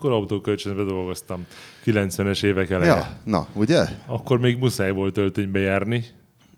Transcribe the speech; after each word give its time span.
Akkor 0.00 0.12
autókölcsönbe 0.12 0.82
dolgoztam 0.82 1.46
90-es 1.84 2.42
évek 2.44 2.70
elején. 2.70 2.94
Ja, 2.94 3.08
na, 3.24 3.46
ugye? 3.54 3.84
Akkor 4.06 4.38
még 4.40 4.58
muszáj 4.58 4.90
volt 4.90 5.16
öltönybe 5.16 5.58
járni, 5.58 6.04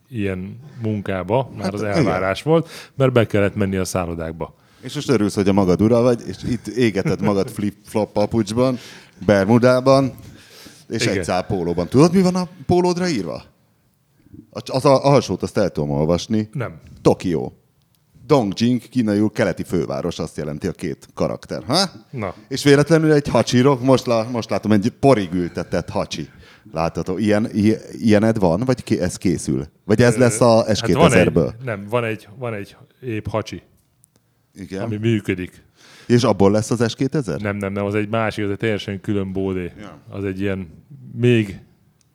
ilyen 0.09 0.61
munkába, 0.83 1.51
már 1.55 1.63
Hát, 1.65 1.73
az 1.73 1.81
igen. 1.81 1.93
elvárás 1.93 2.43
volt, 2.43 2.69
mert 2.95 3.13
be 3.13 3.27
kellett 3.27 3.55
menni 3.55 3.77
a 3.77 3.85
szállodákba. 3.85 4.55
És 4.81 4.95
most 4.95 5.09
örülsz, 5.11 5.35
hogy 5.35 5.49
a 5.49 5.53
magad 5.53 5.83
ura 5.83 6.01
vagy, 6.01 6.23
és 6.27 6.37
itt 6.51 6.67
égeted 6.67 7.21
magad 7.23 7.49
flip-flop 7.51 8.13
papucsban, 8.13 8.79
bermudában, 9.27 10.13
és 10.89 11.03
Igen. 11.03 11.19
egy 11.19 11.25
szál 11.25 11.47
pólóban. 11.47 11.89
Tudod, 11.89 12.15
mi 12.15 12.23
van 12.23 12.35
a 12.35 12.49
pólódra 12.67 13.09
írva? 13.09 13.43
A- 14.51 14.63
Az 14.77 14.85
a, 14.85 15.05
alsót 15.05 15.43
azt 15.43 15.57
el 15.59 15.71
tudom 15.71 15.91
olvasni. 15.91 16.49
Nem. 16.53 16.81
Tokió. 17.03 17.60
Dongjing, 18.35 18.81
kínaiul 18.89 19.31
keleti 19.31 19.63
főváros, 19.63 20.19
azt 20.19 20.37
jelenti 20.37 20.67
a 20.67 20.73
két 20.73 21.09
karakter. 21.15 21.63
Ha? 21.67 21.91
Na. 22.11 22.35
És 22.49 22.65
véletlenül 22.65 23.13
egy 23.13 23.29
hacsirok, 23.29 23.83
most, 23.83 24.07
lá, 24.07 24.23
most 24.23 24.51
látom 24.51 24.73
egy 24.73 24.93
porig 25.01 25.33
ültetett 25.33 25.89
hacsi. 25.89 26.29
Látható. 26.73 27.19
Ilyen, 27.19 27.49
i- 27.55 27.77
ilyened 27.93 28.39
van, 28.39 28.61
vagy 28.61 28.83
ké, 28.83 29.01
ez 29.01 29.17
készül? 29.17 29.67
Vagy 29.85 30.03
ez 30.03 30.17
lesz 30.17 30.41
a 30.41 30.65
Hát 30.67 30.81
van 30.93 31.13
egy, 31.13 31.29
S2000-ből? 31.29 31.53
nem, 31.65 31.87
van 31.89 32.05
egy, 32.05 32.29
van 32.39 32.55
egy 32.55 32.77
épp 33.01 33.27
hacsi, 33.27 33.63
Igen. 34.55 34.83
ami 34.83 34.97
működik. 34.97 35.63
És 36.07 36.23
abból 36.23 36.51
lesz 36.51 36.71
az 36.71 36.81
S2000? 36.97 37.41
Nem, 37.41 37.57
nem, 37.57 37.73
nem, 37.73 37.85
az 37.85 37.95
egy 37.95 38.09
másik, 38.09 38.45
az 38.45 38.51
egy 38.51 38.57
teljesen 38.57 39.01
külön 39.01 39.33
bódé. 39.33 39.73
Ja. 39.81 39.99
Az 40.11 40.25
egy 40.25 40.41
ilyen, 40.41 40.69
még 41.17 41.61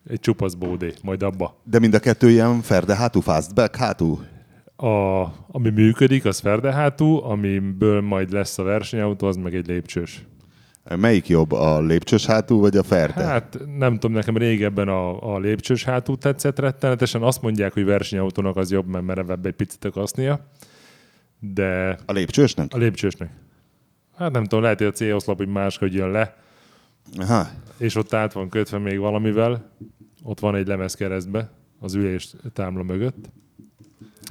egy 0.10 0.20
csupasz 0.20 0.54
bódé, 0.54 0.94
majd 1.02 1.24
abba. 1.24 1.62
De 1.64 1.80
mind 1.80 1.94
a 1.94 2.00
kettő 2.00 2.30
ilyen 2.30 2.62
ferde 2.62 2.96
hátú, 2.96 3.20
fastback 3.20 3.76
hátú? 3.76 4.20
A, 4.76 5.24
ami 5.48 5.70
működik, 5.70 6.26
az 6.26 6.40
ferdehátú, 6.40 7.24
amiből 7.24 8.02
majd 8.02 8.32
lesz 8.32 8.58
a 8.58 8.64
versenyautó, 8.64 9.28
az 9.28 9.36
meg 9.36 9.56
egy 9.56 9.68
lépcsős. 9.68 10.26
Melyik 10.96 11.28
jobb, 11.28 11.52
a 11.52 11.82
lépcsős 11.82 12.26
hátú, 12.26 12.60
vagy 12.60 12.78
a 12.78 12.84
ferde? 12.84 13.24
Hát 13.24 13.60
nem 13.78 13.94
tudom, 13.94 14.12
nekem 14.12 14.38
régebben 14.38 14.88
a, 14.88 15.34
a 15.34 15.40
lépcsős 15.40 15.84
hátú 15.84 16.16
tetszett 16.16 16.60
rettenetesen. 16.60 17.22
Azt 17.22 17.42
mondják, 17.42 17.74
hogy 17.74 17.86
versenyautónak 17.86 18.58
az 18.58 18.72
jobb, 18.72 18.88
mert 18.88 19.06
merevebb 19.06 19.46
egy 19.46 19.54
picit 19.54 19.86
a 19.86 19.92
kasznia. 19.92 20.50
De 21.40 21.98
A 22.06 22.12
lépcsősnek? 22.12 22.74
a 22.74 22.78
lépcsősnek. 22.78 23.30
Hát 24.18 24.32
nem 24.32 24.44
tudom, 24.44 24.64
lehet, 24.64 24.78
hogy 24.78 24.88
a 24.88 24.92
C-oszlop 24.92 25.38
hogy 25.38 25.48
máshogy 25.48 25.94
jön 25.94 26.12
le, 26.12 26.36
Aha. 27.18 27.48
és 27.78 27.96
ott 27.96 28.14
át 28.14 28.34
van 28.34 28.50
kötve 28.50 28.78
még 28.78 29.00
valamivel. 29.00 29.72
Ott 30.24 30.40
van 30.40 30.56
egy 30.56 30.68
lemez 30.68 30.94
keresztbe 30.94 31.50
az 31.80 31.94
ülés 31.94 32.34
támla 32.54 32.84
mögött. 32.84 33.30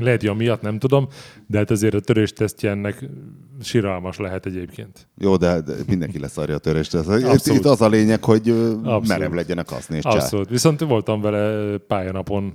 Lehet, 0.01 0.21
hogy 0.21 0.29
amiatt 0.29 0.63
nem 0.63 0.79
tudom, 0.79 1.09
de 1.47 1.59
hát 1.59 1.71
azért 1.71 1.95
a 1.95 2.01
törés 2.01 2.33
tesztje 2.33 2.71
ennek 2.71 3.05
siralmas 3.63 4.17
lehet 4.19 4.47
egyébként. 4.47 5.07
Jó, 5.19 5.37
de, 5.37 5.61
de 5.61 5.73
mindenki 5.87 6.19
leszarja 6.19 6.55
a 6.55 6.59
törést. 6.59 6.95
Ez, 6.95 7.09
itt, 7.09 7.55
itt 7.55 7.65
az 7.65 7.81
a 7.81 7.89
lényeg, 7.89 8.25
hogy 8.25 8.49
Abszolút. 8.49 9.09
merev 9.09 9.33
legyen 9.33 9.59
a 9.59 9.65
kaszni 9.65 9.97
és 9.97 10.03
csá. 10.03 10.11
Abszolút. 10.11 10.49
Viszont 10.49 10.81
voltam 10.81 11.21
vele 11.21 11.77
pályanapon, 11.79 12.55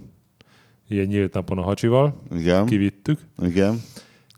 ilyen 0.87 1.05
nyílt 1.05 1.33
napon 1.33 1.57
a 1.57 1.61
hacsival, 1.61 2.21
Igen, 2.35 2.65
kivittük. 2.65 3.19
igen, 3.41 3.81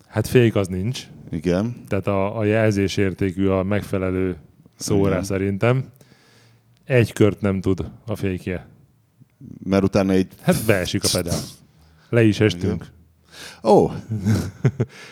Hát 0.07 0.27
fék 0.27 0.55
az 0.55 0.67
nincs, 0.67 1.07
igen. 1.31 1.83
tehát 1.87 2.07
a, 2.07 2.37
a 2.37 2.43
jelzésértékű 2.43 3.47
a 3.47 3.63
megfelelő 3.63 4.35
szóra 4.75 5.09
Igen. 5.11 5.23
szerintem. 5.23 5.85
Egy 6.85 7.13
kört 7.13 7.41
nem 7.41 7.61
tud 7.61 7.85
a 8.05 8.15
fékje. 8.15 8.67
Mert 9.63 9.83
utána 9.83 10.11
egy... 10.13 10.27
Hát 10.41 10.65
beesik 10.65 11.03
a 11.03 11.07
pedál. 11.11 11.39
Le 12.11 12.23
is 12.23 12.39
estünk. 12.39 12.85
Ó! 13.63 13.89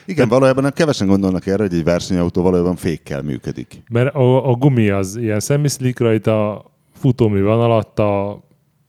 Igen, 0.06 0.28
valójában 0.30 0.72
kevesen 0.76 1.08
gondolnak 1.08 1.46
erre, 1.46 1.64
hogy 1.64 1.74
egy 1.74 1.84
versenyautó 1.84 2.42
valójában 2.42 2.76
fékkel 2.76 3.22
működik. 3.22 3.84
Mert 3.90 4.16
a, 4.16 4.50
a 4.50 4.54
gumi 4.54 4.90
az 4.90 5.16
ilyen 5.16 5.40
szemiszlik 5.40 6.00
rajta, 6.00 6.66
futómű 6.94 7.42
van 7.42 7.60
alatta, 7.60 8.40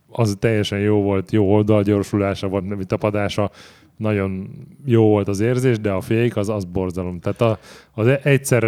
az 0.08 0.36
teljesen 0.38 0.78
jó 0.78 1.02
volt, 1.02 1.30
jó 1.32 1.52
oldalgyorsulása 1.52 2.48
volt, 2.48 2.68
nem 2.68 2.80
tapadása, 2.80 3.50
nagyon 3.96 4.50
jó 4.84 5.04
volt 5.04 5.28
az 5.28 5.40
érzés, 5.40 5.78
de 5.80 5.90
a 5.90 6.00
fék 6.00 6.36
az, 6.36 6.48
az 6.48 6.64
borzalom. 6.64 7.20
Tehát 7.20 7.40
a, 7.40 7.58
az 7.94 8.06
e- 8.06 8.20
egyszer 8.22 8.62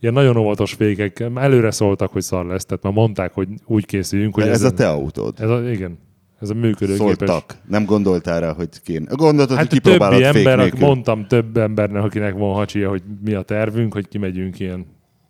ilyen 0.00 0.14
nagyon 0.14 0.36
óvatos 0.36 0.72
fékek 0.72 1.24
előre 1.34 1.70
szóltak, 1.70 2.12
hogy 2.12 2.22
szar 2.22 2.46
lesz, 2.46 2.64
tehát 2.64 2.82
már 2.82 2.92
mondták, 2.92 3.32
hogy 3.32 3.48
úgy 3.66 3.86
készüljünk, 3.86 4.34
hogy 4.34 4.42
Hogy 4.42 4.52
ez 4.52 4.58
ezen- 4.62 4.72
a 4.72 4.76
te 4.76 4.88
autód. 4.88 5.34
Ez 5.40 5.48
a, 5.48 5.70
igen, 5.70 5.98
ez 6.40 6.50
a 6.50 6.54
működőképes. 6.54 7.16
Szóltak. 7.16 7.54
Nem 7.68 7.84
gondoltál 7.84 8.40
rá, 8.40 8.52
hogy 8.52 8.68
kéne. 8.84 9.14
Gondoltad, 9.14 9.56
Hát 9.56 9.66
hogy 9.72 9.82
többi 9.82 9.96
kipróbálod 9.96 10.22
fék 10.22 10.36
ember, 10.36 10.58
nélkül. 10.58 10.86
mondtam 10.86 11.26
több 11.26 11.56
embernek, 11.56 12.02
akinek 12.02 12.34
van 12.34 12.54
hacsia, 12.54 12.88
hogy 12.88 13.02
mi 13.24 13.34
a 13.34 13.42
tervünk, 13.42 13.92
hogy 13.92 14.08
kimegyünk 14.08 14.58
ilyen 14.58 14.86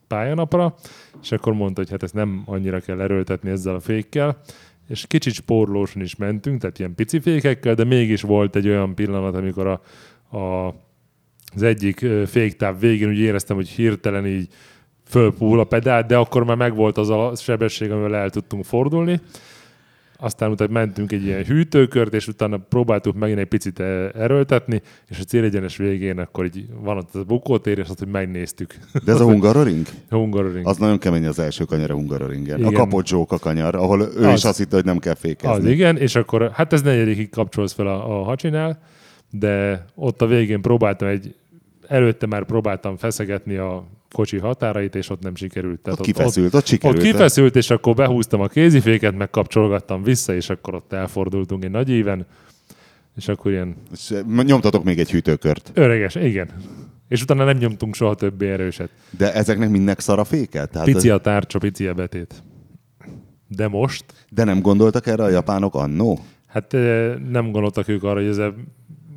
pályanapra, 0.07 0.75
és 1.23 1.33
akkor 1.33 1.53
mondta, 1.53 1.81
hogy 1.81 1.91
hát 1.91 2.03
ezt 2.03 2.15
nem 2.15 2.43
annyira 2.47 2.81
kell 2.81 3.01
erőltetni 3.01 3.51
ezzel 3.51 3.75
a 3.75 3.81
fékkel, 3.81 4.41
és 4.89 5.07
kicsit 5.07 5.33
spórolósan 5.33 6.03
is 6.03 6.17
mentünk, 6.17 6.61
tehát 6.61 6.79
ilyen 6.79 6.95
pici 6.95 7.21
fékekkel, 7.21 7.75
de 7.75 7.85
mégis 7.85 8.23
volt 8.23 8.57
egy 8.57 8.69
olyan 8.69 8.95
pillanat, 8.95 9.35
amikor 9.35 9.67
a, 9.67 9.81
a, 10.37 10.75
az 11.55 11.63
egyik 11.63 12.07
féktáv 12.27 12.81
végén 12.81 13.09
úgy 13.09 13.19
éreztem, 13.19 13.57
hogy 13.57 13.69
hirtelen 13.69 14.27
így 14.27 14.49
fölpúl 15.07 15.61
a 15.61 15.65
pedál, 15.65 16.03
de 16.07 16.17
akkor 16.17 16.45
már 16.45 16.57
megvolt 16.57 16.99
az 16.99 17.11
a 17.11 17.33
sebesség, 17.37 17.91
amivel 17.91 18.17
el 18.17 18.31
tudtunk 18.31 18.65
fordulni. 18.65 19.21
Aztán 20.21 20.51
utána 20.51 20.73
mentünk 20.73 21.13
egy 21.13 21.25
ilyen 21.25 21.45
hűtőkört, 21.45 22.15
és 22.15 22.29
utána 22.29 22.57
próbáltuk 22.57 23.17
megint 23.19 23.39
egy 23.39 23.47
picit 23.47 23.81
eh, 23.81 24.09
erőltetni, 24.15 24.83
és 25.09 25.19
a 25.21 25.23
célegyenes 25.25 25.77
végén 25.77 26.19
akkor 26.19 26.45
így 26.45 26.67
van 26.81 26.97
ott 26.97 27.15
a 27.15 27.25
bukótér, 27.25 27.79
és 27.79 27.89
azt, 27.89 27.99
hogy 27.99 28.09
megnéztük. 28.09 28.75
De 29.05 29.13
ez 29.13 29.21
a 29.21 29.25
Hungaroring? 29.31 29.87
Hungaroring. 30.11 30.67
Az 30.67 30.77
nagyon 30.77 30.99
kemény 30.99 31.27
az 31.27 31.39
első 31.39 31.65
kanyar 31.65 31.91
a 31.91 31.95
Hungaroringen. 31.95 32.57
A 32.57 32.59
Igen. 32.59 32.73
kapott 32.73 33.07
zsóka 33.07 33.39
kanyar, 33.39 33.75
ahol 33.75 34.01
ő 34.01 34.25
Az. 34.27 34.35
is 34.39 34.45
azt 34.45 34.59
hitte, 34.59 34.77
hogy 34.77 34.85
nem 34.85 34.99
kell 34.99 35.13
Az 35.13 35.19
fékezni. 35.19 35.71
igen, 35.71 35.97
és 35.97 36.15
akkor 36.15 36.51
hát 36.53 36.73
ez 36.73 36.83
negyedikig 36.83 37.31
kapcsolsz 37.31 37.73
fel 37.73 37.87
a, 37.87 38.21
a 38.21 38.23
hacsinál, 38.23 38.79
de 39.31 39.85
ott 39.95 40.23
a 40.23 40.27
végén 40.27 40.61
próbáltam 40.61 41.09
egy, 41.09 41.35
előtte 41.89 42.27
már 42.27 42.45
próbáltam 42.45 42.97
feszegetni 42.97 43.57
a 43.57 43.85
kocsi 44.13 44.39
határait, 44.39 44.95
és 44.95 45.11
ott 45.11 45.23
nem 45.23 45.35
sikerült. 45.35 45.89
Ott 45.89 46.01
kifeszült, 46.01 46.47
ott 46.47 46.55
Ott, 46.55 46.67
sikerült. 46.67 46.99
ott 47.03 47.11
kifeszült, 47.11 47.57
és 47.57 47.71
akkor 47.71 47.95
behúztam 47.95 48.41
a 48.41 48.47
kéziféket, 48.47 49.17
megkapcsolgattam 49.17 50.03
vissza, 50.03 50.35
és 50.35 50.51
akkor 50.51 50.75
ott 50.75 50.93
elfordultunk 50.93 51.65
egy 51.65 51.71
nagy 51.71 51.91
éven, 51.91 52.27
és 53.17 53.29
akkor 53.29 53.51
ilyen 53.51 53.77
És 53.93 54.15
nyomtatok 54.45 54.85
még 54.85 54.99
egy 54.99 55.11
hűtőkört. 55.11 55.71
öreges, 55.75 56.15
igen. 56.15 56.49
És 57.09 57.23
utána 57.23 57.45
nem 57.45 57.57
nyomtunk 57.57 57.95
soha 57.95 58.15
többé 58.15 58.51
erőset. 58.51 58.91
De 59.19 59.33
ezeknek 59.35 59.71
mindnek 59.71 60.01
szar 60.01 60.19
a 60.19 60.25
féke? 60.25 60.67
Tehát 60.67 60.87
Pici 60.87 61.11
a 61.11 61.19
tárcsa, 61.19 61.59
pici 61.59 61.87
a 61.87 61.95
betét. 61.95 62.43
De 63.49 63.69
most, 63.69 64.05
De 64.31 64.45
nem 64.45 64.61
gondoltak 64.61 65.07
erre 65.07 65.23
a 65.23 65.29
japánok 65.29 65.75
annó? 65.75 66.19
hát 66.47 66.75
eh, 66.75 67.15
nem 67.31 67.51
gondoltak 67.51 67.89
ők 67.89 68.03
arra, 68.03 68.21
hogy 68.21 68.29
ez 68.29 68.39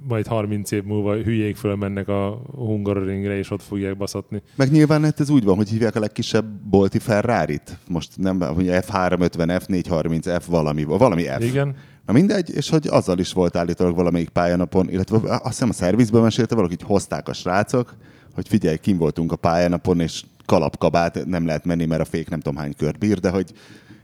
majd 0.08 0.28
30 0.28 0.72
év 0.72 0.84
múlva 0.84 1.16
hülyék 1.16 1.56
fölmennek 1.56 2.08
a 2.08 2.42
Hungaroringre, 2.56 3.38
és 3.38 3.52
ott 3.52 3.62
fogják 3.62 3.98
baszatni. 3.98 4.42
Meg 4.56 4.72
nyilván 4.72 5.04
hát 5.04 5.20
ez 5.20 5.30
úgy 5.30 5.44
van, 5.44 5.56
hogy 5.56 5.70
hívják 5.70 5.96
a 5.96 6.00
legkisebb 6.00 6.46
bolti 6.64 7.00
Ferrari-t. 7.00 7.78
Most 7.88 8.10
nem, 8.18 8.40
hogy 8.40 8.66
F350, 8.70 9.62
F430, 9.68 10.42
F 10.42 10.48
valami, 10.48 10.84
valami 10.84 11.24
F. 11.24 11.44
Igen. 11.44 11.76
Na 12.06 12.14
mindegy, 12.14 12.56
és 12.56 12.70
hogy 12.70 12.88
azzal 12.88 13.20
is 13.20 13.34
volt 13.34 13.56
állítólag 13.56 13.96
valamelyik 13.96 14.30
pályanapon, 14.30 14.90
illetve 14.90 15.18
azt 15.18 15.46
hiszem 15.46 15.70
a 15.70 15.74
szervizben 15.74 16.22
mesélte 16.22 16.56
valaki, 16.56 16.76
hogy 16.80 16.88
hozták 16.88 17.28
a 17.28 17.34
srácok, 17.34 17.96
hogy 18.34 18.48
figyelj, 18.48 18.78
kim 18.78 18.98
voltunk 18.98 19.32
a 19.32 19.36
pályanapon, 19.36 20.00
és 20.00 20.24
kalapkabát 20.46 21.26
nem 21.26 21.46
lehet 21.46 21.66
menni, 21.66 21.86
mert 21.86 22.02
a 22.02 22.06
fék 22.06 22.30
nem 22.30 22.40
tudom 22.40 22.60
hány 22.60 22.74
kört 22.78 22.98
bír, 23.00 23.20
de 23.20 23.30
hogy 23.30 23.52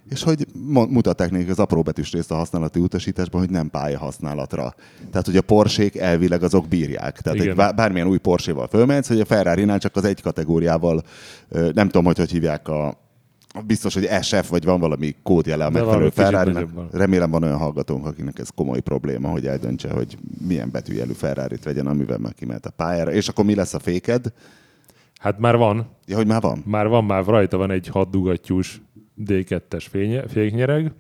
és 0.10 0.24
hogy 0.24 0.46
mutatták 0.90 1.32
nekik 1.32 1.50
az 1.50 1.60
apróbetűs 1.60 2.12
részt 2.12 2.32
a 2.32 2.36
használati 2.36 2.80
utasításban, 2.80 3.42
hogy 3.42 3.50
nem 3.50 3.70
pálya 3.70 3.98
használatra. 3.98 4.76
Tehát, 5.12 5.26
hogy 5.26 5.38
a 5.38 5.42
Porsék 5.42 5.96
elvileg 5.96 6.44
azok 6.44 6.68
bírják. 6.68 7.22
Tehát 7.22 7.40
Igen. 7.40 7.50
egy 7.50 7.56
bá- 7.56 7.76
bármilyen 7.76 8.08
új 8.08 8.18
Porséval 8.18 8.68
fölmehetsz, 8.68 9.08
hogy 9.08 9.20
a 9.20 9.26
Ferrari-nál 9.26 9.80
csak 9.80 9.96
az 9.96 10.04
egy 10.04 10.22
kategóriával, 10.22 11.04
nem 11.50 11.86
tudom, 11.86 12.06
hogy 12.06 12.18
hogy 12.18 12.32
hívják 12.32 12.68
a 12.68 13.06
Biztos, 13.66 13.94
hogy 13.94 14.10
SF, 14.22 14.50
vagy 14.50 14.64
van 14.64 14.80
valami 14.80 15.16
kódjele 15.24 15.66
a 15.66 15.70
megfelelő 15.70 16.10
ferrari. 16.10 16.66
Remélem 16.92 17.32
van 17.32 17.44
olyan 17.44 17.58
hallgatónk, 17.58 18.06
akinek 18.06 18.40
ez 18.40 18.50
komoly 18.56 18.80
probléma, 18.80 19.30
hogy 19.30 19.48
eldöntse, 19.48 19.92
hogy 19.92 20.18
milyen 20.48 20.70
betűjelű 20.72 21.12
ferrari 21.12 21.56
vegyen, 21.64 21.88
amivel 21.88 22.18
meg 22.18 22.34
kimehet 22.34 22.66
a 22.66 22.70
pályára. 22.70 23.12
És 23.12 23.28
akkor 23.28 23.46
mi 23.46 23.56
lesz 23.56 23.74
a 23.74 23.80
féked? 23.80 24.34
Hát 25.20 25.40
már 25.40 25.58
van, 25.58 25.88
Ja, 26.06 26.16
hogy 26.16 26.28
már 26.28 26.42
van? 26.42 26.64
már 26.66 26.88
van, 26.88 27.04
már 27.04 27.26
rajta 27.26 27.58
van 27.58 27.72
egy 27.72 27.88
6 27.88 28.10
dugattyús 28.10 28.82
D2-es 29.26 29.86
fénye, 29.90 30.28
féknyereg, 30.28 30.92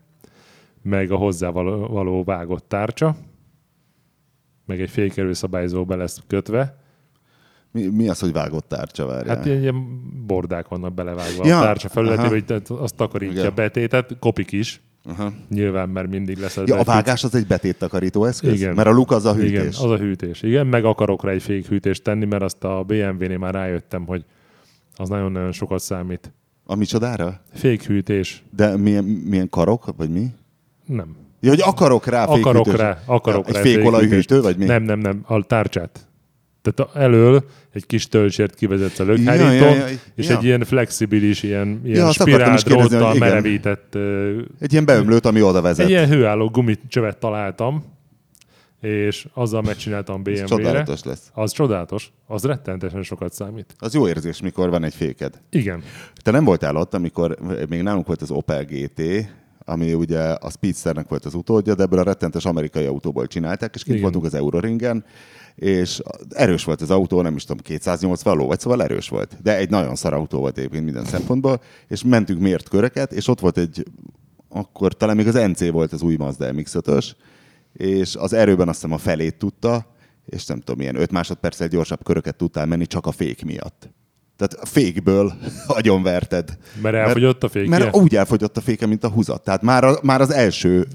meg 0.81 1.11
a 1.11 1.15
hozzá 1.15 1.49
való, 1.49 1.87
való 1.87 2.23
vágott 2.23 2.65
tárcsa, 2.67 3.15
meg 4.65 4.81
egy 4.81 4.89
fékerőszabályzó 4.89 5.85
be 5.85 5.95
lesz 5.95 6.21
kötve. 6.27 6.77
Mi, 7.71 7.85
mi 7.85 8.09
az, 8.09 8.19
hogy 8.19 8.31
vágott 8.31 8.67
tárcsa 8.67 9.05
várjál? 9.05 9.35
Hát 9.35 9.45
ilyen, 9.45 9.61
ilyen 9.61 10.01
bordák 10.25 10.67
vannak 10.67 10.93
belevágva 10.93 11.45
Ja, 11.47 11.59
a 11.59 11.61
tárcsa 11.61 11.89
felületébe, 11.89 12.29
hogy 12.29 12.77
azt 12.77 12.95
takarítja 12.95 13.39
Igen. 13.39 13.51
a 13.51 13.53
betétet, 13.53 14.19
kopik 14.19 14.51
is, 14.51 14.81
Aha. 15.03 15.33
nyilván, 15.49 15.89
mert 15.89 16.09
mindig 16.09 16.37
lesz 16.37 16.59
Ja, 16.65 16.79
a 16.79 16.83
vágás 16.83 17.23
az 17.23 17.35
egy 17.35 17.47
betéttakarító 17.47 18.25
eszköz? 18.25 18.53
Igen. 18.53 18.73
Mert 18.75 18.87
a 18.87 18.91
luk 18.91 19.11
az 19.11 19.25
a 19.25 19.33
hűtés. 19.33 19.49
Igen, 19.49 19.67
az 19.67 19.91
a 19.91 19.97
hűtés. 19.97 20.41
Igen, 20.41 20.67
meg 20.67 20.85
akarok 20.85 21.23
rá 21.23 21.31
egy 21.31 21.41
fékhűtést 21.41 22.03
tenni, 22.03 22.25
mert 22.25 22.43
azt 22.43 22.63
a 22.63 22.83
BMW-nél 22.83 23.37
már 23.37 23.53
rájöttem, 23.53 24.05
hogy 24.05 24.25
az 24.95 25.09
nagyon-nagyon 25.09 25.51
sokat 25.51 25.79
számít. 25.79 26.31
A 26.69 26.75
micsodára? 26.75 27.41
Fékhűtés. 27.53 28.43
De 28.55 28.77
milyen, 28.77 29.03
milyen 29.03 29.49
karok, 29.49 29.93
vagy 29.97 30.09
mi? 30.09 30.27
Nem. 30.85 31.15
Ja, 31.39 31.49
hogy 31.49 31.61
akarok 31.65 32.05
rá 32.05 32.25
Akarok 32.25 32.75
rá, 32.75 33.01
akarok 33.05 33.47
ja, 33.47 33.53
rá 33.53 33.59
Egy 33.59 33.67
fékolajhűtő, 33.67 34.41
vagy 34.41 34.57
mi? 34.57 34.65
Nem, 34.65 34.83
nem, 34.83 34.99
nem, 34.99 35.21
a 35.25 35.43
tárcsát. 35.43 36.07
Tehát 36.61 36.95
elől 36.95 37.43
egy 37.73 37.85
kis 37.85 38.07
töltsért 38.07 38.55
kivezetsz 38.55 38.99
a 38.99 39.03
Ja, 39.03 39.09
lökhárítón, 39.09 39.75
ja, 39.75 39.87
ja, 39.87 39.97
és 40.15 40.27
ja. 40.27 40.37
egy 40.37 40.43
ilyen 40.43 40.63
flexibilis, 40.63 41.43
ilyen, 41.43 41.81
ilyen 41.85 42.05
akartam 42.05 42.57
spirál 42.57 42.87
dróttal 42.87 43.13
merevített 43.13 43.95
Egy 44.59 44.71
ilyen 44.71 44.85
beömlőt, 44.85 45.25
ami 45.25 45.41
oda 45.41 45.61
vezet. 45.61 45.85
Egy 45.85 45.91
ilyen 45.91 46.07
hőálló 46.07 46.49
gumicsövet 46.49 47.17
találtam, 47.17 47.83
és 48.81 49.27
azzal 49.33 49.61
megcsináltam 49.61 50.15
Ez 50.15 50.23
BMW-re. 50.23 50.45
csodálatos 50.45 51.03
lesz. 51.03 51.29
Az 51.33 51.51
csodálatos, 51.51 52.11
az 52.25 52.43
rettenetesen 52.43 53.03
sokat 53.03 53.33
számít. 53.33 53.75
Az 53.79 53.93
jó 53.93 54.07
érzés, 54.07 54.41
mikor 54.41 54.69
van 54.69 54.83
egy 54.83 54.93
féked. 54.93 55.41
Igen. 55.49 55.83
Te 56.15 56.31
nem 56.31 56.43
voltál 56.43 56.75
ott, 56.75 56.93
amikor 56.93 57.37
még 57.69 57.81
nálunk 57.81 58.07
volt 58.07 58.21
az 58.21 58.31
Opel 58.31 58.65
GT, 58.65 59.01
ami 59.65 59.93
ugye 59.93 60.19
a 60.19 60.49
Speedsternek 60.49 61.07
volt 61.07 61.25
az 61.25 61.33
utódja, 61.33 61.75
de 61.75 61.83
ebből 61.83 61.99
a 61.99 62.03
rettentes 62.03 62.45
amerikai 62.45 62.85
autóból 62.85 63.27
csinálták, 63.27 63.75
és 63.75 63.83
kint 63.83 64.01
voltunk 64.01 64.25
az 64.25 64.33
Euroringen, 64.33 65.05
és 65.55 66.01
erős 66.29 66.63
volt 66.63 66.81
az 66.81 66.89
autó, 66.91 67.21
nem 67.21 67.35
is 67.35 67.43
tudom, 67.43 67.61
280 67.63 68.37
ló, 68.37 68.47
vagy 68.47 68.59
szóval 68.59 68.83
erős 68.83 69.09
volt. 69.09 69.37
De 69.41 69.57
egy 69.57 69.69
nagyon 69.69 69.95
szar 69.95 70.13
autó 70.13 70.39
volt 70.39 70.57
egyébként 70.57 70.83
minden 70.83 71.05
szempontból, 71.05 71.61
és 71.87 72.03
mentünk 72.03 72.39
mért 72.39 72.69
köröket, 72.69 73.11
és 73.11 73.27
ott 73.27 73.39
volt 73.39 73.57
egy, 73.57 73.83
akkor 74.49 74.93
talán 74.93 75.15
még 75.15 75.27
az 75.27 75.33
NC 75.33 75.69
volt 75.69 75.93
az 75.93 76.01
új 76.01 76.15
Mazda 76.15 76.51
MX-5-ös, 76.51 77.11
és 77.77 78.15
az 78.15 78.33
erőben 78.33 78.67
azt 78.67 78.81
hiszem 78.81 78.95
a 78.95 78.97
felét 78.97 79.35
tudta, 79.35 79.85
és 80.25 80.45
nem 80.45 80.59
tudom, 80.59 80.77
milyen 80.77 80.95
5 80.95 81.11
másodperccel 81.11 81.67
gyorsabb 81.67 82.03
köröket 82.03 82.35
tudtál 82.35 82.65
menni 82.65 82.85
csak 82.85 83.05
a 83.05 83.11
fék 83.11 83.45
miatt. 83.45 83.89
Tehát 84.35 84.53
a 84.53 84.65
fékből 84.65 85.33
agyonverted. 85.67 86.57
Mert 86.81 86.95
elfogyott 86.95 87.43
a 87.43 87.49
fékje? 87.49 87.69
Mert 87.69 87.95
úgy 87.95 88.15
elfogyott 88.15 88.57
a 88.57 88.61
féke, 88.61 88.85
mint 88.85 89.03
a 89.03 89.09
húzat. 89.09 89.43
Tehát 89.43 89.61
már, 89.61 89.83
a, 89.83 89.97
már 90.03 90.21
az 90.21 90.31
első 90.31 90.87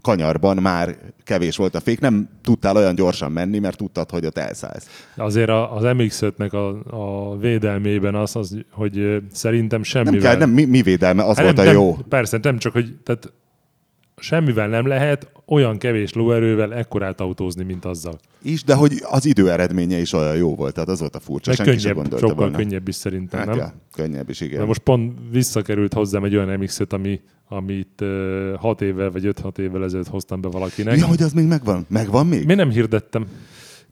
kanyarban 0.00 0.56
már 0.56 0.96
kevés 1.24 1.56
volt 1.56 1.74
a 1.74 1.80
fék, 1.80 2.00
nem 2.00 2.28
tudtál 2.42 2.76
olyan 2.76 2.94
gyorsan 2.94 3.32
menni, 3.32 3.58
mert 3.58 3.76
tudtad, 3.76 4.10
hogy 4.10 4.26
ott 4.26 4.38
elszállsz. 4.38 4.86
Azért 5.16 5.48
a- 5.48 5.76
az 5.76 5.82
MX-5-nek 5.84 6.50
a, 6.52 6.96
a 6.96 7.36
védelmében 7.36 8.14
az, 8.14 8.36
az, 8.36 8.56
hogy 8.70 9.22
szerintem 9.32 9.82
semmivel... 9.82 10.12
Nem 10.12 10.22
kell, 10.22 10.36
nem, 10.36 10.50
mi, 10.50 10.64
mi 10.64 10.82
védelme, 10.82 11.24
az 11.24 11.36
Hát 11.36 11.44
volt 11.44 11.58
a 11.58 11.62
nem, 11.62 11.72
jó. 11.74 11.90
Nem, 11.90 12.08
persze, 12.08 12.38
nem 12.42 12.58
csak, 12.58 12.72
hogy 12.72 12.96
tehát 13.02 13.32
semmivel 14.22 14.68
nem 14.68 14.86
lehet 14.86 15.30
olyan 15.46 15.78
kevés 15.78 16.12
lóerővel 16.12 16.74
ekkorát 16.74 17.20
autózni, 17.20 17.64
mint 17.64 17.84
azzal. 17.84 18.18
Is, 18.42 18.64
de 18.64 18.74
hogy 18.74 18.92
az 19.02 19.24
idő 19.26 19.50
eredménye 19.50 19.98
is 19.98 20.12
olyan 20.12 20.36
jó 20.36 20.54
volt, 20.54 20.74
tehát 20.74 20.88
az 20.88 21.00
volt 21.00 21.16
a 21.16 21.20
furcsa. 21.20 21.48
Meg 21.50 21.56
Senki 21.66 21.72
sem 21.72 21.80
könnyebb, 21.80 21.96
gondolta 21.96 22.26
sokkal 22.26 22.42
volna. 22.42 22.56
könnyebb 22.56 22.88
is 22.88 22.94
szerintem, 22.94 23.38
Hát 23.40 23.48
nem? 23.48 23.56
ja, 23.58 23.74
könnyebb 23.92 24.28
is, 24.30 24.40
igen. 24.40 24.58
De 24.58 24.64
most 24.64 24.80
pont 24.80 25.18
visszakerült 25.30 25.92
hozzám 25.94 26.24
egy 26.24 26.36
olyan 26.36 26.58
mx 26.58 26.80
ami, 26.88 27.20
amit 27.48 28.04
6 28.58 28.80
évvel 28.80 29.10
vagy 29.10 29.28
5-6 29.42 29.58
évvel 29.58 29.84
ezelőtt 29.84 30.08
hoztam 30.08 30.40
be 30.40 30.48
valakinek. 30.48 30.98
Ja, 30.98 31.06
hogy 31.06 31.22
az 31.22 31.32
még 31.32 31.46
megvan? 31.46 31.86
Megvan 31.88 32.26
még? 32.26 32.46
Mi 32.46 32.54
nem 32.54 32.70
hirdettem. 32.70 33.26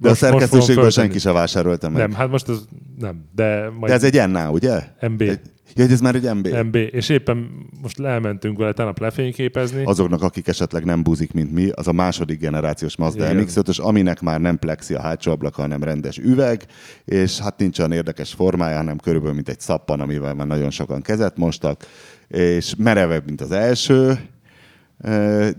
De 0.00 0.06
a 0.06 0.10
Most- 0.10 0.20
fogom 0.20 0.38
szerkesztőségből 0.40 0.90
senki 0.90 1.18
se 1.18 1.32
vásárolta 1.32 1.88
meg. 1.88 2.00
Nem, 2.00 2.12
hát 2.12 2.30
most 2.30 2.48
ez 2.48 2.58
nem, 2.98 3.24
de 3.34 3.70
majd 3.70 3.92
De 3.92 3.92
ez 3.92 4.04
egy 4.04 4.28
NA, 4.30 4.50
ugye? 4.50 4.82
MB. 5.08 5.20
Egy, 5.20 5.40
ja, 5.74 5.84
ez 5.84 6.00
már 6.00 6.14
egy 6.14 6.34
MB. 6.34 6.48
MB, 6.64 6.74
és 6.74 7.08
éppen 7.08 7.50
most 7.82 8.00
elmentünk 8.00 8.58
vele 8.58 8.72
tegnap 8.72 8.98
lefényképezni. 8.98 9.84
Azoknak, 9.84 10.22
akik 10.22 10.48
esetleg 10.48 10.84
nem 10.84 11.02
buzik, 11.02 11.32
mint 11.32 11.52
mi, 11.52 11.68
az 11.74 11.88
a 11.88 11.92
második 11.92 12.38
generációs 12.40 12.96
Mazda 12.96 13.30
Igen. 13.30 13.44
MX-5-ös, 13.46 13.80
aminek 13.80 14.20
már 14.20 14.40
nem 14.40 14.58
plexi 14.58 14.94
a 14.94 15.00
hátsó 15.00 15.30
ablaka, 15.32 15.60
hanem 15.62 15.82
rendes 15.82 16.18
üveg, 16.18 16.64
és 17.04 17.38
hát 17.38 17.58
nincs 17.58 17.78
olyan 17.78 17.92
érdekes 17.92 18.32
formája, 18.32 18.76
hanem 18.76 18.98
körülbelül 18.98 19.34
mint 19.34 19.48
egy 19.48 19.60
szappan, 19.60 20.00
amivel 20.00 20.34
már 20.34 20.46
nagyon 20.46 20.70
sokan 20.70 21.02
kezet 21.02 21.36
mostak, 21.36 21.86
és 22.28 22.74
merevebb, 22.78 23.24
mint 23.26 23.40
az 23.40 23.50
első, 23.50 24.18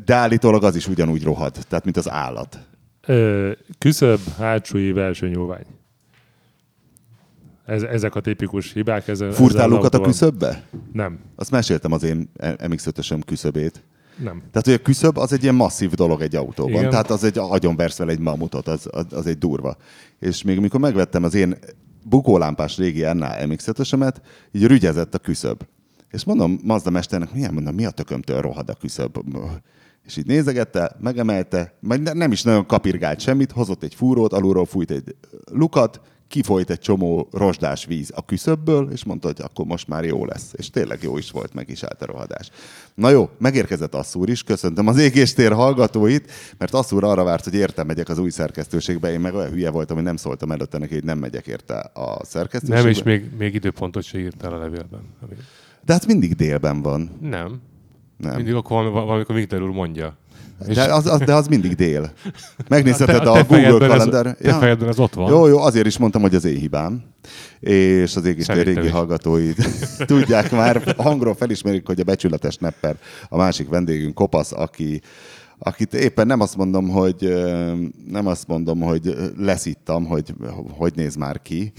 de 0.06 0.14
állítólag 0.16 0.64
az 0.64 0.76
is 0.76 0.88
ugyanúgy 0.88 1.24
rohad, 1.24 1.58
tehát 1.70 1.84
mint 1.84 1.98
az 1.98 2.10
állat. 2.10 2.60
Ö, 3.08 3.52
küszöbb, 3.78 4.20
hátsó 4.38 4.78
év, 4.78 4.98
első 4.98 5.30
nyúlvány. 5.30 5.66
Ez, 7.66 7.82
ezek 7.82 8.16
a 8.16 8.20
tipikus 8.20 8.74
hibák. 8.74 9.08
Ez, 9.08 9.22
ezzel 9.22 9.32
Furtál 9.32 9.66
az 9.66 9.72
lukat 9.72 9.94
a 9.94 10.02
küszöbbe? 10.02 10.64
Nem, 10.94 11.20
Azt 11.36 11.52
meséltem 11.52 11.92
az 11.92 12.04
én 12.04 12.32
MX-5-ösöm 12.40 13.22
küszöbét. 13.26 13.84
nem. 14.18 14.44
Tehát, 14.52 14.66
hogy 14.66 14.74
a 14.74 14.82
küszöb 14.82 15.18
az 15.18 15.34
egy 15.34 15.44
ilyen 15.44 15.56
masszív 15.56 15.92
dolog 15.92 16.22
egy 16.22 16.36
autóban. 16.36 16.74
Igen. 16.74 16.90
Tehát 16.90 17.10
az 17.10 17.24
egy 17.24 17.38
agyonversz 17.38 17.98
vele 17.98 18.12
egy 18.12 18.20
mamutot, 18.20 18.68
az, 18.68 18.88
az, 18.92 19.06
az, 19.10 19.28
egy 19.28 19.38
durva. 19.38 19.76
És 20.20 20.44
még 20.44 20.58
amikor 20.58 20.80
megvettem 20.80 21.24
az 21.24 21.34
én 21.34 21.58
bukólámpás 22.06 22.78
régi 22.78 23.02
NA 23.02 23.30
MX-5-ösemet, 23.46 24.16
így 24.52 24.66
rügyezett 24.66 25.16
a 25.16 25.20
küszöb. 25.20 25.62
És 26.12 26.24
mondom 26.24 26.60
Mazda 26.64 26.90
mesternek, 26.90 27.34
milyen 27.34 27.54
mondom, 27.54 27.76
mi 27.76 27.86
a 27.86 27.90
tökömtől 27.90 28.42
rohad 28.42 28.70
a 28.70 28.74
küszöb? 28.74 29.18
És 30.06 30.18
így 30.18 30.26
nézegette, 30.26 30.96
megemelte, 31.00 31.74
majd 31.80 32.02
ne- 32.02 32.14
nem 32.14 32.32
is 32.32 32.44
nagyon 32.44 32.66
kapirgált 32.66 33.20
semmit, 33.20 33.52
hozott 33.52 33.84
egy 33.84 33.96
fúrót, 33.96 34.34
alulról 34.34 34.66
fújt 34.66 34.92
egy 34.92 35.16
lukat, 35.52 36.02
kifolyt 36.32 36.70
egy 36.70 36.80
csomó 36.80 37.28
rozsdás 37.32 37.86
víz 37.86 38.12
a 38.16 38.26
küszöbből, 38.26 38.92
és 38.92 39.04
mondta, 39.04 39.28
hogy 39.28 39.42
akkor 39.42 39.66
most 39.66 39.88
már 39.88 40.04
jó 40.04 40.26
lesz. 40.26 40.54
És 40.56 40.70
tényleg 40.70 41.04
jó 41.04 41.18
is 41.18 41.32
volt, 41.32 41.54
meg 41.54 41.70
is 41.70 41.84
állt 41.84 42.02
a 42.02 42.06
rohadás. 42.06 42.50
Na 42.94 43.10
jó, 43.10 43.30
megérkezett 43.38 43.96
Asszúr 43.96 44.30
is, 44.30 44.44
köszöntöm 44.44 44.88
az 44.88 44.98
égéstér 44.98 45.52
hallgatóit, 45.52 46.32
mert 46.58 46.74
Asszúr 46.74 47.04
arra 47.04 47.24
várt, 47.24 47.44
hogy 47.44 47.54
érte 47.54 47.84
megyek 47.84 48.10
az 48.10 48.18
új 48.18 48.30
szerkesztőségbe, 48.30 49.12
én 49.12 49.20
meg 49.20 49.34
olyan 49.34 49.52
hülye 49.52 49.70
voltam, 49.70 49.96
hogy 49.96 50.06
nem 50.06 50.16
szóltam 50.16 50.52
előtte 50.52 50.78
neki, 50.78 50.94
hogy 50.94 51.04
nem 51.04 51.18
megyek 51.18 51.48
érte 51.48 51.80
a 51.80 52.26
szerkesztőségbe. 52.26 52.82
Nem, 52.82 52.90
és 52.90 53.04
még, 53.04 53.30
még 53.38 53.54
időpontot 53.54 54.04
se 54.04 54.20
írtál 54.20 54.54
a 54.54 54.58
levélben. 54.58 55.02
De 55.86 55.94
hát 55.94 56.06
mindig 56.06 56.36
délben 56.36 56.82
van. 56.82 57.18
Nem. 57.22 57.62
Nem. 58.22 58.36
Mindig 58.36 58.54
akkor 58.54 58.78
valami, 58.84 58.94
valamikor 59.06 59.36
Viktor 59.36 59.62
úr 59.62 59.70
mondja. 59.70 60.18
És 60.68 60.76
De 60.76 60.94
az, 60.94 61.06
az, 61.08 61.20
de 61.20 61.34
az 61.34 61.48
mindig 61.48 61.76
dél. 61.76 62.12
Megnézheted 62.68 63.22
te- 63.24 63.30
a, 63.30 63.34
te 63.34 63.42
Google 63.42 63.58
fejedben 63.58 63.92
ez- 63.92 63.98
kalender. 63.98 64.36
te 64.36 64.54
fejedben 64.54 64.90
ez 64.90 65.00
ott 65.00 65.14
van. 65.14 65.32
Jó, 65.32 65.48
jó, 65.48 65.58
azért 65.60 65.86
is 65.86 65.98
mondtam, 65.98 66.22
hogy 66.22 66.36
az 66.36 66.46
én 66.46 66.58
hibám. 66.58 67.04
És 67.60 68.16
az 68.16 68.26
égéstér 68.26 68.66
régi 68.66 68.88
hallgatói 68.88 69.52
tudják 70.06 70.52
már, 70.52 70.96
hangról 70.98 71.36
felismerik, 71.36 71.86
hogy 71.88 72.00
a 72.00 72.04
becsületes 72.04 72.56
nepper 72.58 72.96
a 73.30 73.38
másik 73.38 73.70
vendégünk 73.70 74.14
Kopasz, 74.14 74.52
aki 74.52 75.02
akit 75.64 75.94
éppen 75.94 76.28
nem 76.28 76.40
azt 76.40 76.58
mondom, 76.58 76.90
hogy 76.90 77.34
nem 78.08 78.28
azt 78.28 78.48
mondom, 78.48 78.80
hogy 78.80 79.16
leszittam, 79.38 80.06
hogy 80.06 80.34
hogy 80.70 80.94
néz 80.96 81.16
már 81.16 81.42
ki. 81.42 81.72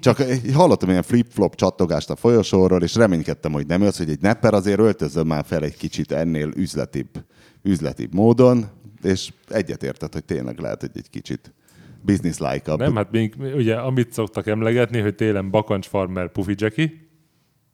Csak 0.00 0.22
hallottam 0.52 0.88
ilyen 0.88 1.02
flip-flop 1.02 1.54
csattogást 1.54 2.10
a 2.10 2.16
folyosóról, 2.16 2.82
és 2.82 2.94
reménykedtem, 2.94 3.52
hogy 3.52 3.66
nem 3.66 3.82
az, 3.82 3.96
hogy 3.96 4.10
egy 4.10 4.20
nepper 4.20 4.54
azért 4.54 4.78
öltözöm 4.78 5.26
már 5.26 5.44
fel 5.44 5.62
egy 5.62 5.76
kicsit 5.76 6.12
ennél 6.12 6.50
üzletibb, 6.56 7.24
üzletibb 7.62 8.14
módon, 8.14 8.66
és 9.02 9.32
egyetértett, 9.48 10.12
hogy 10.12 10.24
tényleg 10.24 10.58
lehet, 10.58 10.80
hogy 10.80 10.90
egy 10.94 11.10
kicsit 11.10 11.54
business-like-abb. 12.02 12.78
Nem, 12.78 12.96
hát 12.96 13.10
még, 13.10 13.34
ugye 13.54 13.74
amit 13.74 14.12
szoktak 14.12 14.46
emlegetni, 14.46 15.00
hogy 15.00 15.14
télen 15.14 15.50
bakancs 15.50 15.86
farmer 15.86 16.32
pufi 16.32 16.54
Jackie, 16.56 16.92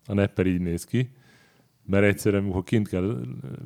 a 0.06 0.14
nepper 0.14 0.46
így 0.46 0.60
néz 0.60 0.84
ki, 0.84 1.10
mert 1.86 2.04
egyszerűen, 2.04 2.42
amikor 2.42 2.64
kint 2.64 2.88
kell 2.88 3.16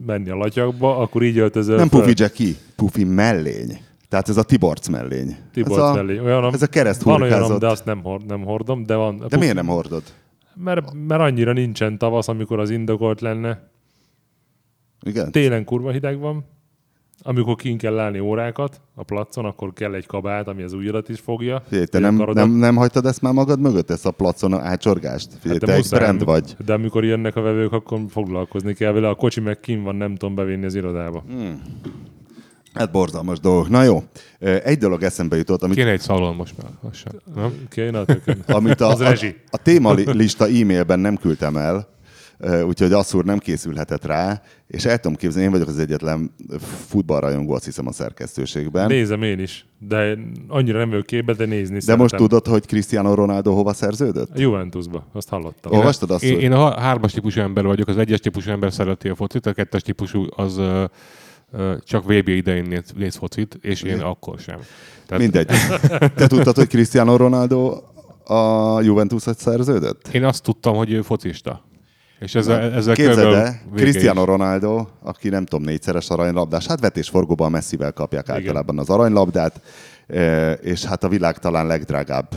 menni 0.06 0.30
a 0.30 0.37
latyakba, 0.37 0.99
akkor 0.99 1.23
így 1.23 1.38
öltözöl 1.38 1.76
Nem 1.76 1.88
föl. 1.88 2.00
Pufi 2.00 2.12
Jackie, 2.16 2.54
Pufi 2.76 3.04
mellény. 3.04 3.80
Tehát 4.08 4.28
ez 4.28 4.37
a 4.37 4.42
Tiborc 4.42 4.88
mellény. 4.88 5.37
Tiborc 5.52 5.82
ez 5.82 5.88
a, 5.88 5.94
mellé. 5.94 6.18
Olyanom, 6.18 6.54
ez 6.54 6.62
a 6.62 6.66
kereszt 6.66 7.02
Van 7.02 7.23
olyanom, 7.23 7.58
de 7.58 7.66
azt 7.66 7.85
nem, 7.85 8.02
hord, 8.02 8.26
nem 8.26 8.44
hordom, 8.44 8.82
de 8.82 8.94
van. 8.94 9.25
De 9.28 9.37
miért 9.37 9.54
nem 9.54 9.66
hordod? 9.66 10.02
Mert, 10.54 10.92
mert 11.06 11.20
annyira 11.20 11.52
nincsen 11.52 11.99
tavasz, 11.99 12.28
amikor 12.28 12.58
az 12.58 12.70
indokolt 12.70 13.20
lenne. 13.20 13.70
Igen? 15.02 15.30
Télen 15.30 15.64
kurva 15.64 15.90
hideg 15.90 16.18
van, 16.18 16.44
amikor 17.26 17.54
kint 17.56 17.80
kell 17.80 17.99
állni 17.99 18.18
órákat 18.18 18.80
a 18.95 19.02
placon, 19.02 19.45
akkor 19.45 19.73
kell 19.73 19.95
egy 19.95 20.06
kabát, 20.06 20.49
ami 20.49 20.62
az 20.62 20.73
ujjadat 20.73 21.09
is 21.09 21.21
fogja. 21.21 21.62
Figyelj, 21.68 21.87
te 21.87 21.99
a 21.99 22.00
nem, 22.00 22.16
karodat. 22.16 22.47
nem, 22.47 22.54
nem 22.56 22.76
hagytad 22.76 23.06
ezt 23.06 23.23
már 23.23 23.33
magad 23.33 23.61
mögött, 23.61 23.90
ezt 23.90 24.06
a 24.06 24.11
placon 24.11 24.52
a 24.52 24.59
átcsorgást? 24.61 25.28
Figyelj, 25.40 25.59
Hát 25.59 25.59
de 25.59 25.66
te 25.66 25.73
egy 25.73 25.78
muszáj, 25.78 25.99
brand 26.00 26.25
vagy. 26.25 26.56
De 26.64 26.73
amikor 26.73 27.04
jönnek 27.04 27.37
a 27.37 27.40
vevők, 27.40 27.73
akkor 27.73 28.00
foglalkozni 28.09 28.75
kell 28.75 28.92
vele. 28.92 29.09
A 29.09 29.14
kocsi 29.14 29.40
meg 29.40 29.61
kim 29.61 29.83
van, 29.83 29.95
nem 29.97 30.14
tudom 30.16 30.35
bevinni 30.35 30.64
az 30.64 30.75
irodába. 30.75 31.25
Hmm. 31.28 31.62
Hát 32.75 32.90
borzalmas 32.90 33.40
dolgok. 33.40 33.68
Na 33.68 33.83
jó, 33.83 34.02
egy 34.38 34.78
dolog 34.78 35.02
eszembe 35.02 35.37
jutott, 35.37 35.62
amit, 35.62 35.76
Kéne 35.76 35.90
egy 35.90 36.00
szalon 36.00 36.35
most 36.35 36.54
már. 36.62 36.92
Nem? 37.35 37.52
Kéne 37.68 37.99
a 37.99 38.04
tökön. 38.04 38.42
amit 38.47 38.80
a, 38.80 38.88
Az 38.97 39.00
a, 39.00 39.04
rezsi. 39.09 39.37
a 39.50 39.56
témalista 39.56 40.45
e-mailben 40.45 40.99
nem 41.00 41.16
küldtem 41.16 41.56
el, 41.56 41.88
úgyhogy 42.66 42.92
Asszúr 42.92 43.24
nem 43.24 43.38
készülhetett 43.38 44.04
rá, 44.04 44.42
és 44.66 44.84
el 44.84 44.98
tudom 44.98 45.16
képzelni, 45.16 45.44
én 45.44 45.50
vagyok 45.52 45.68
az 45.68 45.78
egyetlen 45.78 46.34
futballrajongó, 46.86 47.52
azt 47.52 47.64
hiszem 47.64 47.86
a 47.86 47.92
szerkesztőségben. 47.92 48.86
Nézem 48.86 49.22
én 49.22 49.38
is, 49.38 49.66
de 49.78 50.18
annyira 50.48 50.78
nem 50.78 50.88
vagyok 50.88 51.06
képbe, 51.06 51.32
de 51.32 51.44
nézni 51.44 51.74
De 51.74 51.80
szeretem. 51.80 52.00
most 52.00 52.16
tudod, 52.16 52.46
hogy 52.46 52.66
Cristiano 52.66 53.14
Ronaldo 53.14 53.52
hova 53.52 53.72
szerződött? 53.72 54.30
A 54.36 54.40
Juventusba, 54.40 55.06
azt 55.12 55.28
hallottam. 55.28 55.72
Olvastad 55.72 56.10
azt, 56.10 56.22
Én, 56.24 56.40
én 56.40 56.52
a 56.52 56.80
hármas 56.80 57.12
típusú 57.12 57.40
ember 57.40 57.64
vagyok, 57.64 57.88
az 57.88 57.98
egyes 57.98 58.20
típusú 58.20 58.50
ember 58.50 58.72
szereti 58.72 59.08
a 59.08 59.14
focit, 59.14 59.46
a 59.46 59.52
kettes 59.52 59.82
típusú 59.82 60.26
az 60.36 60.60
csak 61.78 62.04
VB 62.04 62.28
idején 62.28 62.64
néz, 62.68 62.92
néz 62.96 63.16
focit, 63.16 63.58
és 63.62 63.82
én 63.82 64.00
akkor 64.00 64.38
sem. 64.38 64.58
Tehát 65.06 65.22
Mindegy. 65.22 65.46
Te 66.16 66.26
tudtad, 66.26 66.56
hogy 66.56 66.68
Cristiano 66.68 67.16
Ronaldo 67.16 67.80
a 68.24 68.80
Juventushoz 68.80 69.36
szerződött? 69.38 70.08
Én 70.08 70.24
azt 70.24 70.42
tudtam, 70.42 70.76
hogy 70.76 70.92
ő 70.92 71.02
focista. 71.02 71.64
És 72.18 72.32
Képzeld 72.32 72.94
körülbelül 72.94 73.35
el, 73.35 73.61
vége 73.70 73.82
Cristiano 73.82 74.20
is. 74.20 74.26
Ronaldo, 74.26 74.87
aki 75.02 75.28
nem 75.28 75.44
tudom, 75.44 75.64
négyszeres 75.64 76.11
aranylabdás, 76.11 76.66
hát 76.66 76.80
vetésforgóban 76.80 77.50
messzivel 77.50 77.92
kapják 77.92 78.28
általában 78.28 78.78
az 78.78 78.88
aranylabdát, 78.88 79.61
e, 80.06 80.52
és 80.52 80.85
hát 80.85 81.04
a 81.04 81.08
világ 81.08 81.38
talán 81.38 81.66
legdrágább. 81.66 82.28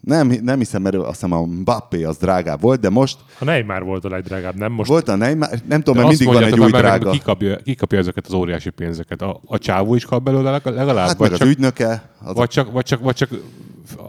Nem, 0.00 0.32
nem 0.42 0.58
hiszem, 0.58 0.82
mert 0.82 0.94
azt 0.94 1.06
hiszem 1.06 1.32
a 1.32 1.40
Mbappé 1.40 2.04
az 2.04 2.16
drágább 2.16 2.60
volt, 2.60 2.80
de 2.80 2.90
most 2.90 3.16
A 3.38 3.44
Neymar 3.44 3.84
volt 3.84 4.04
a 4.04 4.08
legdrágább, 4.08 4.54
nem? 4.54 4.72
Most 4.72 4.90
volt 4.90 5.08
a 5.08 5.16
Neymar, 5.16 5.48
nem 5.68 5.82
tudom, 5.82 5.94
De 5.94 6.06
mert 6.06 6.18
mindig 6.18 6.26
van 6.26 6.42
egy 6.42 6.60
új 6.60 6.70
drága. 6.70 7.10
Ki 7.10 7.18
kapja, 7.18 7.56
ki 7.56 7.74
kapja 7.74 7.98
ezeket 7.98 8.26
az 8.26 8.32
óriási 8.32 8.70
pénzeket? 8.70 9.22
A, 9.22 9.40
a 9.44 9.58
csávó 9.58 9.94
is 9.94 10.04
kap 10.04 10.22
belőle 10.22 10.60
legalább? 10.64 11.06
Hát 11.06 11.16
vagy, 11.16 11.30
meg 11.30 11.32
az 11.32 11.38
csak, 11.38 11.48
ügynöke, 11.48 12.10
az 12.24 12.34
vagy, 12.34 12.48
csak, 12.48 12.72
vagy, 12.72 12.84
csak, 12.84 13.00
vagy 13.00 13.14
csak 13.14 13.30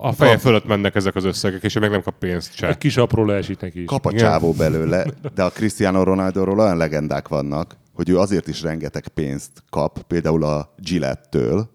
a 0.02 0.12
feje 0.12 0.38
fölött 0.38 0.66
mennek 0.66 0.96
ezek 0.96 1.16
az 1.16 1.24
összegek, 1.24 1.64
és 1.64 1.76
ő 1.76 1.80
meg 1.80 1.90
nem 1.90 2.02
kap 2.02 2.18
pénzt 2.20 2.56
se. 2.56 2.68
egy 2.68 2.78
kis 2.78 2.98
apró 2.98 3.26
leesik 3.26 3.60
neki 3.60 3.82
is. 3.82 3.86
kap 3.86 4.06
a 4.06 4.14
csávó 4.14 4.52
belőle, 4.52 5.06
de 5.36 5.44
a 5.44 5.50
Cristiano 5.50 6.04
Ronaldoról 6.04 6.60
olyan 6.60 6.78
legendák 6.78 7.28
vannak, 7.28 7.78
hogy 7.94 8.10
ő 8.10 8.18
azért 8.18 8.48
is 8.48 8.62
rengeteg 8.62 9.08
pénzt 9.08 9.52
kap, 9.70 10.02
például 10.02 10.44
a 10.44 10.74
Gillette-től, 10.78 11.70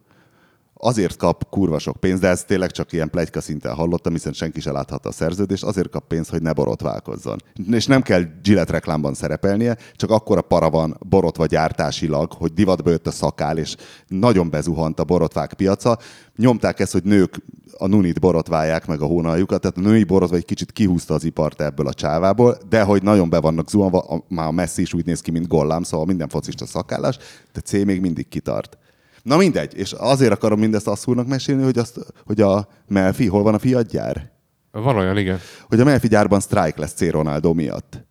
azért 0.85 1.17
kap 1.17 1.49
kurva 1.51 1.79
sok 1.79 1.97
pénzt, 1.97 2.21
de 2.23 2.29
ez 2.29 2.45
tényleg 2.45 2.71
csak 2.71 2.93
ilyen 2.93 3.11
plegyka 3.11 3.41
szinten 3.41 3.75
hallottam, 3.75 4.13
hiszen 4.13 4.33
senki 4.33 4.61
se 4.61 4.73
láthatta 4.73 5.09
a 5.09 5.13
szerződést, 5.13 5.65
azért 5.65 5.91
kap 5.91 6.07
pénzt, 6.07 6.31
hogy 6.31 6.43
ne 6.43 6.53
borotválkozzon. 6.53 7.39
És 7.71 7.87
nem 7.87 8.03
kell 8.03 8.23
Gillette 8.43 8.73
reklámban 8.73 9.15
szerepelnie, 9.15 9.77
csak 9.97 10.11
akkora 10.11 10.43
para 10.43 10.71
van 10.71 10.97
borotva 11.09 11.47
gyártásilag, 11.47 12.33
hogy 12.33 12.53
divatba 12.53 12.91
jött 12.91 13.07
a 13.07 13.11
szakál, 13.11 13.59
és 13.59 13.77
nagyon 14.07 14.51
bezuhant 14.51 15.01
a 15.01 15.05
borotvák 15.05 15.55
piaca. 15.55 15.99
Nyomták 16.37 16.81
ezt, 16.81 16.93
hogy 16.93 17.05
nők 17.05 17.43
a 17.79 17.87
nunit 17.87 18.21
borotválják 18.21 18.87
meg 18.87 19.01
a 19.01 19.07
hónaljukat, 19.07 19.61
tehát 19.61 19.77
a 19.77 19.81
női 19.81 20.05
borotva 20.05 20.37
egy 20.37 20.45
kicsit 20.45 20.73
kihúzta 20.73 21.15
az 21.15 21.25
ipart 21.25 21.61
ebből 21.61 21.87
a 21.87 21.95
csávából, 21.95 22.59
de 22.69 22.83
hogy 22.83 23.03
nagyon 23.03 23.29
be 23.31 23.41
vannak 23.41 23.71
zuhanva, 23.71 23.99
a- 23.99 24.25
már 24.29 24.47
a 24.47 24.51
Messi 24.51 24.83
is 24.83 24.95
úgy 24.95 25.07
néz 25.07 25.21
ki, 25.21 25.31
mint 25.31 25.49
Gollám, 25.49 25.83
szóval 25.83 26.07
minden 26.07 26.29
focista 26.29 26.67
szakállás, 26.67 27.19
de 27.53 27.61
C 27.61 27.73
még 27.73 28.01
mindig 28.01 28.29
kitart. 28.29 28.77
Na 29.23 29.37
mindegy, 29.37 29.75
és 29.77 29.93
azért 29.93 30.33
akarom 30.33 30.59
mindezt 30.59 30.89
asszúrnak 30.89 31.27
mesélni, 31.27 31.63
hogy, 31.63 31.79
azt, 31.79 31.99
hogy 32.25 32.41
a 32.41 32.69
Melfi, 32.89 33.27
hol 33.27 33.43
van 33.43 33.55
a 33.55 33.59
fiatgyár? 33.59 34.31
Van 34.71 34.97
olyan, 34.97 35.17
igen. 35.17 35.39
Hogy 35.69 35.81
a 35.81 35.85
Melfi 35.85 36.09
gyárban 36.09 36.41
sztrájk 36.41 36.77
lesz 36.77 36.93
C. 36.93 37.11
Ronaldo 37.11 37.53
miatt. 37.53 38.07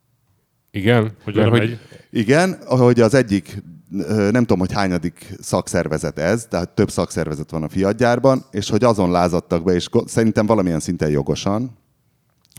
Igen. 0.72 1.12
Hogy 1.24 1.36
mert 1.36 1.52
megy. 1.52 1.80
Igen, 2.12 2.58
ahogy 2.66 3.00
az 3.00 3.14
egyik, 3.14 3.64
nem 4.08 4.34
tudom, 4.34 4.60
hogy 4.60 4.74
hányadik 4.74 5.34
szakszervezet 5.40 6.20
ez, 6.20 6.46
tehát 6.50 6.70
több 6.70 6.90
szakszervezet 6.90 7.52
van 7.52 7.64
a 7.64 7.70
fiatgyárban, 7.70 8.46
és 8.52 8.70
hogy 8.70 8.84
azon 8.84 9.12
lázadtak 9.12 9.64
be, 9.64 9.74
és 9.74 9.90
szerintem 10.06 10.46
valamilyen 10.46 10.80
szinten 10.80 11.10
jogosan, 11.10 11.78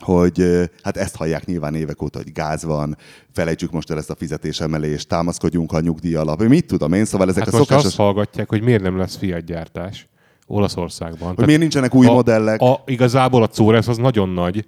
hogy 0.02 0.68
hát 0.82 0.96
ezt 0.96 1.16
hallják 1.16 1.44
nyilván 1.44 1.74
évek 1.74 2.02
óta, 2.02 2.18
hogy 2.18 2.32
gáz 2.32 2.64
van, 2.64 2.96
felejtsük 3.32 3.70
most 3.70 3.90
el 3.90 3.98
ezt 3.98 4.10
a 4.10 4.14
fizetésemelést, 4.14 5.08
támaszkodjunk 5.08 5.72
a 5.72 5.80
nyugdíj 5.80 6.14
alap. 6.14 6.42
Mit 6.42 6.66
tudom 6.66 6.92
én, 6.92 7.04
szóval 7.04 7.28
ezek 7.28 7.44
Hát 7.44 7.54
a 7.54 7.56
most 7.56 7.68
szokásos... 7.68 7.88
azt 7.90 8.00
hallgatják, 8.00 8.48
hogy 8.48 8.62
miért 8.62 8.82
nem 8.82 8.96
lesz 8.96 9.16
Fiat 9.16 9.44
gyártás 9.44 10.08
Olaszországban. 10.46 11.34
Hogy 11.34 11.46
miért 11.46 11.60
nincsenek 11.60 11.94
új 11.94 12.06
a, 12.06 12.12
modellek? 12.12 12.60
A, 12.60 12.82
igazából 12.86 13.42
a 13.42 13.46
Córez 13.46 13.88
az 13.88 13.96
nagyon 13.96 14.28
nagy, 14.28 14.66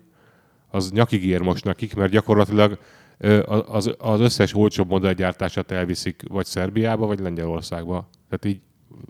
az 0.71 0.91
nyakig 0.91 1.25
ér 1.25 1.41
most 1.41 1.65
nekik, 1.65 1.95
mert 1.95 2.11
gyakorlatilag 2.11 2.79
az, 3.67 3.95
az 3.99 4.21
összes 4.21 4.55
olcsóbb 4.55 4.89
modellgyártását 4.89 5.71
elviszik 5.71 6.23
vagy 6.29 6.47
Szerbiába, 6.47 7.07
vagy 7.07 7.19
Lengyelországba. 7.19 8.09
Tehát 8.29 8.57
így 8.57 8.61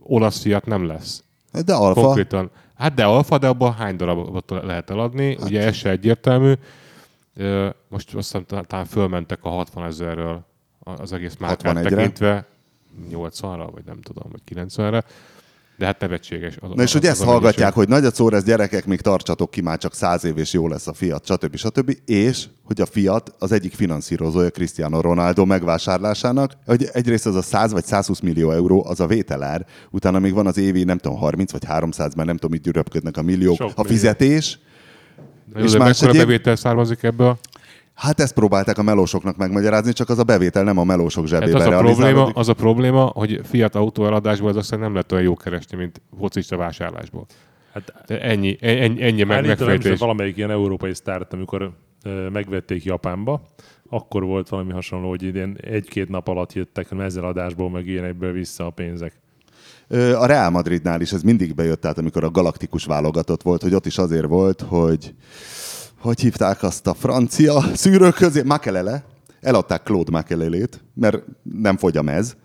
olasz 0.03 0.41
Fiat 0.41 0.67
nem 0.67 0.87
lesz. 0.87 1.25
De 1.65 1.75
alfa. 1.75 2.01
Konkrétan. 2.01 2.51
Hát 2.77 2.95
de 2.95 3.05
alfa, 3.05 3.39
de 3.39 3.49
abban 3.49 3.73
hány 3.73 3.97
darabot 3.97 4.51
lehet 4.51 4.91
eladni? 4.91 5.37
Hát. 5.37 5.45
Ugye 5.49 5.63
ez 5.63 5.75
se 5.75 5.91
egyértelmű. 5.91 6.53
Most 7.89 8.15
azt 8.15 8.33
hiszem 8.33 8.45
talán- 8.67 8.87
fölmentek 8.87 9.39
a 9.45 9.49
60 9.49 9.85
ezerről 9.85 10.45
az 10.79 11.13
egész 11.13 11.37
márkát 11.37 11.77
61-re. 11.77 11.97
tekintve. 11.97 12.47
80-ra, 13.11 13.69
vagy 13.73 13.85
nem 13.85 14.01
tudom, 14.01 14.31
vagy 14.31 14.41
90-re. 14.55 15.05
De 15.79 15.85
hát 15.87 16.01
nevetséges. 16.01 16.57
Az, 16.61 16.71
Na 16.75 16.83
és 16.83 16.93
hogy 16.93 17.05
az 17.05 17.11
ezt 17.11 17.23
a 17.23 17.25
hallgatják, 17.25 17.73
hogy 17.73 17.89
nagy 17.89 18.05
a 18.05 18.11
szórez 18.11 18.45
gyerekek, 18.45 18.87
még 18.87 19.01
tartsatok 19.01 19.51
ki, 19.51 19.61
már 19.61 19.79
csak 19.79 19.95
száz 19.95 20.25
év 20.25 20.39
és 20.39 20.53
jó 20.53 20.69
lesz 20.69 20.87
a 20.87 20.93
Fiat, 20.93 21.27
stb. 21.27 21.57
stb. 21.57 21.97
És 22.05 22.45
hogy 22.65 22.81
a 22.81 22.87
Fiat 22.87 23.35
az 23.39 23.53
egyik 23.53 23.75
finanszírozója 23.75 24.51
Cristiano 24.51 25.01
Ronaldo 25.01 25.45
megvásárlásának, 25.45 26.53
hogy 26.67 26.89
egyrészt 26.93 27.27
az 27.27 27.35
a 27.35 27.43
100 27.43 27.73
vagy 27.73 27.85
120 27.85 28.21
millió 28.21 28.51
euró, 28.51 28.85
az 28.87 29.01
a 29.01 29.07
vételár, 29.07 29.67
utána 29.91 30.19
még 30.19 30.33
van 30.35 30.47
az 30.47 30.57
évi, 30.59 30.85
nem 30.85 30.99
tudom, 30.99 31.19
30 31.19 31.53
vagy 31.53 31.65
300, 31.65 32.15
mert 32.15 32.29
nem 32.29 32.37
tudom, 32.37 32.57
itt 32.57 32.63
gyűröpködnek 32.63 33.17
a 33.17 33.23
milliók, 33.23 33.57
Sok 33.57 33.71
a 33.75 33.83
millió. 33.83 33.93
fizetés, 33.97 34.59
jó, 35.57 35.65
és 35.65 35.77
más 35.77 36.03
egyéb- 36.03 36.17
bevétel 36.17 36.57
származik 36.57 37.03
ebből? 37.03 37.39
Hát 37.95 38.21
ezt 38.21 38.35
próbálták 38.35 38.79
a 38.79 38.83
melósoknak 38.83 39.37
megmagyarázni, 39.37 39.93
csak 39.93 40.09
az 40.09 40.19
a 40.19 40.25
bevétel 40.25 40.63
nem 40.63 40.79
a 40.79 40.85
melósok 40.85 41.29
Hát 41.29 41.41
zsebében 41.41 41.61
az 41.61 41.67
a, 41.67 41.79
probléma, 41.79 42.25
az 42.25 42.49
a 42.49 42.55
probléma, 42.55 43.05
hogy 43.05 43.41
Fiat 43.45 43.75
autó 43.75 44.07
eladásból 44.07 44.51
ez 44.51 44.57
aztán 44.57 44.79
nem 44.79 44.95
lett 44.95 45.13
olyan 45.13 45.25
jó 45.25 45.35
keresni, 45.35 45.77
mint 45.77 46.01
focista 46.19 46.57
vásárlásból. 46.57 47.27
Hát 47.73 47.93
De 48.07 48.21
ennyi, 48.21 48.57
ennyi, 48.61 49.03
ennyi 49.03 49.23
meg, 49.23 49.47
megfejtés. 49.47 49.99
valamelyik 49.99 50.37
ilyen 50.37 50.51
európai 50.51 50.95
sztárt, 50.95 51.33
amikor 51.33 51.73
ö, 52.03 52.29
megvették 52.29 52.85
Japánba, 52.85 53.43
akkor 53.89 54.25
volt 54.25 54.49
valami 54.49 54.73
hasonló, 54.73 55.09
hogy 55.09 55.23
idén 55.23 55.57
egy-két 55.61 56.09
nap 56.09 56.29
alatt 56.29 56.53
jöttek 56.53 56.87
a 56.91 56.95
mezeladásból, 56.95 57.71
meg 57.71 57.87
ilyenekből 57.87 58.33
vissza 58.33 58.67
a 58.67 58.71
pénzek. 58.71 59.13
A 60.19 60.27
Real 60.27 60.51
Madridnál 60.51 61.01
is 61.01 61.13
ez 61.13 61.23
mindig 61.23 61.55
bejött, 61.55 61.81
tehát 61.81 61.99
amikor 61.99 62.25
a 62.25 62.31
galaktikus 62.31 62.85
válogatott 62.85 63.43
volt, 63.43 63.63
hogy 63.63 63.75
ott 63.75 63.87
is 63.87 63.99
azért 63.99 64.27
volt, 64.27 64.61
hogy 64.61 65.15
hogy 66.05 66.21
hívták 66.21 66.63
azt 66.63 66.87
a 66.87 66.95
francia 66.95 67.61
szűrők 67.75 68.15
közé, 68.15 68.43
Makelele, 68.43 69.05
eladták 69.41 69.83
Claude 69.83 70.11
Makelelét, 70.11 70.85
mert 70.95 71.23
nem 71.43 71.77
fogy 71.77 71.97
a 71.97 72.03
mez, 72.03 72.37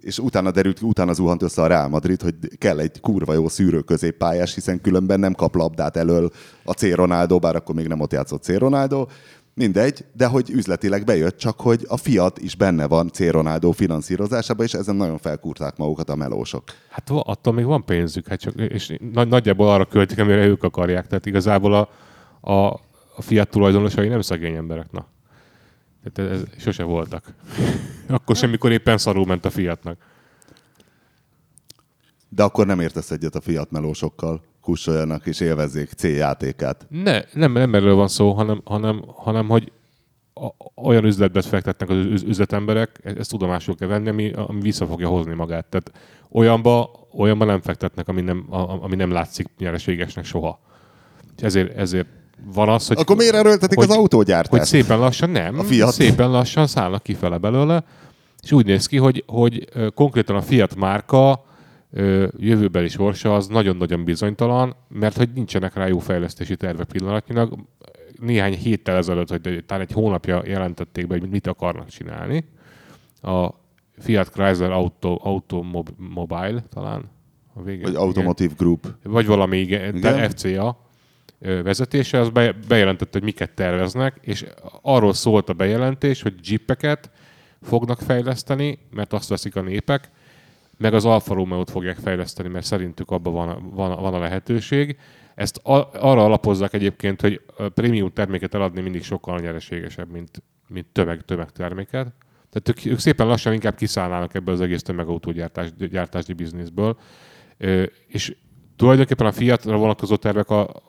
és 0.00 0.18
utána 0.18 0.50
derült, 0.50 0.80
utána 0.80 1.12
zuhant 1.12 1.42
össze 1.42 1.62
a 1.62 1.66
Real 1.66 1.88
Madrid, 1.88 2.22
hogy 2.22 2.34
kell 2.58 2.78
egy 2.78 3.00
kurva 3.00 3.32
jó 3.32 3.48
szűrő 3.48 3.80
középpályás, 3.80 4.54
hiszen 4.54 4.80
különben 4.80 5.20
nem 5.20 5.34
kap 5.34 5.54
labdát 5.54 5.96
elől 5.96 6.30
a 6.64 6.72
C. 6.72 6.94
Ronaldo, 6.94 7.38
bár 7.38 7.56
akkor 7.56 7.74
még 7.74 7.86
nem 7.86 8.00
ott 8.00 8.12
játszott 8.12 8.42
C. 8.42 8.58
Ronaldo, 8.58 9.06
mindegy, 9.54 10.04
de 10.12 10.26
hogy 10.26 10.50
üzletileg 10.50 11.04
bejött, 11.04 11.36
csak 11.36 11.60
hogy 11.60 11.84
a 11.88 11.96
Fiat 11.96 12.38
is 12.38 12.54
benne 12.56 12.86
van 12.86 13.10
C. 13.12 13.30
Ronaldo 13.30 13.70
finanszírozásában, 13.70 14.66
és 14.66 14.74
ezen 14.74 14.96
nagyon 14.96 15.18
felkúrták 15.18 15.76
magukat 15.76 16.10
a 16.10 16.16
melósok. 16.16 16.64
Hát 16.90 17.10
attól 17.10 17.52
még 17.52 17.64
van 17.64 17.84
pénzük, 17.84 18.28
hát 18.28 18.40
csak, 18.40 18.54
és 18.54 18.96
nagy, 19.12 19.28
nagyjából 19.28 19.68
arra 19.68 19.84
költik, 19.84 20.18
amire 20.18 20.46
ők 20.46 20.62
akarják. 20.62 21.06
Tehát 21.06 21.26
igazából 21.26 21.74
a, 21.74 21.88
a, 22.52 22.80
a 23.16 23.22
Fiat 23.22 23.50
tulajdonosai 23.50 24.08
nem 24.08 24.20
szegény 24.20 24.54
emberek, 24.54 24.90
na. 24.90 25.06
Tehát 26.12 26.32
ez, 26.32 26.40
ez 26.40 26.62
sose 26.62 26.82
voltak. 26.82 27.34
Akkor 28.08 28.36
semmikor 28.36 28.72
éppen 28.72 28.98
szarul 28.98 29.26
ment 29.26 29.44
a 29.44 29.50
Fiatnak. 29.50 29.98
De 32.28 32.42
akkor 32.42 32.66
nem 32.66 32.80
értesz 32.80 33.10
egyet 33.10 33.34
a 33.34 33.40
Fiat 33.40 33.70
melósokkal, 33.70 34.42
kussoljanak 34.60 35.26
és 35.26 35.40
élvezzék 35.40 35.90
C 35.90 36.02
játékát. 36.02 36.86
Ne, 36.88 37.20
nem, 37.32 37.52
nem 37.52 37.74
erről 37.74 37.94
van 37.94 38.08
szó, 38.08 38.32
hanem, 38.32 38.60
hanem, 38.64 39.04
hanem 39.06 39.48
hogy 39.48 39.72
a, 40.34 40.48
olyan 40.74 41.04
üzletbe 41.04 41.42
fektetnek 41.42 41.88
az 41.88 41.96
üz- 41.96 42.26
üzletemberek, 42.26 43.00
e- 43.02 43.14
ezt 43.18 43.30
tudomásul 43.30 43.74
kell 43.74 43.88
venni, 43.88 44.08
ami, 44.08 44.32
ami 44.32 44.60
vissza 44.60 44.86
fogja 44.86 45.08
hozni 45.08 45.34
magát. 45.34 45.66
Tehát 45.66 45.92
olyanba, 46.30 46.90
olyanba 47.12 47.44
nem 47.44 47.60
fektetnek, 47.60 48.08
ami 48.08 48.20
nem, 48.20 48.46
ami 48.80 48.96
nem 48.96 49.10
látszik 49.10 49.48
nyereségesnek 49.58 50.24
soha. 50.24 50.60
És 51.36 51.42
ezért, 51.42 51.76
ezért 51.76 52.08
van 52.44 52.68
az, 52.68 52.86
hogy... 52.86 52.98
Akkor 53.00 53.16
miért 53.16 53.34
erőltetik 53.34 53.78
hogy- 53.78 53.90
az 53.90 53.96
autógyártást? 53.96 54.50
Hogy 54.50 54.80
szépen 54.80 54.98
lassan 54.98 55.30
nem, 55.30 55.58
A 55.58 55.62
Fiat. 55.62 55.92
szépen 55.92 56.30
lassan 56.30 56.66
szállnak 56.66 57.02
kifele 57.02 57.38
belőle, 57.38 57.84
és 58.42 58.52
úgy 58.52 58.66
néz 58.66 58.86
ki, 58.86 58.96
hogy, 58.96 59.24
hogy 59.26 59.68
konkrétan 59.94 60.36
a 60.36 60.42
Fiat 60.42 60.74
márka 60.76 61.44
jövőbeli 62.36 62.88
sorsa 62.88 63.34
az 63.34 63.46
nagyon-nagyon 63.46 64.04
bizonytalan, 64.04 64.76
mert 64.88 65.16
hogy 65.16 65.28
nincsenek 65.34 65.74
rá 65.74 65.86
jó 65.86 65.98
fejlesztési 65.98 66.56
tervek 66.56 66.86
pillanatnyilag. 66.86 67.58
Néhány 68.20 68.54
héttel 68.54 68.96
ezelőtt, 68.96 69.28
hogy 69.28 69.64
talán 69.66 69.82
egy 69.82 69.92
hónapja 69.92 70.42
jelentették 70.46 71.06
be, 71.06 71.18
hogy 71.18 71.28
mit 71.30 71.46
akarnak 71.46 71.88
csinálni. 71.88 72.44
A 73.22 73.48
Fiat 73.98 74.30
Chrysler 74.30 74.70
Auto, 74.70 75.18
Automobile 75.22 76.60
talán. 76.74 77.10
A 77.54 77.62
vége, 77.62 77.82
Vagy 77.82 77.94
Automotive 77.94 78.54
Group. 78.56 78.86
vagy 79.02 79.26
valami 79.26 79.56
igen, 79.58 79.96
Igen. 79.96 80.30
FCA 80.30 80.85
vezetése, 81.38 82.20
az 82.20 82.28
be, 82.28 82.52
bejelentette, 82.68 83.18
hogy 83.18 83.22
miket 83.22 83.50
terveznek, 83.54 84.18
és 84.20 84.44
arról 84.82 85.12
szólt 85.12 85.48
a 85.48 85.52
bejelentés, 85.52 86.22
hogy 86.22 86.34
jeepeket 86.50 87.10
fognak 87.62 88.00
fejleszteni, 88.00 88.78
mert 88.90 89.12
azt 89.12 89.28
veszik 89.28 89.56
a 89.56 89.60
népek, 89.60 90.10
meg 90.78 90.94
az 90.94 91.04
Alfa 91.04 91.34
Romeo-t 91.34 91.70
fogják 91.70 91.96
fejleszteni, 91.96 92.48
mert 92.48 92.64
szerintük 92.64 93.10
abban 93.10 93.32
van, 93.32 93.70
van, 93.74 94.00
van 94.00 94.14
a 94.14 94.18
lehetőség. 94.18 94.98
Ezt 95.34 95.56
a, 95.56 95.90
arra 95.92 96.24
alapozzák 96.24 96.72
egyébként, 96.72 97.20
hogy 97.20 97.40
a 97.56 97.68
prémium 97.68 98.12
terméket 98.12 98.54
eladni 98.54 98.80
mindig 98.80 99.02
sokkal 99.02 99.38
nyereségesebb, 99.38 100.10
mint, 100.10 100.42
mint 100.68 100.86
tömeg, 100.92 101.20
tömegterméket. 101.20 102.14
Tehát 102.50 102.68
ők, 102.68 102.92
ők 102.92 102.98
szépen 102.98 103.26
lassan 103.26 103.52
inkább 103.52 103.74
kiszállnának 103.74 104.34
ebből 104.34 104.54
az 104.54 104.60
egész 104.60 104.82
tömegautógyártás 104.82 105.74
gyártási 105.74 106.32
bizniszből. 106.32 106.98
Ö, 107.58 107.82
és 108.06 108.36
tulajdonképpen 108.76 109.26
a 109.26 109.32
Fiatra 109.32 109.76
vonatkozó 109.76 110.16
tervek 110.16 110.50
a, 110.50 110.82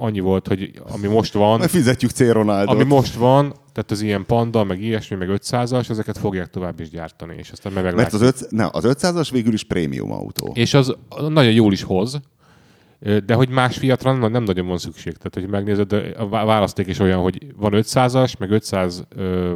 annyi 0.00 0.20
volt, 0.20 0.46
hogy 0.48 0.70
ami 0.92 1.06
most 1.06 1.32
van, 1.32 1.58
Majd 1.58 1.70
fizetjük 1.70 2.10
C. 2.10 2.20
Ronaldo. 2.20 2.72
ami 2.72 2.84
most 2.84 3.14
van, 3.14 3.54
tehát 3.72 3.90
az 3.90 4.00
ilyen 4.00 4.26
panda, 4.26 4.64
meg 4.64 4.82
ilyesmi, 4.82 5.16
meg 5.16 5.28
500-as, 5.32 5.90
ezeket 5.90 6.18
fogják 6.18 6.50
tovább 6.50 6.80
is 6.80 6.90
gyártani, 6.90 7.34
és 7.38 7.50
aztán 7.50 7.72
meg 7.72 7.94
Mert 7.94 8.12
az, 8.12 8.20
öt, 8.20 8.46
ne, 8.50 8.68
az 8.72 8.84
500-as 8.86 9.28
végül 9.32 9.52
is 9.52 9.64
prémium 9.64 10.12
autó. 10.12 10.52
És 10.54 10.74
az 10.74 10.94
nagyon 11.28 11.52
jól 11.52 11.72
is 11.72 11.82
hoz, 11.82 12.20
de 13.24 13.34
hogy 13.34 13.48
más 13.48 13.76
fiatra 13.78 14.12
nem, 14.16 14.30
nem 14.30 14.42
nagyon 14.42 14.66
van 14.66 14.78
szükség. 14.78 15.12
Tehát, 15.12 15.34
hogy 15.34 15.48
megnézed, 15.48 15.92
a 16.18 16.28
vá- 16.28 16.44
választék 16.46 16.86
is 16.86 16.98
olyan, 16.98 17.20
hogy 17.20 17.46
van 17.56 17.72
500-as, 17.74 18.38
meg 18.38 18.50
500, 18.50 19.04
ö, 19.16 19.54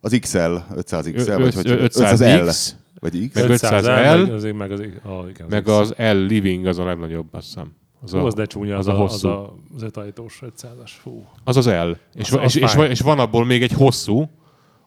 Az 0.00 0.16
XL, 0.20 0.54
500 0.74 1.10
XL, 1.14 1.30
Ö- 1.30 1.36
vagy 1.36 1.46
öt- 1.46 1.54
hogy 1.54 1.90
500X, 1.94 2.68
Vagy 3.00 3.28
X? 3.28 3.34
meg 3.40 3.50
500 3.50 3.84
500L, 3.84 3.86
meg 4.26 4.32
az, 4.32 4.42
meg 4.54 4.70
az, 4.72 4.80
ah, 5.02 5.28
igen, 5.28 5.46
meg 5.48 5.62
X. 5.62 5.70
az 5.70 5.94
L 5.96 6.16
Living 6.16 6.66
az 6.66 6.78
a 6.78 6.84
legnagyobb, 6.84 7.26
azt 7.30 7.46
hiszem. 7.46 7.72
Az, 8.04 8.10
Hú, 8.12 8.18
az 8.26 8.34
de 8.34 8.44
csúnya, 8.44 8.76
az, 8.78 8.86
az 8.88 8.94
a, 8.94 9.00
a 9.00 9.04
az, 9.04 9.10
hosszú. 9.10 9.28
a, 9.28 9.54
az 9.76 9.82
ötajtós 9.82 10.42
500-as. 10.46 10.90
Fú. 11.02 11.24
Az 11.44 11.56
az 11.56 11.66
L. 11.66 11.70
És, 12.14 12.30
Az- 12.30 12.38
az 12.42 12.56
és, 12.56 12.62
és, 12.62 12.74
és, 12.88 13.00
van 13.00 13.18
abból 13.18 13.44
még 13.44 13.62
egy 13.62 13.72
hosszú, 13.72 14.30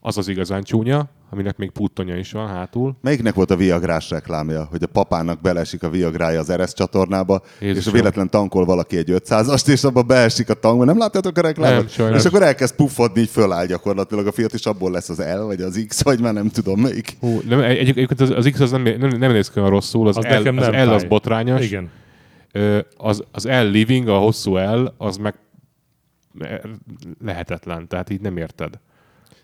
az 0.02 0.18
az 0.18 0.28
igazán 0.28 0.64
csúnya, 0.64 1.10
aminek 1.30 1.58
még 1.58 1.72
puttonya 1.72 2.16
is 2.16 2.32
van 2.32 2.48
hátul. 2.48 2.98
Melyiknek 3.02 3.34
volt 3.34 3.52
a 3.52 3.56
Viagrás 3.56 4.10
reklámja, 4.10 4.68
hogy 4.72 4.84
a 4.84 4.88
papának 4.88 5.42
belesik 5.42 5.84
a 5.84 5.90
Viagrája 5.90 6.40
az 6.40 6.50
Eresz 6.50 6.74
csatornába, 6.74 7.42
Jézusom. 7.60 7.82
és 7.82 7.88
a 7.88 7.92
véletlen 7.92 8.30
tankol 8.30 8.66
valaki 8.66 8.98
egy 8.98 9.10
500-ast, 9.12 9.68
és 9.68 9.84
abba 9.84 10.02
beesik 10.04 10.50
a 10.50 10.54
tankba. 10.54 10.86
Nem 10.86 10.98
láttátok 10.98 11.38
a 11.38 11.42
reklámot? 11.42 11.78
Nem, 11.78 11.88
sajnos. 11.88 12.20
és 12.20 12.26
akkor 12.26 12.42
elkezd 12.42 12.76
puffodni, 12.76 13.22
így 13.22 13.30
föláll 13.30 13.66
gyakorlatilag 13.66 14.28
a 14.28 14.32
fiat, 14.32 14.54
és 14.54 14.66
abból 14.66 14.92
lesz 14.92 15.10
az 15.10 15.18
L, 15.18 15.42
vagy 15.46 15.62
az 15.62 15.84
X, 15.88 16.04
vagy 16.04 16.20
már 16.22 16.34
nem 16.34 16.50
tudom 16.50 16.80
melyik. 16.80 17.18
Hú, 17.20 17.42
nem, 17.48 17.60
egy, 17.60 17.78
egyébként 17.78 18.22
az, 18.22 18.30
az 18.30 18.50
X 18.52 18.60
az 18.60 18.72
nem, 18.72 18.82
nem, 18.82 19.10
nem 19.18 19.32
néz 19.32 19.50
ki 19.50 19.60
olyan 19.60 19.72
rosszul, 19.72 20.08
az, 20.08 20.18
Az 20.18 20.24
L, 20.24 20.28
az, 20.48 20.68
nem 20.68 20.90
L 20.90 20.94
az 20.94 21.04
botrányos. 21.04 21.66
Igen. 21.66 21.90
Az, 22.98 23.24
az 23.32 23.46
L 23.46 23.66
Living, 23.66 24.08
a 24.08 24.18
hosszú 24.18 24.58
L, 24.58 24.94
az 24.98 25.18
meg 25.18 25.40
lehetetlen, 27.22 27.88
tehát 27.88 28.10
így 28.10 28.22
nem 28.22 28.38
érted. 28.38 28.80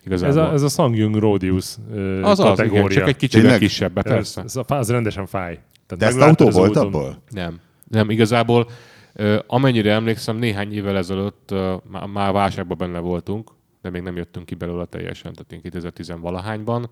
Ez 0.06 0.22
Igazából. 0.22 0.42
a, 0.42 0.54
ez 0.54 0.62
a 0.62 0.68
Sangyung 0.68 1.16
Rodius 1.16 1.76
ö, 1.92 2.22
az, 2.22 2.40
az 2.40 2.46
kategória. 2.46 2.84
igen, 2.84 3.06
csak 3.08 3.22
egy 3.22 3.30
Tényleg? 3.30 3.60
kisebb, 3.60 3.98
ez, 3.98 4.04
persze. 4.04 4.42
ez, 4.42 4.60
ez 4.68 4.90
rendesen 4.90 5.26
fáj. 5.26 5.60
Tehát 5.86 5.98
De 5.98 6.06
ezt 6.06 6.30
autó 6.30 6.48
az 6.48 6.56
volt 6.56 6.76
abból? 6.76 7.22
Nem. 7.30 7.60
Nem, 7.88 8.10
igazából 8.10 8.70
ö, 9.14 9.40
amennyire 9.48 9.92
emlékszem, 9.92 10.38
néhány 10.38 10.74
évvel 10.74 10.98
ezelőtt 10.98 11.52
ö, 11.52 11.76
már 12.14 12.32
válságban 12.32 12.78
benne 12.78 13.00
voltunk, 13.00 13.52
de 13.82 13.90
még 13.90 14.02
nem 14.02 14.16
jöttünk 14.16 14.46
ki 14.46 14.56
belőle 14.56 14.86
teljesen, 14.86 15.34
tehát 15.34 15.66
én 15.66 15.72
2010-valahányban. 15.82 16.84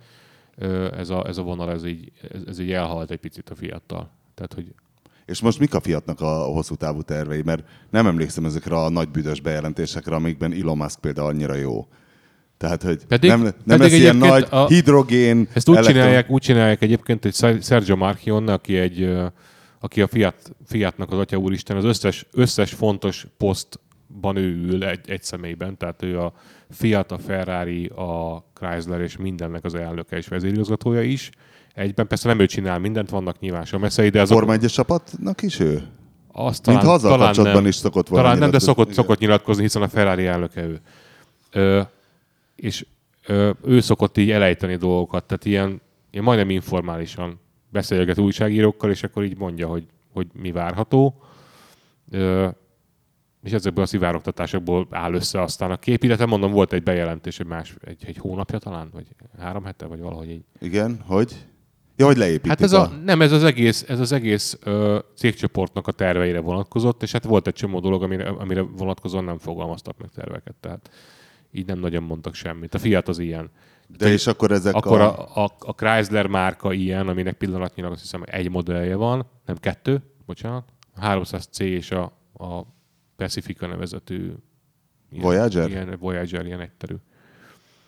Ö, 0.55 0.95
ez, 0.97 1.09
a, 1.09 1.27
ez 1.27 1.37
a 1.37 1.41
vonal, 1.41 1.71
ez 1.71 1.85
így, 1.85 2.11
ez, 2.31 2.41
ez 2.47 2.59
így 2.59 2.71
elhalt 2.71 3.11
egy 3.11 3.19
picit 3.19 3.49
a 3.49 3.55
fiattal. 3.55 4.11
Tehát, 4.33 4.53
hogy 4.53 4.73
És 5.25 5.41
most 5.41 5.59
mik 5.59 5.73
a 5.73 5.79
Fiatnak 5.79 6.21
a 6.21 6.29
hosszú 6.43 6.75
távú 6.75 7.01
tervei? 7.01 7.41
Mert 7.45 7.63
nem 7.89 8.07
emlékszem 8.07 8.45
ezekre 8.45 8.75
a 8.75 8.89
nagy 8.89 9.09
büdös 9.09 9.41
bejelentésekre, 9.41 10.15
amikben 10.15 10.53
Elon 10.53 10.77
Musk 10.77 10.99
például 10.99 11.27
annyira 11.27 11.55
jó. 11.55 11.87
Tehát, 12.57 12.83
hogy 12.83 13.05
Pedig- 13.05 13.29
nem, 13.29 13.41
nem 13.41 13.53
pedig 13.65 13.81
lesz 13.81 13.99
ilyen 13.99 14.15
nagy 14.15 14.47
a- 14.49 14.67
hidrogén, 14.67 15.47
Ezt 15.53 15.69
úgy 15.69 15.75
elektron- 15.75 15.99
csinálják, 16.01 16.29
úgy 16.29 16.41
csinálják 16.41 16.81
egyébként, 16.81 17.23
hogy 17.23 17.33
Ser- 17.35 17.63
Sergio 17.63 17.95
Marchion, 17.95 18.47
aki 18.47 18.77
egy 18.77 19.17
aki 19.83 20.01
a 20.01 20.07
Fiat, 20.07 20.51
Fiatnak 20.65 21.11
az 21.11 21.17
atya 21.19 21.37
úristen, 21.37 21.77
az 21.77 21.83
összes, 21.83 22.25
összes 22.33 22.73
fontos 22.73 23.27
posztban 23.37 24.35
ő 24.35 24.65
ül 24.67 24.83
egy, 24.85 25.09
egy 25.09 25.23
személyben, 25.23 25.77
tehát 25.77 26.03
ő 26.03 26.19
a 26.19 26.33
Fiat, 26.69 27.11
a 27.11 27.17
Ferrari, 27.17 27.85
a 27.85 28.43
Chrysler 28.53 29.01
és 29.01 29.17
mindennek 29.17 29.63
az 29.63 29.75
elnöke 29.75 30.17
és 30.17 30.27
vezérigazgatója 30.27 31.01
is. 31.01 31.29
Egyben 31.73 32.07
persze 32.07 32.27
nem 32.27 32.39
ő 32.39 32.45
csinál 32.45 32.79
mindent, 32.79 33.09
vannak 33.09 33.39
nyilván 33.39 33.65
messei, 33.79 34.09
de 34.09 34.21
az 34.21 34.29
Forma 34.29 34.53
1 34.53 34.65
csapatnak 34.65 35.41
is 35.41 35.59
ő? 35.59 35.83
azt 36.31 36.65
Mint 36.65 36.79
talán, 36.79 36.85
ha 36.85 36.93
azzal 36.93 37.11
talán 37.11 37.25
kapcsolatban 37.25 37.61
nem. 37.61 37.69
is 37.69 37.75
szokott 37.75 38.07
volna 38.07 38.23
Talán 38.23 38.39
nem, 38.39 38.51
de 38.51 38.59
szokott, 38.59 38.93
szokott 38.93 39.19
nyilatkozni, 39.19 39.61
hiszen 39.61 39.81
a 39.81 39.87
Ferrari 39.87 40.25
elnöke 40.25 40.63
ő. 40.63 40.79
Ö, 41.51 41.81
és 42.55 42.85
ö, 43.25 43.51
ő 43.63 43.79
szokott 43.79 44.17
így 44.17 44.31
elejteni 44.31 44.75
dolgokat, 44.75 45.23
tehát 45.23 45.45
ilyen, 45.45 45.81
ilyen 46.11 46.23
majdnem 46.23 46.49
informálisan 46.49 47.39
beszélget 47.69 48.17
újságírókkal, 48.17 48.89
és 48.89 49.03
akkor 49.03 49.23
így 49.23 49.37
mondja, 49.37 49.67
hogy, 49.67 49.85
hogy 50.13 50.27
mi 50.33 50.51
várható. 50.51 51.21
Ö, 52.11 52.47
és 53.43 53.51
ezekből 53.51 53.83
a 53.83 53.87
szivárogtatásokból 53.87 54.87
áll 54.89 55.13
össze 55.13 55.41
aztán 55.41 55.71
a 55.71 55.77
kép, 55.77 56.03
illetve 56.03 56.25
mondom, 56.25 56.51
volt 56.51 56.73
egy 56.73 56.83
bejelentés, 56.83 57.39
egy, 57.39 57.47
más, 57.47 57.75
egy, 57.85 58.03
egy 58.05 58.17
hónapja 58.17 58.57
talán, 58.57 58.89
vagy 58.93 59.07
három 59.39 59.63
hete, 59.63 59.85
vagy 59.85 59.99
valahogy 59.99 60.29
így. 60.29 60.43
Igen, 60.59 61.01
hogy? 61.05 61.45
Ja, 61.95 62.05
hogy 62.05 62.17
leépítik 62.17 62.49
Hát 62.49 62.61
ez 62.61 62.73
a, 62.73 62.91
nem, 63.05 63.21
ez 63.21 63.31
az 63.31 63.43
egész, 63.43 63.85
ez 63.87 63.99
az 63.99 64.11
egész 64.11 64.57
ö, 64.63 64.99
cégcsoportnak 65.15 65.87
a 65.87 65.91
terveire 65.91 66.39
vonatkozott, 66.39 67.03
és 67.03 67.11
hát 67.11 67.23
volt 67.23 67.47
egy 67.47 67.53
csomó 67.53 67.79
dolog, 67.79 68.03
amire, 68.03 68.29
amire 68.29 68.61
vonatkozóan 68.61 69.23
nem 69.23 69.37
fogalmaztak 69.37 69.97
meg 69.97 70.09
terveket, 70.09 70.55
tehát 70.59 70.89
így 71.51 71.65
nem 71.65 71.79
nagyon 71.79 72.03
mondtak 72.03 72.33
semmit. 72.33 72.73
A 72.73 72.79
Fiat 72.79 73.07
az 73.07 73.19
ilyen. 73.19 73.49
De 73.97 74.07
és 74.07 74.27
akkor 74.27 74.51
ezek 74.51 74.75
Akkor 74.75 74.99
a... 74.99 75.35
a, 75.35 75.43
a, 75.43 75.55
a 75.59 75.71
Chrysler 75.71 76.27
márka 76.27 76.73
ilyen, 76.73 77.07
aminek 77.07 77.37
pillanatnyilag 77.37 77.91
azt 77.91 78.01
hiszem 78.01 78.23
egy 78.25 78.49
modellje 78.49 78.95
van, 78.95 79.25
nem 79.45 79.55
kettő, 79.55 80.01
bocsánat, 80.25 80.73
a 80.95 81.07
300C 81.07 81.59
és 81.59 81.91
a, 81.91 82.03
a 82.33 82.61
Pacifica 83.15 83.67
nevezetű 83.67 84.31
ilyen, 85.11 85.23
Voyager? 85.23 85.69
Ilyen 85.69 85.97
Voyager, 85.99 86.45
ilyen 86.45 86.59
egyterű. 86.59 86.95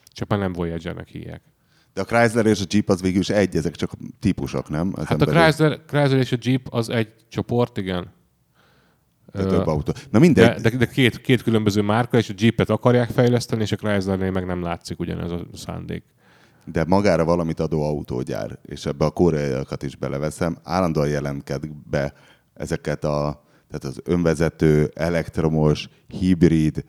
Csak 0.05 0.27
már 0.27 0.39
nem 0.39 0.53
Voyagernek 0.53 1.07
hívják. 1.07 1.41
De 1.93 2.01
a 2.01 2.03
Chrysler 2.03 2.45
és 2.45 2.62
a 2.62 2.65
Jeep 2.69 2.89
az 2.89 3.01
végül 3.01 3.19
is 3.19 3.29
egy, 3.29 3.56
ezek 3.56 3.75
csak 3.75 3.91
típusok, 4.19 4.69
nem? 4.69 4.91
Ezen 4.95 5.06
Hát 5.06 5.21
a 5.21 5.25
belül. 5.25 5.41
Chrysler, 5.41 5.79
Chrysler 5.88 6.19
és 6.19 6.32
a 6.32 6.38
Jeep 6.41 6.67
az 6.69 6.89
egy 6.89 7.13
csoport, 7.29 7.77
igen. 7.77 8.12
De 9.32 9.45
több 9.45 9.67
autó. 9.67 9.93
Na 10.10 10.19
mindegy. 10.19 10.62
De, 10.62 10.69
de, 10.69 10.77
de 10.77 10.86
két, 10.88 11.21
két 11.21 11.43
különböző 11.43 11.82
márka, 11.82 12.17
és 12.17 12.29
a 12.29 12.34
Jeepet 12.38 12.69
akarják 12.69 13.10
fejleszteni, 13.10 13.62
és 13.62 13.71
a 13.71 13.75
Chryslernél 13.75 14.32
meg 14.32 14.45
nem 14.45 14.62
látszik 14.62 14.99
ugyanez 14.99 15.32
a 15.32 15.45
szándék. 15.53 16.03
de 16.65 16.86
magára 16.88 17.25
valamit 17.25 17.60
adó 17.60 17.82
autógyár, 17.84 18.60
és 18.62 18.86
ebbe 18.86 19.06
a 19.06 19.10
koreaiakat 19.10 19.84
is 19.84 19.95
beleveszem, 19.95 20.58
állandóan 20.63 21.08
jelentked 21.08 21.67
be 21.89 22.13
ezeket 22.53 23.03
a 23.03 23.43
tehát 23.73 23.97
az 23.97 24.01
önvezető, 24.03 24.91
elektromos, 24.93 25.89
hibrid, 26.08 26.84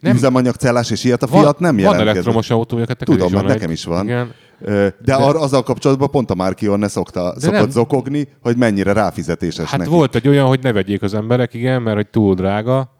Nem. 0.00 0.14
üzemanyagcellás, 0.14 0.90
és 0.90 1.04
ilyet 1.04 1.22
a 1.22 1.26
Van- 1.26 1.40
Fiat 1.40 1.58
nem 1.58 1.70
Van 1.74 1.80
jelentkezik. 1.80 2.12
elektromos 2.12 2.50
autója, 2.50 2.84
neked 2.88 3.06
Tudom, 3.06 3.32
mert 3.32 3.44
van 3.44 3.44
nekem 3.44 3.70
is 3.70 3.84
van. 3.84 4.04
Igen. 4.04 4.32
De, 4.60 4.94
de 5.04 5.14
ar- 5.14 5.36
azzal 5.36 5.62
kapcsolatban 5.62 6.10
pont 6.10 6.30
a 6.30 6.34
Markion 6.34 6.78
ne 6.78 6.88
szokta, 6.88 7.34
szokott 7.40 7.58
nem. 7.58 7.70
zokogni, 7.70 8.28
hogy 8.42 8.56
mennyire 8.56 8.92
ráfizetéses 8.92 9.70
Hát 9.70 9.78
neki. 9.78 9.90
volt 9.90 10.14
egy 10.14 10.28
olyan, 10.28 10.46
hogy 10.46 10.62
ne 10.62 10.72
vegyék 10.72 11.02
az 11.02 11.14
emberek, 11.14 11.54
igen, 11.54 11.82
mert 11.82 11.96
hogy 11.96 12.06
túl 12.08 12.34
drága, 12.34 12.92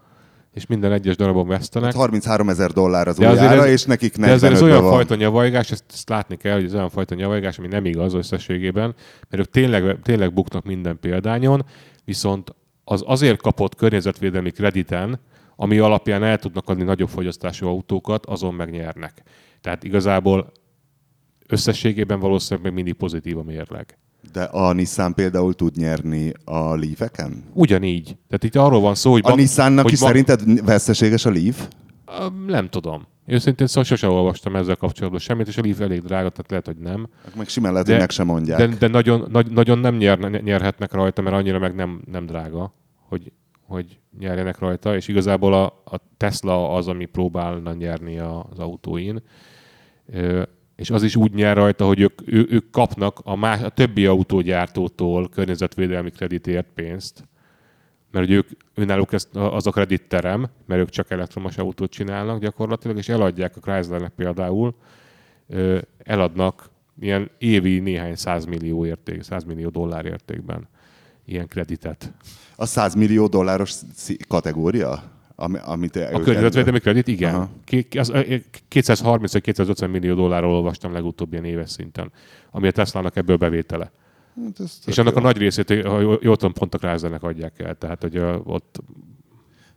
és 0.53 0.67
minden 0.67 0.93
egyes 0.93 1.17
darabon 1.17 1.47
vesztenek. 1.49 1.95
33 1.95 2.49
ezer 2.49 2.71
dollár 2.71 3.09
az 3.09 3.17
De 3.17 3.27
új 3.27 3.33
azért 3.33 3.51
ára, 3.51 3.65
ez- 3.65 3.71
és 3.71 3.85
nekik 3.85 4.17
De 4.17 4.23
azért 4.33 4.53
ez 4.53 4.61
45 4.61 4.71
olyan 4.71 4.83
van. 4.85 4.93
fajta 4.93 5.15
nyavajgás, 5.15 5.71
ezt, 5.71 5.85
ezt 5.93 6.09
látni 6.09 6.37
kell, 6.37 6.55
hogy 6.55 6.65
ez 6.65 6.75
olyan 6.75 6.91
fajta 6.91 7.15
nyavajgás, 7.15 7.59
ami 7.59 7.67
nem 7.69 7.85
igaz 7.85 8.15
összességében, 8.15 8.95
mert 9.31 9.43
ők 9.43 9.51
tényleg, 9.51 9.99
tényleg 10.03 10.33
buknak 10.33 10.65
minden 10.65 10.99
példányon, 11.01 11.65
viszont 12.05 12.55
az 12.85 13.03
azért 13.07 13.41
kapott 13.43 13.75
környezetvédelmi 13.75 14.51
krediten, 14.51 15.21
ami 15.57 15.79
alapján 15.79 16.23
el 16.23 16.39
tudnak 16.39 16.69
adni 16.69 16.83
nagyobb 16.83 17.09
fogyasztású 17.09 17.67
autókat, 17.67 18.27
azon 18.27 18.55
megnyernek. 18.55 19.23
Tehát 19.61 19.85
igazából 19.85 20.53
összességében 21.49 22.21
valószínűleg 22.21 22.65
még 22.65 22.75
mindig 22.75 22.95
pozitív 22.95 23.39
a 23.39 23.43
mérleg. 23.43 23.99
De 24.33 24.43
a 24.43 24.73
Nissan 24.73 25.15
például 25.15 25.55
tud 25.55 25.77
nyerni 25.77 26.33
a 26.45 26.75
Leaf-eken? 26.77 27.45
Ugyanígy. 27.53 28.05
Tehát 28.29 28.45
itt 28.45 28.55
arról 28.57 28.81
van 28.81 28.95
szó, 28.95 29.11
hogy... 29.13 29.23
A 29.25 29.29
ma- 29.29 29.35
Nissannak 29.35 29.85
hogy 29.85 29.93
is 29.93 30.01
ma- 30.01 30.07
szerinted 30.07 30.65
veszteséges 30.65 31.25
a 31.25 31.31
Leaf? 31.31 31.69
Nem 32.47 32.69
tudom. 32.69 33.07
Őszintén 33.27 33.67
szóval 33.67 33.85
sosem 33.85 34.11
olvastam 34.11 34.57
ezzel 34.57 34.77
kapcsolatban 34.77 35.21
semmit, 35.21 35.49
és 35.49 35.57
a 35.57 35.63
Leaf 35.63 35.81
elég 35.81 36.01
drága, 36.03 36.29
tehát 36.29 36.51
lehet, 36.51 36.67
hogy 36.67 36.77
nem. 36.77 37.09
Meg 37.37 37.49
simán 37.49 37.73
lehet, 37.73 37.87
De- 37.87 37.93
hogy 37.93 38.01
meg 38.01 38.11
sem 38.11 38.27
mondják. 38.27 38.59
De, 38.59 38.67
de 38.67 38.89
nagyon, 38.89 39.29
nagy, 39.31 39.51
nagyon 39.51 39.79
nem 39.79 39.97
nyer, 39.97 40.19
nyerhetnek 40.19 40.93
rajta, 40.93 41.23
mert 41.23 41.37
annyira 41.37 41.59
meg 41.59 41.75
nem, 41.75 42.03
nem 42.11 42.27
drága, 42.27 42.75
hogy, 43.09 43.33
hogy 43.67 43.99
nyerjenek 44.19 44.59
rajta, 44.59 44.97
és 44.97 45.09
igazából 45.09 45.55
a, 45.55 45.65
a 45.85 46.01
Tesla 46.17 46.75
az, 46.75 46.89
ami 46.89 47.05
próbálna 47.05 47.73
nyerni 47.73 48.19
az 48.19 48.59
autóin. 48.59 49.23
És 50.77 50.91
az 50.91 51.03
is 51.03 51.17
úgy 51.17 51.35
nyer 51.35 51.57
rajta, 51.57 51.87
hogy 51.87 52.01
ők, 52.01 52.21
ő, 52.27 52.47
ők 52.51 52.71
kapnak 52.71 53.19
a, 53.23 53.37
más, 53.37 53.63
a 53.63 53.69
többi 53.69 54.07
autógyártótól 54.07 55.29
környezetvédelmi 55.29 56.11
kreditért 56.11 56.67
pénzt, 56.75 57.29
mert 58.11 58.27
hogy 58.27 58.35
ők, 58.35 58.49
önállók 58.75 59.13
ezt, 59.13 59.37
az 59.37 59.67
a 59.67 59.71
kreditterem, 59.71 60.47
mert 60.67 60.81
ők 60.81 60.89
csak 60.89 61.11
elektromos 61.11 61.59
autót 61.59 61.91
csinálnak 61.91 62.41
gyakorlatilag, 62.41 62.97
és 62.97 63.09
eladják 63.09 63.57
a 63.57 63.61
Chryslernek 63.61 64.13
például, 64.17 64.75
eladnak 65.99 66.71
ilyen 67.01 67.31
évi 67.39 67.79
néhány 67.79 68.15
százmillió 68.15 68.87
érték, 68.87 69.23
százmillió 69.23 69.69
dollár 69.69 70.05
értékben 70.05 70.69
ilyen 71.25 71.49
kreditet. 71.49 72.13
A 72.57 72.67
100 72.67 72.95
millió 72.95 73.27
dolláros 73.27 73.73
kategória? 74.29 75.03
Ami, 75.37 75.59
amit 75.65 75.97
A 75.97 76.21
környezetvédelmi 76.21 76.79
kredit, 76.79 77.09
igen. 77.09 77.35
Aha. 77.35 77.49
Ki- 77.65 77.87
az, 77.99 78.09
ö, 78.09 78.21
230 78.69 79.33
vagy 79.33 79.43
250 79.43 79.91
millió 79.91 80.15
dollárról 80.15 80.53
olvastam 80.55 80.93
legutóbb 80.93 81.33
ilyen 81.33 81.45
éves 81.45 81.71
szinten, 81.71 82.13
ami 82.51 82.67
a 82.67 82.71
Teslának 82.71 83.17
ebből 83.17 83.37
bevétele. 83.37 83.93
Hát 84.45 84.61
ez 84.61 84.79
És 84.87 84.99
annak 84.99 85.13
jó. 85.15 85.19
a 85.19 85.23
nagy 85.23 85.37
részét, 85.37 85.69
ha 85.87 86.01
jól 86.01 86.37
tudom, 86.37 86.53
pont 86.53 86.75
a 86.75 86.79
Chryslernek 86.79 87.23
adják 87.23 87.59
el. 87.61 87.75
Tehát, 87.75 88.03
hogy 88.03 88.17
ö, 88.17 88.37
ott 88.45 88.79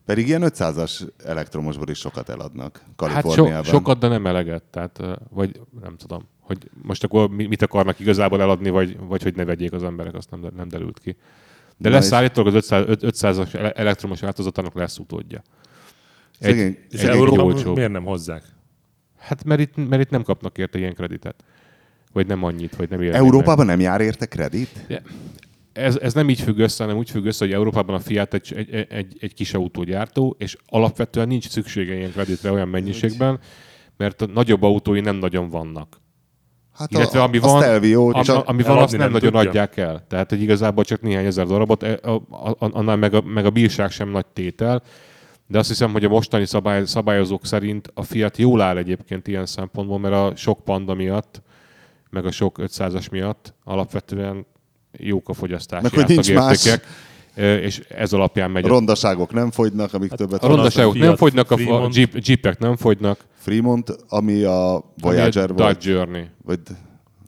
Pedig 0.05 0.27
ilyen 0.27 0.41
500-as 0.45 1.07
elektromosból 1.25 1.87
is 1.89 1.97
sokat 1.97 2.29
eladnak 2.29 2.77
Hát 2.83 2.93
Kaliforniában. 2.95 3.63
so, 3.63 3.71
sokat, 3.71 3.99
de 3.99 4.07
nem 4.07 4.25
eleget. 4.25 4.63
Tehát, 4.63 5.01
vagy 5.29 5.61
nem 5.81 5.95
tudom, 5.97 6.23
hogy 6.39 6.69
most 6.81 7.03
akkor 7.03 7.29
mi- 7.29 7.45
mit 7.45 7.61
akarnak 7.61 7.99
igazából 7.99 8.41
eladni, 8.41 8.69
vagy, 8.69 8.97
vagy 8.99 9.23
hogy 9.23 9.35
ne 9.35 9.45
vegyék 9.45 9.71
az 9.73 9.83
emberek, 9.83 10.13
azt 10.13 10.29
nem, 10.31 10.45
nem 10.55 10.67
derült 10.67 10.99
ki. 10.99 11.15
De 11.77 11.89
Na 11.89 11.95
lesz 11.95 12.05
és- 12.05 12.11
állítólag 12.11 12.55
az 12.55 12.71
500, 12.71 12.85
500-as 12.87 13.53
ele- 13.53 13.77
elektromos 13.77 14.19
változatának 14.19 14.73
lesz 14.75 14.97
utódja. 14.97 15.41
Szegény- 16.39 16.77
És 16.89 17.01
egy 17.01 17.09
Európában 17.09 17.53
olcsóbb. 17.53 17.75
miért 17.75 17.91
nem 17.91 18.03
hozzák? 18.03 18.43
Hát 19.19 19.43
mert 19.43 19.59
itt, 19.59 19.89
mert 19.89 20.01
itt 20.01 20.09
nem 20.09 20.23
kapnak 20.23 20.57
érte 20.57 20.77
ilyen 20.77 20.93
kreditet. 20.93 21.43
Vagy 22.13 22.27
nem 22.27 22.43
annyit, 22.43 22.75
vagy 22.75 22.89
nem 22.89 23.01
érnek. 23.01 23.19
Európában 23.19 23.65
nem 23.65 23.79
jár 23.79 24.01
érte 24.01 24.25
kredit? 24.25 24.85
Ez, 25.73 25.95
ez 25.97 26.13
nem 26.13 26.29
így 26.29 26.41
függ 26.41 26.57
össze, 26.57 26.83
hanem 26.83 26.97
úgy 26.97 27.09
függ 27.09 27.25
össze, 27.25 27.45
hogy 27.45 27.53
Európában 27.53 27.95
a 27.95 27.99
Fiat 27.99 28.33
egy, 28.33 28.53
egy, 28.55 28.85
egy, 28.89 29.17
egy 29.19 29.33
kis 29.33 29.53
autógyártó, 29.53 30.35
és 30.39 30.57
alapvetően 30.65 31.27
nincs 31.27 31.49
szüksége 31.49 31.95
ilyen 31.95 32.11
kreditre 32.11 32.51
olyan 32.51 32.67
mennyiségben, 32.67 33.39
mert 33.97 34.21
a 34.21 34.25
nagyobb 34.25 34.63
autói 34.63 34.99
nem 34.99 35.15
nagyon 35.15 35.49
vannak. 35.49 36.01
Hát 36.77 36.91
Illetve 36.91 37.21
ami 37.21 37.37
a 37.37 37.41
van, 37.41 37.61
Stelvio, 37.61 38.09
ami, 38.09 38.23
csak 38.23 38.47
ami 38.47 38.63
van, 38.63 38.77
azt 38.77 38.91
nem, 38.91 38.99
nem 38.99 39.11
nagyon 39.11 39.31
tudja. 39.31 39.47
adják 39.49 39.77
el. 39.77 40.05
Tehát, 40.07 40.29
hogy 40.29 40.41
igazából 40.41 40.83
csak 40.83 41.01
néhány 41.01 41.25
ezer 41.25 41.45
darabot, 41.45 41.83
e- 41.83 41.99
a- 42.01 42.21
a- 42.29 42.55
annál 42.59 42.95
meg 42.95 43.13
a, 43.13 43.21
meg 43.21 43.45
a 43.45 43.49
bírság 43.49 43.91
sem 43.91 44.09
nagy 44.09 44.25
tétel. 44.25 44.81
De 45.47 45.57
azt 45.57 45.67
hiszem, 45.67 45.91
hogy 45.91 46.05
a 46.05 46.09
mostani 46.09 46.45
szabály, 46.45 46.85
szabályozók 46.85 47.45
szerint 47.45 47.91
a 47.93 48.03
Fiat 48.03 48.37
jól 48.37 48.61
áll 48.61 48.77
egyébként 48.77 49.27
ilyen 49.27 49.45
szempontból, 49.45 49.99
mert 49.99 50.13
a 50.13 50.35
sok 50.35 50.63
panda 50.63 50.93
miatt, 50.93 51.41
meg 52.09 52.25
a 52.25 52.31
sok 52.31 52.57
500-as 52.61 53.11
miatt 53.11 53.53
alapvetően 53.63 54.45
jók 54.91 55.29
a 55.29 55.33
fogyasztási 55.33 55.83
Meg 55.83 55.93
hogy 55.93 56.07
nincs 56.07 56.29
ö, 56.29 56.73
és 57.37 57.79
ez 57.79 58.13
alapján 58.13 58.51
megy. 58.51 58.65
a 58.65 58.67
rondaságok 58.67 59.33
nem 59.33 59.51
fogynak, 59.51 59.93
amik 59.93 60.11
többet 60.11 60.43
a 60.43 60.47
ronda- 60.47 60.55
rondaságok 60.55 60.97
nem 60.97 61.15
fogynak, 61.15 61.51
a, 61.51 61.53
a 61.53 61.57
Fremont. 61.57 61.95
jeep, 61.95 62.17
jeepek 62.21 62.59
nem 62.59 62.75
fogynak. 62.75 63.25
Fremont, 63.33 63.95
ami 64.07 64.43
a 64.43 64.83
Voyager 65.01 65.49
ami 65.49 65.59
a 65.59 65.63
volt. 65.63 65.73
Dodge 65.73 65.91
Journey. 65.91 66.25
Vagy 66.43 66.59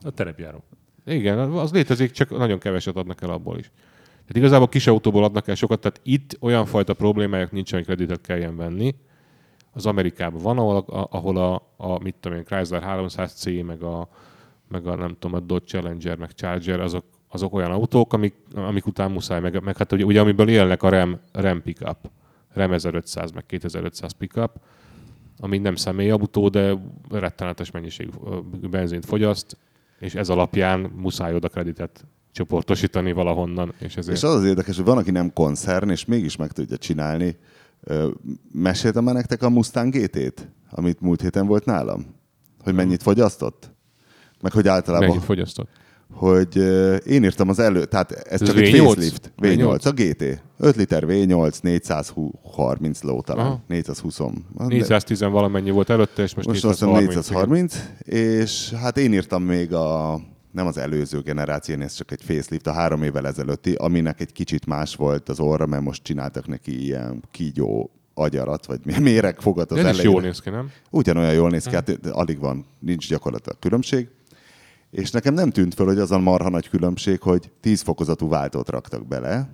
A 0.02 0.10
terepjáró. 0.10 0.64
Igen, 1.06 1.38
az 1.38 1.72
létezik, 1.72 2.10
csak 2.10 2.36
nagyon 2.38 2.58
keveset 2.58 2.96
adnak 2.96 3.22
el 3.22 3.30
abból 3.30 3.58
is. 3.58 3.70
Tehát 4.06 4.36
igazából 4.36 4.68
kis 4.68 4.86
autóból 4.86 5.24
adnak 5.24 5.48
el 5.48 5.54
sokat, 5.54 5.80
tehát 5.80 6.00
itt 6.02 6.36
olyan 6.40 6.66
fajta 6.66 6.94
problémájuk 6.94 7.50
nincs, 7.52 7.72
hogy 7.72 7.84
kreditet 7.84 8.20
kelljen 8.20 8.56
venni. 8.56 8.94
Az 9.72 9.86
Amerikában 9.86 10.42
van, 10.42 10.58
ahol 10.58 10.76
a, 10.76 11.08
ahol 11.10 11.36
a, 11.36 11.62
a 11.76 12.02
mit 12.02 12.14
tudom 12.20 12.38
én, 12.38 12.44
Chrysler 12.44 12.82
300C, 12.86 13.66
meg 13.66 13.82
a, 13.82 14.08
meg 14.68 14.86
a 14.86 14.94
nem 14.94 15.16
tudom, 15.18 15.36
a 15.36 15.40
Dodge 15.40 15.66
Challenger, 15.66 16.16
meg 16.16 16.32
Charger, 16.34 16.80
azok, 16.80 17.04
azok 17.32 17.54
olyan 17.54 17.70
autók, 17.70 18.12
amik, 18.12 18.34
amik 18.54 18.86
után 18.86 19.10
muszáj, 19.10 19.40
meg, 19.40 19.62
meg 19.62 19.76
hát 19.76 19.92
ugye, 19.92 20.04
ugye 20.04 20.20
amiből 20.20 20.48
élnek 20.48 20.82
a 20.82 20.88
Ram, 20.88 21.18
Ram 21.32 21.62
pickup, 21.62 22.10
Ram 22.52 22.72
1500, 22.72 23.30
meg 23.30 23.46
2500 23.46 24.12
pickup, 24.12 24.50
ami 25.38 25.58
nem 25.58 25.74
személyautó, 25.74 26.48
de 26.48 26.76
rettenetes 27.10 27.70
mennyiségű 27.70 28.10
benzint 28.70 29.04
fogyaszt, 29.04 29.56
és 29.98 30.14
ez 30.14 30.28
alapján 30.28 30.80
muszáj 30.80 31.34
oda 31.34 31.48
kreditet 31.48 32.04
csoportosítani 32.32 33.12
valahonnan, 33.12 33.72
és 33.78 33.96
ezért... 33.96 34.16
És 34.16 34.22
az 34.22 34.34
az 34.34 34.44
érdekes, 34.44 34.76
hogy 34.76 34.84
van, 34.84 34.98
aki 34.98 35.10
nem 35.10 35.32
koncern, 35.32 35.90
és 35.90 36.04
mégis 36.04 36.36
meg 36.36 36.52
tudja 36.52 36.76
csinálni. 36.76 37.36
Meséltem 38.52 39.04
már 39.04 39.14
nektek 39.14 39.42
a 39.42 39.50
Mustang 39.50 39.94
GT-t, 39.94 40.48
amit 40.70 41.00
múlt 41.00 41.20
héten 41.20 41.46
volt 41.46 41.64
nálam? 41.64 42.06
Hogy 42.62 42.74
mennyit 42.74 43.02
fogyasztott? 43.02 43.70
Meg 44.40 44.52
hogy 44.52 44.68
általában, 44.68 45.08
Mennyit 45.08 45.24
fogyasztott? 45.24 45.68
Hogy 46.12 46.56
én 47.06 47.24
írtam 47.24 47.48
az 47.48 47.58
elő, 47.58 47.84
tehát 47.84 48.12
ez 48.12 48.40
Ez 48.40 48.48
csak 48.48 48.56
egy 48.56 48.74
V8? 48.74 48.84
facelift. 48.84 49.32
V8, 49.42 49.86
a 49.86 49.90
GT. 49.90 50.42
5 50.58 50.76
liter 50.76 51.04
V8, 51.06 51.60
430 51.62 53.02
ló 53.02 53.20
talán. 53.20 53.46
Aha. 53.46 53.60
420. 53.68 54.18
De- 54.18 54.64
410 54.66 55.20
valamennyi 55.20 55.70
volt 55.70 55.90
előtte, 55.90 56.22
és 56.22 56.34
most, 56.34 56.48
Most 56.48 56.64
azt 56.64 56.78
hiszem 56.78 56.94
430. 56.94 57.74
430, 57.74 58.42
és 58.42 58.70
hát 58.72 58.98
én 58.98 59.12
írtam 59.12 59.42
még 59.42 59.72
a 59.74 60.20
nem 60.52 60.66
az 60.66 60.76
előző 60.78 61.20
generáció, 61.20 61.80
ez 61.80 61.94
csak 61.94 62.12
egy 62.12 62.22
facelift, 62.22 62.66
a 62.66 62.72
három 62.72 63.02
évvel 63.02 63.26
ezelőtti, 63.26 63.72
aminek 63.72 64.20
egy 64.20 64.32
kicsit 64.32 64.66
más 64.66 64.94
volt 64.94 65.28
az 65.28 65.40
orra, 65.40 65.66
mert 65.66 65.82
most 65.82 66.02
csináltak 66.02 66.46
neki 66.46 66.84
ilyen 66.84 67.22
kígyó 67.30 67.90
agyarat, 68.14 68.66
vagy 68.66 68.80
méregfogat 69.00 69.70
az 69.70 69.82
De 69.82 69.88
ez 69.88 69.96
is 69.98 70.02
jól 70.02 70.20
néz 70.20 70.40
ki, 70.40 70.50
nem? 70.50 70.70
Ugyanolyan 70.90 71.34
jól 71.34 71.50
néz 71.50 71.64
ki, 71.64 71.74
hát 71.74 72.06
alig 72.06 72.38
van, 72.38 72.66
nincs 72.78 73.08
gyakorlatilag 73.08 73.58
különbség. 73.58 74.08
És 74.90 75.10
nekem 75.10 75.34
nem 75.34 75.50
tűnt 75.50 75.74
föl, 75.74 75.86
hogy 75.86 75.98
az 75.98 76.10
a 76.10 76.18
marha 76.18 76.48
nagy 76.48 76.68
különbség, 76.68 77.20
hogy 77.20 77.50
10 77.60 77.80
fokozatú 77.80 78.28
váltót 78.28 78.68
raktak 78.68 79.06
bele, 79.06 79.50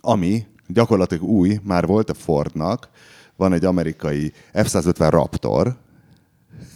ami 0.00 0.46
gyakorlatilag 0.66 1.22
új, 1.22 1.58
már 1.62 1.86
volt 1.86 2.10
a 2.10 2.14
Fordnak, 2.14 2.88
van 3.36 3.52
egy 3.52 3.64
amerikai 3.64 4.32
F-150 4.52 5.06
Raptor, 5.10 5.76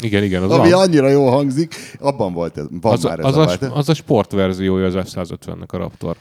Igen, 0.01 0.23
igen, 0.23 0.43
az 0.43 0.51
ami 0.51 0.71
van. 0.71 0.81
annyira 0.81 1.09
jól 1.09 1.31
hangzik, 1.31 1.75
abban 2.01 2.33
volt 2.33 2.57
ez, 2.59 2.65
van 2.81 2.93
Az, 2.93 3.03
már 3.03 3.19
ez 3.19 3.25
az, 3.25 3.37
a, 3.37 3.43
a, 3.43 3.47
váltó. 3.47 3.75
az 3.75 3.89
a 3.89 3.95
sportverziója 3.95 4.87
az 4.87 4.95
F-150-nek 4.97 5.69
a 5.69 5.77
Raptor. 5.77 6.17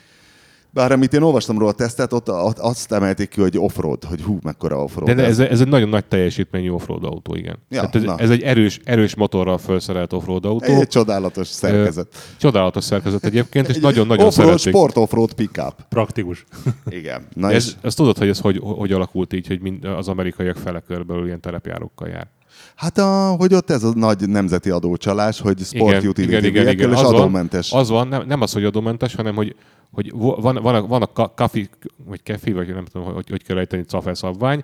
Bár 0.74 0.92
amit 0.92 1.14
én 1.14 1.22
olvastam 1.22 1.58
róla 1.58 1.70
a 1.70 1.74
tesztet, 1.74 2.14
ott, 2.14 2.30
azt 2.58 2.92
emelték 2.92 3.30
ki, 3.30 3.42
hogy 3.42 3.58
offroad, 3.58 4.04
hogy 4.04 4.22
hú, 4.22 4.38
mekkora 4.42 4.84
offroad. 4.84 5.08
De, 5.08 5.14
de 5.14 5.26
ez, 5.26 5.40
ez 5.40 5.62
egy 5.62 5.68
nagyon 5.68 5.90
nagy 5.90 6.06
teljesítményű 6.06 6.70
offroad 6.70 7.04
autó, 7.04 7.36
igen. 7.36 7.58
Ja, 7.70 7.80
Tehát 7.80 7.96
ez, 7.96 8.04
na. 8.04 8.18
ez 8.18 8.30
egy 8.30 8.42
erős, 8.42 8.80
erős 8.84 9.16
motorral 9.16 9.58
felszerelt 9.58 10.14
offroad 10.14 10.46
autó. 10.46 10.74
egy 10.80 10.88
csodálatos 10.88 11.48
szerkezet. 11.48 12.08
Csodálatos 12.38 12.84
szerkezet 12.84 13.26
egyébként, 13.26 13.68
és 13.68 13.76
Egy 13.76 13.82
nagyon-nagyon 13.82 14.26
offroad, 14.26 14.48
szeretik. 14.48 14.74
sport 14.74 14.98
offroad 14.98 15.34
pickup. 15.34 15.76
Praktikus. 15.90 16.46
Igen. 16.90 17.28
Na 17.34 17.52
Ez, 17.52 17.66
és, 17.66 17.72
ezt 17.82 17.98
tudod, 17.98 18.18
hogy 18.18 18.28
ez 18.28 18.40
hogy, 18.40 18.60
hogy 18.64 18.92
alakult 18.92 19.34
így, 19.34 19.48
hogy 19.48 19.62
mind, 19.62 19.86
az 19.86 20.08
amerikaiak 20.08 20.58
fele 20.58 20.80
körbelül 20.80 21.26
ilyen 21.26 21.40
terepjárókkal 21.40 22.08
jár. 22.08 22.28
Hát 22.76 22.98
a, 22.98 23.36
hogy 23.38 23.54
ott 23.54 23.70
ez 23.70 23.84
a 23.84 23.92
nagy 23.96 24.30
nemzeti 24.30 24.70
adócsalás, 24.70 25.40
hogy 25.40 25.60
sport 25.60 26.04
igen, 26.04 26.28
igen, 26.28 26.44
igen, 26.44 26.68
igen. 26.68 26.90
és 26.92 26.96
Az 26.96 27.04
adómentes. 27.04 27.70
Van, 27.70 27.80
az 27.82 27.90
van, 27.90 28.08
nem, 28.08 28.28
nem 28.28 28.42
az, 28.42 28.54
hogy 28.54 28.64
adómentes, 28.64 29.16
hanem 29.16 29.36
hogy, 29.36 29.56
hogy 29.92 30.12
van, 30.16 30.56
van, 30.62 30.76
a, 30.76 30.88
van 30.88 31.02
a 31.02 31.08
ka- 31.08 31.34
kafi, 31.36 31.70
vagy 32.06 32.24
kefi, 32.24 32.52
vagy 32.52 32.74
nem 32.74 32.86
tudom, 32.86 33.14
hogy, 33.14 33.30
hogy 33.30 33.44
kell 33.44 33.58
ejteni 33.58 33.86
szabvány, 34.12 34.64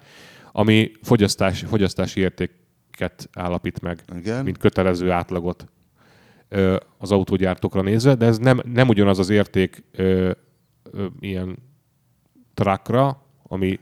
ami 0.51 0.91
fogyasztás, 1.01 1.63
fogyasztási 1.69 2.19
értéket 2.19 3.29
állapít 3.33 3.81
meg, 3.81 4.03
Igen. 4.17 4.43
mint 4.43 4.57
kötelező 4.57 5.11
átlagot 5.11 5.65
az 6.97 7.11
autógyártókra 7.11 7.81
nézve, 7.81 8.15
de 8.15 8.25
ez 8.25 8.37
nem, 8.37 8.61
nem 8.73 8.87
ugyanaz 8.87 9.19
az 9.19 9.29
érték 9.29 9.83
ö, 9.91 10.31
ö, 10.91 11.05
ilyen 11.19 11.57
truckra, 12.53 13.21
ami 13.43 13.79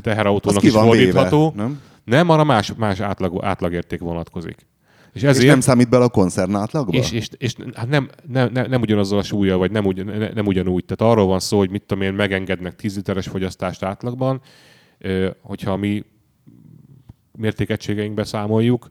teherautónak 0.00 0.62
is 0.62 0.72
fordítható. 0.72 1.52
nem? 1.56 1.80
Nem, 2.10 2.28
arra 2.28 2.44
más, 2.44 2.74
más 2.76 3.00
átlag, 3.00 3.44
átlagérték 3.44 4.00
vonatkozik. 4.00 4.66
És 5.12 5.22
És 5.22 5.28
ezért, 5.28 5.46
nem 5.46 5.60
számít 5.60 5.88
bele 5.88 6.04
a 6.04 6.08
koncern 6.08 6.54
átlagba? 6.54 6.92
és, 6.92 7.12
és, 7.12 7.28
és 7.38 7.54
hát 7.74 7.88
nem, 7.88 8.08
nem, 8.26 8.50
nem, 8.52 8.66
nem 8.68 8.80
ugyanazzal 8.80 9.18
a 9.18 9.22
súlya, 9.22 9.56
vagy 9.56 9.70
nem, 9.70 9.86
ugy, 9.86 10.04
ne- 10.04 10.32
nem 10.32 10.46
ugyanúgy. 10.46 10.84
Tehát 10.84 11.12
arról 11.12 11.26
van 11.26 11.40
szó, 11.40 11.58
hogy 11.58 11.70
mit 11.70 11.82
tudom 11.82 12.04
én, 12.04 12.12
megengednek 12.12 12.76
10 12.76 12.96
literes 12.96 13.26
fogyasztást 13.28 13.82
átlagban, 13.82 14.40
hogyha 15.42 15.76
mi 15.76 16.04
mértékegységeinkbe 17.32 18.24
számoljuk, 18.24 18.90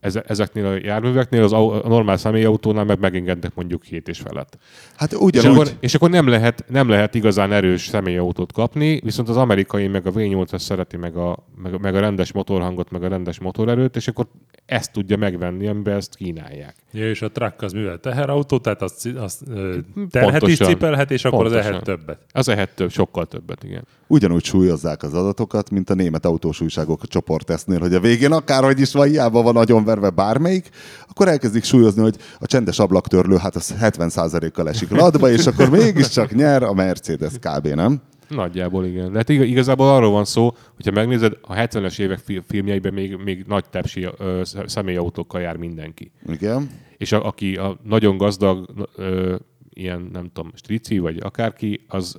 ezeknél 0.00 0.66
a 0.66 0.78
járműveknél, 0.82 1.42
az 1.42 1.52
a 1.52 1.58
normál 1.88 2.16
személyautónál 2.16 2.84
meg 2.84 2.98
megengednek 2.98 3.54
mondjuk 3.54 3.84
7 3.84 4.08
és 4.08 4.18
felett. 4.18 4.58
Hát 4.96 5.12
És 5.12 5.18
ugyanúgy, 5.18 5.50
akkor, 5.54 5.68
és 5.80 5.94
akkor 5.94 6.10
nem, 6.10 6.28
lehet, 6.28 6.64
nem 6.68 6.88
lehet 6.88 7.14
igazán 7.14 7.52
erős 7.52 7.86
személyautót 7.86 8.52
kapni, 8.52 9.00
viszont 9.04 9.28
az 9.28 9.36
amerikai 9.36 9.86
meg 9.86 10.06
a 10.06 10.12
V8-as 10.12 10.58
szereti 10.58 10.96
meg 10.96 11.16
a, 11.16 11.38
meg, 11.62 11.74
a- 11.74 11.78
meg 11.78 11.94
a 11.94 12.00
rendes 12.00 12.32
motorhangot, 12.32 12.90
meg 12.90 13.02
a 13.02 13.08
rendes 13.08 13.38
motorerőt, 13.40 13.96
és 13.96 14.08
akkor 14.08 14.26
ezt 14.66 14.92
tudja 14.92 15.16
megvenni, 15.16 15.66
amiben 15.66 15.96
ezt 15.96 16.14
kínálják. 16.16 16.74
Ja, 16.92 17.08
és 17.08 17.22
a 17.22 17.30
truck 17.30 17.62
az 17.62 17.72
mivel 17.72 17.98
teherautó, 17.98 18.58
tehát 18.58 18.82
azt, 18.82 19.06
azt 19.16 19.42
ö, 19.48 19.76
terhet 20.10 20.32
is 20.34 20.56
Pontosan. 20.56 20.66
cipelhet, 20.66 21.10
és 21.10 21.24
akkor 21.24 21.44
az 21.44 21.50
Pontosan. 21.50 21.72
ehet 21.72 21.84
többet. 21.84 22.18
Az 22.32 22.48
ehet 22.48 22.74
több, 22.74 22.90
sokkal 22.90 23.26
többet, 23.26 23.64
igen. 23.64 23.84
ugyanúgy 24.06 24.44
súlyozzák 24.44 25.02
az 25.02 25.14
adatokat, 25.14 25.70
mint 25.70 25.90
a 25.90 25.94
német 25.94 26.24
autós 26.24 26.60
újságok 26.60 27.02
a 27.02 27.06
csoporttesztnél, 27.06 27.78
hogy 27.78 27.94
a 27.94 28.00
végén 28.00 28.32
akárhogy 28.32 28.80
is 28.80 28.92
van, 28.92 29.08
hiába 29.08 29.42
van 29.42 29.52
nagyon 29.52 29.84
verve 30.00 30.10
bármelyik, 30.22 30.68
akkor 31.08 31.28
elkezdik 31.28 31.64
súlyozni, 31.64 32.02
hogy 32.02 32.16
a 32.38 32.46
csendes 32.46 32.78
ablaktörlő, 32.78 33.36
hát 33.36 33.56
az 33.56 33.74
70%-kal 33.80 34.68
esik 34.68 34.90
ladba, 34.90 35.30
és 35.30 35.46
akkor 35.46 35.70
mégiscsak 35.70 36.34
nyer 36.34 36.62
a 36.62 36.72
Mercedes 36.72 37.32
kb. 37.40 37.66
nem? 37.66 38.00
Nagyjából 38.28 38.84
igen. 38.86 39.10
De 39.12 39.18
hát 39.18 39.28
ig- 39.28 39.42
igazából 39.48 39.88
arról 39.88 40.10
van 40.10 40.24
szó, 40.24 40.50
hogyha 40.74 40.90
megnézed, 40.92 41.32
a 41.42 41.54
70-es 41.54 41.98
évek 41.98 42.18
fi- 42.18 42.42
filmjeiben 42.48 42.92
még, 42.92 43.16
még 43.16 43.44
nagy 43.46 43.64
tepsi 43.70 44.08
ö, 44.18 44.40
sz- 44.44 44.68
személyautókkal 44.68 45.40
jár 45.40 45.56
mindenki. 45.56 46.12
Igen. 46.26 46.70
És 46.96 47.12
a, 47.12 47.26
aki 47.26 47.54
a 47.56 47.78
nagyon 47.84 48.16
gazdag, 48.16 48.86
ö, 48.96 49.36
ilyen 49.70 50.08
nem 50.12 50.30
tudom, 50.32 50.50
strici 50.54 50.98
vagy 50.98 51.18
akárki, 51.22 51.84
az 51.88 52.18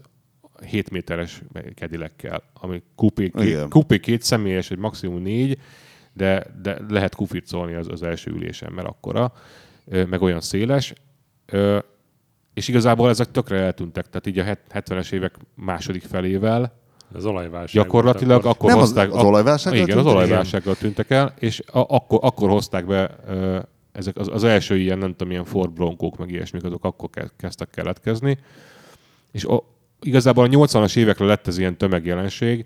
7 0.65 0.89
méteres 0.91 1.41
kedilekkel, 1.75 2.43
ami 2.53 2.81
kupé, 2.95 3.29
két, 3.29 3.67
kupé 3.69 3.97
két 3.99 4.21
személyes, 4.21 4.67
vagy 4.67 4.77
maximum 4.77 5.21
négy, 5.21 5.57
de, 6.19 6.45
de 6.61 6.77
lehet 6.89 7.15
kufircolni 7.15 7.73
az, 7.73 7.87
az 7.87 8.03
első 8.03 8.31
ülésen, 8.31 8.71
mert 8.71 8.87
akkora, 8.87 9.33
meg 9.85 10.21
olyan 10.21 10.41
széles. 10.41 10.93
És 12.53 12.67
igazából 12.67 13.09
ezek 13.09 13.31
tökre 13.31 13.57
eltűntek, 13.57 14.05
tehát 14.09 14.27
így 14.27 14.39
a 14.39 14.43
het- 14.43 14.71
70-es 14.73 15.11
évek 15.11 15.35
második 15.55 16.03
felével, 16.03 16.77
Az 17.13 17.25
olajválság. 17.25 17.83
Gyakorlatilag 17.83 18.41
volt 18.43 18.55
akkor 18.55 18.69
Nem, 18.69 18.77
az- 18.79 18.83
hozták... 18.83 19.13
az 19.13 19.23
olajválsággal 19.23 19.79
Igen, 19.81 19.97
az 19.97 20.03
tűntek? 20.03 20.13
olajválsággal 20.21 20.75
tűntek 20.75 21.09
el, 21.09 21.33
és 21.39 21.61
a, 21.71 21.79
akkor, 21.95 22.19
akkor 22.21 22.49
hozták 22.49 22.85
be 22.85 23.15
ö, 23.27 23.59
ezek 23.91 24.17
az, 24.17 24.27
az 24.27 24.43
első 24.43 24.77
ilyen, 24.77 24.97
nem 24.97 25.09
tudom, 25.11 25.31
ilyen 25.31 25.45
Ford 25.45 25.71
Broncók, 25.71 26.17
meg 26.17 26.29
ilyesmik, 26.31 26.63
azok 26.63 26.83
akkor 26.85 27.09
ke- 27.09 27.33
kezdtek 27.37 27.69
keletkezni. 27.69 28.37
És 29.31 29.43
a, 29.43 29.63
igazából 30.01 30.43
a 30.43 30.47
80-as 30.47 30.97
évekre 30.97 31.25
lett 31.25 31.47
ez 31.47 31.57
ilyen 31.57 31.77
tömegjelenség, 31.77 32.65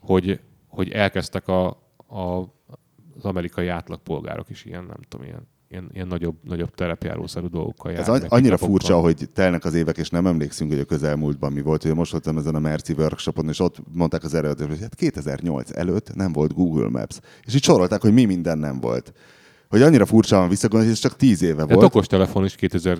hogy, 0.00 0.40
hogy 0.68 0.90
elkezdtek 0.90 1.48
a, 1.48 1.66
a, 2.08 2.42
az 3.16 3.24
amerikai 3.24 3.68
átlagpolgárok 3.68 4.50
is 4.50 4.64
ilyen, 4.64 4.84
nem 4.84 4.96
tudom, 5.08 5.26
ilyen, 5.26 5.48
ilyen, 5.68 5.88
ilyen 5.92 6.06
nagyobb, 6.06 6.36
nagyobb 6.42 6.74
terepjárószerű 6.74 7.46
dolgokkal 7.46 7.92
Ez 7.92 8.08
anny- 8.08 8.20
meg 8.20 8.32
annyira 8.32 8.56
pickupokkal. 8.56 8.68
furcsa, 8.88 9.00
hogy 9.00 9.30
telnek 9.32 9.64
az 9.64 9.74
évek, 9.74 9.96
és 9.96 10.08
nem 10.10 10.26
emlékszünk, 10.26 10.70
hogy 10.70 10.80
a 10.80 10.84
közelmúltban 10.84 11.52
mi 11.52 11.60
volt. 11.62 11.84
Ugye 11.84 11.94
most 11.94 12.10
voltam 12.12 12.36
ezen 12.38 12.54
a 12.54 12.58
Merci 12.58 12.92
workshopon, 12.92 13.48
és 13.48 13.60
ott 13.60 13.76
mondták 13.92 14.24
az 14.24 14.34
előadók, 14.34 14.68
hogy 14.68 14.80
hát 14.80 14.94
2008 14.94 15.70
előtt 15.76 16.14
nem 16.14 16.32
volt 16.32 16.54
Google 16.54 16.88
Maps. 16.88 17.20
És 17.44 17.54
így 17.54 17.62
sorolták, 17.62 18.00
hogy 18.00 18.12
mi 18.12 18.24
minden 18.24 18.58
nem 18.58 18.80
volt. 18.80 19.12
Hogy 19.68 19.82
annyira 19.82 20.06
furcsa 20.06 20.36
van 20.38 20.48
visszagondolni, 20.48 20.86
hogy 20.86 20.94
ez 20.96 21.10
csak 21.10 21.16
10 21.18 21.42
éve 21.42 21.64
volt. 21.64 21.82
okostelefon 21.84 22.44
is 22.44 22.54
2000 22.54 22.98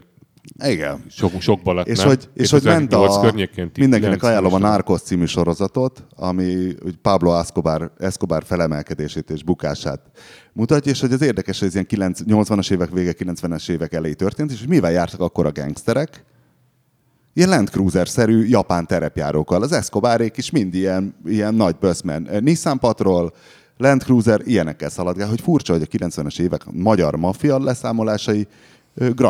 Igen. 0.65 1.05
sok, 1.09 1.41
sokba 1.41 1.73
lett, 1.75 1.87
És 1.87 2.03
hogy, 2.03 2.29
és 2.35 2.51
hogy 2.51 2.63
ment 2.63 2.89
2008 2.89 3.59
a... 3.59 3.61
Mindenkinek 3.79 4.19
9 4.19 4.23
ajánlom 4.23 4.55
a. 4.55 4.59
Narcos 4.59 5.01
című 5.01 5.25
sorozatot, 5.25 6.05
ami 6.17 6.75
hogy 6.83 6.97
Pablo 6.97 7.39
Escobar, 7.39 7.93
Escobar 7.99 8.45
felemelkedését 8.45 9.31
és 9.31 9.43
bukását 9.43 10.01
mutatja, 10.53 10.93
és 10.93 11.01
hogy 11.01 11.13
az 11.13 11.23
érdekes, 11.23 11.59
hogy 11.59 11.69
ez 11.69 11.75
ilyen 11.75 11.87
9, 11.87 12.21
80-as 12.27 12.73
évek 12.73 12.91
vége, 12.91 13.15
90-es 13.19 13.71
évek 13.71 13.93
elejé 13.93 14.15
történt, 14.15 14.51
és 14.51 14.59
hogy 14.59 14.69
mivel 14.69 14.93
jártak 14.93 15.21
akkor 15.21 15.47
a 15.47 15.53
gangsterek? 15.53 16.25
Ilyen 17.33 17.49
Land 17.49 17.69
Cruiser-szerű 17.69 18.45
japán 18.45 18.87
terepjárókkal. 18.87 19.63
Az 19.63 19.73
Escobarék 19.73 20.37
is 20.37 20.51
mind 20.51 20.75
ilyen, 20.75 21.15
ilyen 21.25 21.55
nagy 21.55 21.77
böszmen. 21.81 22.29
Nissan 22.41 22.79
Patrol, 22.79 23.33
Land 23.77 24.03
Cruiser, 24.03 24.41
ilyenekkel 24.45 24.89
szaladgál, 24.89 25.29
hogy 25.29 25.41
furcsa, 25.41 25.73
hogy 25.73 25.83
a 25.83 25.97
90-es 25.97 26.41
évek 26.41 26.65
magyar 26.73 27.17
maffia 27.17 27.59
leszámolásai 27.59 28.47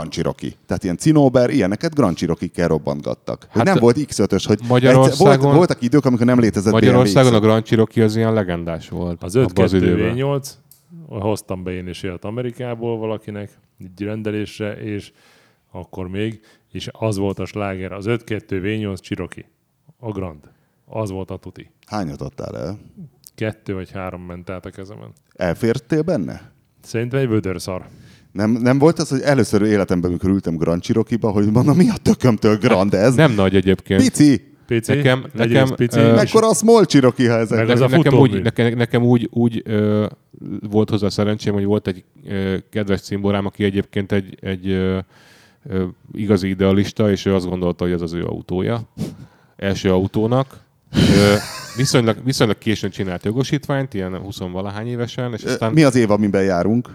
Cherokee. 0.09 0.50
Tehát 0.66 0.85
ilyen 0.85 0.96
Cinóber, 0.96 1.50
ilyeneket 1.50 1.94
Grand 1.94 2.16
Cherokee-kkel 2.16 2.68
robbantgattak. 2.68 3.46
Hát 3.50 3.64
nem 3.64 3.79
volt 3.79 3.96
X5-ös, 3.98 4.44
hogy 4.46 4.61
Magyarországon- 4.68 5.29
egyszer- 5.33 5.42
volt, 5.42 5.57
voltak 5.57 5.83
idők, 5.83 6.05
amikor 6.05 6.27
nem 6.27 6.38
létezett 6.40 6.72
Magyarországon 6.72 7.31
BMW 7.31 7.38
a 7.38 7.40
Grand 7.40 7.64
Cherokee 7.64 8.05
az 8.05 8.16
ilyen 8.16 8.33
legendás 8.33 8.88
volt. 8.88 9.22
Az 9.22 9.37
abban 9.37 9.64
5 9.64 9.72
időben. 9.72 10.14
8 10.14 10.59
hoztam 11.09 11.62
be 11.62 11.70
én 11.72 11.88
is 11.88 12.03
ilyet 12.03 12.24
Amerikából 12.24 12.98
valakinek, 12.98 13.50
egy 13.79 14.05
rendelésre, 14.05 14.72
és 14.72 15.12
akkor 15.70 16.09
még, 16.09 16.40
és 16.72 16.88
az 16.92 17.16
volt 17.16 17.38
a 17.38 17.44
sláger, 17.44 17.92
az 17.92 18.05
5-2-V8 18.09 19.00
Cherokee, 19.00 19.44
a 19.98 20.11
Grand. 20.11 20.40
Az 20.87 21.11
volt 21.11 21.31
a 21.31 21.37
tuti. 21.37 21.70
Hányat 21.87 22.20
adtál 22.20 22.57
el? 22.57 22.79
Kettő 23.35 23.74
vagy 23.74 23.90
három 23.90 24.22
ment 24.22 24.50
át 24.50 24.66
a 24.66 24.70
kezemen. 24.70 25.12
Elfértél 25.37 26.03
benne? 26.03 26.53
Szerintem 26.83 27.20
egy 27.20 27.29
vödörszar. 27.29 27.87
Nem, 28.35 28.51
nem 28.51 28.79
volt 28.79 28.99
az, 28.99 29.09
hogy 29.09 29.20
először 29.20 29.62
életemben, 29.62 30.11
amikor 30.11 30.31
ültem 30.31 30.57
Grand 30.57 30.83
Cherokee-ba, 30.83 31.31
hogy 31.31 31.51
mondom, 31.51 31.77
mi 31.77 31.88
a 31.88 31.97
tökömtől 32.03 32.57
Grand 32.57 32.94
ez? 32.94 33.14
Nem 33.14 33.33
nagy 33.33 33.55
egyébként. 33.55 34.03
Pici! 34.03 34.53
Pici, 34.66 34.94
Nekem- 34.94 35.25
nekem, 35.33 35.68
pici, 35.75 35.99
és 35.99 36.05
Mekkora 36.14 36.49
a 36.49 36.55
small 36.55 36.85
Cherokee, 36.85 37.31
ha 37.33 37.38
ezek? 37.38 37.68
Az 37.68 37.81
a 37.81 37.88
nekem, 37.88 38.18
úgy, 38.18 38.42
nekem, 38.42 38.77
nekem 38.77 39.03
úgy, 39.03 39.29
úgy 39.33 39.62
ö, 39.64 40.07
volt 40.70 40.90
hozzá 40.90 41.09
szerencsém, 41.09 41.55
hogy 41.55 41.64
volt 41.64 41.87
egy 41.87 42.05
ö, 42.27 42.57
kedves 42.70 43.01
cimborám, 43.01 43.47
aki 43.47 43.64
egyébként 43.64 44.12
egy, 44.12 44.38
egy 44.40 44.68
ö, 44.68 44.99
ö, 45.68 45.85
igazi 46.12 46.49
idealista, 46.49 47.11
és 47.11 47.25
ő 47.27 47.35
azt 47.35 47.49
gondolta, 47.49 47.85
hogy 47.85 47.92
ez 47.92 48.01
az 48.01 48.12
ő 48.12 48.25
autója. 48.25 48.88
Első 49.57 49.92
autónak. 49.92 50.59
Ö, 50.92 51.35
viszonylag, 51.77 52.16
viszonylag 52.25 52.59
későn 52.59 52.90
csinált 52.90 53.25
jogosítványt, 53.25 53.94
ilyen 53.94 54.16
20 54.18 54.38
valahány 54.38 54.87
évesen, 54.87 55.33
és 55.33 55.42
aztán 55.42 55.73
Mi 55.73 55.83
az 55.83 55.97
év, 55.97 56.11
amiben 56.11 56.44
járunk? 56.44 56.88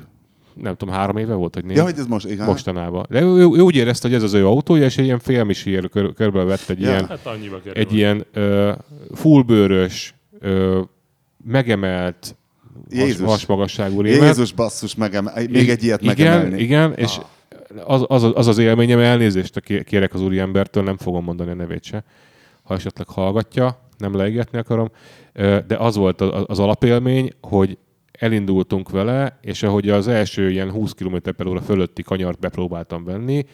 Nem 0.62 0.76
tudom, 0.76 0.93
három 0.93 1.17
éve 1.17 1.34
volt, 1.34 1.56
vagy 1.56 1.65
négy? 1.65 1.76
Ja, 1.76 1.84
hogy 1.84 1.98
ez 1.98 2.08
most, 2.08 2.30
igen. 2.30 2.45
Mostanában. 2.45 3.06
De 3.10 3.22
ő, 3.22 3.26
ő, 3.26 3.41
ő, 3.41 3.60
úgy 3.60 3.76
érezte, 3.76 4.08
hogy 4.08 4.17
ez 4.17 4.24
az 4.24 4.34
ő 4.34 4.45
autója, 4.48 4.86
és 4.86 4.98
egy 4.98 5.06
ilyen 5.06 5.19
félmisiért 5.19 5.89
kör, 5.89 6.13
körbe 6.13 6.43
vett 6.43 6.69
egy 6.69 6.82
Ja. 6.82 6.89
ilyen 6.89 7.06
hát 7.08 7.30
egy 7.74 7.93
ilyen 7.93 8.26
ö, 8.34 8.72
fullbőrös, 9.13 10.13
ö, 10.39 10.82
megemelt 11.45 12.36
has, 12.89 13.00
Jézus. 13.00 13.26
hasmagasságú 13.26 14.02
rémet. 14.02 14.22
Jézus 14.22 14.52
basszus, 14.52 14.95
megem, 14.95 15.30
még 15.50 15.69
egy 15.69 15.84
ilyet 15.84 16.02
igen, 16.02 16.15
megemelni. 16.15 16.62
Igen, 16.62 16.93
és 16.93 17.19
az, 17.86 18.06
az, 18.08 18.24
az, 18.34 18.48
az 18.48 18.58
élményem, 18.58 19.00
elnézést 19.00 19.60
ké- 19.60 19.84
kérek 19.84 20.13
az 20.13 20.22
úriembertől, 20.22 20.84
nem 20.84 20.98
fogom 20.98 21.24
mondani 21.24 21.52
a 21.52 21.54
nevét 21.54 21.84
se, 21.84 22.04
ha 22.63 22.74
esetleg 22.74 23.08
hallgatja, 23.08 23.80
nem 23.98 24.15
leégetni 24.15 24.58
akarom, 24.58 24.91
de 25.67 25.76
az 25.78 25.95
volt 25.95 26.22
az, 26.22 26.43
az 26.48 26.60
alapélmény, 26.60 27.32
hogy 27.41 27.78
elindultunk 28.19 28.89
vele, 28.89 29.38
és 29.41 29.63
ahogy 29.63 29.89
az 29.89 30.08
első 30.08 30.51
ilyen 30.51 30.71
20 30.71 30.91
km 30.91 31.15
per 31.38 31.45
óra 31.45 31.62
fölötti 31.62 32.01
kanyart 32.01 32.39
bepróbáltam 32.39 33.03
venni, 33.03 33.45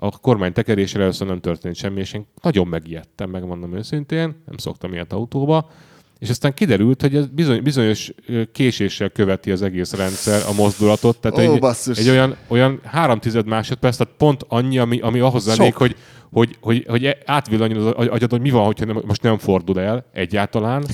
a 0.00 0.18
kormány 0.18 0.52
tekerésre 0.52 1.02
először 1.02 1.26
nem 1.26 1.40
történt 1.40 1.74
semmi, 1.74 2.00
és 2.00 2.12
én 2.12 2.26
nagyon 2.42 2.66
megijedtem, 2.66 3.30
megmondom 3.30 3.76
őszintén, 3.76 4.42
nem 4.46 4.56
szoktam 4.56 4.92
ilyet 4.92 5.12
autóba, 5.12 5.70
és 6.18 6.30
aztán 6.30 6.54
kiderült, 6.54 7.00
hogy 7.00 7.16
ez 7.16 7.26
bizony, 7.26 7.62
bizonyos 7.62 8.12
késéssel 8.52 9.08
követi 9.08 9.50
az 9.50 9.62
egész 9.62 9.92
rendszer 9.92 10.42
a 10.48 10.52
mozdulatot, 10.52 11.20
tehát 11.20 11.38
Ó, 11.38 11.52
egy, 11.52 11.60
basszus. 11.60 11.98
egy 11.98 12.08
olyan, 12.08 12.36
olyan 12.46 12.80
három 12.84 13.18
tized 13.18 13.46
másodperc, 13.46 13.96
tehát 13.96 14.14
pont 14.16 14.44
annyi, 14.48 14.78
ami, 14.78 15.00
ami 15.00 15.20
ahhoz 15.20 15.46
lennék, 15.46 15.74
hogy, 15.74 15.96
hogy, 16.32 16.56
hogy, 16.60 16.84
hogy 16.88 17.16
átvillanjon 17.24 17.86
az 17.86 17.92
agy- 17.96 18.08
agyad, 18.08 18.30
hogy 18.30 18.40
mi 18.40 18.50
van, 18.50 18.64
hogyha 18.64 18.84
nem, 18.84 19.02
most 19.06 19.22
nem 19.22 19.38
fordul 19.38 19.80
el 19.80 20.04
egyáltalán. 20.12 20.84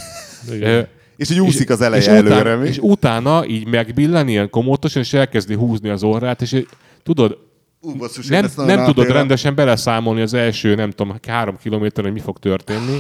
És 1.17 1.31
így 1.31 1.41
úszik 1.41 1.71
az 1.71 1.81
eleje 1.81 2.03
és 2.03 2.09
előre, 2.09 2.41
utána, 2.41 2.57
mi? 2.61 2.69
és 2.69 2.79
utána 2.79 3.47
így 3.47 3.67
megbillen 3.67 4.29
ilyen 4.29 4.51
komótosan, 4.51 5.03
és 5.03 5.13
elkezdi 5.13 5.55
húzni 5.55 5.89
az 5.89 6.03
orrát, 6.03 6.43
és 6.43 6.53
így, 6.53 6.69
tudod, 7.03 7.39
Ú, 7.81 7.95
basszus, 7.97 8.27
nem, 8.27 8.47
nem 8.57 8.67
tudod 8.67 8.89
átélem. 9.05 9.17
rendesen 9.17 9.55
beleszámolni 9.55 10.21
az 10.21 10.35
első, 10.35 10.75
nem 10.75 10.91
tudom, 10.91 11.17
három 11.29 11.57
kilométeren, 11.57 12.11
hogy 12.11 12.21
mi 12.21 12.25
fog 12.25 12.39
történni, 12.39 12.99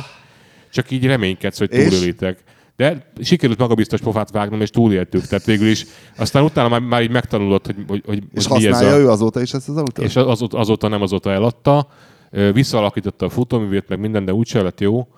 csak 0.72 0.90
így 0.90 1.06
reménykedsz, 1.06 1.58
hogy 1.58 1.68
túlélitek. 1.68 2.38
De 2.76 3.12
sikerült 3.20 3.58
magabiztos 3.58 4.00
pofát 4.00 4.30
vágnom, 4.30 4.60
és 4.60 4.70
túléltük, 4.70 5.26
tehát 5.26 5.44
végül 5.44 5.68
is. 5.68 5.86
Aztán 6.16 6.42
utána 6.42 6.68
már, 6.68 6.80
már 6.80 7.02
így 7.02 7.10
megtanulod, 7.10 7.66
hogy, 7.66 7.76
hogy, 7.88 8.02
hogy, 8.06 8.22
És 8.32 8.46
hogy 8.46 8.60
mi 8.60 8.66
ez 8.66 8.72
használja 8.72 8.96
a... 8.96 9.00
ő 9.00 9.10
azóta 9.10 9.40
is 9.40 9.52
ezt 9.52 9.68
az 9.68 9.76
autót? 9.76 10.04
És 10.04 10.16
azóta, 10.16 10.58
azóta 10.58 10.88
nem, 10.88 11.02
azóta 11.02 11.32
eladta. 11.32 11.88
Visszaalakította 12.52 13.26
a 13.26 13.28
futóművét, 13.28 13.88
meg 13.88 14.00
minden, 14.00 14.24
de 14.24 14.34
úgyse 14.34 14.62
lett 14.62 14.80
jó. 14.80 15.08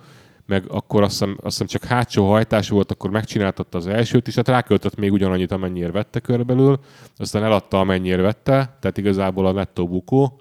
Meg 0.47 0.65
akkor 0.69 1.03
azt 1.03 1.13
hiszem, 1.13 1.31
azt 1.31 1.59
hiszem 1.59 1.67
csak 1.67 1.85
hátsó 1.85 2.29
hajtás 2.29 2.69
volt, 2.69 2.91
akkor 2.91 3.11
megcsináltatta 3.11 3.79
az 3.79 3.87
elsőt 3.87 4.27
is, 4.27 4.35
tehát 4.35 4.61
ráköltött 4.61 4.97
még 4.97 5.13
ugyanannyit, 5.13 5.53
amennyire 5.53 5.91
vette 5.91 6.21
körülbelül, 6.21 6.81
aztán 7.17 7.45
eladta, 7.45 7.81
amennyire 7.81 8.23
vette, 8.23 8.77
tehát 8.81 8.99
igazából 8.99 9.47
a 9.47 9.53
nettó 9.53 9.89
bukó, 9.89 10.41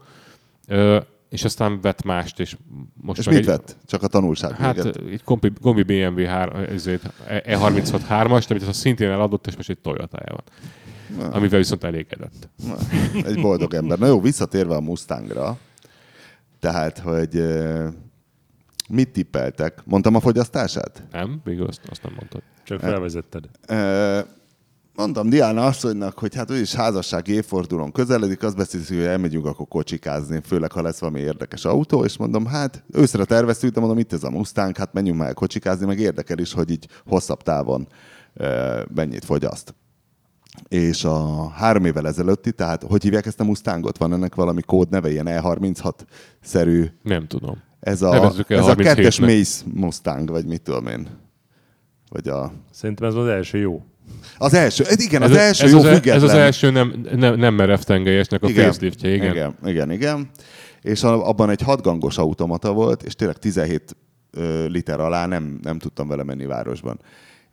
Ö, 0.67 0.99
és 1.29 1.43
aztán 1.43 1.81
vett 1.81 2.03
mást, 2.03 2.39
és 2.39 2.57
most 2.93 3.19
És 3.19 3.25
mit 3.27 3.35
egy, 3.37 3.45
vett? 3.45 3.77
Csak 3.85 4.03
a 4.03 4.07
tanulság 4.07 4.51
Hát 4.51 4.75
véget. 4.75 4.97
egy 5.11 5.23
kombi, 5.23 5.51
kombi 5.61 5.83
BMW 5.83 6.25
3, 6.25 6.55
ezért, 6.69 7.09
E36 7.27 8.01
3-as, 8.09 8.49
amit 8.49 8.63
azt 8.63 8.79
szintén 8.79 9.09
eladott, 9.09 9.47
és 9.47 9.55
most 9.55 9.69
egy 9.69 9.77
toyota 9.77 10.19
van. 10.27 10.43
Amivel 11.31 11.57
viszont 11.59 11.83
elégedett. 11.83 12.49
Na, 12.67 12.75
egy 13.25 13.41
boldog 13.41 13.73
ember. 13.73 13.97
Na 13.97 14.07
jó, 14.07 14.21
visszatérve 14.21 14.75
a 14.75 14.81
Mustangra. 14.81 15.57
Tehát, 16.59 16.99
hogy 16.99 17.43
mit 18.89 19.09
tippeltek? 19.09 19.81
Mondtam 19.85 20.15
a 20.15 20.19
fogyasztását? 20.19 21.03
Nem? 21.11 21.41
Végül 21.43 21.65
azt, 21.65 21.81
azt 21.89 22.03
nem 22.03 22.13
mondtad. 22.15 22.41
Csak 22.63 22.79
felvezetted. 22.79 23.49
Eh, 23.61 24.23
Mondtam 24.95 25.29
Diana 25.29 25.65
asszonynak, 25.65 26.19
hogy 26.19 26.35
hát 26.35 26.51
ő 26.51 26.59
is 26.59 26.73
házassági 26.75 27.33
évfordulón 27.33 27.91
közeledik, 27.91 28.43
azt 28.43 28.55
beszélsz, 28.55 28.87
hogy 28.87 28.97
elmegyünk 28.97 29.45
akkor 29.45 29.67
kocsikázni, 29.67 30.41
főleg 30.43 30.71
ha 30.71 30.81
lesz 30.81 30.99
valami 30.99 31.19
érdekes 31.19 31.65
autó, 31.65 32.03
és 32.03 32.17
mondom, 32.17 32.45
hát 32.45 32.83
őszre 32.91 33.25
terveztük, 33.25 33.73
de 33.73 33.79
mondom, 33.79 33.97
itt 33.99 34.13
ez 34.13 34.23
a 34.23 34.29
Mustang, 34.29 34.77
hát 34.77 34.93
menjünk 34.93 35.19
már 35.19 35.33
kocsikázni, 35.33 35.85
meg 35.85 35.99
érdekel 35.99 36.37
is, 36.37 36.53
hogy 36.53 36.69
így 36.69 36.87
hosszabb 37.05 37.41
távon 37.41 37.87
eh, 38.33 38.81
mennyit 38.93 39.25
fogyaszt. 39.25 39.75
És 40.67 41.03
a 41.03 41.49
három 41.49 41.85
évvel 41.85 42.07
ezelőtti, 42.07 42.51
tehát 42.51 42.83
hogy 42.83 43.03
hívják 43.03 43.25
ezt 43.25 43.39
a 43.39 43.43
Mustangot? 43.43 43.97
Van 43.97 44.13
ennek 44.13 44.35
valami 44.35 44.61
kódneve, 44.61 45.11
ilyen 45.11 45.27
E36-szerű, 45.29 46.85
Nem 47.03 47.27
tudom. 47.27 47.61
Ez 47.85 48.01
a, 48.01 48.13
ez 48.47 48.67
a 48.67 48.75
E37-nek. 48.75 48.81
kettes 48.81 49.19
Mace 49.19 49.63
Mustang, 49.73 50.29
vagy 50.29 50.45
mit 50.45 50.61
tudom 50.61 50.87
én. 50.87 51.07
Vagy 52.09 52.27
a... 52.27 52.51
Szerintem 52.71 53.07
ez 53.07 53.15
az 53.15 53.27
első 53.27 53.57
jó. 53.57 53.83
Az 54.37 54.53
első, 54.53 54.83
ez 54.83 55.01
igen, 55.01 55.21
az 55.21 55.31
ez, 55.31 55.37
első 55.37 55.65
ez 55.65 55.71
jó 55.71 55.77
az, 55.77 55.85
e- 55.85 55.93
független. 55.93 56.15
Ez 56.15 56.23
az 56.23 56.33
első 56.33 56.69
nem, 56.69 57.05
nem, 57.15 57.35
nem 57.35 57.53
merev 57.53 57.79
tengelyesnek 57.79 58.43
a 58.43 58.49
faceliftje, 58.49 59.13
igen. 59.13 59.31
igen. 59.31 59.55
Igen, 59.65 59.91
igen. 59.91 60.29
És 60.81 61.03
abban 61.03 61.49
egy 61.49 61.61
hatgangos 61.61 62.17
automata 62.17 62.73
volt, 62.73 63.03
és 63.03 63.15
tényleg 63.15 63.37
17 63.37 63.95
ö, 64.31 64.65
liter 64.67 64.99
alá 64.99 65.25
nem, 65.25 65.59
nem 65.61 65.79
tudtam 65.79 66.07
vele 66.07 66.23
menni 66.23 66.45
városban. 66.45 66.99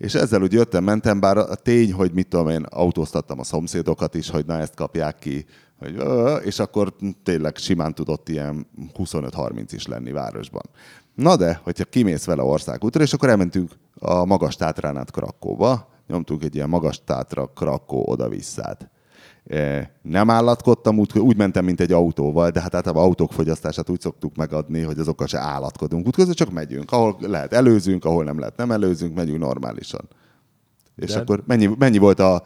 És 0.03 0.15
ezzel 0.15 0.43
úgy 0.43 0.53
jöttem, 0.53 0.85
mentem, 0.85 1.21
bár 1.21 1.37
a 1.37 1.55
tény, 1.55 1.93
hogy 1.93 2.13
mit 2.13 2.29
tudom 2.29 2.49
én, 2.49 2.63
autóztattam 2.63 3.39
a 3.39 3.45
szomszédokat 3.45 4.15
is, 4.15 4.31
hogy 4.31 4.47
na 4.47 4.59
ezt 4.59 4.75
kapják 4.75 5.19
ki, 5.19 5.45
hogy, 5.79 6.03
és 6.45 6.59
akkor 6.59 6.95
tényleg 7.23 7.57
simán 7.57 7.95
tudott 7.95 8.29
ilyen 8.29 8.67
25-30 8.99 9.67
is 9.71 9.87
lenni 9.87 10.13
városban. 10.13 10.63
Na 11.15 11.37
de, 11.37 11.61
hogyha 11.63 11.85
kimész 11.85 12.25
vele 12.25 12.43
országútra, 12.43 13.03
és 13.03 13.13
akkor 13.13 13.29
elmentünk 13.29 13.71
a 13.99 14.25
magas 14.25 14.57
tátrán 14.57 14.97
át 14.97 15.11
Krakóba, 15.11 15.89
nyomtunk 16.07 16.45
egy 16.45 16.55
ilyen 16.55 16.69
magas 16.69 17.05
tátra 17.05 17.47
Krakó 17.47 18.05
oda-visszát. 18.09 18.91
E, 19.47 19.93
Nem 20.03 20.31
állatkodtam, 20.31 20.99
úgy, 20.99 21.19
úgy 21.19 21.37
mentem, 21.37 21.65
mint 21.65 21.81
egy 21.81 21.93
autóval, 21.93 22.51
de 22.51 22.61
hát 22.61 22.75
általában 22.75 23.05
autók 23.05 23.33
fogyasztását 23.33 23.89
úgy 23.91 24.01
szoktuk 24.01 24.37
megadni, 24.37 24.81
hogy 24.81 24.99
azokkal 24.99 25.27
se 25.27 25.39
állatkodunk. 25.39 26.07
Útközben 26.07 26.35
csak 26.35 26.51
megyünk. 26.53 26.91
Ahol 26.93 27.17
lehet 27.21 27.53
előzünk, 27.53 28.05
ahol 28.05 28.25
nem 28.25 28.39
lehet 28.39 28.57
nem 28.57 28.71
előzünk, 28.71 29.15
megyünk 29.15 29.39
normálisan. 29.39 30.09
És 30.97 31.13
De- 31.13 31.19
akkor 31.21 31.43
mennyi, 31.47 31.71
mennyi, 31.79 31.99
volt 31.99 32.19
a, 32.21 32.43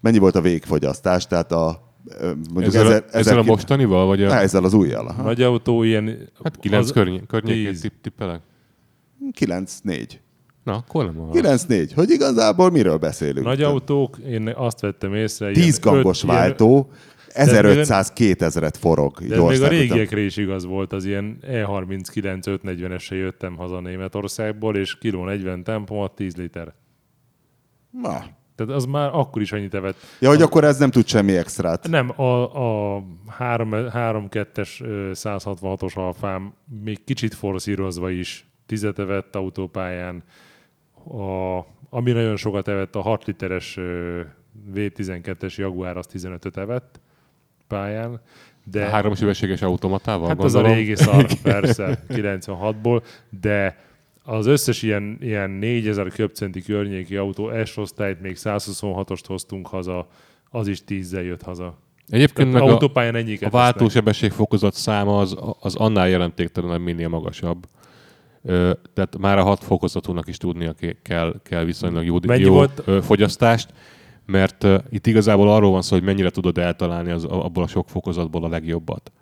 mennyi 0.00 0.18
volt 0.18 0.34
a 0.34 0.40
végfogyasztás? 0.40 1.26
Tehát 1.26 1.52
a 1.52 1.92
ö, 2.06 2.26
mondjuk 2.26 2.74
Ezzel, 2.74 2.86
ezer, 2.86 3.04
a, 3.12 3.16
ezzel 3.16 3.38
a 3.38 3.42
mostanival, 3.42 4.06
vagy 4.06 4.22
a... 4.22 4.32
Ezzel 4.34 4.64
az 4.64 4.74
újjal. 4.74 5.06
aha. 5.06 5.22
Nagy 5.22 5.42
autó 5.42 5.82
ilyen... 5.82 6.30
Hát 6.42 6.56
9 6.60 6.84
az- 6.84 6.92
körny- 6.92 7.26
környékén 7.26 7.92
tippelek. 8.02 8.40
9-4. 9.40 10.08
Na, 10.68 10.74
akkor 10.74 11.04
nem 11.04 11.14
van. 11.14 11.30
9-4. 11.32 11.90
Hogy 11.94 12.10
igazából 12.10 12.70
miről 12.70 12.96
beszélünk? 12.96 13.46
Nagy 13.46 13.62
autók, 13.62 14.16
én 14.18 14.48
azt 14.56 14.80
vettem 14.80 15.14
észre... 15.14 15.52
10 15.52 15.78
gangos 15.78 16.22
öt 16.22 16.28
váltó, 16.28 16.90
1500-2000-et 17.28 18.74
forog. 18.78 19.26
De 19.26 19.42
még 19.42 19.62
a 19.62 19.68
régiekre 19.68 20.20
is 20.20 20.36
igaz 20.36 20.64
volt, 20.64 20.92
az 20.92 21.04
ilyen 21.04 21.38
E 21.42 21.64
E39 21.68 22.58
540-esre 22.64 23.14
jöttem 23.14 23.56
haza 23.56 23.80
Németországból, 23.80 24.76
és 24.76 24.98
kiló 24.98 25.24
40 25.24 25.64
tempomat 25.64 26.14
10 26.14 26.36
liter. 26.36 26.74
Na. 27.90 28.24
Tehát 28.56 28.72
az 28.74 28.84
már 28.84 29.10
akkor 29.12 29.42
is 29.42 29.52
annyit 29.52 29.74
evett. 29.74 29.96
Ja, 30.20 30.28
hogy 30.28 30.42
akkor 30.42 30.64
ez 30.64 30.78
nem 30.78 30.90
tud 30.90 31.06
semmi 31.06 31.36
extrát. 31.36 31.88
Nem, 31.88 32.20
a, 32.20 32.96
a 32.96 33.02
3-2-es 33.38 34.68
166-os 35.12 35.94
alfám 35.94 36.52
még 36.82 37.04
kicsit 37.04 37.34
forszírozva 37.34 38.10
is 38.10 38.46
tizet 38.66 38.98
evett 38.98 39.36
autópályán. 39.36 40.22
A, 41.08 41.58
ami 41.90 42.12
nagyon 42.12 42.36
sokat 42.36 42.68
evett, 42.68 42.94
a 42.94 43.00
6 43.00 43.24
literes 43.24 43.76
ö, 43.76 44.20
V12-es 44.74 45.54
Jaguar 45.54 45.96
az 45.96 46.06
15-öt 46.12 46.56
evett 46.56 47.00
pályán. 47.66 48.20
De, 48.64 48.84
A 48.84 48.88
három 48.88 49.14
sebességes 49.14 49.62
automatával, 49.62 50.28
Hát 50.28 50.36
gondolom. 50.36 50.64
az 50.64 50.70
a 50.70 50.74
régi 50.74 50.96
szar, 51.04 51.26
persze, 51.42 52.04
96-ból, 52.08 53.02
de 53.40 53.78
az 54.22 54.46
összes 54.46 54.82
ilyen, 54.82 55.16
ilyen 55.20 55.50
4000 55.50 56.08
köbcenti 56.08 56.62
környéki 56.62 57.16
autó 57.16 57.64
S-osztályt, 57.64 58.20
még 58.20 58.36
126-ost 58.38 59.24
hoztunk 59.26 59.66
haza, 59.66 60.08
az 60.50 60.68
is 60.68 60.82
10-zel 60.88 61.24
jött 61.24 61.42
haza. 61.42 61.78
Egyébként 62.08 62.48
Tehát 62.48 62.52
meg 62.52 62.62
a, 62.62 62.72
autópályán 62.72 63.14
ennyiket 63.14 63.48
a 63.48 63.56
váltósebesség 63.56 64.30
fokozat 64.30 64.74
száma 64.74 65.18
az, 65.18 65.36
az 65.60 65.74
annál 65.76 66.08
jelentéktelenebb, 66.08 66.80
minél 66.80 67.08
magasabb. 67.08 67.66
Tehát 68.94 69.18
már 69.18 69.38
a 69.38 69.42
hat 69.42 69.64
fokozatúnak 69.64 70.28
is 70.28 70.36
tudnia 70.36 70.72
ke- 70.72 70.96
kell, 71.02 71.34
kell 71.42 71.64
viszonylag 71.64 72.04
jó, 72.04 72.18
Mennyi 72.26 72.42
jó 72.42 72.52
volt? 72.52 72.82
fogyasztást, 73.04 73.68
mert 74.26 74.66
itt 74.90 75.06
igazából 75.06 75.50
arról 75.50 75.70
van 75.70 75.82
szó, 75.82 75.94
hogy 75.94 76.04
mennyire 76.04 76.30
tudod 76.30 76.58
eltalálni 76.58 77.10
az, 77.10 77.24
abból 77.24 77.62
a 77.62 77.66
sok 77.66 77.88
fokozatból 77.88 78.44
a 78.44 78.48
legjobbat 78.48 79.12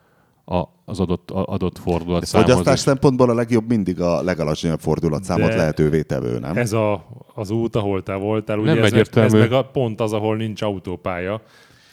a, 0.47 0.63
az 0.85 1.01
adott, 1.01 1.31
a, 1.31 1.47
adott 1.47 1.79
fordulat 1.79 2.21
De 2.21 2.27
fogyasztás 2.27 2.79
szempontból 2.79 3.31
a 3.31 3.35
legjobb 3.35 3.69
mindig 3.69 4.01
a 4.01 4.23
legalacsonyabb 4.23 4.81
fordulatszámot 4.81 5.49
De- 5.49 5.57
lehetővé 5.57 6.03
tevő, 6.03 6.39
nem? 6.39 6.57
Ez 6.57 6.73
a, 6.73 7.07
az 7.35 7.51
út, 7.51 7.77
ahol 7.77 8.03
te 8.03 8.15
voltál, 8.15 8.59
ugye 8.59 8.75
Nem 8.75 8.85
ez, 8.85 8.91
meg, 8.91 9.07
ez 9.15 9.33
meg 9.33 9.53
a, 9.53 9.63
pont 9.63 10.01
az, 10.01 10.13
ahol 10.13 10.37
nincs 10.37 10.63
autópálya, 10.63 11.43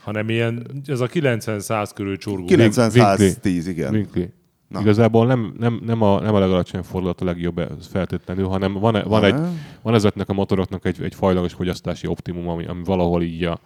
hanem 0.03 0.29
ilyen, 0.29 0.67
ez 0.85 0.99
a 0.99 1.07
90-100 1.07 1.89
körül 1.95 2.17
csurgó. 2.17 2.45
90-110, 2.49 3.63
igen. 3.67 3.93
Winkli. 3.93 4.29
Igazából 4.81 5.25
nem, 5.25 5.55
nem, 5.59 5.81
nem, 5.86 6.01
a, 6.01 6.19
nem 6.19 6.36
a 6.36 6.39
legalacsonyabb 6.39 6.86
fordulat 6.86 7.21
a 7.21 7.25
legjobb 7.25 7.62
feltétlenül, 7.81 8.47
hanem 8.47 8.73
van, 8.73 9.03
van, 9.05 9.23
egy, 9.23 9.36
van 9.81 9.93
ezeknek 9.93 10.29
a 10.29 10.33
motoroknak 10.33 10.86
egy, 10.86 11.01
egy 11.01 11.15
fajlagos 11.15 11.53
fogyasztási 11.53 12.07
optimum, 12.07 12.47
ami, 12.47 12.65
ami 12.65 12.83
valahol 12.83 13.21
így 13.21 13.43
a, 13.43 13.59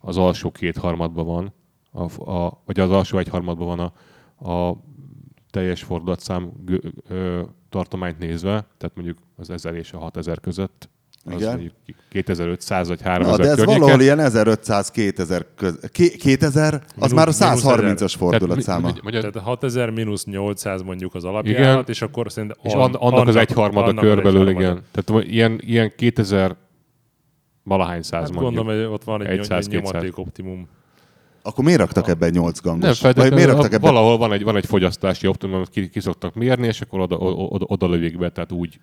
az 0.00 0.16
alsó 0.16 0.50
kétharmadban 0.50 1.26
van, 1.26 1.52
a, 1.92 2.30
a, 2.30 2.62
vagy 2.64 2.80
az 2.80 2.90
alsó 2.90 3.18
egyharmadban 3.18 3.66
van 3.66 3.78
a, 3.78 4.50
a 4.50 4.76
teljes 5.50 5.82
fordulatszám 5.82 6.52
gö- 6.64 6.92
ö, 7.08 7.42
tartományt 7.68 8.18
nézve, 8.18 8.66
tehát 8.78 8.94
mondjuk 8.94 9.18
az 9.36 9.50
1000 9.50 9.74
és 9.74 9.92
a 9.92 9.98
6000 9.98 10.40
között, 10.40 10.88
Igen. 11.30 11.48
mondjuk 11.48 11.72
2500 12.08 12.88
vagy 12.88 13.00
Na, 13.04 13.10
3000 13.10 13.38
de 13.38 13.50
ez 13.50 13.54
környéken. 13.56 13.80
valahol 13.80 14.00
ilyen 14.02 14.18
1500-2000 14.22 15.44
köz... 15.56 15.78
Ké- 15.92 16.16
2000? 16.16 16.82
Az 16.98 17.12
már 17.12 17.28
a 17.28 17.32
mínusz 17.40 17.62
130-as 17.64 18.14
fordulatszáma. 18.16 18.86
Tehát, 18.86 19.02
magyar, 19.02 19.20
Tehát 19.30 19.48
6000 19.48 19.90
mínusz 19.90 20.24
800 20.24 20.82
mondjuk 20.82 21.14
az 21.14 21.24
alapjárat, 21.24 21.60
Igen. 21.60 21.84
és 21.86 22.02
akkor 22.02 22.32
szerintem 22.32 22.58
És 22.62 22.72
an, 22.72 22.94
annak, 22.94 23.28
az 23.28 23.36
egyharmada 23.36 23.86
annak 23.86 24.02
az 24.04 24.08
körbelül, 24.08 24.48
egyharmada. 24.48 24.70
igen. 24.70 25.04
Tehát 25.04 25.26
ilyen, 25.26 25.58
ilyen 25.62 25.92
2000 25.96 26.56
valahány 27.62 28.02
száz 28.02 28.20
Hát 28.22 28.32
mondjuk. 28.32 28.54
gondolom, 28.54 28.80
hogy 28.82 28.92
ott 28.94 29.04
van 29.04 29.26
egy 29.26 29.36
100, 29.44 29.46
100, 29.46 29.68
nyomaték 29.68 30.18
optimum. 30.18 30.68
Akkor 31.42 31.64
miért 31.64 31.80
raktak 31.80 32.08
ebben 32.08 32.30
8 32.30 32.60
gangos? 32.60 32.80
Nem 32.80 32.88
Vagy 32.90 32.98
feltétlenül, 32.98 33.34
miért 33.36 33.50
raktak 33.50 33.72
ebben... 33.72 33.92
valahol 33.92 34.18
van 34.18 34.32
egy, 34.32 34.42
van 34.42 34.56
egy 34.56 34.66
fogyasztási 34.66 35.26
optimum, 35.26 35.54
amit 35.54 35.68
ki, 35.68 35.88
ki 35.88 36.00
szoktak 36.00 36.34
mérni, 36.34 36.66
és 36.66 36.80
akkor 36.80 37.00
oda, 37.00 37.16
oda, 37.16 37.64
oda 37.68 37.88
lövik 37.88 38.18
be, 38.18 38.30
tehát 38.30 38.52
úgy, 38.52 38.80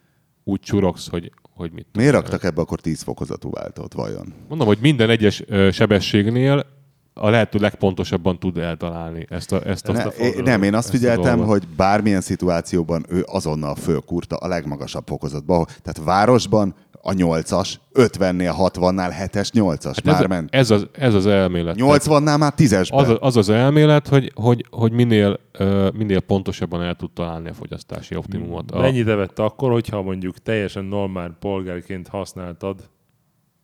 úgy 0.48 0.60
csurogsz, 0.60 1.10
hogy, 1.10 1.32
hogy 1.54 1.72
mit. 1.72 1.88
Miért 1.94 2.12
raktak 2.12 2.44
ebbe 2.44 2.62
akkor 2.62 2.80
10 2.80 3.02
fokozatú 3.02 3.50
váltót, 3.50 3.94
vajon? 3.94 4.34
Mondom, 4.48 4.68
hogy 4.68 4.78
minden 4.82 5.10
egyes 5.10 5.44
ö, 5.48 5.72
sebességnél 5.72 6.66
a 7.14 7.30
lehető 7.30 7.60
legpontosabban 7.60 8.40
tud 8.40 8.58
eltalálni 8.58 9.26
ezt 9.30 9.52
a, 9.52 9.66
ezt 9.66 9.88
Ne, 9.88 10.04
a 10.04 10.10
é- 10.10 10.44
nem, 10.44 10.64
én 10.64 10.74
azt 10.74 10.90
figyeltem, 10.90 11.40
hogy 11.40 11.68
bármilyen 11.68 12.22
szituációban 12.22 13.06
ő 13.10 13.24
azonnal 13.26 13.76
fölkurta 13.76 14.36
a 14.36 14.48
legmagasabb 14.48 15.08
fokozatba. 15.08 15.66
Tehát 15.66 16.02
városban 16.04 16.76
a 17.10 17.13
8-as, 17.13 17.76
50-nél, 17.93 18.54
60-nál 18.58 19.13
7-es, 19.20 19.50
8-as 19.54 19.84
hát 19.84 20.04
már 20.04 20.22
ez, 20.22 20.28
ment. 20.28 20.56
ez, 20.56 20.72
az, 20.72 20.88
ez 20.91 21.13
az 21.13 21.26
elmélet. 21.26 21.76
80-nál 21.80 22.38
már 22.38 22.54
10-esbe. 22.58 22.93
Az, 22.93 23.17
az 23.20 23.38
az 23.38 23.50
elmélet, 23.50 24.08
hogy, 24.08 24.32
hogy, 24.36 24.65
hogy 24.70 24.91
minél, 24.91 25.39
uh, 25.60 25.91
minél 25.91 26.20
pontosabban 26.20 26.82
el 26.82 26.96
tud 26.96 27.12
találni 27.12 27.50
a 27.50 27.54
fogyasztási 27.54 28.15
optimumot. 28.15 28.72
A, 28.72 28.80
Mennyit 28.80 29.08
evett 29.08 29.39
akkor, 29.39 29.72
hogyha 29.72 30.02
mondjuk 30.02 30.38
teljesen 30.38 30.84
normál 30.84 31.38
polgárként 31.39 32.08
használtad 32.08 32.89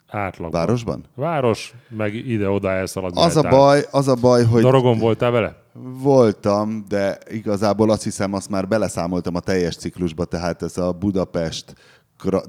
átlagban? 0.08 0.60
Városban? 0.60 1.04
Város, 1.16 1.74
meg 1.90 2.14
ide-oda 2.14 2.72
elszaladni. 2.72 3.22
Az 3.22 3.38
a 3.38 3.50
baj, 3.50 3.86
az 3.92 4.08
a 4.08 4.16
baj, 4.16 4.44
hogy 4.44 4.62
Dorogon 4.62 4.98
voltál 4.98 5.32
vele? 5.32 5.64
voltam, 6.02 6.86
de 6.88 7.18
igazából 7.30 7.90
azt 7.90 8.04
hiszem, 8.04 8.34
azt 8.34 8.50
már 8.50 8.68
beleszámoltam 8.68 9.36
a 9.36 9.40
teljes 9.40 9.76
ciklusba, 9.76 10.26
tehát 10.26 10.62
ez 10.62 10.78
a 10.78 10.92
Budapest, 10.92 11.76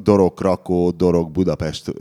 Dorog, 0.02 0.34
Krakó, 0.34 0.90
Dorog, 0.90 1.30
Budapest 1.30 1.92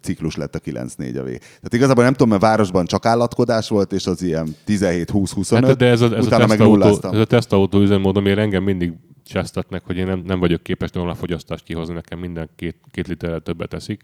ciklus 0.00 0.36
lett 0.36 0.54
a 0.54 0.58
9-4 0.58 1.20
a 1.20 1.22
vég. 1.22 1.38
Tehát 1.38 1.72
igazából 1.74 2.02
nem 2.04 2.12
tudom, 2.12 2.28
mert 2.28 2.40
városban 2.42 2.84
csak 2.86 3.06
állatkodás 3.06 3.68
volt, 3.68 3.92
és 3.92 4.06
az 4.06 4.22
ilyen 4.22 4.48
17-20-25, 4.66 5.60
Hát, 5.64 5.76
de 5.76 5.86
ez 5.86 6.00
a, 6.00 6.04
ez 6.04 6.12
a 6.12 6.26
utána 6.26 6.46
meg 6.46 6.48
tesztautó, 6.48 6.72
nulláztam. 6.76 7.14
ez 7.14 7.20
a 7.20 7.24
tesztautó 7.24 7.80
üzemmód, 7.80 8.16
amire 8.16 8.40
engem 8.40 8.62
mindig 8.62 8.92
csesztetnek, 9.26 9.82
hogy 9.86 9.96
én 9.96 10.06
nem, 10.06 10.22
nem 10.26 10.38
vagyok 10.38 10.62
képes 10.62 10.90
normál 10.90 11.14
fogyasztást 11.14 11.64
kihozni, 11.64 11.94
nekem 11.94 12.18
minden 12.18 12.48
két, 12.56 12.76
két 12.90 13.06
literrel 13.08 13.40
többet 13.40 13.68
teszik. 13.68 14.02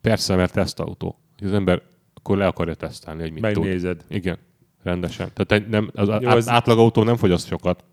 Persze, 0.00 0.36
mert 0.36 0.52
tesztautó. 0.52 1.18
Az 1.42 1.52
ember 1.52 1.82
akkor 2.14 2.36
le 2.36 2.46
akarja 2.46 2.74
tesztelni, 2.74 3.20
hogy 3.22 3.32
mit 3.32 3.42
Megnézed. 3.42 3.96
tud. 3.96 4.16
Igen, 4.16 4.38
rendesen. 4.82 5.30
Tehát 5.34 5.68
nem, 5.68 5.90
az 5.94 6.08
Jó, 6.08 6.14
át, 6.14 6.36
ez- 6.36 6.48
átlagautó 6.48 7.02
nem 7.02 7.16
fogyaszt 7.16 7.46
sokat. 7.46 7.84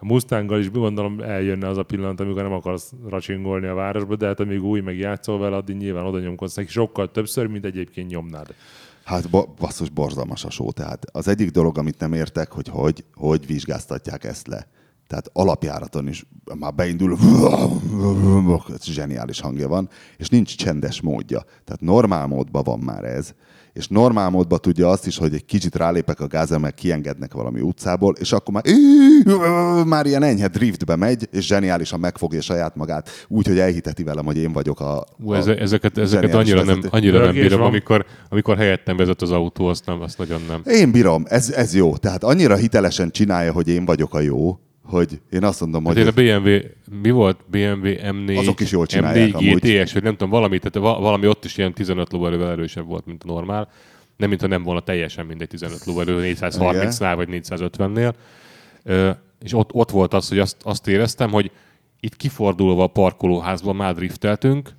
A 0.00 0.04
Mustanggal 0.04 0.58
is 0.58 0.70
gondolom 0.70 1.20
eljönne 1.20 1.68
az 1.68 1.78
a 1.78 1.82
pillanat, 1.82 2.20
amikor 2.20 2.42
nem 2.42 2.52
akarsz 2.52 2.92
racsingolni 3.08 3.66
a 3.66 3.74
városba, 3.74 4.16
de 4.16 4.26
hát 4.26 4.40
amíg 4.40 4.62
új, 4.62 4.80
meg 4.80 4.98
játszol 4.98 5.38
vele, 5.38 5.56
addig 5.56 5.76
nyilván 5.76 6.04
oda 6.04 6.18
nyomkodsz 6.18 6.54
neki 6.54 6.70
sokkal 6.70 7.10
többször, 7.10 7.46
mint 7.46 7.64
egyébként 7.64 8.10
nyomnád. 8.10 8.54
Hát 9.04 9.30
basszus, 9.58 9.90
borzalmas 9.90 10.44
a 10.44 10.50
só. 10.50 10.70
Tehát 10.70 11.04
az 11.12 11.28
egyik 11.28 11.50
dolog, 11.50 11.78
amit 11.78 11.98
nem 11.98 12.12
értek, 12.12 12.52
hogy 12.52 12.68
hogy, 12.68 13.04
hogy 13.14 13.46
vizsgáztatják 13.46 14.24
ezt 14.24 14.46
le. 14.46 14.68
Tehát 15.06 15.30
alapjáraton 15.32 16.08
is 16.08 16.26
már 16.58 16.74
beindul, 16.74 17.16
zseniális 18.82 19.40
hangja 19.40 19.68
van, 19.68 19.88
és 20.16 20.28
nincs 20.28 20.56
csendes 20.56 21.00
módja. 21.00 21.42
Tehát 21.64 21.80
normál 21.80 22.26
módban 22.26 22.62
van 22.62 22.78
már 22.78 23.04
ez, 23.04 23.34
és 23.78 23.88
normál 23.88 24.30
módban 24.30 24.58
tudja 24.60 24.88
azt 24.88 25.06
is, 25.06 25.18
hogy 25.18 25.34
egy 25.34 25.44
kicsit 25.44 25.74
rálépek 25.74 26.20
a 26.20 26.26
gázra, 26.26 26.58
meg 26.58 26.74
kiengednek 26.74 27.32
valami 27.32 27.60
utcából, 27.60 28.14
és 28.20 28.32
akkor 28.32 28.54
már, 28.54 28.64
már 29.86 30.06
ilyen 30.06 30.22
enyhe 30.22 30.48
driftbe 30.48 30.96
megy, 30.96 31.28
és 31.32 31.46
zseniálisan 31.46 32.00
megfogja 32.00 32.40
saját 32.40 32.76
magát, 32.76 33.10
úgy, 33.28 33.46
hogy 33.46 33.58
elhiteti 33.58 34.02
velem, 34.02 34.24
hogy 34.24 34.36
én 34.36 34.52
vagyok 34.52 34.80
a, 34.80 35.04
Ú, 35.18 35.32
a 35.32 35.36
ez, 35.36 35.46
ezeket, 35.46 35.98
ezeket 35.98 36.34
annyira 36.34 36.64
nem, 36.64 36.80
annyira 36.90 37.24
nem 37.24 37.32
bírom, 37.32 37.62
amikor, 37.62 38.04
amikor 38.28 38.56
helyettem 38.56 38.96
vezet 38.96 39.22
az 39.22 39.30
autó, 39.30 39.66
azt, 39.66 39.86
nem, 39.86 40.00
azt 40.00 40.18
nagyon 40.18 40.40
nem. 40.48 40.62
Én 40.64 40.92
bírom, 40.92 41.24
ez, 41.28 41.50
ez 41.50 41.74
jó. 41.74 41.96
Tehát 41.96 42.24
annyira 42.24 42.56
hitelesen 42.56 43.10
csinálja, 43.10 43.52
hogy 43.52 43.68
én 43.68 43.84
vagyok 43.84 44.14
a 44.14 44.20
jó, 44.20 44.58
hogy 44.88 45.20
én 45.30 45.44
azt 45.44 45.60
mondom, 45.60 45.84
Hát 45.84 45.92
hogy 45.94 46.02
én 46.02 46.36
a 46.36 46.40
BMW, 46.40 46.56
mi 47.02 47.10
volt? 47.10 47.38
BMW 47.50 47.88
M4, 47.96 48.38
Azok 48.38 48.60
is 48.60 48.70
jól 48.70 48.86
csinálják 48.86 49.28
M4 49.30 49.34
amúgy. 49.34 49.60
GTS, 49.60 49.92
vagy 49.92 50.02
nem 50.02 50.12
tudom, 50.12 50.30
valami, 50.30 50.58
tehát 50.58 50.88
va- 50.90 51.00
valami 51.02 51.26
ott 51.26 51.44
is 51.44 51.56
ilyen 51.56 51.72
15 51.72 52.12
lóerővel 52.12 52.50
erősebb 52.50 52.86
volt, 52.86 53.06
mint 53.06 53.22
a 53.22 53.26
normál. 53.26 53.68
Nem, 54.16 54.28
mintha 54.28 54.46
nem 54.46 54.62
volna 54.62 54.80
teljesen 54.80 55.26
mindegy 55.26 55.48
15 55.48 55.84
lóerő 55.84 56.34
430-nál 56.34 57.12
vagy 57.16 57.28
450-nél. 57.30 58.12
Ö, 58.82 59.10
és 59.42 59.52
ott, 59.52 59.72
ott 59.72 59.90
volt 59.90 60.14
az, 60.14 60.28
hogy 60.28 60.38
azt, 60.38 60.56
azt 60.62 60.88
éreztem, 60.88 61.30
hogy 61.30 61.50
itt 62.00 62.16
kifordulva 62.16 62.82
a 62.82 62.86
parkolóházban 62.86 63.76
már 63.76 63.94
drifteltünk, 63.94 64.70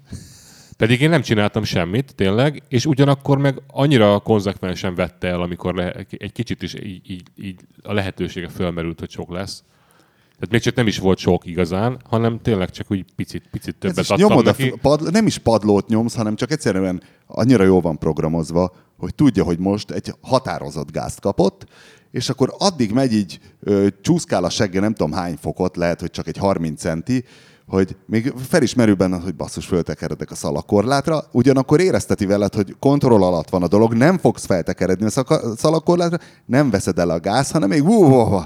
pedig 0.77 1.01
én 1.01 1.09
nem 1.09 1.21
csináltam 1.21 1.63
semmit, 1.63 2.15
tényleg, 2.15 2.63
és 2.67 2.85
ugyanakkor 2.85 3.37
meg 3.37 3.61
annyira 3.67 4.19
konzekvensen 4.19 4.95
vette 4.95 5.27
el, 5.27 5.41
amikor 5.41 5.75
le, 5.75 5.91
egy 6.09 6.31
kicsit 6.31 6.61
is 6.63 6.73
így, 6.73 7.11
így, 7.11 7.23
így 7.35 7.59
a 7.81 7.93
lehetősége 7.93 8.47
fölmerült, 8.47 8.99
hogy 8.99 9.09
sok 9.09 9.31
lesz. 9.31 9.63
Tehát 10.39 10.51
még 10.53 10.61
csak 10.61 10.75
nem 10.75 10.87
is 10.87 10.97
volt 10.99 11.17
sok 11.17 11.45
igazán, 11.45 11.99
hanem 12.09 12.39
tényleg 12.41 12.69
csak 12.69 12.91
úgy 12.91 13.05
picit, 13.15 13.43
picit 13.51 13.75
többet 13.75 13.97
adtam 13.97 14.17
nyomod 14.17 14.47
a 14.47 14.49
neki. 14.49 14.69
f- 14.69 14.79
pad, 14.81 15.11
nem 15.11 15.25
is 15.25 15.37
padlót 15.37 15.87
nyomsz, 15.87 16.15
hanem 16.15 16.35
csak 16.35 16.51
egyszerűen 16.51 17.01
annyira 17.27 17.63
jól 17.63 17.81
van 17.81 17.97
programozva, 17.97 18.71
hogy 18.97 19.15
tudja, 19.15 19.43
hogy 19.43 19.59
most 19.59 19.91
egy 19.91 20.13
határozott 20.21 20.91
gázt 20.91 21.19
kapott, 21.19 21.65
és 22.11 22.29
akkor 22.29 22.53
addig 22.57 22.91
megy 22.91 23.13
így, 23.13 23.39
ö, 23.59 23.87
csúszkál 24.01 24.43
a 24.43 24.49
segge 24.49 24.79
nem 24.79 24.93
tudom 24.93 25.11
hány 25.11 25.37
fokot, 25.41 25.75
lehet, 25.77 25.99
hogy 25.99 26.11
csak 26.11 26.27
egy 26.27 26.37
30 26.37 26.81
centi, 26.81 27.23
hogy 27.67 27.95
még 28.05 28.33
fel 28.47 28.61
is 28.61 28.73
merül 28.73 28.95
benne, 28.95 29.17
hogy 29.17 29.35
basszus, 29.35 29.65
föltekeredek 29.65 30.31
a 30.31 30.35
szalakorlátra, 30.35 31.23
ugyanakkor 31.31 31.79
érezteti 31.79 32.25
veled, 32.25 32.53
hogy 32.53 32.75
kontroll 32.79 33.23
alatt 33.23 33.49
van 33.49 33.63
a 33.63 33.67
dolog, 33.67 33.93
nem 33.93 34.17
fogsz 34.17 34.45
feltekeredni 34.45 35.05
a 35.05 35.25
szalakorlátra, 35.55 36.17
nem 36.45 36.69
veszed 36.69 36.99
el 36.99 37.09
a 37.09 37.19
gáz, 37.19 37.51
hanem 37.51 37.69
még 37.69 37.81
hú, 37.83 38.03
hú, 38.05 38.15
hú. 38.15 38.41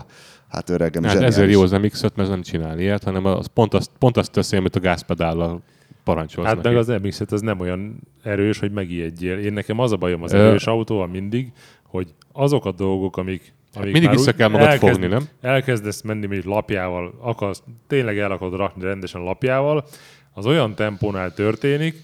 Hát 0.54 0.70
öregem, 0.70 1.04
Hát 1.04 1.22
ezért 1.22 1.51
jó 1.51 1.62
az 1.62 1.72
MX-5, 1.72 2.01
mert 2.01 2.18
ez 2.18 2.30
nem 2.30 2.41
csinál 2.41 2.80
ilyet, 2.80 3.04
hanem 3.04 3.26
az 3.26 3.47
pont, 3.54 3.74
azt, 3.74 3.91
pont 3.99 4.18
azt 4.18 4.32
teszi, 4.32 4.56
amit 4.56 4.76
a 4.76 4.80
gázpedállal 4.80 5.62
parancsolsz 6.04 6.47
Hát 6.47 6.56
neki. 6.56 6.68
meg 6.68 6.78
az 6.78 6.88
mx 6.88 7.22
ez 7.32 7.41
nem 7.41 7.60
olyan 7.60 7.99
erős, 8.24 8.60
hogy 8.60 8.72
megijedjél. 8.72 9.38
Én 9.38 9.54
nekem 9.54 9.80
az 9.80 9.91
a 9.91 9.97
bajom 9.97 10.24
az 10.24 10.34
Ö- 10.34 10.39
erős 10.39 10.68
autóval 10.68 11.08
mindig, 11.08 11.51
hogy 11.84 12.14
azok 12.32 12.66
a 12.66 12.72
dolgok, 12.72 13.18
amik, 13.18 13.54
amik 13.74 13.91
mindig 13.91 14.10
már 14.10 14.18
vissza 14.18 14.34
kell 14.34 14.47
magad 14.47 14.72
fogni, 14.72 15.08
nem? 15.08 15.28
Elkezdesz 15.41 16.01
menni 16.01 16.26
még 16.26 16.43
lapjával, 16.43 17.14
akarsz, 17.22 17.64
tényleg 17.88 18.18
el 18.18 18.32
akarod 18.32 18.56
rakni 18.60 18.84
rendesen 18.84 19.22
lapjával, 19.22 19.86
az 20.34 20.45
olyan 20.45 20.76
tempónál 20.76 21.34
történik, 21.34 21.95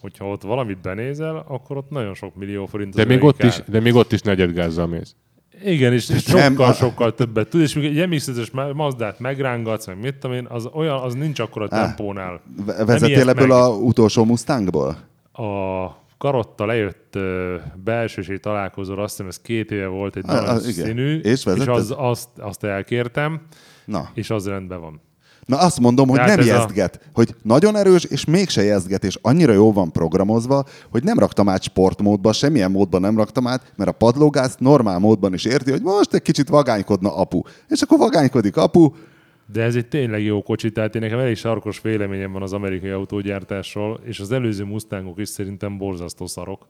hogyha 0.00 0.28
ott 0.28 0.42
valamit 0.42 0.80
benézel, 0.80 1.44
akkor 1.48 1.76
ott 1.76 1.90
nagyon 1.90 2.14
sok 2.14 2.34
millió 2.34 2.66
forint 2.66 2.88
az 2.94 3.00
de, 3.00 3.04
még 3.14 3.22
ott 3.22 3.36
kár. 3.36 3.48
is, 3.48 3.62
de 3.66 3.80
még 3.80 3.94
ott 3.94 4.12
is 4.12 4.20
negyed 4.20 4.52
gázzal 4.52 4.86
mész. 4.86 5.14
Igen, 5.64 5.92
és 5.92 6.06
Nem, 6.08 6.18
sokkal, 6.18 6.68
a- 6.68 6.72
sokkal 6.72 7.14
többet 7.14 7.48
tud, 7.48 7.60
és 7.60 7.74
még 7.74 7.98
egy 7.98 8.08
MX-es 8.08 8.50
Mazdát 8.74 9.18
megrángatsz, 9.20 9.86
meg 9.86 10.00
mit 10.00 10.14
tudom 10.16 10.36
én, 10.36 10.46
az 10.50 10.68
olyan, 10.72 10.98
az 10.98 11.14
nincs 11.14 11.40
akkor 11.40 11.62
a 11.62 11.68
tempónál. 11.68 12.40
Ve- 12.66 12.76
Nem 12.76 12.86
Vezettél 12.86 13.14
ijed 13.16 13.28
ebből 13.28 13.46
meg. 13.46 13.56
a 13.56 13.68
utolsó 13.68 14.24
Mustangból? 14.24 14.96
a 15.32 15.86
karotta 16.18 16.66
lejött 16.66 17.12
uh, 17.16 17.22
belsőség 17.84 18.40
találkozóra, 18.40 19.02
azt 19.02 19.10
hiszem 19.12 19.26
ez 19.26 19.40
két 19.40 19.70
éve 19.70 19.86
volt, 19.86 20.16
egy 20.16 20.24
igen. 20.24 20.62
színű, 20.86 21.18
És 21.18 21.46
és 21.46 21.66
az, 21.66 21.94
azt, 21.96 22.28
azt 22.38 22.64
elkértem, 22.64 23.40
Na. 23.84 24.08
és 24.14 24.30
az 24.30 24.46
rendben 24.48 24.80
van. 24.80 25.00
Na 25.48 25.56
azt 25.58 25.80
mondom, 25.80 26.08
hogy 26.08 26.18
Tehát 26.18 26.36
nem 26.36 26.48
ez 26.48 26.54
a- 26.54 26.90
hogy 27.12 27.34
nagyon 27.42 27.76
erős, 27.76 28.04
és 28.04 28.24
mégse 28.24 28.62
jezdget, 28.62 29.04
és 29.04 29.18
annyira 29.22 29.52
jó 29.52 29.72
van 29.72 29.92
programozva, 29.92 30.64
hogy 30.90 31.02
nem 31.04 31.18
raktam 31.18 31.48
át 31.48 31.62
sportmódba, 31.62 32.32
semmilyen 32.32 32.70
módban 32.70 33.00
nem 33.00 33.16
raktam 33.16 33.46
át, 33.46 33.72
mert 33.76 33.90
a 33.90 33.92
padlógáz 33.92 34.56
normál 34.58 34.98
módban 34.98 35.34
is 35.34 35.44
érti, 35.44 35.70
hogy 35.70 35.82
most 35.82 36.14
egy 36.14 36.22
kicsit 36.22 36.48
vagánykodna 36.48 37.16
apu. 37.16 37.40
És 37.68 37.82
akkor 37.82 37.98
vagánykodik 37.98 38.56
apu, 38.56 38.90
De 39.52 39.62
ez 39.62 39.74
egy 39.74 39.88
tényleg 39.88 40.22
jó 40.22 40.42
kocsi, 40.42 40.70
tehát 40.72 40.94
én 40.94 41.00
nekem 41.02 41.18
elég 41.18 41.36
sarkos 41.36 41.80
véleményem 41.80 42.32
van 42.32 42.42
az 42.42 42.52
amerikai 42.52 42.90
autógyártásról, 42.90 44.00
és 44.04 44.20
az 44.20 44.32
előző 44.32 44.64
Mustangok 44.64 45.18
is 45.20 45.28
szerintem 45.28 45.78
borzasztó 45.78 46.26
szarok. 46.26 46.66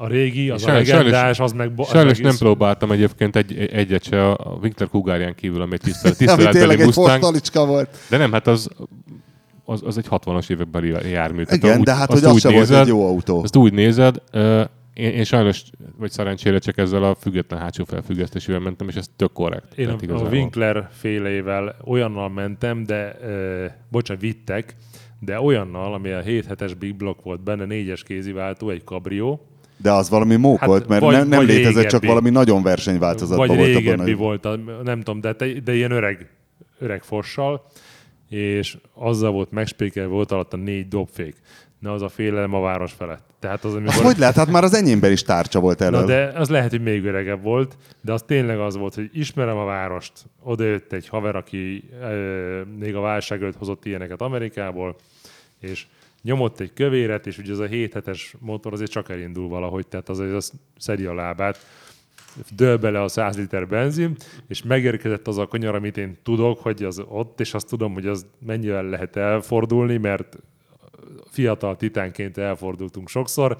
A 0.00 0.06
régi, 0.06 0.50
az 0.50 0.62
Sajnos- 0.62 0.90
a 0.90 0.96
legendás, 0.96 1.40
az 1.40 1.52
meg... 1.52 1.74
bo- 1.74 1.86
az 1.86 1.92
Sajnos 1.92 2.12
meg 2.12 2.22
nem 2.26 2.36
próbáltam 2.36 2.90
egyébként 2.90 3.36
egy, 3.36 3.56
egyet 3.72 4.02
se 4.02 4.30
a 4.30 4.58
Winkler 4.62 4.88
Kugárján 4.88 5.34
kívül, 5.34 5.60
ami 5.60 5.72
egy 5.74 5.80
tisztelet, 5.80 6.16
tiszteletbeli 6.18 6.84
Mustang. 6.84 7.66
volt. 7.66 7.96
De 8.10 8.16
nem, 8.16 8.32
hát 8.32 8.46
az, 8.46 8.68
az, 9.64 9.82
az 9.84 9.98
egy 9.98 10.06
60-as 10.10 10.50
évekbeli 10.50 10.88
jármű. 11.10 11.42
Tehát 11.44 11.62
Igen, 11.64 11.78
úgy- 11.78 11.84
de 11.84 11.94
hát 11.94 12.12
hogy 12.12 12.24
az 12.24 12.32
úgy 12.32 12.40
se 12.40 12.48
volt 12.48 12.60
nézed- 12.60 12.80
egy 12.82 12.86
jó 12.88 13.06
autó. 13.06 13.42
Azt 13.42 13.56
úgy 13.56 13.72
nézed, 13.72 14.22
ö, 14.32 14.62
én, 14.94 15.10
én 15.10 15.24
sajnos, 15.24 15.62
vagy 15.98 16.10
szerencsére 16.10 16.58
csak 16.58 16.78
ezzel 16.78 17.02
a 17.02 17.14
független 17.14 17.60
hátsó 17.60 17.84
felfüggesztésűvel 17.84 18.60
mentem, 18.60 18.88
és 18.88 18.94
ez 18.94 19.06
tök 19.16 19.32
korrekt. 19.32 19.78
Én 19.78 19.86
Tehát 19.86 20.22
a, 20.22 20.26
a. 20.26 20.28
Winkler 20.28 20.88
félével 20.92 21.76
olyannal 21.84 22.28
mentem, 22.28 22.84
de, 22.84 23.16
ö, 23.22 23.64
bocsánat, 23.90 24.22
vittek, 24.22 24.76
de 25.20 25.40
olyannal, 25.40 25.94
ami 25.94 26.10
a 26.10 26.20
7 26.20 26.46
hetes 26.46 26.74
Big 26.74 26.96
Block 26.96 27.22
volt 27.22 27.42
benne, 27.42 27.64
négyes 27.64 28.02
kéziváltó, 28.02 28.70
egy 28.70 28.84
kabrió, 28.84 29.46
De 29.82 29.92
az 29.92 30.08
valami 30.08 30.36
mók 30.36 30.58
Hát, 30.58 30.68
volt, 30.68 30.88
mert 30.88 31.02
vagy- 31.02 31.14
nem, 31.14 31.28
nem 31.28 31.38
vagy 31.38 31.48
létezett, 31.48 31.82
csak 31.82 31.90
régebbi. 31.90 32.06
valami 32.06 32.30
nagyon 32.30 32.62
versenyváltozatban 32.62 33.46
vagy 33.46 33.56
volt 33.56 33.68
abban. 33.70 33.82
régebbi 33.82 34.12
volt, 34.12 34.44
a, 34.44 34.56
nem 34.84 35.00
tudom, 35.02 35.20
de, 35.20 35.32
de 35.64 35.74
ilyen 35.74 35.90
öreg, 35.90 36.28
öreg 36.78 37.02
fossal, 37.02 37.66
és 38.28 38.76
azzal 38.94 39.30
volt 39.30 39.50
megspékelve, 39.50 40.08
volt 40.10 40.32
alatt 40.32 40.52
a 40.52 40.56
négy 40.56 40.88
dobfék. 40.88 41.34
Na, 41.78 41.92
az 41.92 42.02
a 42.02 42.08
félelem 42.08 42.54
a 42.54 42.60
város 42.60 42.92
felett. 42.92 43.26
Tehát 43.40 43.64
az, 43.64 43.74
amikor... 43.74 44.02
hogy 44.04 44.18
lehet? 44.18 44.34
Hát 44.34 44.50
már 44.50 44.64
az 44.64 44.74
enyémben 44.74 45.12
is 45.12 45.22
tárcsa 45.22 45.60
volt 45.60 45.80
elől. 45.80 46.00
Na 46.00 46.06
de 46.06 46.32
az 46.36 46.48
lehet, 46.48 46.70
hogy 46.70 46.82
még 46.82 47.04
öregebb 47.04 47.42
volt, 47.42 47.76
de 48.00 48.12
az 48.12 48.22
tényleg 48.26 48.58
az 48.58 48.76
volt, 48.76 48.94
hogy 48.94 49.10
ismerem 49.12 49.56
a 49.56 49.64
várost. 49.64 50.12
Oda 50.42 50.64
jött 50.64 50.92
egy 50.92 51.08
haver, 51.08 51.36
aki 51.36 51.84
e, 52.02 52.06
még 52.78 52.94
a 52.94 53.00
válság 53.00 53.42
előtt 53.42 53.56
hozott 53.56 53.84
ilyeneket 53.84 54.20
Amerikából, 54.20 54.96
és 55.60 55.86
nyomott 56.22 56.60
egy 56.60 56.72
kövéret, 56.72 57.26
és 57.26 57.38
ugye 57.38 57.52
az 57.52 57.58
a 57.58 57.66
7 57.66 57.92
hetes 57.92 58.34
motor 58.38 58.72
azért 58.72 58.90
csak 58.90 59.10
elindul 59.10 59.48
valahogy, 59.48 59.86
tehát 59.86 60.08
azért 60.08 60.34
az 60.34 60.52
szedi 60.78 61.04
a 61.04 61.14
lábát, 61.14 61.66
dől 62.50 62.76
bele 62.76 63.02
a 63.02 63.08
100 63.08 63.36
liter 63.36 63.68
benzin, 63.68 64.16
és 64.48 64.62
megérkezett 64.62 65.28
az 65.28 65.38
a 65.38 65.46
kanyar, 65.46 65.74
amit 65.74 65.96
én 65.96 66.18
tudok, 66.22 66.62
hogy 66.62 66.82
az 66.82 67.02
ott, 67.08 67.40
és 67.40 67.54
azt 67.54 67.68
tudom, 67.68 67.92
hogy 67.92 68.06
az 68.06 68.26
mennyivel 68.38 68.84
lehet 68.84 69.16
elfordulni, 69.16 69.96
mert 69.96 70.38
fiatal 71.30 71.76
titánként 71.76 72.38
elfordultunk 72.38 73.08
sokszor, 73.08 73.56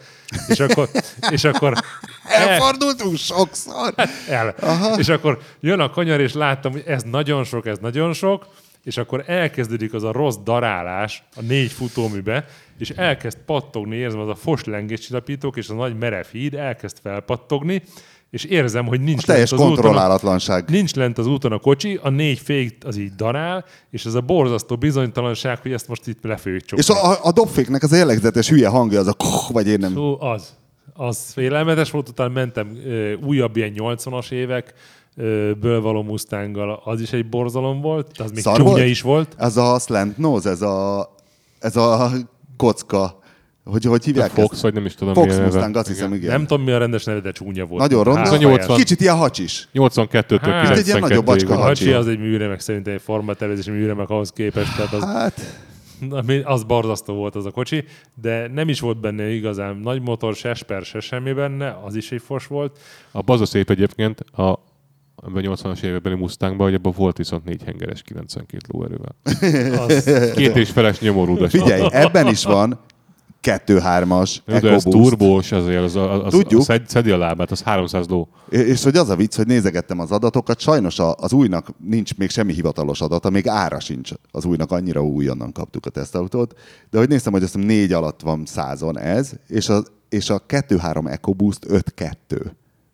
és 0.48 0.60
akkor, 0.60 0.88
és 1.30 1.44
akkor 1.44 1.72
Elfordultunk 2.24 3.16
sokszor! 3.16 3.94
el. 4.28 4.54
És 4.96 5.08
akkor 5.08 5.38
jön 5.60 5.80
a 5.80 5.90
kanyar, 5.90 6.20
és 6.20 6.32
láttam, 6.32 6.72
hogy 6.72 6.82
ez 6.86 7.02
nagyon 7.02 7.44
sok, 7.44 7.66
ez 7.66 7.78
nagyon 7.78 8.12
sok, 8.12 8.46
és 8.88 8.96
akkor 8.96 9.24
elkezdődik 9.26 9.94
az 9.94 10.02
a 10.02 10.12
rossz 10.12 10.36
darálás 10.44 11.22
a 11.36 11.40
négy 11.42 11.72
futóműbe, 11.72 12.46
és 12.78 12.90
elkezd 12.90 13.38
pattogni, 13.46 13.96
érzem, 13.96 14.20
az 14.20 14.28
a 14.28 14.34
fos 14.34 14.64
lengéscsillapítók 14.64 15.56
és 15.56 15.68
a 15.68 15.74
nagy 15.74 15.98
merev 15.98 16.24
híd 16.32 16.54
elkezd 16.54 16.96
felpattogni, 17.02 17.82
és 18.30 18.44
érzem, 18.44 18.86
hogy 18.86 19.00
nincs 19.00 19.24
Teljes 19.24 19.50
lent 19.50 19.62
az 19.62 19.68
úton 19.68 19.78
a, 19.78 19.82
kontrollálatlanság. 19.82 20.70
nincs 20.70 20.94
lent 20.94 21.18
az 21.18 21.26
úton 21.26 21.52
a 21.52 21.58
kocsi, 21.58 21.98
a 22.02 22.08
négy 22.08 22.38
fék 22.38 22.76
az 22.84 22.96
így 22.96 23.14
darál, 23.14 23.64
és 23.90 24.04
ez 24.04 24.14
a 24.14 24.20
borzasztó 24.20 24.76
bizonytalanság, 24.76 25.58
hogy 25.58 25.72
ezt 25.72 25.88
most 25.88 26.06
itt 26.06 26.24
le 26.24 26.36
fogjuk 26.36 26.64
csukni. 26.64 26.84
És 26.84 26.90
a, 26.90 27.10
a, 27.10 27.18
a 27.22 27.32
dobféknek 27.32 27.82
az 27.82 27.92
a 27.92 27.96
jellegzetes 27.96 28.48
hülye 28.48 28.68
hangja, 28.68 29.00
az 29.00 29.06
a 29.06 29.12
koh, 29.12 29.50
vagy 29.50 29.68
én 29.68 29.78
nem. 29.78 29.92
Szó, 29.92 30.20
az. 30.20 30.56
Az 30.94 31.32
félelmetes 31.32 31.90
volt, 31.90 32.08
utána 32.08 32.32
mentem 32.32 32.76
ö, 32.84 33.12
újabb 33.12 33.56
ilyen 33.56 33.72
80-as 33.76 34.30
évek, 34.30 34.74
ből 35.60 35.80
való 35.80 36.02
Mustanggal, 36.02 36.80
az 36.84 37.00
is 37.00 37.12
egy 37.12 37.28
borzalom 37.28 37.80
volt, 37.80 38.18
az 38.18 38.30
még 38.30 38.40
Szar 38.42 38.56
csúnya 38.56 38.70
volt? 38.70 38.84
is 38.84 39.00
volt. 39.00 39.34
Ez 39.38 39.56
a 39.56 39.78
slant 39.78 40.18
nose, 40.18 40.50
ez 40.50 40.62
a, 40.62 41.08
ez 41.58 41.76
a 41.76 42.10
kocka. 42.56 43.18
Hogy, 43.64 43.84
hogy 43.84 44.00
A 44.02 44.04
hívják 44.04 44.30
Fox, 44.30 44.52
ezt? 44.52 44.62
vagy 44.62 44.74
nem 44.74 44.84
is 44.84 44.94
tudom 44.94 45.14
Fox 45.14 45.26
neve. 45.26 45.44
Mustang, 45.44 45.76
azt 45.76 45.88
hiszem, 45.88 46.12
igen. 46.12 46.30
Nem 46.30 46.46
tudom, 46.46 46.64
mi 46.64 46.70
a 46.72 46.78
rendes 46.78 47.04
neve, 47.04 47.20
de 47.20 47.30
csúnya 47.32 47.64
volt. 47.66 47.80
Nagyon 47.82 48.04
ronda. 48.04 48.18
Hátfájás. 48.20 48.42
Ez 48.42 48.48
a 48.48 48.56
80. 48.56 48.76
Kicsit 48.76 49.00
ilyen 49.00 49.16
hacsis. 49.16 49.68
82-től 49.74 50.38
Hát, 50.40 50.76
egy 50.76 50.86
ilyen 50.86 50.98
nagyobb 51.00 51.22
92-ig 51.22 51.26
bacska 51.26 51.54
hacsi. 51.56 51.84
hacsi 51.84 51.92
az 51.92 52.06
egy 52.08 52.18
műremek, 52.18 52.60
szerintem 52.60 52.92
egy 52.94 53.00
formatervezési 53.00 53.70
műremek 53.70 54.08
ahhoz 54.10 54.30
képest, 54.32 54.76
tehát 54.76 54.92
az, 54.92 55.02
Hát, 55.04 55.40
az 56.44 56.62
borzasztó 56.62 57.14
volt 57.14 57.34
az 57.36 57.46
a 57.46 57.50
kocsi, 57.50 57.84
de 58.14 58.48
nem 58.54 58.68
is 58.68 58.80
volt 58.80 59.00
benne 59.00 59.30
igazán 59.30 59.76
nagy 59.76 60.02
motor, 60.02 60.34
se 60.34 60.54
sper, 60.54 60.82
se 60.84 61.00
semmi 61.00 61.32
benne, 61.32 61.78
az 61.84 61.94
is 61.94 62.12
egy 62.12 62.22
fos 62.24 62.46
volt. 62.46 62.78
A 63.10 63.20
baza 63.22 63.46
szép 63.46 63.70
egyébként 63.70 64.20
a 64.20 64.58
ebben 65.26 65.44
a 65.46 65.54
80-as 65.54 65.82
évekbeli 65.82 66.14
Mustangban, 66.14 66.66
hogy 66.66 66.74
abban 66.74 66.92
volt 66.96 67.16
viszont 67.16 67.44
négy 67.44 67.62
hengeres 67.64 68.02
92 68.02 68.58
lóerővel. 68.72 69.14
Az, 69.86 70.04
Két 70.34 70.56
és 70.56 70.70
feles 70.70 71.00
nyomorúdas. 71.00 71.50
figyelj, 71.50 71.86
ebben 71.90 72.26
is 72.26 72.44
van 72.44 72.80
2-3-as 73.42 74.36
De 74.44 74.70
ez 74.70 74.82
turbós, 74.82 75.52
azért 75.52 75.82
az, 75.82 75.96
az, 75.96 76.20
az, 76.24 76.30
Tudjuk. 76.32 76.60
az 76.60 76.66
szed, 76.66 76.88
szedi 76.88 77.10
a 77.10 77.16
lábát, 77.18 77.50
az 77.50 77.62
300 77.62 78.06
ló. 78.08 78.28
És 78.48 78.82
hogy 78.82 78.96
az 78.96 79.08
a 79.08 79.16
vicc, 79.16 79.36
hogy 79.36 79.46
nézegettem 79.46 80.00
az 80.00 80.10
adatokat, 80.10 80.60
sajnos 80.60 80.98
a- 80.98 81.14
az 81.14 81.32
újnak 81.32 81.68
nincs 81.86 82.16
még 82.16 82.30
semmi 82.30 82.52
hivatalos 82.52 83.00
adata, 83.00 83.30
még 83.30 83.48
ára 83.48 83.80
sincs 83.80 84.10
az 84.30 84.44
újnak, 84.44 84.70
annyira 84.72 85.04
újonnan 85.04 85.52
kaptuk 85.52 85.86
a 85.86 85.90
tesztautót, 85.90 86.58
de 86.90 86.98
hogy 86.98 87.08
néztem, 87.08 87.32
hogy 87.32 87.42
azt 87.42 87.52
hiszem 87.54 87.68
négy 87.68 87.92
alatt 87.92 88.20
van 88.20 88.42
százon 88.46 88.98
ez, 88.98 89.30
és 89.48 89.68
a, 89.68 89.82
és 90.08 90.30
a 90.30 90.42
2-3 90.48 91.10
EcoBoost 91.10 91.66
5-2. 91.68 92.12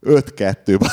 5-2. 0.02 0.86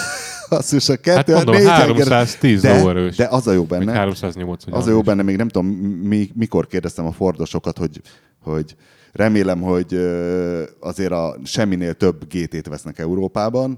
Is 0.72 0.89
a 0.89 0.95
kettő, 0.95 1.34
Hát 1.34 1.45
mondom, 1.45 1.56
négy 1.56 1.68
310 1.68 2.62
de, 2.62 2.80
lóerős. 2.82 3.16
de 3.16 3.28
az 3.32 3.47
a 3.47 3.52
jó 3.52 3.64
benne, 3.64 3.91
308. 3.91 4.64
hogy 4.64 4.74
az 4.74 4.88
a 4.88 4.91
jó 4.91 5.02
benne, 5.02 5.22
még 5.22 5.36
nem 5.36 5.47
tudom, 5.47 5.68
mi, 6.04 6.30
mikor 6.34 6.68
kérdeztem 6.68 7.06
a 7.06 7.12
fordosokat, 7.12 7.78
hogy, 7.78 8.02
hogy 8.43 8.76
remélem, 9.12 9.62
hogy 9.62 9.99
azért 10.80 11.12
a 11.12 11.36
semminél 11.43 11.93
több 11.93 12.24
GT-t 12.34 12.68
vesznek 12.68 12.99
Európában, 12.99 13.78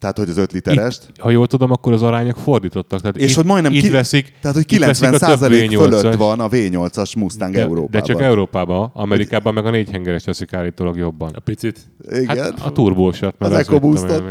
Tehát, 0.00 0.18
hogy 0.18 0.28
az 0.28 0.36
5 0.36 0.52
literest. 0.52 1.06
Itt, 1.08 1.18
ha 1.20 1.30
jól 1.30 1.46
tudom, 1.46 1.70
akkor 1.70 1.92
az 1.92 2.02
arányok 2.02 2.36
fordítottak. 2.36 3.00
Tehát 3.00 3.16
És 3.16 3.30
itt, 3.30 3.36
hogy 3.36 3.44
majdnem 3.44 3.72
itt 3.72 3.82
ki- 3.82 3.88
veszik, 3.90 4.32
Tehát, 4.40 4.56
hogy 4.56 4.72
itt 4.72 4.78
veszik 4.78 5.02
90 5.08 5.14
a 5.14 5.18
több 5.18 5.28
százalék 5.28 5.70
V8-as. 5.70 5.76
fölött 5.98 6.14
van 6.14 6.40
a 6.40 6.48
V8-as 6.48 7.16
Mustang 7.18 7.54
de, 7.54 7.60
Európában. 7.60 7.90
de 7.90 8.00
csak 8.00 8.20
Európában, 8.20 8.90
Amerikában 8.94 9.54
meg 9.54 9.66
a 9.66 9.70
négy 9.70 9.90
hengeres 9.90 10.22
teszik 10.22 10.52
állítólag 10.52 10.96
jobban. 10.96 11.30
A 11.34 11.40
picit. 11.40 11.78
Igen. 12.10 12.36
Hát 12.36 12.60
a 12.60 12.72
turbósat. 12.72 13.34
Az 13.38 13.48
vettem 13.48 13.74
EcoBoostot. 13.74 14.24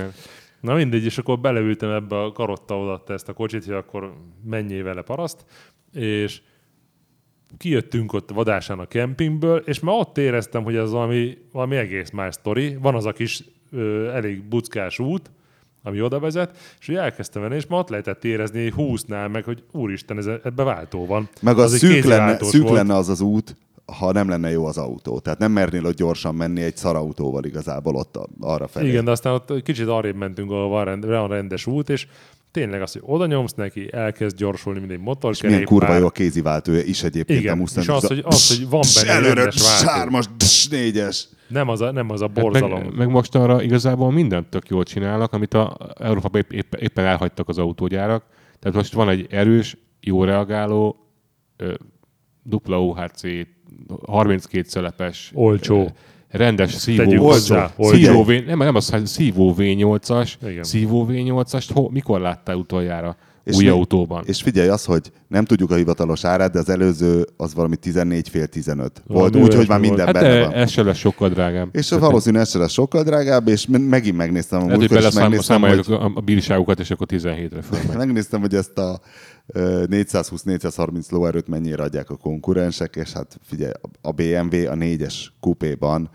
Na 0.62 0.74
mindegy, 0.74 1.06
és 1.06 1.18
akkor 1.18 1.40
beleültem 1.40 1.90
ebbe 1.90 2.22
a 2.22 2.32
karotta 2.32 2.80
odatta 2.80 3.14
ezt 3.14 3.30
a 3.30 3.34
kocsit, 3.34 3.66
hogy 3.66 3.74
akkor 3.74 4.14
menjél 4.44 4.84
vele 4.84 5.02
paraszt, 5.02 5.46
és 5.94 6.42
kijöttünk 7.58 8.14
ott 8.14 8.30
vadásán 8.30 8.80
a 8.80 8.86
kempingből, 8.86 9.58
és 9.58 9.80
már 9.80 9.96
ott 9.96 10.18
éreztem, 10.18 10.64
hogy 10.64 10.76
ez 10.76 10.92
valami, 10.92 11.38
valami 11.52 11.76
egész 11.76 12.10
más 12.10 12.34
sztori. 12.34 12.78
Van 12.82 12.96
az 12.96 13.06
a 13.06 13.12
kis 13.12 13.44
ö, 13.72 14.10
elég 14.10 14.44
buckás 14.44 15.00
út, 15.00 15.32
ami 15.84 16.02
oda 16.02 16.20
vezet, 16.20 16.58
és 16.80 16.86
hogy 16.86 16.96
elkezdtem 16.96 17.42
venni, 17.42 17.56
és 17.56 17.68
már 17.68 17.80
ott 17.80 17.90
lehetett 17.90 18.24
érezni 18.24 18.74
20-nál 18.78 19.32
meg, 19.32 19.44
hogy 19.44 19.64
úristen, 19.72 20.18
ez, 20.18 20.26
ebbe 20.26 20.64
váltó 20.64 21.06
van. 21.06 21.30
Meg 21.42 21.58
az, 21.58 21.74
egy 21.74 21.80
szűk, 21.80 22.04
lenne, 22.04 22.44
szűk 22.44 22.62
volt. 22.62 22.74
lenne 22.74 22.96
az 22.96 23.10
az 23.10 23.22
út, 23.22 23.56
ha 23.86 24.12
nem 24.12 24.30
lenne 24.30 24.50
jó 24.52 24.66
az 24.66 24.78
autó. 24.78 25.20
Tehát 25.20 25.40
nem 25.40 25.52
mernél 25.52 25.86
ott 25.86 25.96
gyorsan 25.96 26.36
menni 26.36 26.62
egy 26.62 26.78
szarautóval 26.78 27.44
igazából 27.44 27.96
ott 27.96 28.20
arra 28.40 28.68
felé. 28.68 28.90
Igen, 28.90 29.06
de 29.06 29.12
aztán 29.12 29.34
ott 29.34 29.62
kicsit 29.64 29.88
arrébb 29.88 30.16
mentünk, 30.16 30.52
ahol 30.52 30.70
van, 30.70 30.86
rend, 30.86 31.06
van 31.06 31.28
rendes 31.28 31.66
út, 31.66 31.90
és 31.90 32.08
tényleg 32.52 32.82
az, 32.82 32.92
hogy 32.92 33.02
oda 33.06 33.26
nyomsz 33.26 33.54
neki, 33.54 33.90
elkezd 33.94 34.38
gyorsulni, 34.38 34.80
mint 34.80 34.92
egy 34.92 35.30
És 35.30 35.42
milyen 35.42 35.64
kurva 35.66 35.96
jó 35.98 36.06
a 36.06 36.10
kéziváltója 36.10 36.82
is 36.82 37.04
egyébként 37.04 37.40
Igen, 37.40 37.54
a 37.54 37.56
Mustang. 37.56 37.86
és 37.86 37.92
az, 37.92 38.08
hogy, 38.08 38.22
az, 38.26 38.58
hogy 38.58 38.70
van 38.70 38.82
benne 38.96 39.12
előre, 39.12 39.34
rendes 39.34 39.62
váltó. 39.62 39.86
sármas, 39.86 40.26
négyes. 40.70 41.28
Nem 41.48 41.68
az 41.70 41.82
a, 41.82 41.92
nem 41.92 42.10
az 42.10 42.22
a 42.22 42.30
Hát 42.34 42.44
borzalom. 42.44 42.80
meg, 42.82 42.96
meg 42.96 43.10
most 43.10 43.36
arra 43.36 43.62
igazából 43.62 44.12
mindent 44.12 44.48
tök 44.50 44.68
jól 44.70 44.84
csinálnak, 44.84 45.34
amit 45.34 45.54
a 45.54 45.78
Európában 46.00 46.42
épp, 46.42 46.52
épp, 46.52 46.74
éppen 46.74 47.06
elhagytak 47.06 47.50
az 47.50 47.58
autógyárak. 47.58 48.24
Tehát 48.60 48.78
most 48.78 48.94
van 48.94 49.10
egy 49.10 49.28
erős, 49.30 49.78
jó 50.00 50.24
reagáló, 50.24 50.96
ö, 51.58 51.74
dupla 52.44 52.86
OHC, 52.86 53.22
32 54.06 54.68
szelepes, 54.68 55.32
Olcsó. 55.34 55.82
ö, 55.82 55.86
rendes 56.38 56.74
szívó, 56.74 57.26
hozzá, 57.26 57.74
szívó, 57.80 58.18
olcsó. 58.18 58.24
V, 58.24 58.46
nem, 58.46 58.58
nem 58.58 58.76
az, 58.76 58.94
szívó 59.06 59.56
V8-as, 59.58 60.32
Igen. 60.48 60.64
szívó 60.64 61.08
V8-ast, 61.10 61.70
ho, 61.74 61.88
mikor 61.90 62.20
láttál 62.22 62.56
utoljára 62.56 63.16
És 63.44 63.56
új 63.56 63.64
mi- 63.64 63.70
autóban? 63.70 64.24
És 64.26 64.42
figyelj 64.42 64.68
az, 64.70 64.86
hogy 64.86 65.12
nem 65.28 65.46
tudjuk 65.46 65.72
a 65.72 65.76
hivatalos 65.76 66.26
árát, 66.26 66.52
de 66.52 66.60
az 66.60 66.70
előző 66.70 67.26
az 67.38 67.54
valami 67.54 67.76
14 67.76 68.30
fél 68.30 68.48
15. 68.48 69.02
Volt 69.08 69.34
Valami 69.34 69.50
úgy, 69.50 69.56
hogy 69.56 69.68
már 69.68 69.80
minden 69.80 70.06
hát 70.06 70.14
benne 70.14 70.34
de 70.34 70.40
van. 70.42 70.54
ez 70.54 70.72
se 70.72 70.84
lesz 70.84 70.98
sokkal 70.98 71.30
drágább. 71.30 71.70
És 71.72 71.88
Tehát 71.88 72.04
valószínűleg 72.04 72.44
ez 72.46 72.52
se 72.52 72.58
lesz 72.58 72.72
sokkal 72.72 73.04
drágább, 73.04 73.48
és 73.48 73.68
me- 73.68 73.90
megint 73.90 74.18
megnéztem 74.18 74.62
a 74.62 74.66
múltkor, 74.66 74.98
és 74.98 75.12
megnéztem, 75.14 75.62
hogy, 75.62 75.86
a, 75.88 76.22
bírságokat, 76.26 76.80
és 76.80 76.92
akkor 76.92 77.08
17-re 77.10 77.62
föl. 77.62 77.80
megnéztem, 77.98 78.40
hogy 78.42 78.56
ezt 78.56 78.78
a 78.78 79.00
420-430 79.54 81.12
lóerőt 81.12 81.48
mennyire 81.48 81.84
adják 81.84 82.10
a 82.10 82.16
konkurensek, 82.18 82.96
és 82.96 83.12
hát 83.12 83.40
figyelj, 83.44 83.72
a 84.02 84.12
BMW 84.12 84.70
a 84.70 84.76
4-es 84.76 85.14
kupéban, 85.40 86.10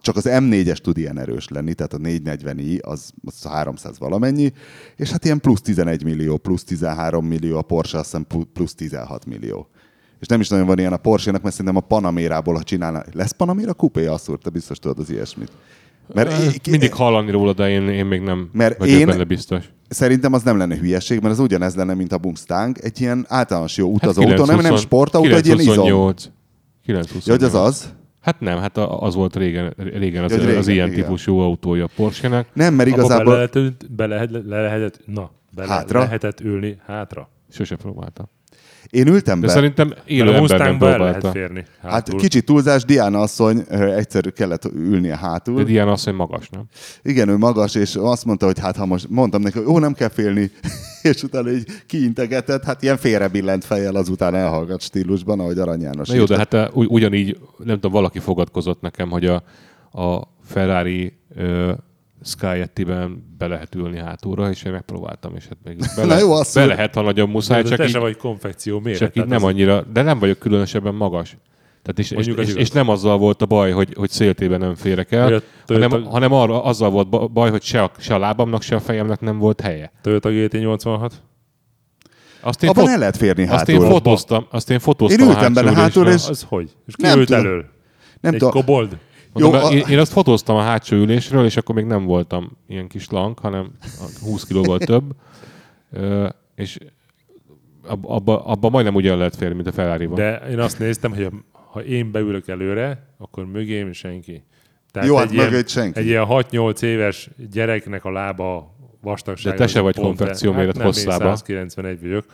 csak 0.00 0.16
az 0.16 0.24
M4-es 0.28 0.76
tud 0.76 0.98
ilyen 0.98 1.18
erős 1.18 1.48
lenni, 1.48 1.74
tehát 1.74 1.92
a 1.92 1.98
440i 1.98 2.80
az, 2.80 3.10
az 3.24 3.42
300 3.42 3.98
valamennyi, 3.98 4.52
és 4.96 5.10
hát 5.10 5.24
ilyen 5.24 5.40
plusz 5.40 5.60
11 5.60 6.04
millió, 6.04 6.36
plusz 6.36 6.64
13 6.64 7.26
millió, 7.26 7.56
a 7.58 7.62
Porsche 7.62 7.98
azt 7.98 8.06
hiszem 8.06 8.26
plu- 8.26 8.48
plusz 8.52 8.74
16 8.74 9.26
millió. 9.26 9.68
És 10.20 10.26
nem 10.26 10.40
is 10.40 10.48
nagyon 10.48 10.66
van 10.66 10.78
ilyen 10.78 10.92
a 10.92 10.96
Porsche-nak, 10.96 11.42
mert 11.42 11.54
szerintem 11.54 11.82
a 11.82 11.86
Panamérából, 11.86 12.54
ha 12.54 12.62
csinálna, 12.62 13.02
lesz 13.12 13.32
Panamera 13.32 13.74
kupé, 13.74 14.06
asszúr, 14.06 14.38
te 14.38 14.50
biztos 14.50 14.78
tudod 14.78 14.98
az 14.98 15.10
ilyesmit. 15.10 15.50
Mert 16.14 16.42
é- 16.54 16.70
Mindig 16.70 16.92
hallani 16.94 17.30
róla, 17.30 17.52
de 17.52 17.70
én, 17.70 17.88
én 17.88 18.06
még 18.06 18.20
nem 18.20 18.48
Mert 18.52 18.78
vagyok 18.78 18.98
én- 18.98 19.06
benne 19.06 19.24
biztos. 19.24 19.64
Szerintem 19.90 20.32
az 20.32 20.42
nem 20.42 20.56
lenne 20.58 20.76
hülyeség, 20.76 21.20
mert 21.20 21.32
az 21.32 21.38
ugyanez 21.38 21.74
lenne, 21.74 21.94
mint 21.94 22.12
a 22.12 22.18
Mustang, 22.22 22.78
egy 22.80 23.00
ilyen 23.00 23.24
általános 23.28 23.76
jó 23.76 23.86
Hát 23.86 23.94
utazóautó, 23.96 24.44
nem, 24.44 24.46
nem 24.46 24.56
920 24.56 24.80
sportautó, 24.80 25.34
egy 25.34 25.46
ilyen 25.46 25.60
izom. 25.60 25.74
928. 25.74 26.30
928. 26.84 27.26
Ja, 27.26 27.32
hogy 27.32 27.42
az 27.42 27.54
az? 27.54 27.94
Hát 28.20 28.40
nem, 28.40 28.58
hát 28.58 28.76
az 28.76 29.14
volt 29.14 29.36
régen, 29.36 29.74
régen 29.76 30.24
az, 30.24 30.30
Ja, 30.32 30.38
régen, 30.38 30.56
az 30.56 30.68
ilyen 30.68 30.88
igen. 30.88 31.02
típusú 31.02 31.38
autója 31.38 31.84
a 31.84 31.88
Porsche-nek. 31.96 32.48
Nem, 32.52 32.74
mert 32.74 32.88
Abba 32.88 32.98
igazából... 33.00 33.24
bele 33.24 33.36
lehetett, 33.36 33.90
be 33.90 34.06
lehet, 34.06 34.30
le 34.30 34.60
lehetett, 34.62 35.00
na, 35.06 35.30
bele 35.54 35.68
Hátra? 35.68 36.00
lehetett 36.00 36.40
ülni 36.40 36.76
hátra. 36.86 37.28
Sose 37.50 37.76
próbáltam. 37.76 38.28
Én 38.90 39.06
ültem 39.06 39.40
De 39.40 39.46
be. 39.46 39.52
szerintem 39.52 39.94
élő 40.04 40.24
Mert 40.30 40.36
a 40.36 40.40
ember 40.40 40.58
nem 40.58 40.68
Mustangba 40.68 40.86
el 40.92 40.98
lehet 40.98 41.12
próbálta. 41.20 41.38
férni 41.38 41.64
Hát 41.82 41.90
hátul. 41.90 42.18
kicsit 42.20 42.44
túlzás, 42.44 42.84
Diana 42.84 43.20
asszony 43.20 43.64
ö, 43.68 43.94
egyszer 43.94 44.32
kellett 44.32 44.64
ülnie 44.64 45.16
hátul. 45.16 45.56
De 45.56 45.62
Diana 45.62 45.94
hogy 46.04 46.14
magas, 46.14 46.48
nem? 46.48 46.62
Igen, 47.02 47.28
ő 47.28 47.36
magas, 47.36 47.74
és 47.74 47.96
azt 47.96 48.24
mondta, 48.24 48.46
hogy 48.46 48.58
hát 48.58 48.76
ha 48.76 48.86
most 48.86 49.06
mondtam 49.08 49.42
neki, 49.42 49.58
hogy 49.58 49.66
ó, 49.66 49.78
nem 49.78 49.92
kell 49.92 50.08
félni, 50.08 50.50
és 51.02 51.22
utána 51.22 51.50
így 51.50 51.66
kiintegetett, 51.86 52.64
hát 52.64 52.82
ilyen 52.82 52.96
félrebillent 52.96 53.64
fejjel 53.64 53.94
azután 53.94 54.34
elhallgat 54.34 54.80
stílusban, 54.82 55.40
ahogy 55.40 55.58
Arany 55.58 55.80
János 55.80 56.08
Na 56.08 56.14
jó, 56.14 56.24
de 56.24 56.36
hát 56.36 56.70
ugy- 56.72 56.90
ugyanígy, 56.90 57.38
nem 57.58 57.74
tudom, 57.74 57.92
valaki 57.92 58.18
fogadkozott 58.18 58.80
nekem, 58.80 59.10
hogy 59.10 59.26
a, 59.26 59.42
a 60.02 60.22
Ferrari 60.44 61.12
uh, 61.36 61.70
Skyettiben 62.24 63.34
be 63.38 63.46
lehet 63.46 63.74
ülni 63.74 63.98
hátulra, 63.98 64.50
és 64.50 64.62
én 64.62 64.72
megpróbáltam, 64.72 65.34
és 65.36 65.44
hát 65.48 65.58
még 65.64 65.76
be, 65.78 65.86
Na 66.02 66.06
lehet, 66.06 66.22
jó, 66.22 66.32
azt 66.32 66.54
be 66.54 66.66
lehet, 66.66 66.94
ha 66.94 67.00
nagyon 67.02 67.28
muszáj, 67.28 67.62
de 67.62 67.68
csak 67.68 67.78
te 67.78 67.86
így, 67.86 67.96
vagy 67.96 68.16
konfekció 68.16 68.80
méret. 68.80 68.98
csak 68.98 69.16
így 69.16 69.26
nem 69.26 69.36
az- 69.44 69.50
annyira, 69.50 69.82
de 69.82 70.02
nem 70.02 70.18
vagyok 70.18 70.38
különösebben 70.38 70.94
magas. 70.94 71.36
Tehát 71.82 71.98
és, 71.98 72.10
és, 72.10 72.14
Mondjuk 72.14 72.38
az 72.38 72.44
és, 72.44 72.50
igaz. 72.50 72.62
és, 72.62 72.70
nem 72.70 72.88
azzal 72.88 73.18
volt 73.18 73.42
a 73.42 73.46
baj, 73.46 73.70
hogy, 73.72 73.94
hogy 73.96 74.10
széltében 74.10 74.58
nem 74.58 74.74
férek 74.74 75.12
el, 75.12 75.26
Toyota- 75.26 75.46
hanem, 75.66 75.88
Toyota- 75.90 76.10
hanem 76.10 76.32
arra, 76.32 76.64
azzal 76.64 76.90
volt 76.90 77.08
ba- 77.08 77.32
baj, 77.32 77.50
hogy 77.50 77.62
se 77.62 77.82
a, 77.82 77.90
se 77.98 78.14
a 78.14 78.18
lábamnak, 78.18 78.62
se 78.62 78.74
a 78.74 78.80
fejemnek 78.80 79.20
nem 79.20 79.38
volt 79.38 79.60
helye. 79.60 79.92
Toyota 80.02 80.28
GT86. 80.32 81.10
Azt 82.40 82.62
én, 82.62 82.68
Abban 82.70 82.84
fot, 82.84 82.92
el 82.92 82.98
lehet 82.98 83.16
férni 83.16 83.48
azt 83.48 83.68
én 83.68 83.74
hátul. 83.80 83.90
fotóztam, 83.90 84.46
azt 84.50 84.70
én 84.70 84.78
fotóztam 84.78 85.28
Én 85.28 85.34
ültem 85.34 85.52
bele 85.52 85.72
hátul, 85.72 86.06
és- 86.08 86.28
Az 86.28 86.42
hogy? 86.48 86.70
És 86.86 86.94
ki 86.96 87.02
Nem 87.02 87.18
ült 87.18 87.26
tudom. 87.28 87.44
elől? 87.44 87.64
Nem 88.20 88.32
Egy 88.32 88.38
tudom. 88.38 88.54
kobold? 88.54 88.96
Mondom, 89.32 89.60
Jó, 89.60 89.66
a- 89.66 89.70
én, 89.72 89.84
én 89.88 89.98
azt 89.98 90.12
fotóztam 90.12 90.56
a 90.56 90.60
hátsó 90.62 90.96
ülésről, 90.96 91.44
és 91.44 91.56
akkor 91.56 91.74
még 91.74 91.84
nem 91.84 92.04
voltam 92.04 92.50
ilyen 92.68 92.88
kis 92.88 93.08
lang, 93.10 93.38
hanem 93.38 93.70
a 93.80 94.24
20 94.24 94.44
kilóval 94.44 94.78
több. 94.78 95.04
Ö, 95.92 96.28
és 96.54 96.78
ab- 97.86 98.04
abba, 98.06 98.44
abba 98.44 98.68
majdnem 98.68 98.94
ugyan 98.94 99.18
lehet 99.18 99.36
férni, 99.36 99.54
mint 99.54 99.66
a 99.66 99.72
ferrari 99.72 100.06
De 100.14 100.36
én 100.50 100.58
azt 100.58 100.78
néztem, 100.78 101.14
hogy 101.14 101.28
ha 101.52 101.82
én 101.82 102.10
beülök 102.10 102.48
előre, 102.48 103.06
akkor 103.18 103.46
mögém 103.46 103.92
senki. 103.92 104.44
Jó, 105.02 105.16
hát 105.16 105.26
egy 105.26 105.32
ilyen, 105.32 105.44
mögött 105.44 105.68
senki. 105.68 105.98
Egy 105.98 106.06
ilyen 106.06 106.26
6-8 106.28 106.82
éves 106.82 107.30
gyereknek 107.52 108.04
a 108.04 108.10
lába 108.10 108.74
vastagsága. 109.00 109.56
De 109.56 109.62
te 109.64 109.70
se 109.70 109.80
vagy 109.80 109.94
pont, 109.94 110.06
konfekció 110.06 110.50
de- 110.50 110.56
méret 110.56 110.76
hát 110.76 110.84
hosszába. 110.86 111.24
Én 111.28 111.36
191 111.36 112.00
vagyok. 112.00 112.24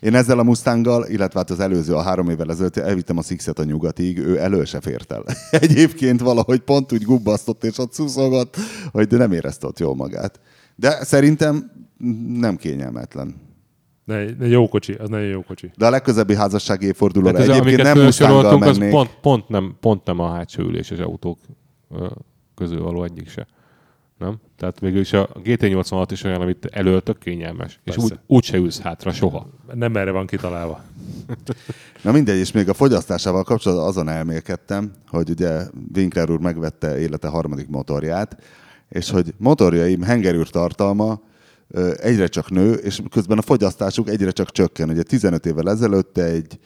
Én 0.00 0.14
ezzel 0.14 0.38
a 0.38 0.42
Mustanggal, 0.42 1.06
illetve 1.08 1.38
hát 1.38 1.50
az 1.50 1.60
előző, 1.60 1.94
a 1.94 2.02
három 2.02 2.28
évvel 2.30 2.50
ezelőtt 2.50 2.76
elvittem 2.76 3.18
a 3.18 3.22
Sixet 3.22 3.58
a 3.58 3.64
nyugatig, 3.64 4.18
ő 4.18 4.38
elő 4.38 4.64
se 4.64 4.80
fért 4.80 5.12
el. 5.12 5.24
Egyébként 5.50 6.20
valahogy 6.20 6.60
pont 6.60 6.92
úgy 6.92 7.02
gubbasztott 7.02 7.64
és 7.64 7.78
ott 7.78 7.92
szuszogott, 7.92 8.56
hogy 8.92 9.06
de 9.06 9.16
nem 9.16 9.32
érezte 9.32 9.66
ott 9.66 9.78
jól 9.78 9.94
magát. 9.94 10.40
De 10.76 11.04
szerintem 11.04 11.70
nem 12.28 12.56
kényelmetlen. 12.56 13.34
Ne, 14.04 14.24
ne, 14.24 14.46
jó 14.46 14.68
kocsi, 14.68 14.92
az 14.92 15.08
nagyon 15.08 15.26
jó 15.26 15.42
kocsi. 15.42 15.70
De 15.76 15.86
a 15.86 15.90
legközelebbi 15.90 16.34
házassági 16.34 16.86
évfordulóra 16.86 17.38
ez, 17.38 17.48
egyébként 17.48 17.82
nem 17.82 17.98
Mustanggal 17.98 18.42
felsoroltunk, 18.42 18.64
az 18.64 18.78
mennék. 18.78 18.92
pont, 18.92 19.18
pont, 19.20 19.48
nem, 19.48 19.76
pont 19.80 20.04
nem 20.04 20.18
a 20.18 20.30
hátsó 20.30 20.62
üléses 20.62 20.98
autók 20.98 21.38
közül 22.54 22.82
való 22.82 23.04
egyik 23.04 23.28
se. 23.28 23.46
Nem? 24.20 24.36
Tehát 24.56 24.80
mégis 24.80 25.12
a 25.12 25.28
GT86 25.44 26.06
is 26.10 26.24
olyan, 26.24 26.40
amit 26.40 26.68
elől 26.72 27.02
tök 27.02 27.18
kényelmes. 27.18 27.80
És 27.84 27.94
Persze. 27.94 28.02
úgy, 28.02 28.18
úgy 28.26 28.44
se 28.44 28.56
ülsz 28.56 28.80
hátra 28.80 29.12
soha. 29.12 29.50
Nem 29.74 29.96
erre 29.96 30.10
van 30.10 30.26
kitalálva. 30.26 30.82
Na 32.04 32.12
mindegy, 32.12 32.38
és 32.38 32.52
még 32.52 32.68
a 32.68 32.74
fogyasztásával 32.74 33.42
kapcsolatban 33.42 33.88
azon 33.88 34.08
elmélkedtem, 34.08 34.92
hogy 35.08 35.30
ugye 35.30 35.62
Winkler 35.94 36.30
úr 36.30 36.40
megvette 36.40 36.98
élete 36.98 37.28
harmadik 37.28 37.68
motorját, 37.68 38.42
és 38.88 39.10
hogy 39.10 39.34
motorjaim 39.36 40.02
hengerűr 40.02 40.48
tartalma 40.48 41.20
egyre 41.96 42.26
csak 42.26 42.50
nő, 42.50 42.72
és 42.72 43.00
közben 43.10 43.38
a 43.38 43.42
fogyasztásuk 43.42 44.08
egyre 44.08 44.30
csak 44.30 44.50
csökken. 44.50 44.88
Ugye 44.88 45.02
15 45.02 45.46
évvel 45.46 45.70
ezelőtt 45.70 46.18
egy 46.18 46.58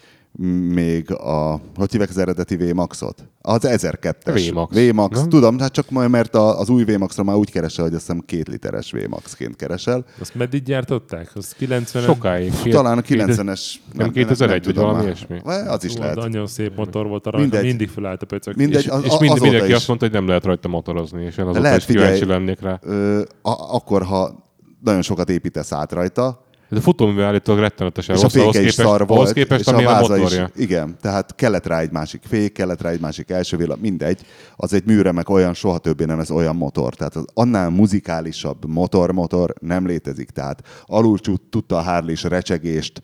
még 0.72 1.10
a, 1.12 1.60
hogy 1.74 1.90
hívják 1.90 2.10
az 2.10 2.18
eredeti 2.18 2.56
VMAX-ot? 2.56 3.24
Az 3.40 3.60
1002-es. 3.66 4.48
VMAX. 4.50 4.76
VMAX, 4.76 5.18
Nem? 5.18 5.28
tudom, 5.28 5.58
hát 5.58 5.72
csak 5.72 5.90
majd, 5.90 6.10
mert 6.10 6.34
a, 6.34 6.58
az 6.58 6.68
új 6.68 6.84
VMAX-ra 6.84 7.22
már 7.24 7.36
úgy 7.36 7.50
keresel, 7.50 7.84
hogy 7.84 7.94
azt 7.94 8.06
hiszem 8.06 8.22
két 8.26 8.48
literes 8.48 8.90
VMAX-ként 8.92 9.56
keresel. 9.56 10.04
Azt 10.20 10.34
meddig 10.34 10.62
gyártották? 10.62 11.30
Az 11.34 11.52
90 11.52 12.02
Sokáig. 12.02 12.52
Két- 12.62 12.72
Talán 12.72 12.98
a 12.98 13.00
két- 13.00 13.22
90-es. 13.22 13.74
nem 13.92 14.10
2001 14.10 14.64
vagy 14.64 14.74
valami 14.74 15.02
ilyesmi? 15.02 15.38
Az 15.44 15.84
is 15.84 15.96
lehet. 15.96 16.16
Nagyon 16.16 16.46
szép 16.46 16.76
motor 16.76 17.06
volt 17.06 17.26
a 17.26 17.30
rajta, 17.30 17.46
Mindegy. 17.46 17.64
mindig 17.64 17.88
felállt 17.88 18.22
a 18.22 18.26
pöcök. 18.26 18.54
Mindegy, 18.56 18.82
És, 18.82 18.88
az- 18.88 19.04
és 19.04 19.18
mind, 19.18 19.40
mindenki 19.40 19.68
is. 19.68 19.74
azt 19.74 19.88
mondta, 19.88 20.06
hogy 20.06 20.14
nem 20.14 20.26
lehet 20.26 20.44
rajta 20.44 20.68
motorozni, 20.68 21.24
és 21.24 21.36
én 21.36 21.44
azóta 21.44 21.60
Lehet, 21.60 21.78
is 21.78 21.84
kíváncsi 21.84 22.24
lennék 22.24 22.60
rá. 22.60 22.78
Ö, 22.82 23.18
a, 23.42 23.74
akkor, 23.74 24.02
ha 24.02 24.42
nagyon 24.82 25.02
sokat 25.02 25.30
építesz 25.30 25.72
át 25.72 25.92
rajta, 25.92 26.43
Ez 26.74 26.80
a 26.80 26.84
futóművel 26.84 27.26
állítólag 27.26 27.60
rettenetesen 27.60 28.14
És 28.14 28.20
a 28.20 28.24
rossz, 28.24 28.34
ahhoz 28.34 28.52
féke 28.54 28.66
is 28.66 28.74
képest, 28.74 28.88
szar 28.88 29.04
ahhoz 29.08 29.32
képest 29.32 29.60
és 29.60 29.66
a 29.66 29.76
a 29.76 30.00
motorja. 30.00 30.50
is. 30.54 30.62
Igen, 30.62 30.96
tehát 31.00 31.34
kellett 31.34 31.66
rá 31.66 31.80
egy 31.80 31.90
másik 31.90 32.22
fék, 32.28 32.52
kellett 32.52 32.80
rá 32.80 32.90
egy 32.90 33.00
másik 33.00 33.30
első 33.30 33.56
villa, 33.56 33.76
mindegy. 33.80 34.20
Az 34.56 34.72
egy 34.72 34.84
műremek 34.84 35.28
olyan, 35.28 35.54
soha 35.54 35.78
többé 35.78 36.04
nem 36.04 36.18
ez 36.18 36.30
olyan 36.30 36.56
motor. 36.56 36.94
Tehát 36.94 37.16
az 37.16 37.24
annál 37.34 37.70
muzikálisabb 37.70 38.66
motor-motor 38.66 39.54
nem 39.60 39.86
létezik. 39.86 40.30
Tehát 40.30 40.62
alul 40.84 41.18
tudta 41.50 41.76
a 41.76 41.82
Harley 41.82 42.14
recsegést, 42.22 43.02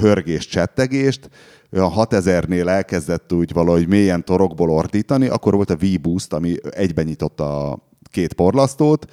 hörgést, 0.00 0.50
csettegést, 0.50 1.30
olyan 1.72 1.92
6000-nél 1.96 2.68
elkezdett 2.68 3.32
úgy 3.32 3.52
valahogy 3.52 3.88
mélyen 3.88 4.24
torokból 4.24 4.70
ordítani, 4.70 5.26
akkor 5.26 5.54
volt 5.54 5.70
a 5.70 5.76
V-Boost, 5.76 6.32
ami 6.32 6.54
egyben 6.70 7.04
nyitotta 7.04 7.70
a 7.70 7.78
két 8.10 8.32
porlasztót, 8.32 9.06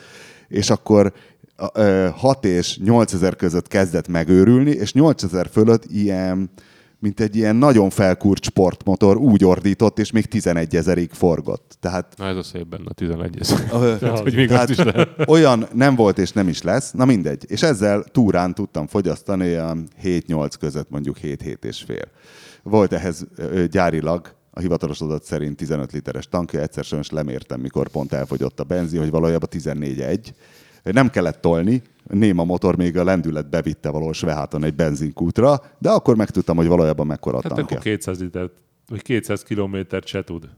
és 0.48 0.70
akkor 0.70 1.14
6 2.16 2.46
és 2.46 2.78
8000 2.78 3.36
között 3.36 3.68
kezdett 3.68 4.08
megőrülni, 4.08 4.72
és 4.72 4.94
8000 4.94 5.48
fölött 5.52 5.86
ilyen, 5.86 6.50
mint 7.00 7.20
egy 7.20 7.36
ilyen 7.36 7.56
nagyon 7.56 7.90
felkurt 7.90 8.44
sportmotor 8.44 9.18
úgy 9.18 9.46
ordított, 9.46 10.00
és 10.00 10.12
még 10.12 10.26
11 10.26 10.76
ezerig 10.76 11.12
forgott. 11.12 11.78
Tehát 11.80 12.14
Na 12.18 12.28
ez 12.28 12.36
a 12.36 12.44
szép 12.44 12.68
benne, 12.68 12.84
a 12.86 12.94
11 12.94 13.38
ez. 13.40 13.52
Ö, 13.72 13.96
Tehát, 14.00 14.20
hogy 14.30 14.36
még 14.36 14.52
azt 14.52 14.70
is 14.70 14.78
lehet. 14.78 15.10
olyan 15.28 15.68
nem 15.74 15.96
volt 15.96 16.18
és 16.18 16.32
nem 16.32 16.48
is 16.48 16.62
lesz, 16.62 16.92
na 16.92 17.06
mindegy. 17.06 17.46
És 17.48 17.62
ezzel 17.62 18.04
túrán 18.04 18.54
tudtam 18.54 18.88
fogyasztani 18.88 19.46
olyan 19.46 19.88
7-8 20.04 20.52
között, 20.60 20.90
mondjuk 20.90 21.18
7-7 21.24 21.64
és 21.64 21.84
fél. 21.88 22.08
Volt 22.64 22.94
ehhez 22.94 23.28
gyárilag, 23.72 24.38
a 24.52 24.60
hivatalos 24.60 25.02
adat 25.02 25.24
szerint 25.24 25.56
15 25.58 25.92
literes 25.92 26.28
tankja, 26.28 26.62
egyszer 26.62 26.84
sem 26.84 27.00
is 27.00 27.10
lemértem, 27.10 27.60
mikor 27.60 27.88
pont 27.88 28.14
elfogyott 28.14 28.60
a 28.60 28.64
benzin, 28.64 29.00
hogy 29.00 29.10
valójában 29.10 29.50
14-1. 29.52 30.18
Nem 30.94 31.10
kellett 31.10 31.42
tolni, 31.42 31.82
néma 32.04 32.44
motor 32.44 32.76
még 32.78 32.98
a 32.98 33.04
lendület 33.04 33.50
bevitte 33.50 33.90
valahol 33.90 34.14
Sveháton 34.14 34.64
egy 34.64 34.76
benzinkútra, 34.76 35.62
de 35.78 35.90
akkor 35.90 36.16
megtudtam, 36.16 36.56
hogy 36.56 36.68
valójában 36.68 37.08
mekkora 37.08 37.38
a 37.38 37.42
Hát 37.44 37.52
tankja. 37.54 37.78
akkor 37.78 37.92
200 37.92 38.20
litert, 38.20 38.52
vagy 38.88 39.02
200 39.02 39.44
kilométert 39.44 40.06
se 40.08 40.24
tud. 40.24 40.50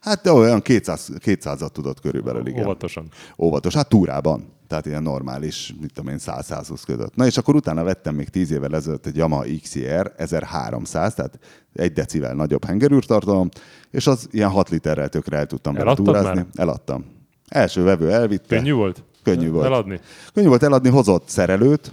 Hát 0.00 0.22
de 0.22 0.32
olyan 0.32 0.60
200, 0.60 1.10
200-at 1.18 1.68
tudott 1.68 2.00
körülbelül, 2.00 2.46
igen. 2.46 2.64
Óvatosan. 2.64 3.08
Óvatos, 3.38 3.74
hát 3.74 3.88
túrában. 3.88 4.44
Tehát 4.66 4.86
ilyen 4.86 5.02
normális, 5.02 5.74
mit 5.80 5.92
tudom 5.92 6.10
én, 6.12 6.18
100-120 6.20 6.82
között. 6.86 7.14
Na 7.14 7.26
és 7.26 7.36
akkor 7.36 7.54
utána 7.54 7.82
vettem 7.82 8.14
még 8.14 8.28
10 8.28 8.50
évvel 8.50 8.74
ezelőtt 8.74 9.06
egy 9.06 9.16
Yamaha 9.16 9.44
XR 9.62 10.12
1300, 10.16 11.14
tehát 11.14 11.38
egy 11.72 11.92
decivel 11.92 12.34
nagyobb 12.34 12.64
hengerűrtartalom, 12.64 13.48
és 13.90 14.06
az 14.06 14.28
ilyen 14.30 14.50
6 14.50 14.68
literrel 14.68 15.08
tökre 15.08 15.36
el 15.36 15.46
tudtam 15.46 15.74
vele 15.74 15.94
túrázni. 15.94 16.34
már? 16.34 16.46
Eladtam. 16.54 17.04
Első 17.48 17.82
vevő 17.82 18.10
elvitte. 18.12 18.56
Könnyű 18.56 18.72
volt? 18.72 19.04
Könnyű 19.22 19.50
volt. 19.50 19.66
Eladni? 19.66 20.00
Könnyű 20.34 20.48
volt 20.48 20.62
eladni, 20.62 20.88
hozott 20.88 21.28
szerelőt, 21.28 21.92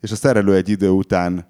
és 0.00 0.10
a 0.10 0.16
szerelő 0.16 0.54
egy 0.54 0.68
idő 0.68 0.88
után 0.88 1.46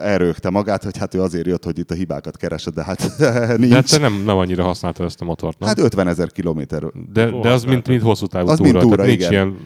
elrögte 0.00 0.50
magát, 0.50 0.84
hogy 0.84 0.96
hát 0.98 1.14
ő 1.14 1.20
azért 1.22 1.46
jött, 1.46 1.64
hogy 1.64 1.78
itt 1.78 1.90
a 1.90 1.94
hibákat 1.94 2.36
keresed, 2.36 2.74
de 2.74 2.84
hát 2.84 3.00
nincs. 3.58 3.68
De 3.70 3.74
hát 3.74 3.90
te 3.90 3.98
nem, 3.98 4.22
nem 4.24 4.36
annyira 4.36 4.62
használtad 4.64 5.06
ezt 5.06 5.20
a 5.20 5.24
motort, 5.24 5.58
nem? 5.58 5.68
Hát 5.68 5.78
50 5.78 6.08
ezer 6.08 6.30
kilométer. 6.30 6.82
de, 7.12 7.30
de 7.30 7.50
az 7.50 7.64
mint, 7.64 7.88
mint 7.88 8.02
hosszú 8.02 8.26
távú 8.26 8.48
Az 8.48 8.56
túra. 8.56 8.70
mint 8.70 8.82
túra, 8.82 8.96
tehát 8.96 9.10
nincs 9.10 9.20
igen. 9.28 9.32
ilyen 9.32 9.56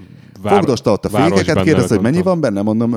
vár, 0.43 0.55
Fogdosta 0.55 0.93
ott 0.93 1.05
a 1.05 1.09
fékeket, 1.09 1.63
kérdezte, 1.63 1.95
hogy 1.95 2.03
mennyi 2.03 2.23
van 2.23 2.41
benne, 2.41 2.63
mondom 2.63 2.95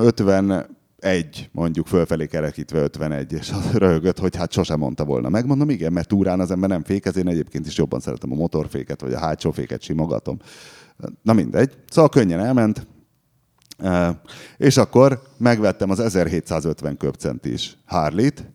51, 1.04 1.48
mondjuk 1.52 1.86
fölfelé 1.86 2.26
kerekítve 2.26 2.78
51, 2.78 3.32
és 3.32 3.50
az 3.50 3.72
röhögött, 3.72 4.18
hogy 4.18 4.36
hát 4.36 4.52
sosem 4.52 4.78
mondta 4.78 5.04
volna 5.04 5.28
meg. 5.28 5.46
Mondom, 5.46 5.70
igen, 5.70 5.92
mert 5.92 6.08
túrán 6.08 6.40
az 6.40 6.50
ember 6.50 6.68
nem 6.68 6.84
fékez, 6.84 7.16
én 7.16 7.28
egyébként 7.28 7.66
is 7.66 7.76
jobban 7.76 8.00
szeretem 8.00 8.32
a 8.32 8.34
motorféket, 8.34 9.00
vagy 9.00 9.12
a 9.12 9.18
hátsó 9.18 9.50
féket 9.50 9.82
simogatom. 9.82 10.38
Na 11.22 11.32
mindegy. 11.32 11.72
Szóval 11.88 12.10
könnyen 12.10 12.40
elment, 12.40 12.86
és 14.56 14.76
akkor 14.76 15.22
megvettem 15.36 15.90
az 15.90 16.00
1750 16.00 16.96
köbcentis 16.96 17.76
Harley-t, 17.84 18.52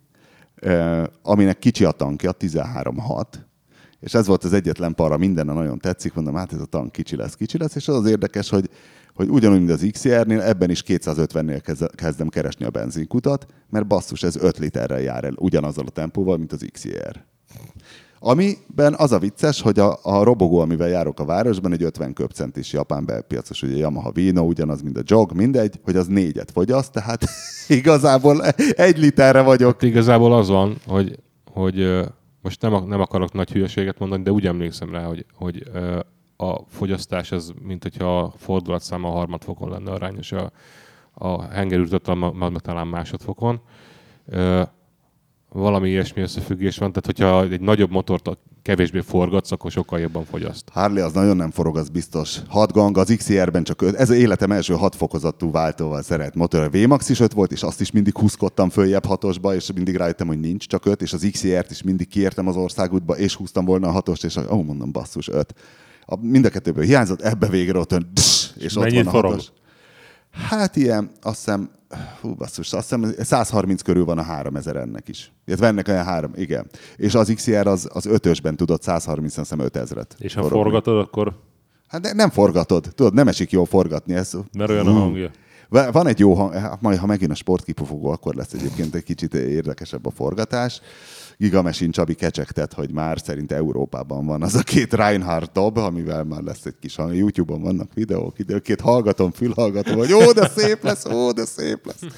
aminek 1.21 1.59
kicsi 1.59 1.83
a 1.83 1.91
tankja, 1.91 2.31
13.6, 2.39 3.25
és 3.99 4.13
ez 4.13 4.27
volt 4.27 4.43
az 4.43 4.53
egyetlen 4.53 4.95
para, 4.95 5.17
minden 5.17 5.45
nagyon 5.45 5.79
tetszik, 5.79 6.13
mondom, 6.13 6.35
hát 6.35 6.53
ez 6.53 6.61
a 6.61 6.65
tank 6.65 6.91
kicsi 6.91 7.15
lesz, 7.15 7.35
kicsi 7.35 7.57
lesz, 7.57 7.75
és 7.75 7.87
az 7.87 7.95
az 7.95 8.05
érdekes, 8.05 8.49
hogy, 8.49 8.69
hogy 9.19 9.29
ugyanúgy, 9.29 9.57
mint 9.57 9.71
az 9.71 9.87
XR-nél, 9.91 10.41
ebben 10.41 10.69
is 10.69 10.83
250-nél 10.87 11.59
kezd- 11.63 11.95
kezdem 11.95 12.29
keresni 12.29 12.65
a 12.65 12.69
benzinkutat, 12.69 13.45
mert 13.69 13.87
basszus, 13.87 14.23
ez 14.23 14.35
5 14.35 14.57
literrel 14.57 15.01
jár 15.01 15.23
el 15.23 15.33
ugyanazzal 15.35 15.85
a 15.87 15.89
tempóval, 15.89 16.37
mint 16.37 16.51
az 16.51 16.65
XR. 16.71 17.23
Amiben 18.19 18.95
az 18.97 19.11
a 19.11 19.19
vicces, 19.19 19.61
hogy 19.61 19.79
a, 19.79 19.99
a 20.01 20.23
robogó, 20.23 20.59
amivel 20.59 20.87
járok 20.87 21.19
a 21.19 21.25
városban, 21.25 21.71
egy 21.71 21.83
50 21.83 22.13
köbcentis 22.13 22.73
japán 22.73 23.05
belpiacos, 23.05 23.61
ugye 23.61 23.77
Yamaha 23.77 24.11
Vino, 24.11 24.41
ugyanaz, 24.41 24.81
mint 24.81 24.97
a 24.97 25.01
jog, 25.05 25.31
mindegy, 25.31 25.79
hogy 25.83 25.95
az 25.95 26.07
négyet 26.07 26.51
fogyaszt, 26.51 26.91
tehát 26.91 27.25
igazából 27.67 28.45
egy 28.71 28.97
literre 28.97 29.41
vagyok. 29.41 29.71
Hát 29.71 29.83
igazából 29.83 30.33
az 30.33 30.47
van, 30.47 30.77
hogy, 30.87 31.19
hogy 31.51 32.05
most 32.41 32.61
nem, 32.61 32.83
nem 32.87 33.01
akarok 33.01 33.33
nagy 33.33 33.51
hülyeséget 33.51 33.99
mondani, 33.99 34.23
de 34.23 34.31
úgy 34.31 34.45
emlékszem 34.45 34.91
rá, 34.91 35.03
hogy, 35.03 35.25
hogy 35.33 35.63
a 36.41 36.65
fogyasztás 36.67 37.31
ez, 37.31 37.51
mint 37.61 37.83
hogyha 37.83 38.19
a 38.19 38.33
fordulatszáma 38.37 39.07
a 39.07 39.11
harmadfokon 39.11 39.69
lenne 39.69 39.91
arányos 39.91 40.31
a, 40.31 40.51
a 41.13 41.47
meg 42.31 42.59
talán 42.59 42.87
másodfokon. 42.87 43.61
Ö, 44.25 44.61
valami 45.49 45.89
ilyesmi 45.89 46.21
összefüggés 46.21 46.77
van, 46.77 46.91
tehát 46.91 47.05
hogyha 47.05 47.53
egy 47.53 47.61
nagyobb 47.61 47.91
motort 47.91 48.37
kevésbé 48.61 48.99
forgatsz, 48.99 49.51
akkor 49.51 49.71
sokkal 49.71 49.99
jobban 49.99 50.25
fogyaszt. 50.25 50.69
Harley 50.69 51.05
az 51.05 51.13
nagyon 51.13 51.35
nem 51.35 51.51
forog, 51.51 51.77
az 51.77 51.89
biztos. 51.89 52.39
6 52.47 52.71
gang, 52.71 52.97
az 52.97 53.13
XR-ben 53.17 53.63
csak 53.63 53.81
5. 53.81 53.95
Ez 53.95 54.09
életem 54.09 54.51
első 54.51 54.73
6 54.73 54.95
fokozatú 54.95 55.51
váltóval 55.51 56.01
szeret 56.01 56.35
motor. 56.35 56.61
A 56.61 56.69
VMAX 56.69 57.09
is 57.09 57.19
5 57.19 57.33
volt, 57.33 57.51
és 57.51 57.63
azt 57.63 57.81
is 57.81 57.91
mindig 57.91 58.17
húzkodtam 58.17 58.69
följebb 58.69 59.05
hatosba, 59.05 59.55
és 59.55 59.71
mindig 59.73 59.95
rájöttem, 59.95 60.27
hogy 60.27 60.39
nincs 60.39 60.67
csak 60.67 60.85
5, 60.85 61.01
és 61.01 61.13
az 61.13 61.27
XR-t 61.31 61.71
is 61.71 61.81
mindig 61.81 62.07
kiértem 62.07 62.47
az 62.47 62.55
országútba, 62.55 63.17
és 63.17 63.35
húztam 63.35 63.65
volna 63.65 63.87
a 63.87 63.91
hatost, 63.91 64.23
és 64.23 64.35
ó, 64.35 64.63
mondom, 64.63 64.91
basszus, 64.91 65.27
5. 65.27 65.53
A, 66.11 66.15
mind 66.21 66.45
a 66.45 66.49
kettőből 66.49 66.83
hiányzott, 66.83 67.21
ebbe 67.21 67.47
végre 67.47 67.77
ott 67.79 67.91
ön, 67.91 68.09
dss, 68.13 68.49
és 68.57 68.75
ott 68.75 68.91
van 68.91 69.07
a 69.07 69.09
forog? 69.09 69.31
hatos. 69.31 69.51
Hát 70.31 70.75
ilyen, 70.75 71.11
azt 71.21 71.35
hiszem, 71.37 71.69
hú, 72.21 72.35
basszus, 72.35 72.73
azt 72.73 72.95
hiszem 72.95 73.13
130 73.19 73.81
körül 73.81 74.05
van 74.05 74.17
a 74.17 74.21
3000 74.21 74.75
ennek 74.75 75.07
is. 75.07 75.31
Illetve 75.45 75.67
ennek 75.67 75.87
olyan 75.87 76.03
három, 76.03 76.31
igen. 76.35 76.67
És 76.95 77.15
az 77.15 77.31
XR 77.35 77.67
az, 77.67 77.89
az 77.93 78.05
ötösben 78.05 78.55
tudott 78.55 78.81
130, 78.81 79.37
azt 79.37 79.49
hiszem 79.49 79.67
5000-et. 79.73 80.05
És 80.17 80.33
ha 80.33 80.41
forogni. 80.41 80.63
forgatod, 80.63 80.97
akkor 80.99 81.39
Hát 81.87 82.01
de 82.01 82.13
nem 82.13 82.29
forgatod, 82.29 82.91
tudod, 82.95 83.13
nem 83.13 83.27
esik 83.27 83.51
jól 83.51 83.65
forgatni. 83.65 84.13
Ez, 84.13 84.31
mert 84.57 84.69
olyan 84.69 84.87
a 84.87 84.91
hangja. 84.91 85.31
Va- 85.69 85.91
Van 85.91 86.07
egy 86.07 86.19
jó 86.19 86.33
hang, 86.33 86.53
hát 86.53 86.81
majd 86.81 86.97
ha 86.99 87.05
megint 87.05 87.31
a 87.31 87.35
sportkipufogó, 87.35 88.09
akkor 88.09 88.35
lesz 88.35 88.53
egyébként 88.53 88.95
egy 88.95 89.03
kicsit 89.03 89.33
érdekesebb 89.33 90.05
a 90.05 90.11
forgatás. 90.11 90.81
Gigamesin 91.43 91.91
Csabi 91.91 92.13
kecsegtet, 92.13 92.73
hogy 92.73 92.91
már 92.91 93.19
szerint 93.19 93.51
Európában 93.51 94.25
van 94.25 94.41
az 94.43 94.55
a 94.55 94.63
két 94.63 94.93
Reinhardt 94.93 95.51
dob, 95.51 95.77
amivel 95.77 96.23
már 96.23 96.41
lesz 96.41 96.65
egy 96.65 96.75
kis 96.79 96.95
hang. 96.95 97.15
YouTube-on 97.15 97.61
vannak 97.61 97.93
videók, 97.93 98.39
időként 98.39 98.81
hallgatom, 98.81 99.31
fülhallgatom, 99.31 99.97
hogy 99.97 100.13
ó, 100.13 100.31
de 100.31 100.47
szép 100.55 100.83
lesz, 100.83 101.05
ó, 101.05 101.31
de 101.31 101.45
szép 101.45 101.85
lesz. 101.85 102.11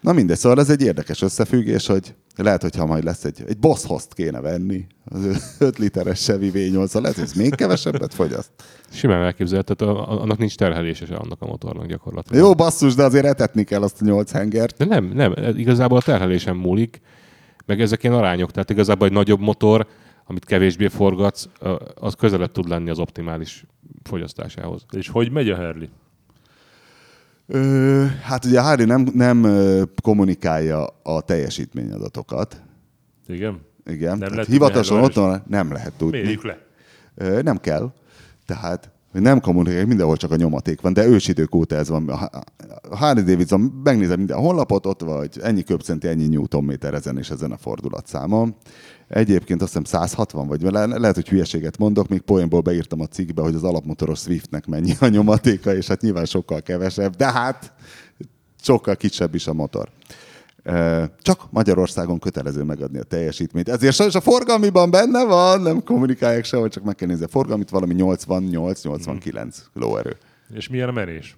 Na 0.00 0.12
mindegy, 0.12 0.36
szóval 0.38 0.60
ez 0.60 0.70
egy 0.70 0.82
érdekes 0.82 1.22
összefüggés, 1.22 1.86
hogy 1.86 2.14
lehet, 2.36 2.62
hogyha 2.62 2.86
majd 2.86 3.04
lesz 3.04 3.24
egy, 3.24 3.44
egy 3.48 3.58
Boss 3.58 3.84
Host 3.84 4.14
kéne 4.14 4.40
venni, 4.40 4.86
az 5.04 5.54
5 5.58 5.78
literes 5.78 6.20
Chevy 6.20 6.50
V8, 6.54 7.00
lehet, 7.00 7.14
hogy 7.16 7.24
ez 7.24 7.32
még 7.32 7.54
kevesebbet 7.54 8.14
fogyaszt. 8.14 8.50
Simán 8.90 9.22
elképzelhető, 9.22 9.74
tehát 9.74 9.96
a- 9.96 10.12
a- 10.12 10.20
annak 10.20 10.38
nincs 10.38 10.56
terhelése 10.56 11.06
se 11.06 11.14
annak 11.16 11.42
a 11.42 11.46
motornak 11.46 11.86
gyakorlatilag. 11.86 12.42
Jó, 12.44 12.54
basszus, 12.54 12.94
de 12.94 13.02
azért 13.04 13.24
etetni 13.24 13.64
kell 13.64 13.82
azt 13.82 14.02
a 14.02 14.04
nyolc 14.04 14.30
hengert. 14.30 14.76
De 14.76 14.84
nem, 14.84 15.04
nem, 15.14 15.34
igazából 15.56 15.98
a 15.98 16.02
terhelésen 16.02 16.56
múlik, 16.56 17.00
meg 17.66 17.80
ezek 17.80 18.02
ilyen 18.02 18.14
arányok, 18.14 18.50
tehát 18.50 18.70
igazából 18.70 19.06
egy 19.06 19.12
nagyobb 19.12 19.40
motor, 19.40 19.86
amit 20.24 20.44
kevésbé 20.44 20.88
forgatsz, 20.88 21.48
az 21.94 22.14
közelebb 22.14 22.52
tud 22.52 22.68
lenni 22.68 22.90
az 22.90 22.98
optimális 22.98 23.64
fogyasztásához. 24.02 24.84
És 24.90 25.08
hogy 25.08 25.30
megy 25.30 25.50
a 25.50 25.56
Harley? 25.56 25.88
Ö, 27.46 28.04
hát 28.22 28.44
ugye 28.44 28.60
a 28.60 28.62
Harley 28.62 28.86
nem, 28.86 29.06
nem 29.14 29.46
kommunikálja 30.02 30.86
a 31.02 31.20
teljesítményadatokat. 31.20 32.62
Igen? 33.28 33.60
Igen. 33.86 34.08
Nem 34.08 34.18
Tehát 34.18 34.34
lehet 34.34 34.48
hivatalosan 34.48 35.02
ott 35.02 35.14
van, 35.14 35.42
nem 35.46 35.72
lehet 35.72 35.92
tudni. 35.92 36.20
Mérjük 36.20 36.44
le. 36.44 36.58
Ö, 37.14 37.42
nem 37.42 37.56
kell. 37.56 37.92
Tehát 38.46 38.91
hogy 39.12 39.20
nem 39.20 39.40
kommunikálják, 39.40 39.86
mindenhol 39.86 40.16
csak 40.16 40.30
a 40.30 40.36
nyomaték 40.36 40.80
van, 40.80 40.92
de 40.92 41.06
ősidők 41.06 41.54
óta 41.54 41.76
ez 41.76 41.88
van. 41.88 42.30
Harley 42.90 43.24
Davidson, 43.24 43.60
megnézem 43.84 44.18
minden 44.18 44.38
honlapot, 44.38 44.86
ott 44.86 45.00
vagy 45.00 45.38
ennyi 45.42 45.62
köbcenti, 45.62 46.08
ennyi 46.08 46.26
newtonméter 46.26 46.94
ezen 46.94 47.18
és 47.18 47.30
ezen 47.30 47.52
a 47.52 47.56
fordulatszámon. 47.56 48.54
Egyébként 49.08 49.62
azt 49.62 49.70
hiszem 49.70 50.00
160 50.00 50.46
vagy, 50.46 50.62
le- 50.62 50.86
lehet, 50.86 51.14
hogy 51.14 51.28
hülyeséget 51.28 51.78
mondok, 51.78 52.08
még 52.08 52.20
poénból 52.20 52.60
beírtam 52.60 53.00
a 53.00 53.06
cikkbe, 53.06 53.42
hogy 53.42 53.54
az 53.54 53.64
alapmotoros 53.64 54.18
Swiftnek 54.18 54.66
mennyi 54.66 54.92
a 55.00 55.06
nyomatéka, 55.06 55.74
és 55.74 55.86
hát 55.86 56.00
nyilván 56.00 56.24
sokkal 56.24 56.60
kevesebb, 56.60 57.16
de 57.16 57.32
hát 57.32 57.72
sokkal 58.62 58.96
kisebb 58.96 59.34
is 59.34 59.46
a 59.46 59.52
motor. 59.52 59.88
Csak 61.18 61.50
Magyarországon 61.50 62.18
kötelező 62.18 62.62
megadni 62.62 62.98
a 62.98 63.02
teljesítményt. 63.02 63.68
Ezért 63.68 63.94
sajnos 63.94 64.14
a 64.14 64.20
forgalmiban 64.20 64.90
benne 64.90 65.24
van, 65.24 65.60
nem 65.60 65.84
kommunikálják 65.84 66.44
sehol, 66.44 66.68
csak 66.68 66.84
meg 66.84 66.94
kell 66.94 67.08
nézni 67.08 67.24
a 67.24 67.28
forgalmit, 67.28 67.70
valami 67.70 67.94
88-89 67.98 69.56
lóerő. 69.72 70.16
És 70.54 70.68
milyen 70.68 70.88
a 70.88 70.92
menés? 70.92 71.36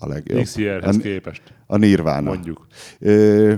a 0.00 0.06
legjobb. 0.06 0.42
XR-hez 0.42 0.96
a, 0.96 0.98
képest, 0.98 1.42
a 1.66 1.76
Nirvana. 1.76 2.30
mondjuk. 2.30 2.66
Ö, 2.98 3.54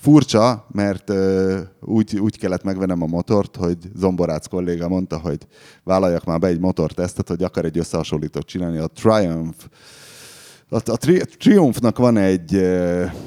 furcsa, 0.00 0.66
mert 0.72 1.10
ö, 1.10 1.60
úgy, 1.80 2.18
úgy 2.18 2.38
kellett 2.38 2.62
megvennem 2.62 3.02
a 3.02 3.06
motort, 3.06 3.56
hogy 3.56 3.78
Zomborác 3.94 4.46
kolléga 4.46 4.88
mondta, 4.88 5.18
hogy 5.18 5.38
vállaljak 5.82 6.24
már 6.24 6.38
be 6.38 6.46
egy 6.46 6.60
motortesztet, 6.60 7.28
hogy 7.28 7.42
akar 7.42 7.64
egy 7.64 7.78
összehasonlítót 7.78 8.46
csinálni. 8.46 8.78
A 8.78 8.86
Triumph 8.86 9.64
a, 10.74 10.90
a 10.90 10.96
tri- 10.96 11.36
Triumphnak 11.38 11.98
van 11.98 12.16
egy, 12.16 12.52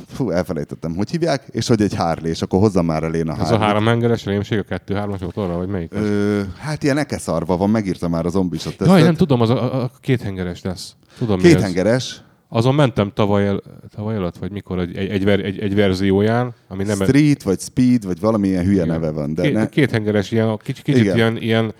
fú, 0.07 0.29
elfelejtettem, 0.29 0.95
hogy 0.95 1.09
hívják, 1.09 1.43
és 1.51 1.67
hogy 1.67 1.81
egy 1.81 1.95
Harley, 1.95 2.29
és 2.29 2.41
akkor 2.41 2.59
hozzam 2.59 2.85
már 2.85 3.03
elén 3.03 3.27
a 3.27 3.33
Ez 3.33 3.39
a 3.39 3.43
Harley. 3.43 3.59
három 3.59 3.85
hengeres 3.85 4.25
rémség, 4.25 4.59
a 4.59 4.63
kettő 4.63 4.93
hármas 4.93 5.19
motorra, 5.19 5.57
vagy 5.57 5.67
melyik? 5.67 5.93
Ö, 5.93 6.41
hát 6.59 6.83
ilyen 6.83 6.97
ekeszarva 6.97 7.57
van, 7.57 7.69
megírta 7.69 8.07
már 8.07 8.25
a 8.25 8.29
zombisot. 8.29 8.75
Jaj, 8.85 9.01
nem 9.01 9.15
tudom, 9.15 9.41
az 9.41 9.49
a, 9.49 9.83
a 9.83 9.91
két 10.01 10.21
hengeres 10.21 10.61
lesz. 10.61 10.95
Tudom, 11.17 11.39
Két 11.39 11.61
hengeres, 11.61 12.21
Azon 12.49 12.75
mentem 12.75 13.11
tavaly, 13.13 13.47
el, 13.47 13.61
tavaly 13.95 14.15
előtt, 14.15 14.37
vagy 14.37 14.51
mikor, 14.51 14.79
egy, 14.79 14.95
egy, 14.97 15.09
egy, 15.27 15.41
egy, 15.41 15.59
egy 15.59 15.75
verzióján, 15.75 16.53
ami 16.67 16.83
nem... 16.83 16.95
Street, 16.95 17.43
vagy 17.43 17.59
Speed, 17.59 18.05
vagy 18.05 18.19
valamilyen 18.19 18.63
hülye 18.63 18.83
Igen. 18.83 18.87
neve 18.87 19.11
van. 19.11 19.33
De 19.33 19.41
két, 19.41 19.53
ne, 19.53 19.69
két 19.69 19.91
hengeres, 19.91 20.31
ilyen, 20.31 20.57
kicsit, 20.57 20.83
kicsit 20.83 21.01
Igen. 21.01 21.15
ilyen, 21.15 21.37
ilyen 21.37 21.73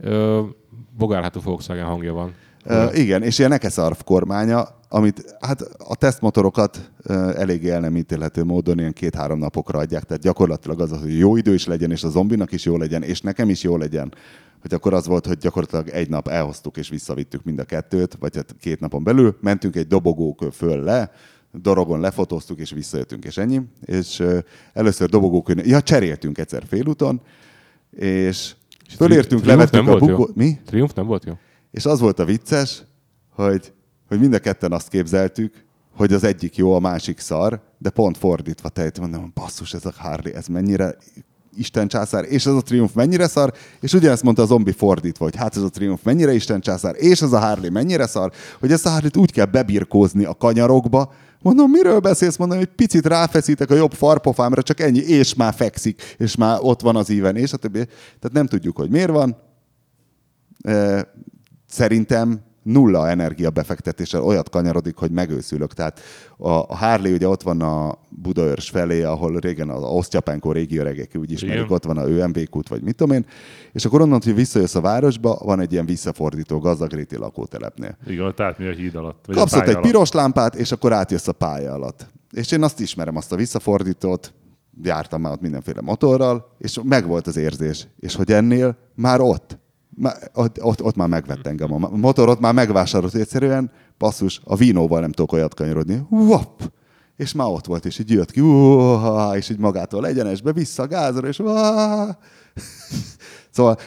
ö, 0.00 0.40
bogárhátú 0.96 1.40
Volkswagen 1.40 1.84
hangja 1.84 2.12
van. 2.12 2.32
Uh, 2.66 2.98
igen, 2.98 3.22
és 3.22 3.38
ilyen 3.38 3.52
ekeszarv 3.52 3.96
kormánya, 4.04 4.68
amit 4.88 5.36
hát 5.40 5.60
a 5.78 5.94
tesztmotorokat 5.96 6.90
uh, 7.08 7.40
eléggé 7.40 7.70
el 7.70 7.80
nem 7.80 7.96
ítélhető 7.96 8.44
módon 8.44 8.78
ilyen 8.78 8.92
két-három 8.92 9.38
napokra 9.38 9.78
adják, 9.78 10.04
tehát 10.04 10.22
gyakorlatilag 10.22 10.80
az, 10.80 11.00
hogy 11.00 11.18
jó 11.18 11.36
idő 11.36 11.54
is 11.54 11.66
legyen, 11.66 11.90
és 11.90 12.04
a 12.04 12.08
zombinak 12.08 12.52
is 12.52 12.64
jó 12.64 12.76
legyen, 12.76 13.02
és 13.02 13.20
nekem 13.20 13.48
is 13.48 13.62
jó 13.62 13.76
legyen. 13.76 14.14
Hogy 14.60 14.74
akkor 14.74 14.94
az 14.94 15.06
volt, 15.06 15.26
hogy 15.26 15.38
gyakorlatilag 15.38 15.88
egy 15.88 16.08
nap 16.08 16.28
elhoztuk 16.28 16.76
és 16.76 16.88
visszavittük 16.88 17.44
mind 17.44 17.58
a 17.58 17.64
kettőt, 17.64 18.16
vagy 18.20 18.36
hát 18.36 18.54
két 18.60 18.80
napon 18.80 19.04
belül, 19.04 19.36
mentünk 19.40 19.76
egy 19.76 19.86
dobogók 19.86 20.44
föl 20.52 20.82
le, 20.82 21.10
dorogon 21.52 22.00
lefotóztuk, 22.00 22.58
és 22.58 22.70
visszajöttünk, 22.70 23.24
és 23.24 23.36
ennyi. 23.36 23.60
És 23.84 24.18
uh, 24.18 24.38
először 24.72 25.08
dobogókön, 25.08 25.60
ja, 25.64 25.82
cseréltünk 25.82 26.38
egyszer 26.38 26.62
félúton, 26.68 27.20
és 27.90 28.54
fölértünk, 28.96 29.44
levettük 29.44 29.88
a 29.88 29.96
bukó... 29.96 30.30
Mi? 30.34 30.58
Triumph 30.66 30.94
nem 30.94 31.06
volt 31.06 31.24
jó? 31.24 31.32
És 31.74 31.86
az 31.86 32.00
volt 32.00 32.18
a 32.18 32.24
vicces, 32.24 32.82
hogy, 33.30 33.72
hogy 34.08 34.20
mind 34.20 34.34
a 34.34 34.38
ketten 34.38 34.72
azt 34.72 34.88
képzeltük, 34.88 35.64
hogy 35.96 36.12
az 36.12 36.24
egyik 36.24 36.56
jó, 36.56 36.74
a 36.74 36.78
másik 36.78 37.18
szar, 37.18 37.60
de 37.78 37.90
pont 37.90 38.18
fordítva 38.18 38.68
tejt, 38.68 39.00
mondom, 39.00 39.32
basszus, 39.34 39.74
ez 39.74 39.84
a 39.84 39.92
Harley, 39.96 40.34
ez 40.34 40.46
mennyire 40.46 40.96
Isten 41.56 41.88
császár, 41.88 42.24
és 42.28 42.46
ez 42.46 42.52
a 42.52 42.60
Triumph 42.60 42.94
mennyire 42.94 43.26
szar, 43.26 43.52
és 43.80 43.92
ugyanezt 43.92 44.22
mondta 44.22 44.42
a 44.42 44.46
zombi 44.46 44.72
fordítva, 44.72 45.24
hogy 45.24 45.36
hát 45.36 45.56
ez 45.56 45.62
a 45.62 45.68
Triumph 45.68 46.04
mennyire 46.04 46.34
Isten 46.34 46.60
császár, 46.60 46.94
és 46.98 47.22
ez 47.22 47.32
a 47.32 47.38
Harley 47.38 47.70
mennyire 47.70 48.06
szar, 48.06 48.32
hogy 48.60 48.72
ezt 48.72 48.86
a 48.86 48.90
Harley-t 48.90 49.16
úgy 49.16 49.32
kell 49.32 49.46
bebirkózni 49.46 50.24
a 50.24 50.34
kanyarokba, 50.34 51.12
Mondom, 51.40 51.70
miről 51.70 52.00
beszélsz? 52.00 52.36
Mondom, 52.36 52.58
hogy 52.58 52.66
picit 52.66 53.06
ráfeszítek 53.06 53.70
a 53.70 53.74
jobb 53.74 53.92
farpofámra, 53.92 54.62
csak 54.62 54.80
ennyi, 54.80 54.98
és 54.98 55.34
már 55.34 55.54
fekszik, 55.54 56.14
és 56.18 56.36
már 56.36 56.58
ott 56.60 56.80
van 56.80 56.96
az 56.96 57.08
íven, 57.08 57.36
és 57.36 57.52
a 57.52 57.56
többi. 57.56 57.84
Tehát 57.84 58.32
nem 58.32 58.46
tudjuk, 58.46 58.76
hogy 58.76 58.90
miért 58.90 59.10
van, 59.10 59.36
szerintem 61.74 62.40
nulla 62.62 63.08
energia 63.08 63.50
befektetéssel 63.50 64.22
olyat 64.22 64.50
kanyarodik, 64.50 64.96
hogy 64.96 65.10
megőszülök. 65.10 65.72
Tehát 65.72 66.00
a, 66.36 66.76
Harley 66.76 67.12
ugye 67.12 67.28
ott 67.28 67.42
van 67.42 67.60
a 67.60 67.98
Budaörs 68.08 68.70
felé, 68.70 69.02
ahol 69.02 69.38
régen 69.38 69.68
az 69.70 69.82
Osztyapenko 69.82 70.52
régi 70.52 70.76
öregek 70.78 71.10
úgy 71.14 71.32
ismerik, 71.32 71.56
Igen. 71.56 71.72
ott 71.72 71.84
van 71.84 71.98
a 71.98 72.08
ÖMB 72.08 72.48
kút, 72.48 72.68
vagy 72.68 72.82
mit 72.82 72.96
tudom 72.96 73.16
én, 73.16 73.26
és 73.72 73.84
akkor 73.84 74.00
onnan, 74.00 74.20
hogy 74.24 74.34
visszajössz 74.34 74.74
a 74.74 74.80
városba, 74.80 75.38
van 75.44 75.60
egy 75.60 75.72
ilyen 75.72 75.86
visszafordító 75.86 76.58
gazdagréti 76.58 77.16
lakótelepnél. 77.16 77.96
Igen, 78.06 78.24
ott 78.24 78.40
átmegy 78.40 78.68
a 78.68 78.72
híd 78.72 78.94
alatt. 78.94 79.24
Vagy 79.26 79.36
Kapsz 79.36 79.52
ott 79.54 79.62
egy 79.62 79.68
alatt. 79.68 79.82
piros 79.82 80.12
lámpát, 80.12 80.54
és 80.54 80.72
akkor 80.72 80.92
átjössz 80.92 81.28
a 81.28 81.32
pálya 81.32 81.72
alatt. 81.72 82.06
És 82.30 82.52
én 82.52 82.62
azt 82.62 82.80
ismerem, 82.80 83.16
azt 83.16 83.32
a 83.32 83.36
visszafordítót, 83.36 84.34
jártam 84.82 85.20
már 85.20 85.32
ott 85.32 85.40
mindenféle 85.40 85.80
motorral, 85.80 86.54
és 86.58 86.80
megvolt 86.82 87.26
az 87.26 87.36
érzés. 87.36 87.86
És 87.98 88.14
hogy 88.14 88.32
ennél 88.32 88.76
már 88.94 89.20
ott, 89.20 89.58
ott, 90.34 90.62
ott, 90.62 90.82
ott 90.82 90.96
már 90.96 91.08
megvett 91.08 91.46
engem 91.46 91.72
a 91.72 91.78
motorot, 91.96 92.40
már 92.40 92.54
megvásárolt 92.54 93.14
egyszerűen, 93.14 93.70
passzus, 93.98 94.40
a 94.44 94.56
vínóval 94.56 95.00
nem 95.00 95.12
tudok 95.12 95.32
olyat 95.32 95.54
kanyarodni. 95.54 96.06
Wop! 96.10 96.72
És 97.16 97.32
már 97.32 97.46
ott 97.46 97.66
volt, 97.66 97.84
és 97.84 97.98
így 97.98 98.10
jött 98.10 98.30
ki, 98.30 98.40
uha, 98.40 99.36
és 99.36 99.48
így 99.48 99.58
magától 99.58 100.06
egyenesbe, 100.06 100.52
vissza 100.52 100.82
a 100.82 100.86
gázra, 100.86 101.28
és 101.28 101.38
uha. 101.38 102.06
Szóval 103.50 103.78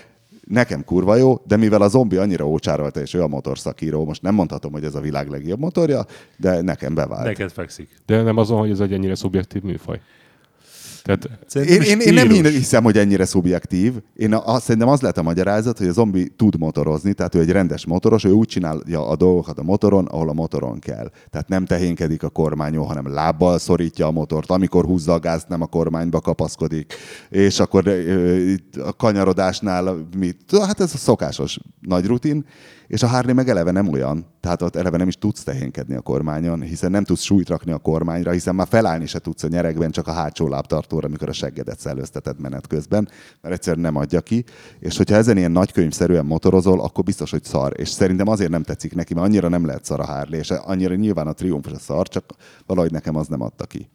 nekem 0.48 0.84
kurva 0.84 1.16
jó, 1.16 1.42
de 1.46 1.58
mivel 1.58 1.82
a 1.82 1.88
zombi 1.88 2.16
annyira 2.16 2.48
ócsárolta, 2.48 3.00
és 3.00 3.14
ő 3.14 3.22
a 3.24 3.28
motorszakíró, 3.28 4.06
most 4.06 4.22
nem 4.22 4.34
mondhatom, 4.34 4.72
hogy 4.72 4.84
ez 4.84 4.96
a 4.96 5.00
világ 5.00 5.30
legjobb 5.30 5.60
motorja, 5.60 6.06
de 6.38 6.62
nekem 6.62 6.94
bevált. 6.94 7.24
Neked 7.24 7.52
fekszik. 7.52 7.90
De 8.06 8.22
nem 8.22 8.38
azon, 8.38 8.60
hogy 8.60 8.70
ez 8.70 8.80
egy 8.80 8.94
ennyire 8.94 9.16
szubjektív 9.16 9.62
műfaj. 9.62 10.02
Tehát 11.08 11.70
Én, 11.70 11.82
én, 11.82 12.00
én 12.00 12.14
nem 12.14 12.30
hiszem, 12.30 12.84
hogy 12.84 12.98
ennyire 12.98 13.26
szubjektív. 13.26 13.94
Én 14.14 14.34
azt 14.34 14.64
szerintem 14.64 14.90
az 14.90 15.02
lehet 15.02 15.18
a 15.18 15.22
magyarázat, 15.22 15.78
hogy 15.78 15.88
a 15.88 15.92
zombi 15.92 16.30
tud 16.36 16.58
motorozni, 16.58 17.14
tehát 17.14 17.36
ő 17.36 17.40
egy 17.40 17.52
rendes 17.52 17.86
motoros, 17.86 18.24
ő 18.24 18.32
úgy 18.32 18.48
csinálja 18.48 19.08
a 19.08 19.16
dolgokat 19.16 19.60
a 19.60 19.64
motoron, 19.64 20.06
ahol 20.06 20.30
a 20.30 20.34
motoron 20.34 20.80
kell. 20.80 21.12
Tehát 21.30 21.48
nem 21.48 21.66
tehénkedik 21.66 22.24
a 22.24 22.30
kormányon, 22.30 22.86
hanem 22.86 23.14
lábbal 23.14 23.60
szorítja 23.60 24.08
a 24.08 24.12
motort, 24.12 24.52
amikor 24.52 24.86
húzza 24.86 25.14
a 25.14 25.20
gázt, 25.20 25.48
nem 25.48 25.62
a 25.62 25.66
kormányba 25.66 26.22
kapaszkodik, 26.22 26.94
és 27.30 27.60
akkor 27.60 27.88
a 28.84 28.96
kanyarodásnál 28.96 30.08
mit? 30.18 30.38
Hát 30.62 30.80
ez 30.80 30.94
a 30.94 30.98
szokásos 30.98 31.60
nagy 31.82 32.06
rutin, 32.06 32.46
és 32.88 33.04
a 33.04 33.08
Harley 33.08 33.34
meg 33.34 33.50
eleve 33.50 33.72
nem 33.72 33.88
olyan, 33.88 34.26
tehát 34.40 34.62
ott 34.62 34.76
eleve 34.76 34.98
nem 34.98 35.08
is 35.08 35.16
tudsz 35.16 35.44
tehénkedni 35.44 35.96
a 35.96 36.02
kormányon, 36.02 36.62
hiszen 36.62 36.92
nem 36.92 37.04
tudsz 37.04 37.22
súlyt 37.22 37.50
rakni 37.50 37.72
a 37.72 37.78
kormányra, 37.78 38.32
hiszen 38.32 38.56
már 38.56 38.68
felállni 38.68 39.06
se 39.06 39.20
tudsz 39.20 39.44
a 39.44 39.48
nyerekben, 39.48 39.92
csak 39.92 40.08
a 40.08 40.12
hátsó 40.12 40.48
lábtartóra, 40.48 41.08
amikor 41.08 41.30
a 41.30 41.34
seggedet 41.34 41.80
szellőzteted 41.80 42.40
menet 42.40 42.68
közben, 42.68 43.10
mert 43.42 43.56
egyszerűen 43.56 43.82
nem 43.82 43.96
adja 43.96 44.22
ki. 44.22 44.44
És 44.80 44.98
hogyha 44.98 45.16
ezen 45.16 45.38
ilyen 45.38 45.52
nagykönyvszerűen 45.52 46.26
motorozol, 46.26 46.82
akkor 46.82 47.04
biztos, 47.04 47.32
hogy 47.32 47.44
szar. 47.44 47.74
És 47.76 47.90
szerintem 47.90 48.28
azért 48.28 48.52
nem 48.52 48.64
tetszik 48.64 48.96
neki, 48.96 49.14
mert 49.14 49.26
annyira 49.28 49.48
nem 49.48 49.66
lehet 49.66 49.86
szar 49.86 50.00
a 50.00 50.06
Harley, 50.06 50.40
és 50.40 50.52
annyira 50.52 50.96
nyilván 50.96 51.28
a 51.28 51.34
Triumph 51.34 51.72
a 51.74 51.80
szar, 51.80 52.08
csak 52.08 52.26
valahogy 52.66 52.92
nekem 52.92 53.16
az 53.16 53.28
nem 53.28 53.42
adta 53.42 53.66
ki. 53.66 53.90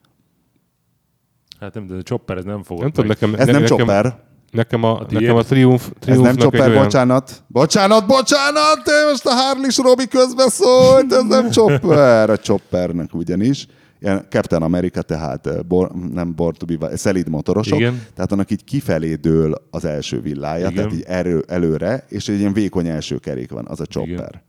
Hát 1.61 1.75
nem, 1.75 1.87
de 1.87 1.95
a 1.95 2.03
chopper 2.03 2.37
ez 2.37 2.45
nem 2.45 2.63
fogod 2.63 2.83
nem 2.83 2.93
tudom, 2.93 3.09
nekem, 3.09 3.35
Ez 3.35 3.47
ne, 3.47 3.53
nem 3.53 3.63
nekem, 3.63 3.77
chopper, 3.77 4.32
Nekem 4.53 4.83
a, 4.83 5.07
tiéd? 5.07 5.21
nekem 5.21 5.37
a 5.37 5.43
Triumph, 5.43 5.85
ez 6.07 6.19
nem 6.19 6.35
egy 6.39 6.61
olyan... 6.61 6.83
bocsánat. 6.83 7.45
Bocsánat, 7.47 8.07
bocsánat, 8.07 8.91
most 9.11 9.27
a 9.27 9.31
Harley-s 9.31 9.77
Robi 9.77 10.07
közbeszólt, 10.07 11.13
ez 11.13 11.23
nem 11.29 11.51
chopper. 11.51 12.31
A 12.31 12.37
choppernek 12.37 13.15
ugyanis. 13.15 13.67
Ilyen 14.01 14.27
Captain 14.29 14.63
America, 14.63 15.03
tehát 15.03 15.47
eh, 15.47 15.59
bor, 15.69 15.91
nem 16.13 16.35
Born 16.35 16.57
to 16.59 16.77
be, 16.79 16.97
szelíd 16.97 17.29
motorosok. 17.29 17.79
Igen. 17.79 18.03
Tehát 18.15 18.33
annak 18.33 18.51
így 18.51 18.65
kifelé 18.65 19.15
dől 19.15 19.55
az 19.71 19.85
első 19.85 20.21
villája, 20.21 20.69
Igen. 20.69 20.75
tehát 20.75 20.93
így 20.93 21.05
erő, 21.07 21.45
előre, 21.49 22.05
és 22.09 22.29
egy 22.29 22.39
ilyen 22.39 22.53
vékony 22.53 22.87
első 22.87 23.17
kerék 23.17 23.51
van, 23.51 23.67
az 23.69 23.81
a 23.81 23.87
chopper. 23.87 24.13
Igen. 24.13 24.43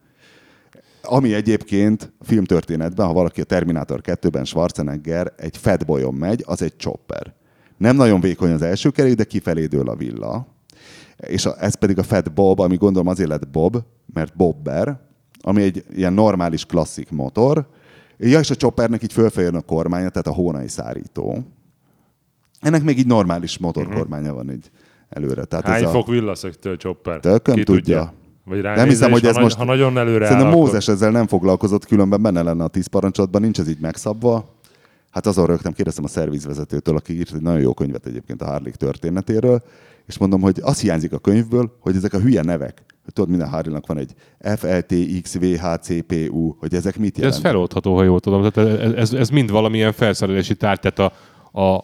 Ami 1.01 1.34
egyébként 1.34 2.14
a 2.20 2.24
filmtörténetben, 2.26 3.06
ha 3.06 3.14
valaki 3.14 3.41
a 3.41 3.43
Terminator 3.43 4.01
2-ben 4.04 4.45
Schwarzenegger 4.45 5.34
egy 5.38 5.58
fatboyon 5.58 6.14
megy, 6.14 6.43
az 6.45 6.62
egy 6.62 6.74
chopper. 6.78 7.34
Nem 7.84 7.96
nagyon 7.96 8.20
vékony 8.20 8.52
az 8.52 8.62
első 8.62 8.90
kerék, 8.90 9.16
de 9.16 9.24
kifelé 9.24 9.66
dől 9.66 9.90
a 9.90 9.96
villa. 9.96 10.48
És 11.18 11.46
a, 11.46 11.56
ez 11.60 11.76
pedig 11.76 11.98
a 11.98 12.04
Fat 12.04 12.34
Bob, 12.34 12.60
ami 12.60 12.76
gondolom 12.76 13.08
azért 13.08 13.30
lett 13.30 13.48
Bob, 13.48 13.78
mert 14.14 14.36
Bobber, 14.36 15.00
ami 15.42 15.62
egy 15.62 15.84
ilyen 15.96 16.14
normális 16.14 16.66
klasszik 16.66 17.12
motor. 17.12 17.68
Ja, 18.18 18.40
és 18.40 18.50
a 18.50 18.56
choppernek 18.56 19.04
így 19.04 19.14
fölfejön 19.14 19.56
a 19.56 19.62
kormánya, 19.62 20.10
tehát 20.10 20.28
a 20.28 20.34
hónai 20.34 20.68
szárító. 20.68 21.38
Ennek 22.60 22.84
még 22.84 22.98
így 22.98 23.08
normális 23.08 23.58
motorkormánya 23.58 24.34
van 24.34 24.52
így 24.52 24.72
előre. 25.10 25.44
Tehát 25.44 25.66
Hány 25.66 25.82
ez 25.84 25.90
a... 25.90 25.92
fok 25.92 26.08
villaszögtől 26.08 26.78
chopper? 26.78 27.20
Tököm 27.20 27.56
Ki 27.56 27.64
tudja. 27.64 28.14
Vagy 28.46 28.62
Nem 28.62 28.88
hiszem, 28.88 29.12
hogy 29.12 29.22
ha 29.22 29.28
ez 29.28 29.34
nagy- 29.34 29.44
most... 29.44 29.58
Ha 29.58 29.64
nagyon 29.64 29.98
előre 29.98 30.26
Szerintem 30.26 30.48
áll, 30.52 30.56
Mózes 30.56 30.88
ezzel 30.88 31.12
nem 31.12 31.28
foglalkozott, 31.28 31.86
különben 31.86 32.22
benne 32.22 32.42
lenne 32.42 32.64
a 32.64 32.68
tíz 32.68 32.88
parancsatban, 32.88 33.42
nincs 33.42 33.60
ez 33.60 33.68
így 33.68 33.80
megszabva. 33.80 34.62
Hát 35.14 35.26
azon 35.26 35.45
rögtem, 35.45 35.74
kérdeztem 35.74 36.03
a 36.03 36.07
szervizvezetőtől, 36.07 36.95
aki 36.95 37.14
írt 37.14 37.34
egy 37.34 37.41
nagyon 37.41 37.61
jó 37.61 37.74
könyvet 37.74 38.05
egyébként 38.05 38.41
a 38.41 38.45
Harley 38.45 38.72
történetéről, 38.78 39.64
és 40.05 40.18
mondom, 40.18 40.41
hogy 40.41 40.59
az 40.61 40.80
hiányzik 40.80 41.14
a 41.14 41.18
könyvből, 41.18 41.78
hogy 41.80 41.95
ezek 41.95 42.14
a 42.14 42.20
hülye 42.20 42.41
nevek, 42.41 42.84
hogy 43.03 43.14
tudod, 43.14 43.30
minden 43.30 43.49
Harley-nak 43.49 43.88
van 43.88 43.97
egy 43.97 44.14
FLTXVHCPU, 44.57 46.55
hogy 46.59 46.74
ezek 46.74 46.97
mit 46.97 47.11
De 47.11 47.18
ez 47.18 47.24
jelent. 47.26 47.41
feloldható, 47.45 47.95
ha 47.95 48.03
jól 48.03 48.20
tudom. 48.20 48.49
Tehát 48.49 48.80
ez, 48.80 48.91
ez, 48.91 49.14
ez 49.14 49.30
mind 49.30 49.51
valamilyen 49.51 49.91
felszerelési 49.91 50.55
tárgy, 50.55 50.80
tehát 50.80 50.99
a, 50.99 51.11
a, 51.61 51.76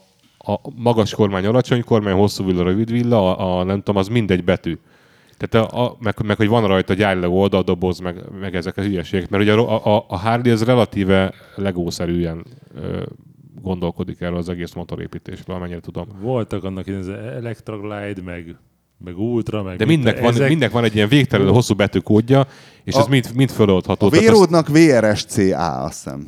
a 0.52 0.60
magas 0.76 1.14
kormány, 1.14 1.46
alacsony 1.46 1.84
kormány, 1.84 2.14
hosszú 2.14 2.46
villa, 2.46 2.64
rövid 2.64 2.92
villa, 2.92 3.38
a, 3.38 3.60
a 3.60 3.64
nem 3.64 3.78
tudom, 3.78 3.96
az 3.96 4.08
mindegy 4.08 4.44
betű. 4.44 4.78
Tehát 5.40 5.72
a, 5.72 5.84
a, 5.86 5.98
meg, 6.00 6.16
meg, 6.24 6.38
hogy 6.38 6.48
van 6.48 6.68
rajta 6.68 6.94
gyárilag 6.94 7.32
oldaldoboz, 7.34 8.00
meg, 8.00 8.16
meg 8.40 8.56
ezek 8.56 8.78
a 8.78 8.82
hülyeségek. 8.82 9.30
Mert 9.30 9.44
ugye 9.44 9.54
a, 9.54 9.96
a, 9.96 10.06
a 10.08 10.18
Harley 10.18 10.52
ez 10.52 10.64
relatíve 10.64 11.34
legószerűen 11.56 12.46
ö, 12.76 13.04
gondolkodik 13.62 14.22
erről 14.22 14.38
az 14.38 14.50
egész 14.50 14.74
motorépítésről, 14.74 15.56
amennyire 15.56 15.80
tudom. 15.80 16.08
Voltak 16.22 16.64
annak 16.64 16.88
az 16.88 17.10
Electroglide, 17.10 18.22
meg 18.26 18.56
meg 19.04 19.18
ultra, 19.18 19.64
meg 19.64 19.78
De 19.78 19.86
mindnek 19.86 20.20
van, 20.20 20.34
ezek- 20.34 20.48
mindnek 20.50 20.72
van 20.72 20.84
egy 20.84 20.96
ilyen 20.96 21.08
végtelenül 21.08 21.52
hosszú 21.54 21.74
betűkódja, 21.76 22.48
és 22.84 22.94
A- 22.94 23.00
ez 23.00 23.08
mind, 23.08 23.30
mind 23.36 23.50
föloldható. 23.50 24.06
A 24.06 24.10
véródnak 24.10 24.68
VRSCA, 24.68 25.84
azt 25.84 26.04
hiszem. 26.04 26.28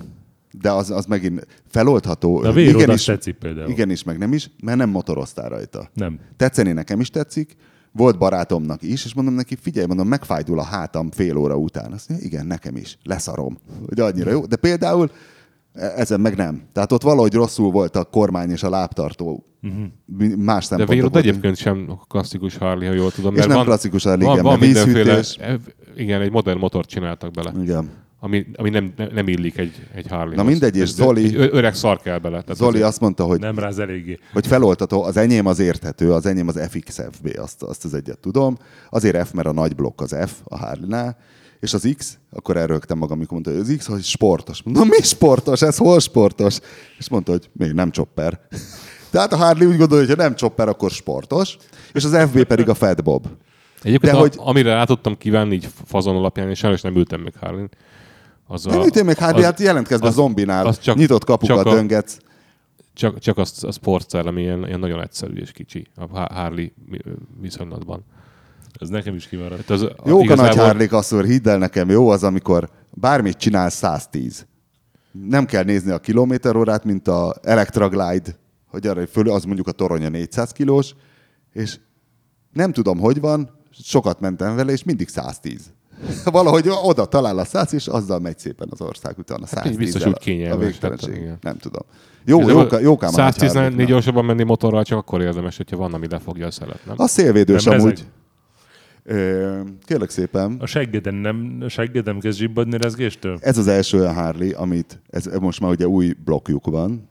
De 0.51 0.71
az, 0.71 0.91
az 0.91 1.05
megint 1.05 1.47
feloldható. 1.67 2.41
De 2.41 2.47
a 2.47 2.51
véród 2.51 2.81
igenis, 2.81 3.03
tetszik 3.03 3.35
például. 3.35 3.69
igenis, 3.69 4.03
meg 4.03 4.17
nem 4.17 4.33
is, 4.33 4.49
mert 4.63 4.77
nem 4.77 4.89
motoroztál 4.89 5.49
rajta. 5.49 5.89
Nem. 5.93 6.19
Tetszeni 6.37 6.71
nekem 6.71 6.99
is 6.99 7.09
tetszik, 7.09 7.55
volt 7.91 8.17
barátomnak 8.17 8.81
is, 8.81 9.05
és 9.05 9.13
mondom 9.13 9.33
neki, 9.33 9.55
figyelj, 9.55 9.85
mondom, 9.85 10.07
megfájdul 10.07 10.59
a 10.59 10.63
hátam 10.63 11.11
fél 11.11 11.37
óra 11.37 11.55
után. 11.55 11.91
Azt 11.91 12.09
mondja, 12.09 12.27
igen, 12.27 12.45
nekem 12.45 12.75
is, 12.75 12.97
leszarom. 13.03 13.57
Hogy 13.87 13.99
annyira 13.99 14.31
jó. 14.31 14.45
De 14.45 14.55
például 14.55 15.11
e- 15.73 15.93
ezen 15.95 16.19
meg 16.19 16.35
nem. 16.35 16.61
Tehát 16.73 16.91
ott 16.91 17.01
valahogy 17.01 17.33
rosszul 17.33 17.71
volt 17.71 17.95
a 17.95 18.03
kormány 18.03 18.49
és 18.49 18.63
a 18.63 18.69
lábtartó. 18.69 19.45
Uh-huh. 19.63 20.35
Más 20.35 20.67
De 20.67 20.85
Vérod 20.85 21.11
volt. 21.11 21.25
egyébként 21.25 21.57
sem 21.57 21.89
klasszikus 22.07 22.57
Harley, 22.57 22.87
ha 22.87 22.93
jól 22.93 23.11
tudom. 23.11 23.31
És 23.31 23.37
mert 23.37 23.47
nem 23.47 23.57
van, 23.57 23.65
klasszikus 23.65 24.03
Harley, 24.03 24.25
van, 24.25 24.33
igen, 24.33 24.45
van 24.45 24.59
mindenféle, 24.59 25.21
eh, 25.39 25.55
igen, 25.95 26.21
egy 26.21 26.31
modern 26.31 26.59
motort 26.59 26.89
csináltak 26.89 27.31
bele, 27.31 27.53
Igen. 27.61 27.89
Ami, 28.23 28.45
ami 28.55 28.69
nem, 28.69 28.93
nem, 29.13 29.27
illik 29.27 29.57
egy, 29.57 29.87
egy 29.93 30.07
harley 30.07 30.35
Na 30.35 30.43
mindegy, 30.43 30.77
és 30.77 30.89
Zoli- 30.89 31.25
Egy 31.39 31.49
öreg 31.51 31.75
szar 31.75 32.01
kell 32.01 32.17
bele. 32.17 32.41
Tehát 32.41 32.57
Zoli 32.57 32.69
azért- 32.69 32.85
azt 32.87 32.99
mondta, 32.99 33.23
hogy 33.23 33.39
Nem 33.39 33.59
ráz 33.59 33.79
eléggé. 33.79 34.19
hogy 34.33 34.47
feloldható, 34.47 35.03
az 35.03 35.17
enyém 35.17 35.45
az 35.45 35.59
érthető, 35.59 36.13
az 36.13 36.25
enyém 36.25 36.47
az 36.47 36.59
FXFB, 36.69 37.35
azt, 37.37 37.63
azt 37.63 37.85
az 37.85 37.93
egyet 37.93 38.19
tudom. 38.19 38.57
Azért 38.89 39.27
F, 39.27 39.31
mert 39.31 39.47
a 39.47 39.51
nagy 39.51 39.75
blokk 39.75 40.01
az 40.01 40.15
F 40.25 40.31
a 40.43 40.57
Harley-nál, 40.57 41.17
és 41.59 41.73
az 41.73 41.93
X, 41.97 42.17
akkor 42.31 42.57
elrögtem 42.57 42.97
magam, 42.97 43.17
amikor 43.17 43.33
mondta, 43.33 43.51
hogy 43.51 43.59
az 43.69 43.75
X, 43.77 43.85
hogy 43.87 44.03
sportos. 44.03 44.63
Mondom, 44.63 44.87
mi 44.87 45.01
sportos? 45.01 45.61
Ez 45.61 45.77
hol 45.77 45.99
sportos? 45.99 46.57
És 46.97 47.09
mondta, 47.09 47.31
hogy 47.31 47.49
még 47.53 47.71
nem 47.71 47.91
chopper. 47.91 48.39
Tehát 49.11 49.33
a 49.33 49.37
Harley 49.37 49.67
úgy 49.69 49.77
gondolja, 49.77 50.05
hogy 50.07 50.15
ha 50.15 50.21
nem 50.23 50.35
chopper, 50.35 50.67
akkor 50.67 50.91
sportos, 50.91 51.57
és 51.93 52.03
az 52.03 52.17
FB 52.29 52.43
pedig 52.43 52.69
a 52.69 52.73
Fat 52.73 53.03
Bob. 53.03 53.27
Egyébként, 53.81 54.11
De 54.11 54.17
a, 54.17 54.21
hogy- 54.21 54.35
amire 54.37 54.73
rá 54.73 54.83
tudtam 54.83 55.17
kívánni 55.17 55.53
így 55.55 55.67
fazon 55.85 56.15
alapján, 56.15 56.49
és 56.49 56.57
sajnos 56.59 56.81
nem 56.81 56.95
ültem 56.95 57.19
még 57.21 57.33
harley 57.39 57.65
az 58.51 58.63
Nem 58.63 58.79
a, 58.79 58.85
ütél 58.85 59.03
még 59.03 59.17
hát 59.17 59.59
jelentkezz 59.59 59.99
be 59.99 60.07
az- 60.07 60.13
zombinál, 60.13 60.65
az 60.65 60.79
csak- 60.79 60.97
nyitott 60.97 61.23
kapukat 61.23 61.57
csak 61.57 61.65
a- 61.65 61.73
döngetsz. 61.75 62.17
Csak, 62.93 63.19
csak 63.19 63.37
az, 63.37 63.63
a 63.63 63.71
sportcell, 63.71 64.25
ami 64.25 64.41
ilyen, 64.41 64.65
ilyen 64.67 64.79
nagyon 64.79 65.01
egyszerű 65.01 65.33
és 65.33 65.51
kicsi 65.51 65.87
a 65.95 66.07
Ha- 66.07 66.33
Harley 66.33 66.67
viszonylatban. 67.41 68.03
Ez 68.79 68.89
nekem 68.89 69.15
is 69.15 69.27
kimaradt. 69.27 69.57
Hát 69.57 69.69
az, 69.69 69.81
Jók 69.81 69.95
a 70.05 70.09
nagy 70.11 70.23
igazából- 70.23 70.63
Harley 70.63 70.87
kasszor, 70.87 71.25
hidd 71.25 71.47
el 71.49 71.57
nekem, 71.57 71.89
jó 71.89 72.09
az, 72.09 72.23
amikor 72.23 72.69
bármit 72.89 73.37
csinál 73.37 73.69
110. 73.69 74.45
Nem 75.11 75.45
kell 75.45 75.63
nézni 75.63 75.91
a 75.91 75.99
kilométerórát, 75.99 76.83
mint 76.83 77.07
a 77.07 77.35
Electra 77.41 77.89
Glide, 77.89 78.35
hogy 78.67 78.87
arra 78.87 79.07
föl, 79.07 79.29
az 79.29 79.43
mondjuk 79.43 79.67
a 79.67 79.71
toronya 79.71 80.09
400 80.09 80.51
kilós, 80.51 80.95
és 81.53 81.79
nem 82.53 82.71
tudom, 82.71 82.99
hogy 82.99 83.19
van, 83.19 83.49
sokat 83.71 84.19
mentem 84.19 84.55
vele, 84.55 84.71
és 84.71 84.83
mindig 84.83 85.07
110. 85.07 85.73
Valahogy 86.25 86.69
oda 86.83 87.05
talál 87.05 87.37
a 87.37 87.45
100, 87.45 87.73
és 87.73 87.87
azzal 87.87 88.19
megy 88.19 88.39
szépen 88.39 88.67
az 88.71 88.81
ország 88.81 89.17
után 89.17 89.41
a 89.41 89.45
110 89.45 89.77
biztos 89.77 90.05
úgy 90.05 90.13
a 90.15 90.17
kényelmes, 90.17 90.65
végtelenség. 90.65 91.09
hát, 91.09 91.21
igen. 91.21 91.37
Nem 91.41 91.57
tudom. 91.57 91.81
Jó, 92.25 92.49
jó, 92.49 92.59
jó, 92.59 92.79
jó 92.79 92.97
114 92.99 93.85
gyorsabban 93.87 94.25
menni 94.25 94.43
motorral 94.43 94.83
csak 94.83 94.97
akkor 94.97 95.21
érdemes, 95.21 95.57
hogyha 95.57 95.77
van, 95.77 95.93
ami 95.93 96.07
lefogja 96.09 96.47
a 96.47 96.51
szelet, 96.51 96.79
nem? 96.85 96.95
A 96.97 97.07
szélvédős 97.07 97.63
Nem 97.63 97.79
amúgy. 97.79 98.05
Kérlek 99.85 100.09
szépen, 100.09 100.57
A 100.59 100.65
seggeden 100.65 101.13
nem, 101.13 101.57
a 101.61 101.67
seggedem 101.67 102.19
kezd 102.19 102.37
zsibbadni 102.37 102.77
rezgéstől? 102.77 103.37
Ez 103.41 103.57
az 103.57 103.67
első 103.67 103.99
olyan 103.99 104.13
Harley, 104.13 104.51
amit, 104.55 105.01
ez 105.09 105.25
most 105.39 105.59
már 105.59 105.71
ugye 105.71 105.87
új 105.87 106.13
blokkjuk 106.23 106.65
van, 106.65 107.09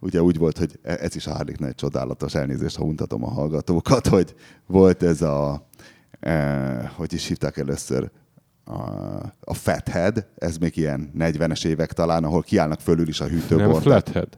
ugye 0.00 0.22
úgy 0.22 0.38
volt, 0.38 0.58
hogy 0.58 0.78
e- 0.82 0.98
ez 1.00 1.16
is 1.16 1.26
a 1.26 1.32
harley 1.34 1.54
egy 1.66 1.74
csodálatos 1.74 2.34
elnézést, 2.34 2.76
ha 2.76 2.84
untatom 2.84 3.24
a 3.24 3.30
hallgatókat, 3.30 4.06
hogy 4.06 4.34
volt 4.66 5.02
ez 5.02 5.22
a, 5.22 5.66
e, 6.24 6.92
hogy 6.96 7.12
is 7.12 7.26
hívták 7.26 7.56
először, 7.56 8.10
a, 8.64 8.80
a 9.40 9.54
Fathead, 9.54 10.26
ez 10.36 10.56
még 10.56 10.76
ilyen 10.76 11.10
40-es 11.18 11.64
évek 11.66 11.92
talán, 11.92 12.24
ahol 12.24 12.42
kiállnak 12.42 12.80
fölül 12.80 13.08
is 13.08 13.20
a 13.20 13.24
nem 13.24 13.32
hűtőbort. 13.34 13.82
flathead. 13.82 14.28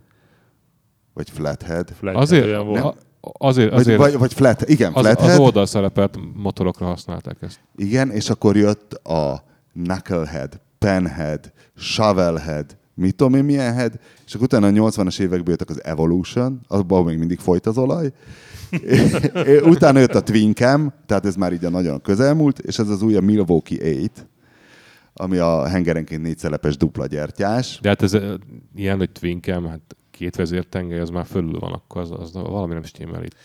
Vagy 1.14 1.30
Flathead. 1.30 1.88
Flat, 1.98 2.14
Azért, 2.14 2.62
volt. 2.62 2.82
a- 2.84 2.94
azért, 3.20 3.70
Vagy, 3.70 3.78
azért 3.80 3.98
vagy, 3.98 4.18
vagy 4.18 4.32
flat, 4.34 4.68
igen, 4.68 4.92
az, 4.92 5.04
Flathead. 5.06 5.30
az 5.30 5.38
oldalszerepelt 5.38 6.18
motorokra 6.34 6.86
használták 6.86 7.36
ezt. 7.40 7.60
Igen, 7.76 8.10
és 8.10 8.30
akkor 8.30 8.56
jött 8.56 8.92
a 8.92 9.44
Knucklehead, 9.72 10.60
Penhead, 10.78 11.52
Shovelhead, 11.76 12.76
mit 12.96 13.16
tudom 13.16 13.34
én 13.34 13.44
milyen 13.44 13.74
head, 13.74 13.98
és 14.26 14.34
akkor 14.34 14.46
utána 14.46 14.66
a 14.66 14.70
80-as 14.90 15.20
évekből 15.20 15.48
jöttek 15.50 15.70
az 15.70 15.84
Evolution, 15.84 16.60
abban 16.68 17.04
még 17.04 17.18
mindig 17.18 17.38
folyt 17.38 17.66
az 17.66 17.78
olaj, 17.78 18.12
utána 19.74 19.98
jött 19.98 20.14
a 20.14 20.22
Twin 20.22 20.54
Cam, 20.54 20.92
tehát 21.06 21.26
ez 21.26 21.34
már 21.34 21.52
így 21.52 21.64
a 21.64 21.70
nagyon 21.70 22.00
közelmúlt, 22.00 22.58
és 22.58 22.78
ez 22.78 22.88
az 22.88 23.02
új 23.02 23.16
a 23.16 23.20
Milwaukee 23.20 23.92
8, 23.92 24.10
ami 25.12 25.36
a 25.36 25.68
hengerenként 25.68 26.22
négy 26.22 26.38
szelepes 26.38 26.76
dupla 26.76 27.06
gyertyás. 27.06 27.78
De 27.82 27.88
hát 27.88 28.02
ez 28.02 28.16
ilyen, 28.74 28.96
hogy 28.96 29.10
twinkem, 29.10 29.66
hát 29.66 29.96
két 30.10 30.36
vezértengely, 30.36 31.00
az 31.00 31.10
már 31.10 31.26
fölül 31.26 31.58
van, 31.58 31.72
akkor 31.72 32.00
az, 32.00 32.10
az 32.10 32.32
valami 32.32 32.72
nem 32.72 32.82
stimmel 32.82 33.24
itt. 33.24 33.36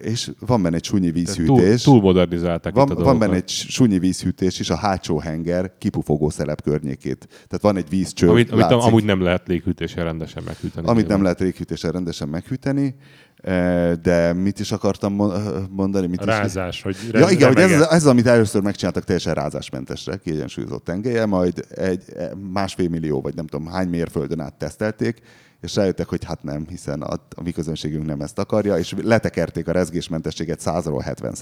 És 0.00 0.30
van 0.46 0.62
benne 0.62 0.76
egy 0.76 0.84
sunyi 0.84 1.10
Tehát 1.12 1.36
Túl, 1.36 1.46
vízhűtés. 1.56 1.82
túl 1.82 2.00
modernizálták 2.00 2.74
Van, 2.74 2.90
itt 2.90 2.98
a 2.98 3.02
van 3.04 3.18
benne 3.18 3.34
egy 3.34 3.48
sunyi 3.48 3.98
vízhűtés 3.98 4.60
is 4.60 4.70
a 4.70 4.76
hátsó 4.76 5.18
henger 5.18 5.72
kipufogó 5.78 6.30
szelep 6.30 6.62
környékét. 6.62 7.26
Tehát 7.30 7.60
van 7.62 7.76
egy 7.76 7.88
vízcső, 7.88 8.28
Amit, 8.28 8.50
amit 8.50 8.64
látszik. 8.64 8.86
amúgy 8.88 9.04
nem 9.04 9.20
lehet 9.22 9.48
léghűtéssel 9.48 10.04
rendesen 10.04 10.42
meghűteni. 10.46 10.86
Amit 10.86 10.96
nem 10.96 11.04
nyilván. 11.06 11.22
lehet 11.22 11.40
réghűtéssel 11.40 11.90
rendesen 11.92 12.28
meghűteni, 12.28 12.94
eh, 13.36 13.92
de 14.02 14.32
mit 14.32 14.60
is 14.60 14.72
akartam 14.72 15.12
mo- 15.14 15.34
mondani? 15.70 16.06
Mit 16.06 16.20
A 16.20 16.22
is? 16.22 16.28
rázás, 16.28 16.82
hogy 16.82 16.96
Ja, 17.12 17.28
igen, 17.30 17.48
hogy 17.48 17.62
ez, 17.62 17.80
ez, 17.80 18.06
amit 18.06 18.26
először 18.26 18.62
megcsináltak 18.62 19.04
teljesen 19.04 19.34
rázásmentesre, 19.34 20.16
kiegyensúlyozott 20.16 20.84
tengelye, 20.84 21.26
majd 21.26 21.64
egy 21.70 22.02
eh, 22.16 22.28
másfél 22.52 22.88
millió, 22.88 23.20
vagy 23.20 23.34
nem 23.34 23.46
tudom 23.46 23.66
hány 23.66 23.88
mérföldön 23.88 24.40
át 24.40 24.54
tesztelték, 24.58 25.20
és 25.60 25.74
rájöttek, 25.74 26.08
hogy 26.08 26.24
hát 26.24 26.42
nem, 26.42 26.66
hiszen 26.68 27.02
a, 27.02 27.12
a 27.36 27.42
mi 27.42 27.52
közönségünk 27.52 28.06
nem 28.06 28.20
ezt 28.20 28.38
akarja, 28.38 28.78
és 28.78 28.94
letekerték 29.02 29.68
a 29.68 29.72
rezgésmentességet 29.72 30.60
100-ról 30.64 31.00
70 31.04 31.34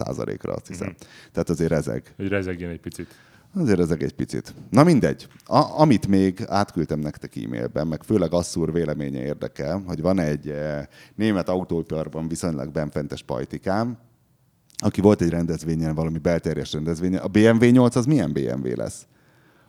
ra 0.43 0.53
azt 0.53 0.67
hiszem. 0.67 0.87
Mhm. 0.89 0.97
Tehát 1.33 1.51
azért 1.51 1.73
ezek. 1.73 2.15
Hogy 2.17 2.29
rezegjen 2.29 2.71
egy 2.71 2.81
picit. 2.81 3.07
Azért 3.55 3.79
ezek 3.79 4.03
egy 4.03 4.15
picit. 4.15 4.55
Na 4.71 4.85
mindegy. 4.85 5.27
A, 5.45 5.81
amit 5.81 6.07
még 6.07 6.45
átküldtem 6.47 6.99
nektek 6.99 7.37
e-mailben, 7.37 7.87
meg 7.87 8.03
főleg 8.03 8.33
Asszúr 8.33 8.73
véleménye 8.73 9.21
érdekel, 9.21 9.83
hogy 9.87 10.01
van 10.01 10.19
egy 10.19 10.49
eh, 10.49 10.85
német 11.15 11.49
autóiparban 11.49 12.29
viszonylag 12.29 12.73
benfentes 12.73 13.23
pajtikám, 13.23 13.99
aki 14.77 15.01
volt 15.01 15.21
egy 15.21 15.29
rendezvényen, 15.31 15.95
valami 15.95 16.19
belterjes 16.19 16.73
rendezvényen. 16.73 17.21
A 17.21 17.29
BMW 17.29 17.65
8 17.71 17.97
az 17.97 18.07
milyen 18.07 18.33
BMW 18.33 18.75
lesz? 18.75 19.07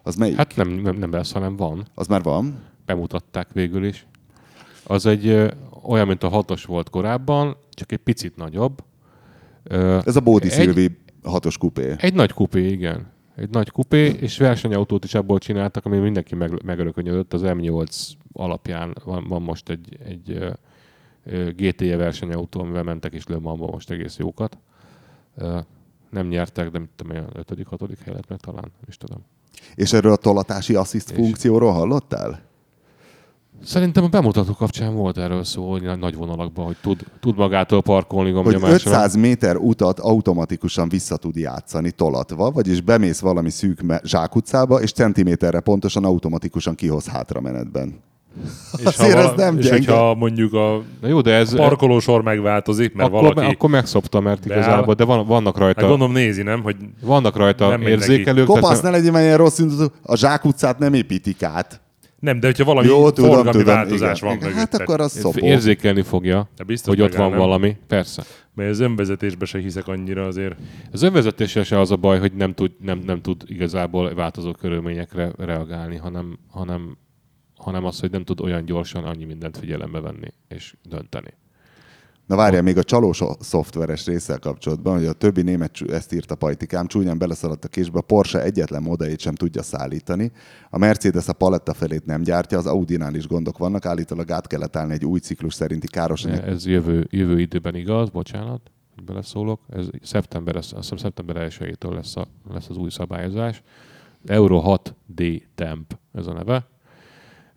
Az 0.03 0.15
melyik? 0.15 0.35
Hát, 0.35 0.53
Hát 0.53 0.65
nem, 0.65 0.75
nem, 0.75 0.95
nem 0.95 1.11
lesz, 1.11 1.31
hanem 1.31 1.55
van. 1.55 1.87
az 1.95 2.07
már 2.07 2.21
van. 2.21 2.63
Bemutatták 2.85 3.51
végül 3.53 3.85
is. 3.85 4.07
Az 4.89 5.05
egy 5.05 5.51
olyan, 5.83 6.07
mint 6.07 6.23
a 6.23 6.29
hatos 6.29 6.65
volt 6.65 6.89
korábban, 6.89 7.57
csak 7.69 7.91
egy 7.91 7.97
picit 7.97 8.35
nagyobb. 8.35 8.83
Ez 10.05 10.15
a 10.15 10.19
Bódi 10.19 10.49
Szilvi 10.49 10.97
hatos 11.23 11.57
kupé. 11.57 11.95
Egy 11.97 12.13
nagy 12.13 12.31
kupé, 12.31 12.67
igen. 12.67 13.11
Egy 13.35 13.49
nagy 13.49 13.69
kupé, 13.69 14.05
és 14.05 14.37
versenyautót 14.37 15.03
is 15.03 15.13
abból 15.13 15.39
csináltak, 15.39 15.85
ami 15.85 15.97
mindenki 15.97 16.35
meg, 16.35 16.63
megörökönyödött. 16.63 17.33
Az 17.33 17.41
M8 17.45 18.09
alapján 18.33 18.95
van, 19.03 19.25
van 19.27 19.41
most 19.41 19.69
egy, 19.69 19.97
egy 20.05 20.55
GT-je 21.55 21.97
versenyautó, 21.97 22.59
amivel 22.59 22.83
mentek 22.83 23.13
is 23.13 23.27
Le 23.27 23.37
Mansba 23.37 23.67
most 23.67 23.89
egész 23.89 24.17
jókat. 24.17 24.57
Nem 26.09 26.27
nyertek, 26.27 26.69
de 26.69 26.79
mit 26.79 26.89
tudom, 26.95 27.15
olyan 27.15 27.29
5 27.33 27.63
hatodik 27.69 27.99
hely 27.99 28.13
lett 28.13 28.29
meg 28.29 28.39
talán, 28.39 28.71
is 28.87 28.97
tudom. 28.97 29.25
És 29.75 29.93
erről 29.93 30.11
a 30.11 30.15
tolatási 30.15 30.75
assziszt 30.75 31.09
És- 31.11 31.15
funkcióról 31.17 31.71
hallottál? 31.71 32.46
Szerintem 33.63 34.03
a 34.03 34.07
bemutató 34.07 34.53
kapcsán 34.53 34.95
volt 34.95 35.17
erről 35.17 35.43
szó, 35.43 35.71
hogy 35.71 35.81
nagy- 35.81 35.99
nagy 35.99 36.15
vonalakban, 36.15 36.65
hogy 36.65 36.75
tud, 36.81 37.03
tud 37.19 37.37
magától 37.37 37.81
parkolni 37.81 38.31
Hogy 38.31 38.43
gombnyomásra. 38.43 38.91
500 38.91 39.15
méter 39.15 39.55
utat 39.55 39.99
automatikusan 39.99 40.89
vissza 40.89 41.17
tud 41.17 41.35
játszani 41.35 41.91
tolatva, 41.91 42.51
vagyis 42.51 42.81
bemész 42.81 43.19
valami 43.19 43.49
szűk 43.49 43.81
me- 43.81 44.05
zsákutcába, 44.05 44.81
és 44.81 44.91
centiméterre 44.91 45.59
pontosan 45.59 46.05
automatikusan 46.05 46.75
kihoz 46.75 47.07
hátra 47.07 47.41
menetben. 47.41 47.93
És, 48.77 48.85
Azért 48.85 49.13
ha 49.13 49.19
ez 49.19 49.31
nem 49.35 49.57
és 49.57 49.63
gyenge. 49.63 49.77
hogyha 49.77 50.15
mondjuk 50.15 50.53
a 50.53 50.81
Na 51.01 51.07
jó, 51.07 51.21
de 51.21 51.33
ez... 51.33 51.55
parkolósor 51.55 52.21
megváltozik, 52.21 52.93
mert 52.93 53.09
akkor, 53.09 53.33
valaki... 53.33 53.53
akkor 53.53 53.69
megszopta, 53.69 54.19
mert 54.19 54.47
beáll. 54.47 54.59
igazából, 54.61 54.93
de 54.93 55.03
van, 55.03 55.25
vannak 55.25 55.57
rajta, 55.57 55.79
Hát 55.81 55.89
gondolom 55.89 56.13
nézi, 56.13 56.41
nem? 56.41 56.61
Hogy 56.61 56.75
vannak 57.01 57.35
rajta 57.35 57.69
Nem 57.69 57.81
érzékelők. 57.81 58.45
Kopasz, 58.45 58.63
tehát 58.67 58.81
ne 58.83 58.89
legyen 58.89 59.21
ilyen 59.21 59.37
rossz. 59.37 59.59
A 60.03 60.15
zsákutcát 60.15 60.79
nem 60.79 60.93
építik 60.93 61.43
át. 61.43 61.81
Nem, 62.19 62.39
de 62.39 62.47
hogyha 62.47 62.63
valami 62.63 62.87
Jó, 62.87 63.11
tudom, 63.11 63.31
forgalmi 63.31 63.59
tudom. 63.59 63.75
változás 63.75 64.21
igen. 64.21 64.29
van 64.29 64.37
igen. 64.47 64.57
Hát 64.57 64.73
akkor 64.73 65.01
az 65.01 65.11
szopó. 65.11 65.45
érzékelni 65.45 66.01
fogja, 66.01 66.49
De 66.55 66.63
biztos 66.63 66.95
hogy 66.95 67.03
ott 67.03 67.15
van 67.15 67.29
nem? 67.29 67.39
valami. 67.39 67.77
Persze. 67.87 68.23
Mert 68.53 68.69
az 68.69 68.79
önvezetésbe 68.79 69.45
se 69.45 69.59
hiszek 69.59 69.87
annyira 69.87 70.25
azért. 70.25 70.55
Az 70.91 71.01
önvezetéssel 71.01 71.63
se 71.63 71.79
az 71.79 71.91
a 71.91 71.95
baj, 71.95 72.19
hogy 72.19 72.33
nem 72.33 72.53
tud, 72.53 72.71
nem, 72.81 72.99
nem 73.05 73.21
tud 73.21 73.43
igazából 73.45 74.13
változó 74.13 74.51
körülményekre 74.51 75.31
reagálni, 75.37 75.95
hanem, 75.95 76.39
hanem, 76.49 76.97
hanem 77.55 77.85
az, 77.85 77.99
hogy 77.99 78.11
nem 78.11 78.23
tud 78.23 78.41
olyan 78.41 78.65
gyorsan 78.65 79.03
annyi 79.03 79.25
mindent 79.25 79.57
figyelembe 79.57 79.99
venni 79.99 80.27
és 80.47 80.73
dönteni. 80.83 81.33
Na 82.27 82.35
várjál, 82.35 82.61
még 82.61 82.77
a 82.77 82.83
csalós 82.83 83.23
szoftveres 83.39 84.05
résszel 84.05 84.39
kapcsolatban, 84.39 84.97
hogy 84.97 85.05
a 85.05 85.13
többi 85.13 85.41
német, 85.41 85.71
ezt 85.89 86.13
írta 86.13 86.35
Pajtikám, 86.35 86.87
csúnyán 86.87 87.17
beleszaladt 87.17 87.65
a 87.65 87.67
késbe, 87.67 87.97
a 87.97 88.01
Porsche 88.01 88.41
egyetlen 88.41 88.81
modelljét 88.81 89.19
sem 89.19 89.35
tudja 89.35 89.63
szállítani, 89.63 90.31
a 90.69 90.77
Mercedes 90.77 91.27
a 91.27 91.33
paletta 91.33 91.73
felét 91.73 92.05
nem 92.05 92.21
gyártja, 92.21 92.57
az 92.57 92.65
Audinál 92.65 93.15
is 93.15 93.27
gondok 93.27 93.57
vannak, 93.57 93.85
állítólag 93.85 94.31
át 94.31 94.47
kellett 94.47 94.75
állni 94.75 94.93
egy 94.93 95.05
új 95.05 95.19
ciklus 95.19 95.53
szerinti 95.53 95.87
károsanyag. 95.87 96.43
Ez 96.43 96.65
jövő, 96.65 97.07
jövő 97.09 97.39
időben 97.39 97.75
igaz, 97.75 98.09
bocsánat, 98.09 98.71
beleszólok. 99.05 99.61
Ez 99.69 99.89
szeptember, 100.01 100.55
azt 100.55 100.75
hiszem 100.75 100.97
szeptember 100.97 101.47
1-től 101.49 101.93
lesz, 101.93 102.15
a, 102.15 102.27
lesz 102.53 102.69
az 102.69 102.77
új 102.77 102.89
szabályozás. 102.89 103.63
Euro 104.25 104.63
6D 104.65 105.41
Temp 105.55 105.93
ez 106.13 106.27
a 106.27 106.33
neve. 106.33 106.67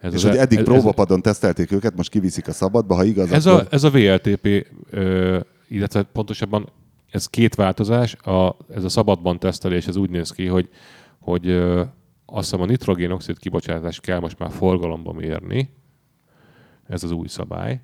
Ez 0.01 0.13
És 0.15 0.25
az- 0.25 0.31
hogy 0.31 0.39
eddig 0.39 0.59
ez- 0.59 0.65
próbapadon 0.65 1.23
tesztelték 1.23 1.73
őket, 1.73 1.97
most 1.97 2.11
kiviszik 2.11 2.49
a 2.49 2.53
szabadba, 2.53 2.95
ha 2.95 3.05
igaz, 3.05 3.33
Ez 3.33 3.47
akkor... 3.47 3.61
a, 3.71 3.75
ez 3.75 3.85
a 3.85 3.91
VLTP, 3.91 4.67
ö, 4.91 5.41
illetve 5.69 6.03
pontosabban 6.03 6.69
ez 7.11 7.27
két 7.27 7.55
változás. 7.55 8.15
A, 8.15 8.57
ez 8.75 8.85
a 8.85 8.89
szabadban 8.89 9.39
tesztelés, 9.39 9.87
ez 9.87 9.97
úgy 9.97 10.11
néz 10.11 10.31
ki, 10.31 10.47
hogy, 10.47 10.69
hogy 11.19 11.49
ö, 11.49 11.81
azt 12.27 12.51
hiszem 12.51 12.61
a 12.61 12.67
nitrogénoxid 12.67 13.39
kibocsátást 13.39 14.01
kell 14.01 14.21
most 14.21 14.39
már 14.39 14.51
forgalomba 14.51 15.13
mérni. 15.13 15.71
Ez 16.89 17.03
az 17.05 17.11
új 17.11 17.29
szabály. 17.29 17.81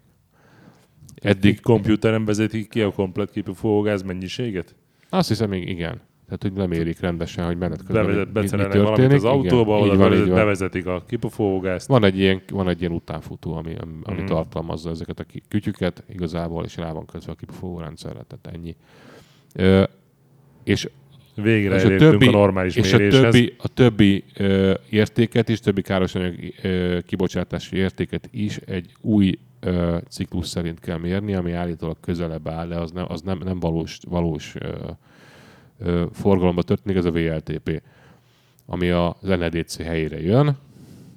Eddig 1.14 1.60
komputeren 1.60 2.24
vezetik 2.24 2.68
ki 2.68 2.80
a 2.82 2.92
komplet 2.92 3.30
kipufogógáz 3.30 4.02
mennyiséget? 4.02 4.74
azt 5.08 5.28
hiszem, 5.28 5.48
még 5.48 5.68
igen. 5.68 6.00
Tehát, 6.26 6.42
hogy 6.42 6.52
lemérik 6.56 7.00
rendesen, 7.00 7.46
hogy 7.46 7.56
menet 7.58 7.78
közben 7.78 8.04
Bevezet, 8.04 8.32
beszerelnek 8.32 8.72
valamit 8.76 8.96
történik. 8.96 9.16
az 9.16 9.24
autóba, 9.24 9.76
igen, 9.78 9.88
oda 9.90 9.98
bevezet, 10.02 10.26
van. 10.26 10.34
bevezetik 10.34 10.86
a 10.86 11.02
kipufogógázt. 11.08 11.88
Van 11.88 12.04
egy 12.04 12.18
ilyen, 12.18 12.40
van 12.52 12.68
egy 12.68 12.80
ilyen 12.80 12.92
utánfutó, 12.92 13.54
ami, 13.54 13.74
ami, 14.06 14.16
Mhm. 14.16 14.26
tartalmazza 14.26 14.90
ezeket 14.90 15.20
a 15.20 15.24
kütyüket 15.48 16.04
igazából, 16.08 16.64
és 16.64 16.76
rá 16.76 16.92
van 16.92 17.06
közve 17.06 17.32
a 17.32 17.34
kipufogó 17.34 17.78
rendszerre, 17.78 18.20
tehát 18.28 18.56
ennyi. 18.58 18.76
Ö, 19.54 19.82
és 20.64 20.88
Végre 21.34 21.74
és 21.76 21.84
a 21.84 21.96
többi, 21.96 22.26
a 22.26 22.30
normális 22.30 22.76
és 22.76 22.92
a 22.92 22.96
méréshez. 22.96 23.22
többi, 23.22 23.54
a 23.58 23.68
többi 23.68 24.24
ö, 24.36 24.74
értéket 24.90 25.48
is, 25.48 25.60
többi 25.60 25.82
károsanyag 25.82 26.34
ö, 26.62 26.98
kibocsátási 27.06 27.76
értéket 27.76 28.28
is 28.32 28.56
egy 28.56 28.92
új 29.00 29.38
ö, 29.60 29.96
ciklus 30.08 30.46
szerint 30.46 30.80
kell 30.80 30.98
mérni, 30.98 31.34
ami 31.34 31.52
állítólag 31.52 31.96
közelebb 32.00 32.48
áll, 32.48 32.66
de 32.66 32.74
az 32.76 32.90
nem, 32.90 33.04
az 33.08 33.22
nem, 33.22 33.38
nem 33.44 33.58
valós, 33.60 33.98
valós 34.08 34.54
ö, 34.58 34.68
forgalomba 36.12 36.62
történik, 36.62 36.96
ez 36.96 37.04
a 37.04 37.10
VLTP, 37.10 37.82
ami 38.66 38.90
az 38.90 39.14
NEDC 39.20 39.76
helyére 39.76 40.20
jön, 40.20 40.56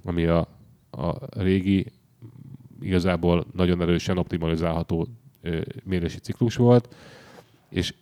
ami 0.04 0.26
a, 0.26 0.48
a 0.90 1.16
régi, 1.42 1.86
igazából 2.82 3.46
nagyon 3.54 3.82
erősen 3.82 4.18
optimalizálható 4.18 5.08
mérési 5.84 6.20
ciklus 6.20 6.56
volt, 6.56 6.96
és 7.70 7.94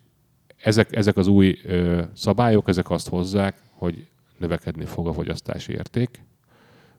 ezek, 0.58 0.96
ezek 0.96 1.18
az 1.18 1.28
új 1.28 1.60
ö, 1.64 2.04
szabályok, 2.14 2.68
ezek 2.68 2.90
azt 2.90 3.10
hozzák, 3.10 3.62
hogy 3.72 4.08
növekedni 4.38 4.86
fog 4.86 5.08
a 5.08 5.14
fogyasztási 5.14 5.72
érték, 5.72 6.22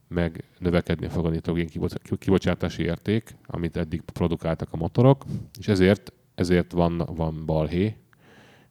meg 0.08 0.44
növekedni 0.58 1.08
fog 1.08 1.26
a 1.26 1.28
nitrogén 1.28 1.66
kibocs- 1.66 2.18
kibocsátási 2.18 2.82
érték, 2.82 3.36
amit 3.46 3.76
eddig 3.76 4.00
produkáltak 4.00 4.68
a 4.70 4.76
motorok, 4.76 5.24
és 5.58 5.68
ezért, 5.68 6.12
ezért 6.34 6.72
van, 6.72 7.02
van 7.06 7.46
balhé. 7.46 7.96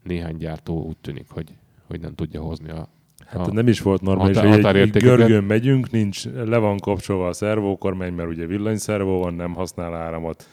Néhány 0.08 0.38
gyártó 0.38 0.84
úgy 0.84 0.97
tűnik, 1.01 1.26
hogy, 1.30 1.49
hogy 1.88 1.99
nem 1.99 2.16
tudja 2.16 2.41
hozni 2.41 2.70
a, 2.70 2.88
Hát 3.26 3.47
a 3.47 3.51
nem 3.53 3.68
is 3.68 3.82
volt 3.82 4.01
normális, 4.01 4.36
határ- 4.38 4.64
hogy 4.64 4.76
egy, 4.76 4.95
egy 4.95 5.01
görgőn 5.01 5.43
megyünk, 5.43 5.91
nincs, 5.91 6.26
le 6.26 6.58
van 6.58 6.78
kapcsolva 6.78 7.28
a 7.28 7.34
szervókormány, 7.34 8.14
mert 8.14 8.30
ugye 8.30 8.45
villanyszervó 8.45 9.20
van, 9.20 9.34
nem 9.34 9.53
használ 9.53 9.95
áramot, 9.95 10.47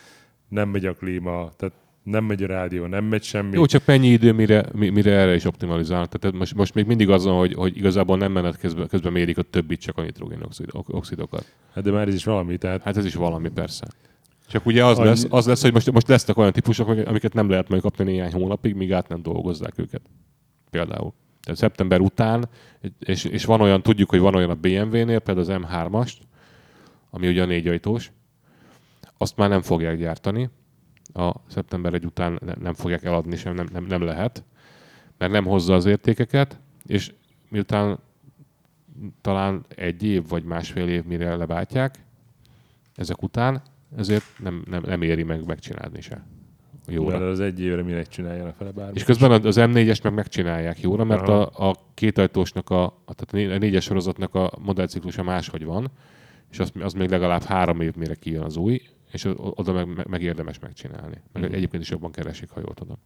nem 0.49 0.69
megy 0.69 0.87
a 0.87 0.93
klíma, 0.95 1.51
tehát 1.57 1.75
nem 2.03 2.25
megy 2.25 2.43
a 2.43 2.47
rádió, 2.47 2.87
nem 2.87 3.05
megy 3.05 3.23
semmi. 3.23 3.55
Jó, 3.57 3.67
csak 3.67 3.83
mennyi 3.87 4.09
idő, 4.09 4.33
mire, 4.33 4.65
mi- 4.73 4.89
mire 4.89 5.11
erre 5.11 5.35
is 5.35 5.45
optimalizál. 5.45 6.07
Tehát 6.07 6.37
most, 6.37 6.55
most 6.55 6.75
még 6.75 6.87
mindig 6.87 7.11
azon, 7.11 7.39
hogy, 7.39 7.55
hogy 7.55 7.77
igazából 7.77 8.17
nem 8.17 8.33
menet 8.33 8.57
közben, 8.59 8.87
közben 8.89 9.13
mérik 9.13 9.39
a 9.39 9.43
többit, 9.43 9.81
csak 9.81 9.99
a 9.99 10.03
nitrogénoxidokat. 10.03 11.45
Hát 11.75 11.85
de 11.85 11.91
már 11.91 12.09
ez 12.09 12.15
is 12.15 12.25
valami, 12.25 12.57
tehát 12.57 12.83
Hát 12.83 12.97
ez 12.97 13.05
is 13.05 13.15
valami, 13.15 13.49
persze. 13.49 13.87
Csak 14.55 14.67
ugye 14.67 14.85
az 14.85 14.99
Annyi- 14.99 15.09
lesz, 15.09 15.27
az 15.29 15.47
lesz, 15.47 15.63
hogy 15.63 15.73
most, 15.73 15.93
most 15.93 16.09
lesznek 16.09 16.37
olyan 16.37 16.53
típusok, 16.53 16.89
amiket 16.89 17.33
nem 17.35 17.49
lehet 17.49 17.69
majd 17.69 17.83
kapni 17.83 18.05
néhány 18.05 18.33
hónapig, 18.33 18.75
míg 18.75 18.93
át 18.93 19.09
nem 19.09 19.23
dolgozzák 19.23 19.79
őket. 19.79 20.01
Például. 20.71 21.13
Tehát 21.43 21.59
szeptember 21.59 22.01
után, 22.01 22.49
és, 22.99 23.25
és 23.25 23.45
van 23.45 23.61
olyan, 23.61 23.83
tudjuk, 23.83 24.11
hogy 24.11 24.19
van 24.19 24.35
olyan 24.35 24.51
a 24.51 24.55
BMW-nél, 24.55 25.19
például 25.19 25.39
az 25.39 25.67
M3-ast, 25.69 26.13
ami 27.11 27.29
ugye 27.29 27.43
a 27.43 27.47
négy 27.47 27.69
ajtós, 27.69 28.13
azt 29.19 29.37
már 29.37 29.49
nem 29.49 29.63
fogják 29.63 29.99
gyártani. 29.99 30.51
A 31.13 31.33
szeptember 31.49 31.95
egy 31.95 32.05
után 32.05 32.39
ne- 32.45 32.55
nem 32.55 32.75
fogják 32.75 33.05
eladni 33.05 33.37
sem, 33.37 33.55
nem, 33.55 33.67
nem, 33.73 33.85
nem 33.85 34.03
lehet, 34.03 34.45
mert 35.19 35.33
nem 35.33 35.45
hozza 35.45 35.75
az 35.75 35.85
értékeket, 35.85 36.61
és 36.87 37.13
miután 37.49 37.99
talán 39.21 39.65
egy 39.69 40.03
év 40.03 40.29
vagy 40.29 40.45
másfél 40.45 40.89
év 40.89 41.05
mire 41.05 41.37
leváltják, 41.37 42.05
ezek 42.95 43.23
után, 43.23 43.63
ezért 43.97 44.24
nem, 44.38 44.62
nem, 44.70 44.82
nem 44.86 45.03
éri 45.03 45.22
meg 45.22 45.47
megcsinálni 45.47 46.01
se. 46.01 46.26
Jóra. 46.88 47.12
Jóra. 47.12 47.28
az 47.28 47.40
egy 47.40 47.61
évre 47.61 47.82
minek 47.82 48.09
csináljanak 48.09 48.59
vele 48.59 48.70
bármit. 48.70 48.97
És 48.97 49.05
közben 49.05 49.30
az 49.30 49.57
M4-est 49.59 50.03
meg 50.03 50.14
megcsinálják 50.14 50.80
jóra, 50.80 51.05
mert 51.05 51.28
Aha. 51.28 51.42
a, 51.42 51.68
a 51.68 51.74
kétajtósnak, 51.95 52.70
a, 52.70 52.84
a, 52.84 53.14
tehát 53.14 53.32
a 53.32 53.36
né- 53.36 53.51
a 53.51 53.59
négyes 53.59 53.84
sorozatnak 53.84 54.34
a 54.34 54.53
modellciklusa 54.62 55.22
máshogy 55.22 55.64
van, 55.64 55.90
és 56.51 56.59
az, 56.59 56.72
az 56.80 56.92
még 56.92 57.11
legalább 57.11 57.42
három 57.42 57.80
év 57.80 57.95
mire 57.97 58.14
kijön 58.14 58.42
az 58.42 58.57
új, 58.57 58.80
és 59.12 59.28
oda 59.36 59.72
meg, 59.72 60.07
meg 60.09 60.22
érdemes 60.22 60.59
megcsinálni. 60.59 61.22
Meg 61.32 61.42
Mhm. 61.42 61.53
egyébként 61.55 61.82
is 61.82 61.90
jobban 61.90 62.11
keresik, 62.11 62.51
ha 62.51 62.61
jól 62.61 62.74
tudom. 62.74 62.97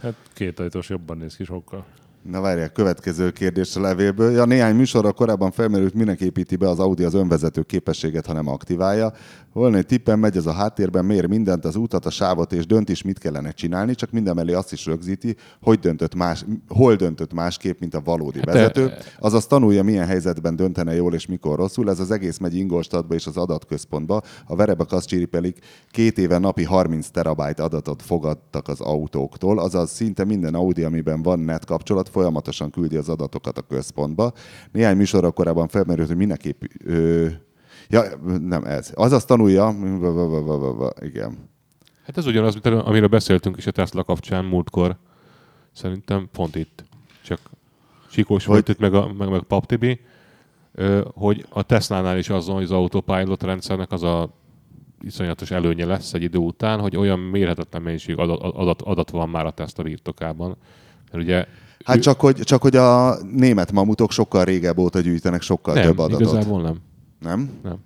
Hát 0.00 0.14
két 0.32 0.58
ajtós 0.60 0.88
jobban 0.88 1.16
néz 1.18 1.36
ki 1.36 1.44
sokkal. 1.44 1.84
Na 2.30 2.40
várják, 2.40 2.72
következő 2.72 3.30
kérdés 3.30 3.76
a 3.76 3.80
levélből. 3.80 4.30
Ja, 4.32 4.44
néhány 4.44 4.76
műsorra 4.76 5.12
korábban 5.12 5.50
felmerült, 5.50 5.94
minek 5.94 6.20
építi 6.20 6.56
be 6.56 6.68
az 6.68 6.78
Audi 6.78 7.04
az 7.04 7.14
önvezető 7.14 7.62
képességet, 7.62 8.26
ha 8.26 8.32
nem 8.32 8.48
aktiválja. 8.48 9.12
Volna 9.52 9.76
egy 9.76 9.86
tippem, 9.86 10.18
megy 10.18 10.36
ez 10.36 10.46
a 10.46 10.52
háttérben, 10.52 11.04
mér 11.04 11.26
mindent, 11.26 11.64
az 11.64 11.76
útat, 11.76 12.06
a 12.06 12.10
sávot, 12.10 12.52
és 12.52 12.66
dönt 12.66 12.88
is, 12.88 13.02
mit 13.02 13.18
kellene 13.18 13.50
csinálni, 13.50 13.94
csak 13.94 14.10
minden 14.10 14.34
mellé 14.34 14.52
azt 14.52 14.72
is 14.72 14.86
rögzíti, 14.86 15.36
hogy 15.62 15.78
döntött 15.78 16.14
más, 16.14 16.44
hol 16.68 16.94
döntött 16.94 17.32
másképp, 17.32 17.80
mint 17.80 17.94
a 17.94 18.00
valódi 18.04 18.38
Hát, 18.38 18.46
vezető. 18.46 18.86
e- 18.88 18.98
Azaz 19.18 19.46
tanulja, 19.46 19.82
milyen 19.82 20.06
helyzetben 20.06 20.56
döntene 20.56 20.94
jól 20.94 21.14
és 21.14 21.26
mikor 21.26 21.56
rosszul. 21.58 21.90
Ez 21.90 22.00
az 22.00 22.10
egész 22.10 22.38
megy 22.38 22.54
Ingolstadtba 22.56 23.14
és 23.14 23.26
az 23.26 23.36
adatközpontba. 23.36 24.22
A 24.46 24.56
verebek 24.56 24.92
azt 24.92 25.06
csíripelik, 25.06 25.58
két 25.90 26.18
éve 26.18 26.38
napi 26.38 26.64
30 26.64 27.08
terabájt 27.08 27.60
adatot 27.60 28.02
fogadtak 28.02 28.68
az 28.68 28.80
autóktól, 28.80 29.58
azaz 29.58 29.90
szinte 29.90 30.24
minden 30.24 30.54
Audi, 30.54 30.82
amiben 30.82 31.22
van 31.22 31.38
net 31.38 31.64
kapcsolat, 31.64 32.08
folyamatosan 32.18 32.70
küldi 32.70 32.96
az 32.96 33.08
adatokat 33.08 33.58
a 33.58 33.62
központba. 33.62 34.32
Néhány 34.72 34.96
műsorra 34.96 35.30
korábban 35.30 35.68
felmerült, 35.68 36.08
hogy 36.08 36.16
minek 36.16 36.44
épp, 36.44 36.62
ö, 36.84 37.26
Ja, 37.88 38.02
nem 38.40 38.64
ez. 38.64 38.92
Azaz 38.94 39.24
tanulja, 39.24 39.74
igen. 41.00 41.48
Hát 42.04 42.16
ez 42.16 42.26
ugyanaz, 42.26 42.52
mint 42.54 42.66
amiről 42.66 43.08
beszéltünk 43.08 43.56
is 43.56 43.66
a 43.66 43.70
Tesla 43.70 44.04
kapcsán 44.04 44.44
múltkor. 44.44 44.96
Szerintem 45.72 46.28
pont 46.32 46.56
itt. 46.56 46.84
Csak 47.24 47.40
Sikós 48.10 48.44
Hogy- 48.44 48.54
volt 48.54 48.68
itt, 48.68 48.78
meg, 48.78 48.94
a, 48.94 49.12
meg, 49.12 49.28
meg 49.28 49.42
Pap 49.42 49.66
Tibi, 49.66 50.00
hogy 51.14 51.46
a 51.48 51.62
Tesla-nál 51.62 52.18
is 52.18 52.28
azon, 52.28 52.54
hogy 52.54 52.64
az 52.64 52.70
autopilot 52.70 53.42
rendszernek 53.42 53.92
az 53.92 54.02
a 54.02 54.30
iszonyatos 55.00 55.50
előnye 55.50 55.84
lesz 55.84 56.14
egy 56.14 56.22
idő 56.22 56.38
után, 56.38 56.80
hogy 56.80 56.96
olyan 56.96 57.18
mérhetetlen 57.18 57.82
mennyiség 57.82 58.18
adat, 58.18 58.40
adat, 58.40 58.82
adat 58.82 59.10
van 59.10 59.28
már 59.28 59.46
a 59.46 59.50
Tesla 59.50 59.82
birtokában. 59.82 60.56
Mert 61.12 61.24
ugye 61.24 61.46
Hát 61.84 61.96
ő- 61.96 62.00
csak 62.00 62.20
hogy, 62.20 62.34
csak 62.34 62.62
hogy 62.62 62.76
a 62.76 63.16
német 63.22 63.72
mamutok 63.72 64.12
sokkal 64.12 64.44
régebb 64.44 64.78
óta 64.78 65.00
gyűjtenek 65.00 65.42
sokkal 65.42 65.74
nem, 65.74 65.82
több 65.82 65.98
adatot. 65.98 66.20
igazából 66.20 66.62
nem. 66.62 66.76
Nem? 67.20 67.50
Nem. 67.62 67.76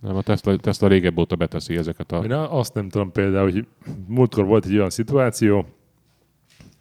Nem, 0.00 0.16
a 0.16 0.22
Tesla, 0.22 0.56
Tesla 0.56 0.88
régebb 0.88 1.18
óta 1.18 1.36
beteszi 1.36 1.76
ezeket 1.76 2.12
a... 2.12 2.24
Én 2.24 2.32
azt 2.32 2.74
nem 2.74 2.88
tudom 2.88 3.12
például, 3.12 3.50
hogy 3.50 3.66
múltkor 4.06 4.44
volt 4.44 4.64
egy 4.64 4.76
olyan 4.76 4.90
szituáció, 4.90 5.66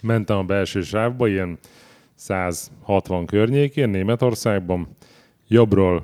mentem 0.03 0.37
a 0.37 0.43
belső 0.43 0.81
sávba, 0.81 1.27
ilyen 1.27 1.57
160 2.15 3.25
környékén 3.25 3.89
Németországban, 3.89 4.87
jobbról 5.47 6.03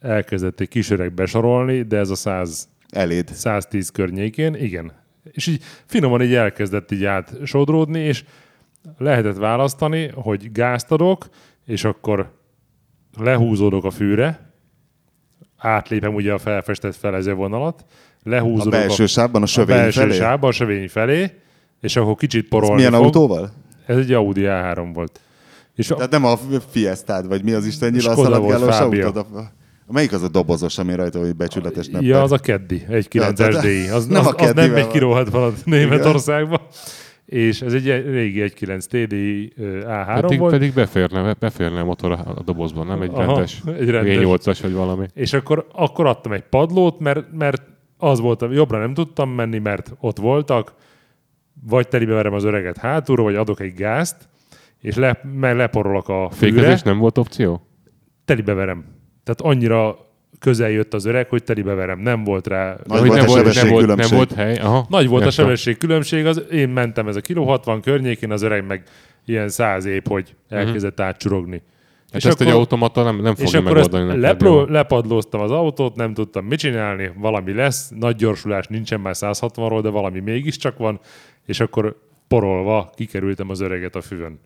elkezdett 0.00 0.60
egy 0.60 0.68
kis 0.68 0.90
öreg 0.90 1.12
besorolni, 1.12 1.82
de 1.82 1.96
ez 1.96 2.10
a 2.10 2.14
100, 2.14 2.68
Eléd. 2.90 3.28
110 3.28 3.90
környékén, 3.90 4.54
igen. 4.54 4.92
És 5.30 5.46
így 5.46 5.62
finoman 5.84 6.22
így 6.22 6.34
elkezdett 6.34 6.90
így 6.90 7.04
átsodródni, 7.04 7.98
és 7.98 8.24
lehetett 8.98 9.36
választani, 9.36 10.10
hogy 10.14 10.52
gázt 10.52 10.92
adok, 10.92 11.26
és 11.66 11.84
akkor 11.84 12.32
lehúzódok 13.18 13.84
a 13.84 13.90
fűre, 13.90 14.52
átlépem 15.56 16.14
ugye 16.14 16.32
a 16.32 16.38
felfestett 16.38 16.96
felezővonalat, 16.96 17.84
A 18.24 18.28
lehúzódok 18.28 18.70
belső 18.72 19.06
sávban, 19.06 19.40
a 19.40 19.44
a 19.44 19.48
sövény 19.48 19.76
belső 19.76 20.00
felé? 20.00 20.14
sávba, 20.16 20.48
a 20.48 20.52
sövény 20.52 20.88
felé, 20.88 21.30
és 21.80 21.96
akkor 21.96 22.14
kicsit 22.14 22.42
Ez 22.42 22.48
porolni 22.48 22.74
milyen 22.74 22.92
fog. 22.92 23.04
autóval? 23.04 23.50
Ez 23.86 23.96
egy 23.96 24.12
Audi 24.12 24.42
A3 24.44 24.90
volt. 24.94 25.20
És 25.74 25.90
a, 25.90 25.94
Tehát 25.94 26.10
nem 26.10 26.24
a 26.24 26.36
Fiestád, 26.70 27.26
vagy 27.28 27.42
mi 27.44 27.52
az 27.52 27.66
Isten 27.66 27.94
Fabia. 27.98 29.06
autód? 29.06 29.16
A, 29.16 29.50
Melyik 29.92 30.12
az 30.12 30.22
a 30.22 30.28
dobozos, 30.28 30.78
ami 30.78 30.94
rajta, 30.94 31.18
hogy 31.18 31.36
becsületes 31.36 31.86
nepper? 31.86 32.02
Ja, 32.08 32.22
az 32.22 32.32
a 32.32 32.38
keddi, 32.38 32.84
egy 32.88 33.08
9 33.08 33.38
Ja, 33.38 33.46
tehát- 33.48 33.62
SDI. 33.64 33.88
Az, 33.88 34.06
nem 34.06 34.20
az, 34.20 34.26
a 34.26 34.42
az 34.42 34.52
nem 34.54 34.70
megy 34.70 34.86
kirohadt 34.86 35.30
van 35.30 35.54
Németországba. 35.64 36.66
És 37.26 37.62
ez 37.62 37.72
egy 37.72 37.84
régi 38.10 38.40
1.9 38.40 38.84
TDI 38.84 39.52
ö, 39.56 39.80
A3 39.86 40.18
Pedig, 40.20 40.38
volt. 40.38 40.52
pedig 40.52 40.74
beférne, 40.74 41.34
beférne 41.38 41.80
a 41.80 41.84
motor 41.84 42.12
a 42.12 42.18
a 42.36 42.42
dobozban, 42.42 42.86
nem 42.86 43.02
egy 43.02 43.10
Aha, 43.12 43.24
rendes, 43.26 43.62
egy 43.78 43.90
rendes. 43.90 44.16
V8-as 44.16 44.58
vagy 44.62 44.72
valami. 44.72 45.06
És 45.14 45.32
akkor, 45.32 45.66
akkor 45.72 46.06
adtam 46.06 46.32
egy 46.32 46.42
padlót, 46.42 46.98
mert, 46.98 47.32
mert 47.32 47.62
az 47.98 48.20
volt, 48.20 48.44
jobbra 48.50 48.78
nem 48.78 48.94
tudtam 48.94 49.30
menni, 49.30 49.58
mert 49.58 49.94
ott 50.00 50.18
voltak, 50.18 50.74
vagy 51.64 51.88
telibe 51.88 52.14
verem 52.14 52.32
az 52.32 52.44
öreget 52.44 52.76
hátulra, 52.76 53.22
vagy 53.22 53.34
adok 53.34 53.60
egy 53.60 53.74
gázt, 53.74 54.28
és 54.80 54.94
le, 54.94 55.20
meg 55.38 55.56
leporolok 55.56 56.08
a 56.08 56.30
fűre, 56.30 56.52
Fékezés 56.52 56.82
nem 56.82 56.98
volt 56.98 57.18
opció? 57.18 57.66
telibe 58.24 58.52
verem. 58.52 58.84
Tehát 59.24 59.40
annyira 59.40 60.05
közel 60.38 60.70
jött 60.70 60.94
az 60.94 61.04
öreg, 61.04 61.28
hogy 61.28 61.44
telibe 61.44 61.74
verem. 61.74 62.00
Nem 62.00 62.24
volt 62.24 62.46
rá... 62.46 62.76
Nagy 62.84 62.98
Hogy 62.98 63.08
volt 63.08 63.20
nem, 63.20 63.28
a 63.28 63.32
volt, 63.32 63.54
nem, 63.54 63.68
volt, 63.68 63.96
nem 63.96 64.08
volt 64.10 64.32
hely. 64.32 64.56
Aha, 64.56 64.86
Nagy 64.88 65.08
volt 65.08 65.22
a 65.22 65.26
értem. 65.26 65.44
sebesség 65.44 65.76
különbség, 65.76 66.26
az 66.26 66.42
én 66.52 66.68
mentem 66.68 67.08
ez 67.08 67.16
a 67.16 67.20
kiló 67.20 67.44
60 67.44 67.80
környékén, 67.80 68.30
az 68.30 68.42
öreg 68.42 68.66
meg 68.66 68.82
ilyen 69.24 69.48
száz 69.48 69.84
épp, 69.84 70.06
hogy 70.06 70.34
elkezdett 70.48 71.00
átcsurogni. 71.00 71.62
Hát 72.12 72.24
ezt 72.24 72.40
egy 72.40 72.48
automata 72.48 73.02
nem, 73.02 73.20
nem 73.20 73.34
és 73.36 73.42
fogja 73.42 73.60
akkor 73.60 73.72
megoldani. 73.72 74.36
jó? 74.40 74.64
lepadlóztam 74.64 75.40
az 75.40 75.50
autót, 75.50 75.94
nem 75.94 76.14
tudtam 76.14 76.44
mit 76.44 76.58
csinálni, 76.58 77.12
valami 77.16 77.52
lesz, 77.52 77.90
nagy 77.98 78.16
gyorsulás 78.16 78.66
nincsen 78.66 79.00
már 79.00 79.14
160-ról, 79.16 79.78
de 79.82 79.88
valami 79.88 80.20
mégiscsak 80.20 80.78
van, 80.78 81.00
és 81.46 81.60
akkor 81.60 81.96
porolva 82.28 82.92
kikerültem 82.96 83.50
az 83.50 83.60
öreget 83.60 83.96
a 83.96 84.00
füvön. 84.00 84.40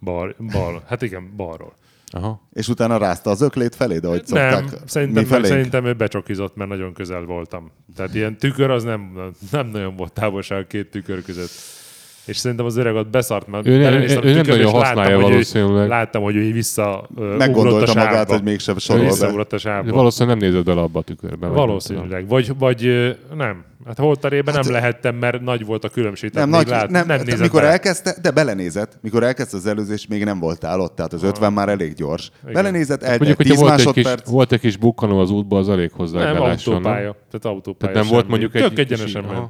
Bal, 0.00 0.34
bal, 0.52 0.82
hát 0.86 1.02
igen, 1.02 1.32
balról. 1.36 1.72
Aha. 2.12 2.48
És 2.52 2.68
utána 2.68 2.96
rázta 2.96 3.30
az 3.30 3.40
öklét 3.40 3.74
felé, 3.74 3.98
de 3.98 4.08
hogy 4.08 4.26
szokták 4.26 4.64
Nem, 4.64 4.64
mi 4.64 4.78
szerintem, 4.86 5.24
felénk. 5.24 5.46
szerintem 5.46 5.84
ő 5.84 5.92
becsokizott, 5.94 6.56
mert 6.56 6.70
nagyon 6.70 6.92
közel 6.92 7.24
voltam. 7.24 7.70
Tehát 7.94 8.14
ilyen 8.14 8.38
tükör 8.38 8.70
az 8.70 8.84
nem, 8.84 9.32
nem 9.50 9.66
nagyon 9.66 9.96
volt 9.96 10.12
távolság 10.12 10.62
a 10.62 10.66
két 10.66 10.90
tükör 10.90 11.22
között. 11.22 11.50
És 12.26 12.36
szerintem 12.36 12.66
az 12.66 12.76
öreg 12.76 12.94
ott 12.94 13.08
beszart, 13.08 13.46
mert 13.46 13.66
Ő, 13.66 13.76
ne, 13.76 13.82
belenéztem 13.82 14.22
a 14.22 14.26
ő 14.26 14.32
nem 14.34 14.36
nagyon 14.46 14.58
és 14.58 14.64
láttam, 14.64 14.80
használja 14.80 15.14
hogy 15.14 15.24
ő- 15.24 15.28
valószínűleg. 15.30 15.88
Láttam, 15.88 16.22
hogy 16.22 16.36
ő 16.36 16.52
vissza 16.52 17.08
Meggondolta 17.38 17.94
magát, 17.94 18.30
hogy 18.30 18.42
mégsem 18.42 18.78
sorol 18.78 19.02
be. 19.20 19.82
Valószínűleg 19.90 20.38
nem 20.38 20.48
nézed 20.48 20.64
bele 20.64 20.80
abba 20.80 20.98
a 20.98 21.02
tükörbe. 21.02 21.46
nem 21.46 21.54
Valószínűleg. 21.54 22.28
Vagy, 22.28 22.52
vagy 22.58 23.14
nem. 23.36 23.64
Hát 23.86 23.98
holterében 23.98 24.54
nem 24.62 24.72
lehettem, 24.72 25.14
mert 25.14 25.40
nagy 25.40 25.64
volt 25.64 25.84
a 25.84 25.88
különbség. 25.88 26.30
Nem, 26.32 26.48
nagy, 26.48 26.68
lát, 26.68 26.90
nem, 26.90 27.06
nem 27.06 27.16
nem 27.16 27.26
nézett 27.26 27.40
mikor 27.40 27.60
bele. 27.60 27.72
elkezdte, 27.72 28.14
de 28.22 28.30
belenézett, 28.30 28.98
mikor 29.02 29.22
elkezdte 29.22 29.56
az 29.56 29.66
előzés, 29.66 30.06
még 30.06 30.24
nem 30.24 30.38
voltál 30.38 30.80
ott, 30.80 30.94
tehát 30.96 31.12
az 31.12 31.22
50 31.22 31.52
már 31.52 31.68
elég 31.68 31.94
gyors. 31.94 32.30
Igen. 32.42 32.52
Belenézett, 32.54 33.02
Hát 33.02 33.10
eltelt 33.10 33.18
Mondjuk, 33.18 33.48
10 33.48 33.48
hogyha 33.48 33.68
volt 33.68 33.80
egy, 33.80 33.92
kis, 33.94 34.04
másodperc. 34.04 34.30
volt 34.30 34.52
egy 34.52 34.60
kis 34.60 34.76
bukkanó 34.76 35.18
az 35.18 35.30
útba, 35.30 35.58
az 35.58 35.68
elég 35.68 35.90
hozzá, 35.92 36.18
Nem, 36.32 36.42
autópálya. 36.42 37.16
Tehát 37.30 37.56
autópálya 37.56 37.92
Tehát 37.92 37.94
nem 37.94 38.06
volt 38.14 38.28
mondjuk 38.28 38.54
egy 38.54 38.62
Tök 38.62 38.78
egyenesen 38.78 39.24
aha. 39.24 39.48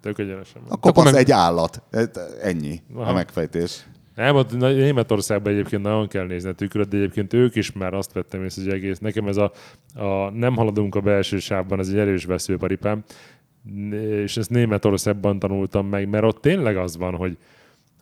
Tök 0.00 0.18
egyenesen. 0.18 0.62
A 0.68 0.76
kopasz 0.76 0.90
Akkor 0.90 1.04
meg- 1.04 1.14
egy 1.14 1.30
állat. 1.30 1.82
Ez- 1.90 2.10
Ennyi 2.42 2.80
a 2.94 3.00
Aha. 3.00 3.12
megfejtés. 3.12 3.86
Nem, 4.14 4.36
ott 4.36 4.56
Németországban 4.58 5.52
egyébként 5.52 5.82
nagyon 5.82 6.08
kell 6.08 6.26
nézni 6.26 6.48
a 6.48 6.52
tükröt, 6.52 6.88
de 6.88 6.96
egyébként 6.96 7.32
ők 7.32 7.54
is 7.54 7.72
már 7.72 7.94
azt 7.94 8.12
vettem 8.12 8.44
észre, 8.44 8.62
hogy 8.62 8.72
egész. 8.72 8.98
Nekem 8.98 9.26
ez 9.28 9.36
a, 9.36 9.52
a 9.94 10.30
nem 10.30 10.56
haladunk 10.56 10.94
a 10.94 11.00
belső 11.00 11.38
sávban, 11.38 11.78
ez 11.78 11.88
egy 11.88 11.98
erős 11.98 12.24
veszőparipám, 12.24 13.02
és 14.00 14.36
ezt 14.36 14.50
Németországban 14.50 15.38
tanultam 15.38 15.86
meg, 15.86 16.08
mert 16.08 16.24
ott 16.24 16.40
tényleg 16.40 16.76
az 16.76 16.96
van, 16.96 17.14
hogy, 17.14 17.36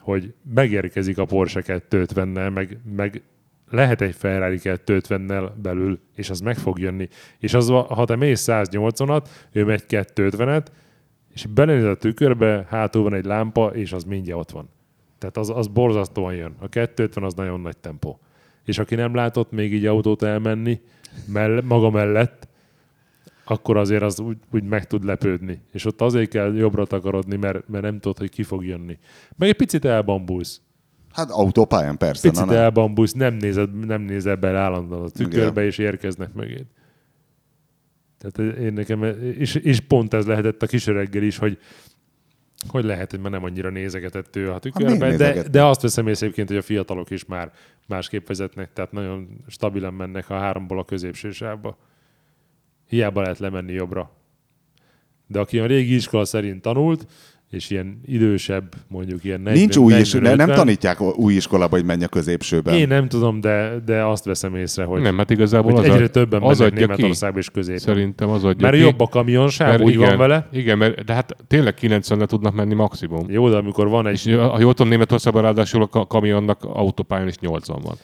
hogy 0.00 0.34
megérkezik 0.54 1.18
a 1.18 1.24
Porsche 1.24 1.62
250-nel, 1.90 2.52
meg, 2.54 2.78
meg 2.96 3.22
lehet 3.70 4.00
egy 4.00 4.14
Ferrari 4.14 4.58
250-nel 4.62 5.50
belül, 5.62 5.98
és 6.14 6.30
az 6.30 6.40
meg 6.40 6.56
fog 6.58 6.78
jönni. 6.78 7.08
És 7.38 7.54
az, 7.54 7.68
ha 7.68 8.04
te 8.04 8.16
mész 8.16 8.44
180-at, 8.48 9.26
ő 9.52 9.64
megy 9.64 9.84
250-et, 9.88 10.66
és 11.36 11.46
belenéz 11.46 11.84
a 11.84 11.94
tükörbe, 11.94 12.66
hátul 12.68 13.02
van 13.02 13.14
egy 13.14 13.24
lámpa, 13.24 13.66
és 13.66 13.92
az 13.92 14.04
mindjárt 14.04 14.40
ott 14.40 14.50
van. 14.50 14.68
Tehát 15.18 15.36
az, 15.36 15.50
az 15.50 15.66
borzasztóan 15.66 16.34
jön. 16.34 16.54
A 16.58 16.68
250 16.68 17.24
az 17.24 17.34
nagyon 17.34 17.60
nagy 17.60 17.76
tempó. 17.76 18.18
És 18.64 18.78
aki 18.78 18.94
nem 18.94 19.14
látott 19.14 19.50
még 19.50 19.72
így 19.72 19.86
autót 19.86 20.22
elmenni 20.22 20.80
mell- 21.26 21.64
maga 21.64 21.90
mellett, 21.90 22.48
akkor 23.44 23.76
azért 23.76 24.02
az 24.02 24.20
úgy, 24.20 24.36
úgy 24.52 24.62
meg 24.62 24.86
tud 24.86 25.04
lepődni. 25.04 25.60
És 25.72 25.84
ott 25.84 26.00
azért 26.00 26.30
kell 26.30 26.54
jobbra 26.54 26.86
takarodni, 26.86 27.36
mert, 27.36 27.68
mert 27.68 27.84
nem 27.84 27.98
tudod, 27.98 28.18
hogy 28.18 28.30
ki 28.30 28.42
fog 28.42 28.64
jönni. 28.64 28.98
Meg 29.36 29.48
egy 29.48 29.56
picit 29.56 29.84
elbambulsz. 29.84 30.60
Hát 31.12 31.30
autópályán 31.30 31.96
persze. 31.96 32.28
Picit 32.28 32.46
na, 32.46 32.52
nem. 32.52 32.62
elbambulsz, 32.62 33.12
nem 33.12 33.34
nézed, 33.34 33.86
nem 33.86 34.02
nézel 34.02 34.36
bele 34.36 34.58
állandóan 34.58 35.02
a 35.02 35.08
tükörbe, 35.08 35.64
és 35.64 35.78
érkeznek 35.78 36.32
mögéd. 36.32 36.66
Tehát 38.18 38.58
én 38.58 38.72
nekem, 38.72 39.02
és, 39.38 39.54
és 39.54 39.80
pont 39.80 40.14
ez 40.14 40.26
lehetett 40.26 40.62
a 40.62 40.66
kisöreggel 40.66 41.22
is, 41.22 41.38
hogy 41.38 41.58
hogy 42.68 42.84
lehet, 42.84 43.10
hogy 43.10 43.20
már 43.20 43.30
nem 43.30 43.44
annyira 43.44 43.70
nézegetett 43.70 44.36
ő 44.36 44.42
a 44.42 44.44
miért 44.44 44.60
tükörbe, 44.60 45.16
de, 45.16 45.48
de 45.48 45.64
azt 45.64 45.82
veszem 45.82 46.08
észre 46.08 46.24
egyébként, 46.24 46.48
hogy 46.48 46.56
a 46.56 46.62
fiatalok 46.62 47.10
is 47.10 47.24
már 47.24 47.52
másképp 47.86 48.26
vezetnek, 48.26 48.72
tehát 48.72 48.92
nagyon 48.92 49.28
stabilan 49.48 49.94
mennek 49.94 50.30
a 50.30 50.38
háromból 50.38 50.78
a 50.78 50.84
középső 50.84 51.30
sávba. 51.30 51.78
Hiába 52.88 53.20
lehet 53.20 53.38
lemenni 53.38 53.72
jobbra. 53.72 54.10
De 55.26 55.38
aki 55.38 55.58
a 55.58 55.66
régi 55.66 55.94
iskola 55.94 56.24
szerint 56.24 56.62
tanult, 56.62 57.06
és 57.50 57.70
ilyen 57.70 58.00
idősebb, 58.06 58.74
mondjuk 58.88 59.24
ilyen 59.24 59.40
40, 59.40 59.58
Nincs 59.60 59.76
új 59.76 59.92
is, 59.92 60.12
40, 60.12 60.30
ne, 60.30 60.36
nem 60.36 60.48
50, 60.48 60.64
tanítják 60.64 61.00
új 61.00 61.34
iskolába, 61.34 61.76
hogy 61.76 61.84
menj 61.84 62.04
a 62.04 62.08
középsőben. 62.08 62.74
Én 62.74 62.88
nem 62.88 63.08
tudom, 63.08 63.40
de, 63.40 63.82
de 63.84 64.04
azt 64.04 64.24
veszem 64.24 64.54
észre, 64.54 64.84
hogy, 64.84 65.00
Nem, 65.00 65.16
hát 65.18 65.30
igazából 65.30 65.72
hogy 65.72 65.84
az, 65.88 65.94
egyre 65.94 66.04
a, 66.04 66.08
többen 66.08 66.42
az 66.42 66.58
mennek. 66.58 66.78
Németországba 66.78 67.38
és 67.38 67.50
középen. 67.50 67.78
Szerintem 67.80 68.28
az 68.28 68.44
adja 68.44 68.66
Mert 68.66 68.74
ki. 68.78 68.82
jobb 68.82 69.00
a 69.00 69.06
kamionsáv, 69.06 69.68
Mert 69.68 69.82
úgy 69.82 69.92
igen, 69.92 70.08
van 70.08 70.18
vele. 70.18 70.48
Igen, 70.52 70.78
mert, 70.78 71.04
de 71.04 71.12
hát 71.14 71.36
tényleg 71.46 71.74
90 71.74 72.26
tudnak 72.26 72.54
menni 72.54 72.74
maximum. 72.74 73.30
Jó, 73.30 73.48
de 73.48 73.56
amikor 73.56 73.88
van 73.88 74.06
És 74.06 74.26
egy 74.26 74.34
ha 74.34 74.60
jól 74.60 74.74
tudom, 74.74 74.88
Németországban 74.88 75.42
ráadásul 75.42 75.82
a 75.82 75.86
ka- 75.86 76.08
kamionnak 76.08 76.64
autópályán 76.64 77.28
is 77.28 77.38
80 77.38 77.80
van. 77.82 77.96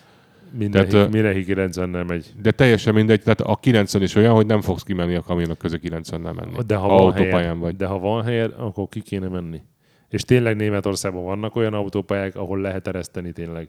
Mindenki, 0.52 0.90
tehát, 0.90 1.06
ö, 1.06 1.10
mindenki 1.10 1.44
90-nel 1.52 2.06
megy. 2.06 2.32
De 2.42 2.50
teljesen 2.50 2.94
mindegy, 2.94 3.22
tehát 3.22 3.40
a 3.40 3.56
90 3.56 4.02
is 4.02 4.14
olyan, 4.14 4.34
hogy 4.34 4.46
nem 4.46 4.60
fogsz 4.60 4.82
kimenni 4.82 5.14
a 5.14 5.20
kamionok 5.22 5.58
közé 5.58 5.78
90-nel 5.82 6.34
menni. 6.34 6.52
De 6.66 6.76
ha, 6.76 6.88
ha 6.88 7.02
van 7.02 7.12
helyed, 7.12 7.58
vagy. 7.58 7.76
de 7.76 7.86
ha 7.86 7.98
van 7.98 8.22
helyed, 8.24 8.54
akkor 8.56 8.88
ki 8.88 9.00
kéne 9.00 9.28
menni. 9.28 9.60
És 10.08 10.22
tényleg 10.22 10.56
Németországban 10.56 11.24
vannak 11.24 11.56
olyan 11.56 11.74
autópályák, 11.74 12.36
ahol 12.36 12.60
lehet 12.60 12.86
ereszteni 12.86 13.32
tényleg. 13.32 13.68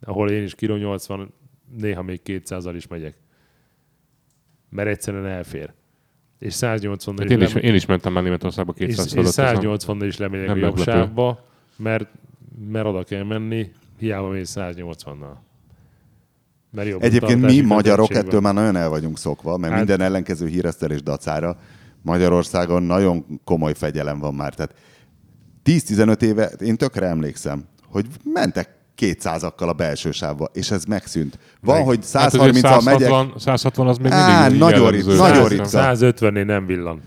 Ahol 0.00 0.30
én 0.30 0.42
is 0.42 0.54
kiló 0.54 0.76
80, 0.76 1.32
néha 1.78 2.02
még 2.02 2.20
200-al 2.24 2.72
is 2.76 2.86
megyek. 2.86 3.14
Mert 4.70 4.88
egyszerűen 4.88 5.26
elfér. 5.26 5.72
És 6.38 6.52
180 6.52 7.14
Hát 7.18 7.30
én, 7.30 7.40
is, 7.40 7.52
lem- 7.52 7.64
én 7.64 7.74
is 7.74 7.86
mentem 7.86 8.12
már 8.12 8.22
Németországba 8.22 8.72
és, 8.76 8.86
200 8.86 9.14
és 9.14 9.18
aztán- 9.24 9.54
180 9.54 10.04
is 10.04 10.16
lemegyek 10.16 10.46
nem 10.46 10.56
a 10.56 10.60
jobb 10.60 10.78
sávba, 10.78 11.44
mert, 11.76 12.08
mert 12.68 12.86
oda 12.86 13.02
kell 13.04 13.22
menni, 13.22 13.72
hiába 13.98 14.28
mész 14.28 14.54
180-nal. 14.58 15.34
Mert 16.72 16.88
jobb 16.88 17.02
Egyébként 17.02 17.40
mi 17.40 17.60
magyarok 17.60 18.14
ettől 18.14 18.40
már 18.40 18.54
nagyon 18.54 18.76
el 18.76 18.88
vagyunk 18.88 19.18
szokva, 19.18 19.56
mert 19.56 19.72
Hát- 19.72 19.86
minden 19.86 20.06
ellenkező 20.06 20.46
híresztelés 20.46 21.02
dacára 21.02 21.56
Magyarországon 22.02 22.82
nagyon 22.82 23.40
komoly 23.44 23.74
fegyelem 23.74 24.18
van 24.18 24.34
már. 24.34 24.54
Tehát 24.54 24.74
10-15 25.64 26.22
éve, 26.22 26.44
én 26.44 26.76
tökre 26.76 27.06
emlékszem, 27.06 27.64
hogy 27.86 28.06
mentek 28.24 28.68
200-akkal 28.98 29.68
a 29.68 29.72
belső 29.72 30.10
sávba, 30.10 30.48
és 30.52 30.70
ez 30.70 30.84
megszűnt. 30.84 31.38
Van, 31.60 31.76
Meg- 31.76 31.84
hogy 31.86 31.98
Hát 32.12 32.34
azért 32.34 32.54
130-al 32.56 32.84
megyek, 32.84 33.08
160, 33.08 33.32
160 33.36 33.86
az 33.88 33.98
még 33.98 34.12
Á, 34.12 34.40
mindig 34.42 34.60
nagyon 34.60 34.90
ritka, 34.90 35.12
nagyon 35.14 35.48
ritka. 35.48 35.66
150-nél 35.70 36.44
nem 36.44 36.66
villan. 36.66 37.00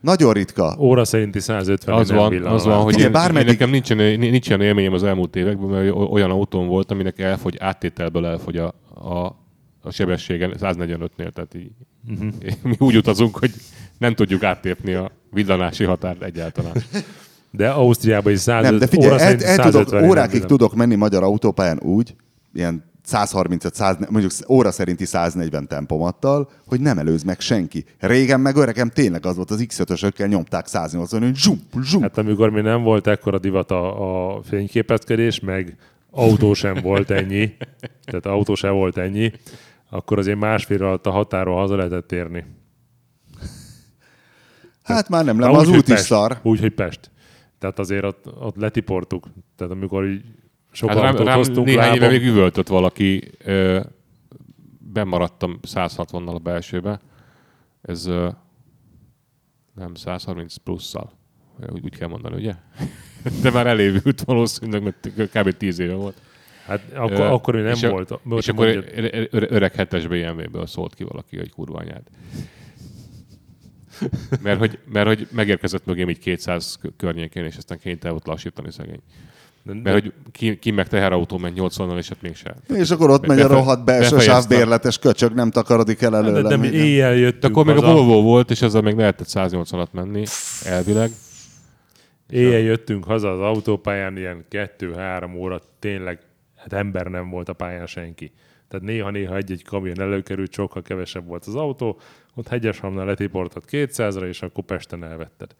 Nagyon 0.00 0.32
ritka. 0.32 0.76
Óra 0.78 1.04
szerinti 1.04 1.40
150 1.40 1.94
Az 1.94 2.10
van, 2.10 2.42
az 2.42 2.64
van, 2.64 2.82
hogy 2.82 2.94
Figyelj, 2.94 3.08
én, 3.08 3.14
én, 3.16 3.22
bármeddig- 3.22 3.48
nekem 3.48 3.70
nincsen, 3.70 3.96
nincs 4.18 4.48
ilyen 4.48 4.60
élményem 4.60 4.92
az 4.92 5.04
elmúlt 5.04 5.36
években, 5.36 5.68
mert 5.68 5.94
olyan 6.10 6.30
autón 6.30 6.66
volt, 6.66 6.90
aminek 6.90 7.18
elfogy, 7.18 7.56
áttételből 7.58 8.26
elfogy 8.26 8.56
a, 8.56 8.74
a, 8.94 9.36
a 9.80 9.90
sebességen 9.90 10.54
145-nél, 10.60 11.30
tehát 11.32 11.54
így, 11.54 11.70
uh-huh. 12.08 12.32
mi 12.62 12.76
úgy 12.78 12.96
utazunk, 12.96 13.36
hogy 13.36 13.50
nem 13.98 14.14
tudjuk 14.14 14.42
áttépni 14.42 14.92
a 14.92 15.10
villanási 15.30 15.84
határt 15.84 16.22
egyáltalán. 16.22 16.72
De 17.50 17.68
Ausztriában 17.68 18.32
is 18.32 18.38
150 18.38 18.70
Nem, 18.70 18.80
de 18.80 18.86
figyelj, 18.86 19.12
óra 19.12 19.20
el, 19.20 19.30
el 19.30 19.56
tudok, 19.56 19.72
150 19.72 20.00
nem 20.00 20.10
órákig 20.10 20.44
tudok 20.44 20.74
menni 20.74 20.94
magyar 20.94 21.22
autópályán 21.22 21.78
úgy, 21.82 22.14
ilyen 22.54 22.84
135, 23.08 23.74
100, 23.74 23.96
mondjuk 24.10 24.32
óra 24.48 24.70
szerinti 24.70 25.04
140 25.04 25.66
tempomattal, 25.66 26.50
hogy 26.66 26.80
nem 26.80 26.98
előz 26.98 27.22
meg 27.22 27.40
senki. 27.40 27.84
Régen 27.98 28.40
meg 28.40 28.56
öregem 28.56 28.88
tényleg 28.88 29.26
az 29.26 29.36
volt, 29.36 29.50
az 29.50 29.64
X5-ösökkel 29.68 30.28
nyomták 30.28 30.66
180 30.66 31.20
hogy 31.22 31.36
zsup, 31.36 31.58
zsup. 31.82 32.02
Hát 32.02 32.18
amikor 32.18 32.50
még 32.50 32.62
nem 32.62 32.82
volt 32.82 33.06
ekkora 33.06 33.38
divat 33.38 33.70
a, 33.70 34.36
a 34.36 34.42
fényképezkedés, 34.42 35.40
meg 35.40 35.76
autó 36.10 36.54
sem 36.54 36.74
volt 36.82 37.10
ennyi, 37.10 37.52
tehát 38.04 38.26
autó 38.26 38.54
sem 38.54 38.72
volt 38.72 38.96
ennyi, 38.96 39.32
akkor 39.90 40.18
azért 40.18 40.38
másfél 40.38 40.84
alatt 40.84 41.06
a 41.06 41.10
határól 41.10 41.56
haza 41.56 41.76
lehetett 41.76 42.12
érni. 42.12 42.44
Hát 44.82 45.08
már 45.08 45.24
nem, 45.24 45.36
nem 45.36 45.54
az 45.54 45.68
út 45.68 45.88
is 45.88 45.94
Pest. 45.94 46.04
szar. 46.04 46.38
Úgy, 46.42 46.60
hogy 46.60 46.74
Pest. 46.74 47.10
Tehát 47.58 47.78
azért 47.78 48.04
ott, 48.04 48.24
ott 48.40 48.56
letiportuk. 48.56 49.28
Tehát 49.56 49.72
amikor 49.72 50.06
így 50.06 50.24
sok 50.78 50.88
Hát 50.88 50.98
rám, 50.98 51.16
rám 51.16 51.36
hoztunk 51.36 51.66
néhány 51.66 51.94
éve 51.94 52.04
lábon, 52.06 52.18
még 52.18 52.28
üvöltött 52.28 52.68
valaki 52.68 53.30
ö, 53.44 53.80
bemaradtam 54.92 55.58
160-nal 55.62 56.34
a 56.34 56.38
belsőbe. 56.38 57.00
Ez 57.82 58.06
ö, 58.06 58.28
nem 59.74 59.94
130 59.94 60.56
plusszal. 60.56 61.12
Úgy, 61.72 61.80
úgy 61.84 61.96
kell 61.96 62.08
mondani, 62.08 62.34
ugye? 62.36 62.54
De 63.42 63.50
már 63.50 63.66
elévült 63.66 64.20
valószínűleg, 64.20 64.82
mert 64.82 65.30
kb. 65.38 65.56
10 65.56 65.78
éve 65.78 65.94
volt. 65.94 66.20
Hát 66.66 66.92
akkor, 66.94 67.10
Ö, 67.12 67.22
akkor 67.24 67.54
ő 67.54 67.62
nem 67.62 67.72
és 67.72 67.82
a- 67.82 67.90
volt. 67.90 68.20
Bocs, 68.24 68.42
És 68.42 68.48
akkor 68.48 68.64
mondjad. 68.66 68.84
ö- 68.96 69.14
ö- 69.14 69.32
ö- 69.32 69.50
öreg 69.50 69.74
hetes 69.74 70.06
BMW-ből 70.06 70.66
szólt 70.66 70.94
ki 70.94 71.04
valaki, 71.04 71.36
hogy 71.36 71.50
kurva 71.50 71.78
anyád. 71.78 72.02
Mert 74.42 74.58
hogy, 74.58 74.78
mert 74.92 75.06
hogy 75.06 75.28
megérkezett 75.30 75.84
mögém 75.86 76.08
így 76.08 76.18
200 76.18 76.78
k- 76.82 76.92
környékén, 76.96 77.44
és 77.44 77.56
aztán 77.56 77.78
kénytelen 77.78 78.12
volt 78.12 78.26
lassítani 78.26 78.70
szegény. 78.72 79.00
De- 79.74 79.90
Mert 79.90 80.02
hogy 80.02 80.12
ki, 80.32 80.58
ki 80.58 80.70
meg 80.70 80.88
teherautó 80.88 81.38
ment 81.38 81.58
80-nal, 81.60 81.96
és 81.98 82.08
hát 82.08 82.22
mégsem. 82.22 82.54
És 82.68 82.90
akkor 82.90 83.10
ott 83.10 83.20
Be- 83.20 83.26
megy 83.26 83.40
a 83.40 83.46
rohadt 83.46 83.84
belső 83.84 84.18
sávbérletes 84.18 84.98
köcsög, 84.98 85.32
nem 85.34 85.50
takarodik 85.50 86.02
el 86.02 86.10
de, 86.10 86.20
de 86.20 86.28
előlem. 86.28 86.60
mi 86.60 86.66
éjjel 86.66 87.12
De 87.12 87.18
jöttünk 87.18 87.56
akkor 87.56 87.74
még 87.74 87.84
a 87.84 87.92
Volvo 87.92 88.22
volt, 88.22 88.50
és 88.50 88.62
ezzel 88.62 88.80
még 88.82 88.96
lehetett 88.96 89.26
180-at 89.30 89.90
menni, 89.90 90.24
elvileg. 90.64 91.10
éjjel 92.30 92.60
jöttünk 92.60 93.04
haza 93.04 93.32
az 93.32 93.40
autópályán, 93.40 94.16
ilyen 94.16 94.44
kettő-három 94.48 95.34
óra, 95.34 95.60
tényleg, 95.78 96.18
hát 96.56 96.72
ember 96.72 97.06
nem 97.06 97.30
volt 97.30 97.48
a 97.48 97.52
pályán 97.52 97.86
senki. 97.86 98.32
Tehát 98.68 98.86
néha-néha 98.86 99.36
egy-egy 99.36 99.64
kamion 99.64 100.00
előkerült, 100.00 100.52
sokkal 100.52 100.82
kevesebb 100.82 101.26
volt 101.26 101.44
az 101.44 101.54
autó, 101.54 102.00
ott 102.34 102.48
Hegyeshamnál 102.48 103.06
letiportott 103.06 103.64
200-ra, 103.70 104.26
és 104.26 104.42
akkor 104.42 104.64
Pesten 104.64 105.04
elvetted. 105.04 105.50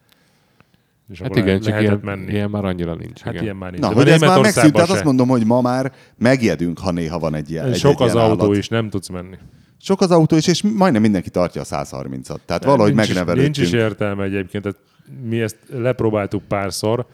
És 1.09 1.19
Hát 1.19 1.29
akkor 1.29 1.41
igen, 1.41 1.59
csak 1.61 1.81
ilyen, 1.81 1.99
menni. 2.03 2.31
ilyen 2.31 2.49
már 2.49 2.65
annyira 2.65 2.95
nincs. 2.95 3.19
Hát 3.21 3.31
igen. 3.33 3.43
ilyen 3.43 3.55
már 3.55 3.71
nincs. 3.71 3.83
Na, 3.83 3.89
De 3.89 3.95
hogy 3.95 4.09
ez 4.09 4.21
már 4.21 4.41
megszűnt, 4.41 4.73
tehát 4.73 4.89
azt 4.89 5.03
mondom, 5.03 5.27
hogy 5.27 5.45
ma 5.45 5.61
már 5.61 5.93
megjedünk, 6.17 6.79
ha 6.79 6.91
néha 6.91 7.19
van 7.19 7.35
egy 7.35 7.49
ilyen 7.51 7.65
egy, 7.65 7.75
Sok 7.77 7.91
egy 7.91 8.01
az 8.07 8.13
ilyen 8.13 8.25
autó 8.25 8.43
állat. 8.43 8.57
is, 8.57 8.67
nem 8.67 8.89
tudsz 8.89 9.09
menni. 9.09 9.35
Sok 9.81 10.01
az 10.01 10.11
autó 10.11 10.35
is, 10.35 10.47
és 10.47 10.61
majdnem 10.61 11.01
mindenki 11.01 11.29
tartja 11.29 11.61
a 11.61 11.65
130-at. 11.65 12.37
Tehát 12.45 12.63
valahogy 12.63 12.93
nincs 12.93 13.07
is, 13.07 13.13
megnevelődtünk. 13.13 13.55
nincs 13.55 13.67
is 13.73 13.79
értelme 13.79 14.23
egyébként. 14.23 14.63
Tehát 14.63 14.79
mi 15.23 15.41
ezt 15.41 15.57
lepróbáltuk 15.73 16.43
párszor, 16.43 17.05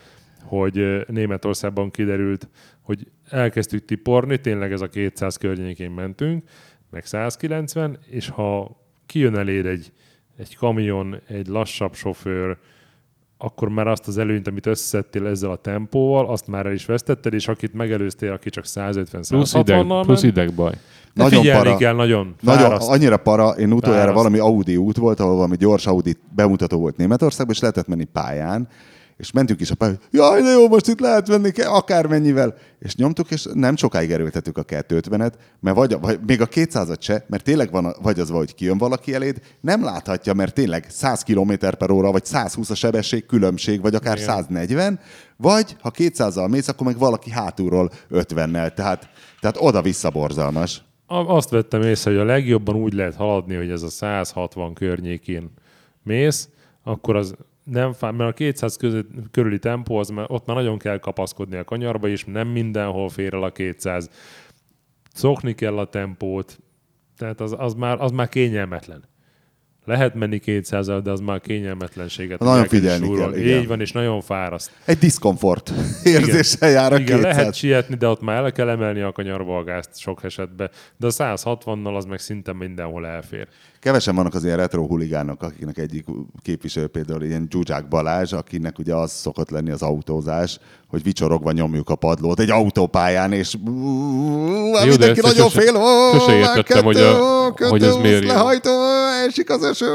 hogy 0.44 1.04
Németországban 1.08 1.92
kiderült, 1.92 2.48
hogy 2.82 3.08
elkezdtük 3.30 3.86
tiporni, 3.86 4.40
tényleg 4.40 4.72
ez 4.72 4.82
a 4.82 4.88
200 4.88 5.38
környékén 5.38 5.92
mentünk, 5.92 6.44
meg 6.92 7.06
190, 7.06 7.98
és 8.10 8.30
ha 8.30 8.78
kijön 9.06 9.38
eléd 9.38 9.66
egy, 9.66 9.92
egy 10.38 10.56
kamion, 10.56 11.22
egy 11.28 11.48
lassabb 11.48 11.94
sofőr, 11.94 12.58
akkor 13.38 13.70
már 13.70 13.88
azt 13.88 14.08
az 14.08 14.18
előnyt, 14.18 14.48
amit 14.48 14.66
összeszedtél 14.66 15.28
ezzel 15.28 15.52
a 15.52 15.56
tempóval, 15.56 16.28
azt 16.28 16.48
már 16.48 16.66
el 16.66 16.74
is 16.74 16.86
vesztetted, 16.86 17.34
és 17.34 17.48
akit 17.48 17.74
megelőztél, 17.74 18.32
aki 18.32 18.50
csak 18.50 18.66
150 18.66 19.22
Plusz, 19.28 19.54
ideg, 19.54 19.66
160 19.66 20.06
plusz 20.06 20.24
idegbaj. 20.24 20.72
De 21.14 21.24
Nagyon 21.24 21.46
para. 21.46 21.78
kell, 21.78 21.94
nagyon 21.94 22.36
Nagyon, 22.42 22.62
fáraszt. 22.62 22.90
annyira 22.90 23.18
para, 23.18 23.50
én 23.50 23.72
utoljára 23.72 24.00
Fáraszt. 24.06 24.18
valami 24.24 24.40
Audi 24.40 24.78
út 24.78 24.98
volt, 24.98 25.20
ahol 25.20 25.36
valami 25.36 25.56
gyors 25.58 25.88
Audi 25.88 26.16
bemutató 26.36 26.80
volt 26.80 26.98
Németországban, 26.98 27.56
és 27.56 27.62
lehetett 27.62 27.88
menni 27.88 28.04
pályán, 28.04 28.68
és 29.18 29.32
mentünk 29.32 29.62
is 29.62 29.72
a 29.72 29.76
pályán, 29.76 30.00
jaj, 30.12 30.42
de 30.42 30.50
jó, 30.50 30.68
most 30.68 30.88
itt 30.88 31.00
lehet 31.00 31.28
venni 31.28 31.52
ke- 31.52 31.66
akármennyivel. 31.68 32.56
És 32.80 32.96
nyomtuk, 32.96 33.32
és 33.32 33.48
nem 33.54 33.76
sokáig 33.76 34.12
erőltettük 34.12 34.58
a 34.58 34.64
250-et, 34.64 35.34
mert 35.60 35.76
vagy, 35.76 36.00
vagy 36.00 36.20
még 36.26 36.42
a 36.42 36.48
200-at 36.48 37.00
se, 37.02 37.26
mert 37.28 37.44
tényleg 37.44 37.72
van, 37.72 37.86
a- 37.86 37.96
vagy 38.02 38.20
az, 38.20 38.30
hogy 38.30 38.56
kijön 38.56 38.78
valaki 38.78 39.14
eléd, 39.14 39.42
nem 39.62 39.84
láthatja, 39.84 40.34
mert 40.34 40.54
tényleg 40.54 40.86
100 40.90 41.24
km 41.24 41.52
per 41.78 41.92
óra, 41.92 42.12
vagy 42.12 42.26
120 42.26 42.70
a 42.70 42.76
sebesség 42.76 43.26
különbség, 43.26 43.82
vagy 43.82 43.96
akár 43.96 44.16
Igen. 44.18 44.28
140, 44.28 45.00
vagy 45.38 45.76
ha 45.82 45.92
200-al 45.98 46.50
mész, 46.50 46.68
akkor 46.68 46.86
meg 46.88 46.98
valaki 46.98 47.32
hátulról 47.32 47.92
50-nel. 48.12 48.74
Tehát, 48.74 49.10
tehát 49.40 49.58
oda-vissza 49.60 50.10
borzalmas. 50.10 50.84
Azt 51.08 51.50
vettem 51.50 51.82
észre, 51.82 52.12
hogy 52.12 52.20
a 52.20 52.24
legjobban 52.24 52.76
úgy 52.76 52.94
lehet 52.94 53.16
haladni, 53.16 53.56
hogy 53.56 53.70
ez 53.70 53.82
a 53.82 53.90
160 53.90 54.74
környékén 54.74 55.52
mész, 56.04 56.50
akkor 56.84 57.16
az 57.16 57.36
nem 57.66 57.94
fá, 57.94 58.12
mert 58.12 58.30
a 58.30 58.34
200 58.34 58.76
között, 58.78 59.08
körüli 59.32 59.60
tempó, 59.60 59.98
az, 59.98 60.10
már- 60.10 60.30
ott 60.30 60.46
már 60.46 60.56
nagyon 60.56 60.78
kell 60.78 60.98
kapaszkodni 61.00 61.58
a 61.58 61.64
kanyarba, 61.64 62.08
és 62.08 62.24
nem 62.26 62.48
mindenhol 62.48 63.10
fér 63.10 63.34
el 63.34 63.44
a 63.44 63.52
200. 63.52 64.10
Szokni 65.14 65.56
kell 65.56 65.78
a 65.78 65.86
tempót, 65.90 66.60
tehát 67.18 67.42
az, 67.42 67.56
az, 67.58 67.74
már, 67.74 68.02
az 68.02 68.12
már 68.12 68.30
kényelmetlen. 68.30 69.04
Lehet 69.86 70.14
menni 70.16 70.40
200 70.40 70.86
de 70.88 71.12
az 71.12 71.20
már 71.20 71.42
kényelmetlenséget. 71.42 72.40
Nagyon 72.40 72.66
figyelni 72.68 73.06
súrolni. 73.06 73.34
kell, 73.34 73.44
igen. 73.44 73.62
Így 73.62 73.68
van, 73.68 73.82
és 73.82 73.92
nagyon 73.92 74.22
fáraszt. 74.22 74.72
Egy 74.86 74.98
diszkomfort 74.98 75.74
érzéssel 76.04 76.70
jár 76.70 76.94
a 76.94 77.00
Igen, 77.00 77.18
200. 77.18 77.36
lehet 77.36 77.54
sietni, 77.54 77.96
de 77.96 78.08
ott 78.08 78.22
már 78.22 78.44
el 78.44 78.52
kell 78.52 78.70
emelni 78.70 79.02
a 79.02 79.12
kanyarba 79.12 79.58
a 79.58 79.64
gázt 79.64 79.98
sok 80.00 80.24
esetben. 80.24 80.70
De 80.98 81.08
a 81.08 81.10
160-nal 81.10 81.96
az 81.96 82.06
meg 82.06 82.20
szinte 82.20 82.54
mindenhol 82.54 83.08
elfér. 83.08 83.48
Kevesen 83.86 84.16
vannak 84.16 84.34
az 84.34 84.44
ilyen 84.44 84.58
retro 84.58 84.86
huligánok, 84.88 85.44
akiknek 85.44 85.78
egyik 85.78 86.06
képviselő 86.42 86.88
például 86.88 87.24
ilyen 87.24 87.48
Zsuzsák 87.52 87.88
Balázs, 87.88 88.34
akinek 88.34 88.80
ugye 88.80 88.96
az 88.96 89.12
szokott 89.12 89.50
lenni 89.50 89.72
az 89.72 89.82
autózás, 89.82 90.60
hogy 90.90 91.04
vicsorogva 91.04 91.52
nyomjuk 91.52 91.90
a 91.90 91.96
padlót 91.96 92.40
egy 92.40 92.50
autópályán, 92.50 93.32
és 93.32 93.56
Jó, 93.66 93.72
mindenki 94.88 95.20
nagyon 95.22 95.50
sose- 95.50 95.64
fél, 95.64 95.74
sose 96.20 96.36
értettem, 96.36 96.84
hogy 96.84 96.98
a- 96.98 97.54
kettő, 97.54 97.70
hogy 97.70 97.84
ez 97.84 97.96
miért 97.96 98.24
lehajtó, 98.26 98.72
esik 99.28 99.50
az 99.50 99.64
eső. 99.64 99.86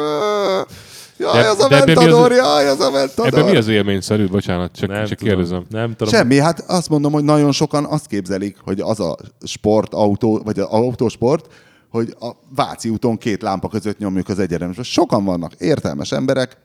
Jaj, 1.19 1.43
De- 1.43 1.49
az 1.49 1.61
a 1.61 1.69
de 1.69 1.77
ebben 1.81 1.87
mi 1.87 1.93
az- 1.95 2.05
mentador, 2.05 2.33
jaj, 2.33 2.69
az 2.69 2.81
a 2.81 2.91
mentador. 2.91 3.27
Ebben 3.27 3.51
mi 3.51 3.57
az 3.57 3.69
élményszerű? 3.69 4.27
Bocsánat, 4.29 4.73
csak, 4.77 4.89
Nem 4.91 5.05
csak 5.07 5.19
tudom, 5.19 5.35
kérdezem. 5.35 5.65
Nem 5.71 5.95
tudom. 5.97 6.13
Semmi, 6.13 6.39
hát 6.39 6.65
azt 6.67 6.89
mondom, 6.89 7.13
hogy 7.13 7.25
nagyon 7.25 7.53
sokan 7.53 7.85
azt 7.85 8.07
képzelik, 8.07 8.57
hogy 8.65 8.81
az 8.81 9.01
a 9.01 9.17
sport, 9.45 9.95
autó, 9.95 10.41
vagy 10.45 10.59
az 10.59 10.67
autósport, 10.71 11.47
hogy 11.91 12.15
a 12.21 12.31
Váci 12.55 12.89
úton 12.89 13.17
két 13.17 13.43
lámpa 13.43 13.69
között 13.69 13.99
nyomjuk 13.99 14.29
az 14.29 14.39
egyeremes. 14.39 14.93
Sokan 14.93 15.25
vannak 15.25 15.55
értelmes 15.55 16.13
emberek, 16.13 16.57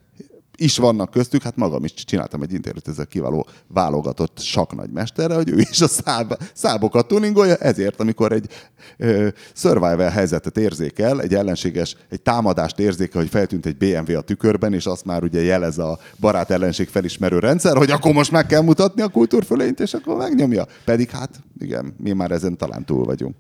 is 0.57 0.77
vannak 0.77 1.11
köztük, 1.11 1.41
hát 1.41 1.55
magam 1.55 1.83
is 1.83 1.93
csináltam 1.93 2.41
egy 2.41 2.53
interjút 2.53 2.87
ezzel 2.87 3.05
kiváló 3.05 3.47
válogatott 3.67 4.39
saknagymesterre, 4.39 5.35
hogy 5.35 5.49
ő 5.49 5.57
is 5.57 5.81
a 5.81 5.87
száb, 5.87 6.37
szábokat 6.53 7.07
tuningolja, 7.07 7.55
ezért, 7.55 7.99
amikor 7.99 8.31
egy 8.31 8.47
ö, 8.97 9.27
survival 9.53 10.09
helyzetet 10.09 10.57
érzékel, 10.57 11.21
egy 11.21 11.33
ellenséges, 11.33 11.95
egy 12.09 12.21
támadást 12.21 12.79
érzékel, 12.79 13.21
hogy 13.21 13.29
feltűnt 13.29 13.65
egy 13.65 13.77
BMW 13.77 14.17
a 14.17 14.21
tükörben, 14.21 14.73
és 14.73 14.85
azt 14.85 15.05
már 15.05 15.23
ugye 15.23 15.41
jelez 15.41 15.77
a 15.77 15.99
barát 16.19 16.49
ellenség 16.49 16.87
felismerő 16.87 17.39
rendszer, 17.39 17.77
hogy 17.77 17.91
akkor 17.91 18.13
most 18.13 18.31
meg 18.31 18.45
kell 18.45 18.61
mutatni 18.61 19.01
a 19.01 19.07
kultúrfölényt, 19.07 19.79
és 19.79 19.93
akkor 19.93 20.17
megnyomja. 20.17 20.65
Pedig 20.85 21.09
hát 21.09 21.29
igen, 21.59 21.95
mi 21.97 22.11
már 22.11 22.31
ezen 22.31 22.57
talán 22.57 22.85
túl 22.85 23.05
vagyunk. 23.05 23.35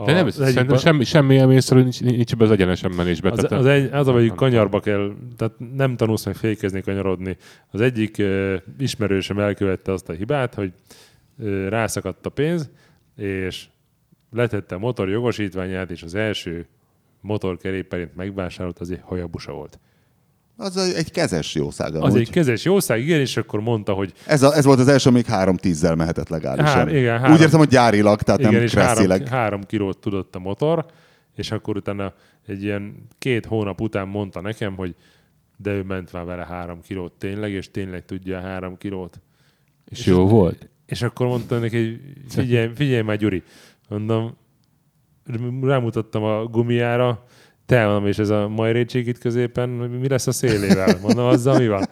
A- 0.00 0.04
De 0.04 0.12
nem, 0.12 0.26
az 0.26 0.34
szerintem 0.34 0.66
egyik- 0.68 0.78
semmi, 0.78 1.04
semmi 1.04 1.34
élményszerű 1.34 1.80
nincs, 1.82 2.00
nincs 2.02 2.32
ebbe 2.32 2.44
az 2.44 2.50
egyenesen 2.50 2.90
menésbe. 2.90 3.30
Az, 3.30 3.36
Tehát 3.36 3.52
az, 3.52 3.66
egy, 3.66 3.92
az, 3.92 4.06
hogy 4.06 4.34
kanyarba 4.34 4.80
kell, 4.80 5.12
tehát 5.36 5.54
nem 5.74 5.96
tanulsz 5.96 6.24
meg 6.24 6.34
fékezni, 6.34 6.80
kanyarodni. 6.80 7.36
Az 7.70 7.80
egyik 7.80 8.16
uh, 8.18 8.54
ismerősöm 8.78 9.38
elkövette 9.38 9.92
azt 9.92 10.08
a 10.08 10.12
hibát, 10.12 10.54
hogy 10.54 10.72
uh, 11.38 11.68
rászakadt 11.68 12.26
a 12.26 12.30
pénz, 12.30 12.70
és 13.16 13.66
letette 14.32 14.74
a 14.74 14.78
motor 14.78 15.08
jogosítványát, 15.08 15.90
és 15.90 16.02
az 16.02 16.14
első 16.14 16.66
motorkerékperét 17.20 18.16
megvásárolt, 18.16 18.78
az 18.78 18.90
egy 18.90 19.00
hajabusa 19.02 19.52
volt. 19.52 19.78
Az 20.60 20.76
egy 20.76 21.10
kezes 21.10 21.54
jószág. 21.54 21.94
Az 21.94 22.02
amúgy. 22.02 22.20
egy 22.20 22.30
kezes 22.30 22.64
jószág, 22.64 23.00
igen, 23.00 23.20
és 23.20 23.36
akkor 23.36 23.60
mondta, 23.60 23.92
hogy 23.92 24.12
Ez, 24.26 24.42
a, 24.42 24.54
ez 24.56 24.64
volt 24.64 24.78
az 24.78 24.88
első, 24.88 25.10
még 25.10 25.24
három 25.26 25.56
tízzel 25.56 25.94
mehetett 25.94 26.28
legálisan. 26.28 26.66
Hár- 26.74 26.92
igen, 26.92 27.18
három- 27.18 27.34
Úgy 27.36 27.40
értem, 27.40 27.58
hogy 27.58 27.68
gyárilag, 27.68 28.22
tehát 28.22 28.40
igen, 28.40 28.52
nem 28.52 28.62
és 28.62 28.74
három, 28.74 29.26
három 29.26 29.62
kilót 29.62 29.98
tudott 29.98 30.34
a 30.34 30.38
motor, 30.38 30.86
és 31.34 31.50
akkor 31.50 31.76
utána 31.76 32.12
egy 32.46 32.62
ilyen 32.62 33.06
két 33.18 33.46
hónap 33.46 33.80
után 33.80 34.08
mondta 34.08 34.40
nekem, 34.40 34.74
hogy 34.76 34.94
de 35.56 35.70
ő 35.72 35.82
ment 35.82 36.12
már 36.12 36.24
vele 36.24 36.44
három 36.46 36.80
kilót 36.80 37.12
tényleg, 37.12 37.50
és 37.50 37.70
tényleg 37.70 38.04
tudja 38.04 38.38
a 38.38 38.40
három 38.40 38.76
kilót. 38.76 39.20
és 39.88 40.06
jó 40.06 40.26
volt. 40.26 40.68
És 40.86 41.02
akkor 41.02 41.26
mondta 41.26 41.58
neki, 41.58 41.76
hogy 41.76 42.00
figyelj, 42.28 42.70
figyelj 42.74 43.02
már 43.02 43.16
Gyuri, 43.16 43.42
mondom, 43.88 44.36
rámutattam 45.62 46.22
a 46.22 46.44
gumiára, 46.44 47.24
te 47.68 47.84
mondom, 47.84 48.06
és 48.06 48.18
ez 48.18 48.28
a 48.28 48.48
majrécsik 48.48 49.06
itt 49.06 49.18
középen, 49.18 49.68
mi 49.68 50.08
lesz 50.08 50.26
a 50.26 50.32
szélével? 50.32 50.98
Mondom, 51.02 51.26
azzal 51.26 51.58
mi 51.58 51.68
van? 51.68 51.88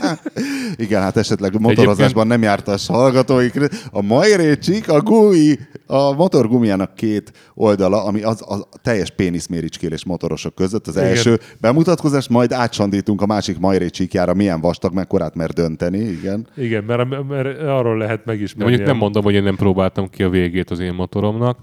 Igen, 0.76 1.02
hát 1.02 1.16
esetleg 1.16 1.60
motorozásban 1.60 2.26
nem 2.26 2.42
jártas 2.42 2.86
hallgatóik. 2.86 3.52
A 3.90 4.02
majrécsik, 4.02 4.88
a 4.88 5.00
gumi, 5.00 5.54
a 5.86 6.12
motor 6.12 6.48
gumiának 6.48 6.94
két 6.94 7.32
oldala, 7.54 8.04
ami 8.04 8.22
az, 8.22 8.42
az 8.46 8.66
teljes 8.82 9.10
péniszméricskélés 9.10 10.04
motorosok 10.04 10.54
között. 10.54 10.86
Az 10.86 10.96
Igen. 10.96 11.08
első 11.08 11.40
bemutatkozás, 11.60 12.28
majd 12.28 12.52
átsandítunk 12.52 13.22
a 13.22 13.26
másik 13.26 13.58
majrécsikjára, 13.58 14.34
milyen 14.34 14.60
vastag, 14.60 14.92
mekkorát 14.92 15.34
mer 15.34 15.50
dönteni. 15.50 15.98
Igen. 15.98 16.46
Igen, 16.56 16.84
mert, 16.84 17.28
mert 17.28 17.60
arról 17.60 17.96
lehet 17.98 18.16
De 18.16 18.32
megismerni. 18.32 18.68
mondjuk 18.70 18.88
nem 18.88 18.96
mondom, 18.96 19.22
hogy 19.24 19.34
én 19.34 19.42
nem 19.42 19.56
próbáltam 19.56 20.10
ki 20.10 20.22
a 20.22 20.28
végét 20.28 20.70
az 20.70 20.78
én 20.78 20.94
motoromnak. 20.94 21.58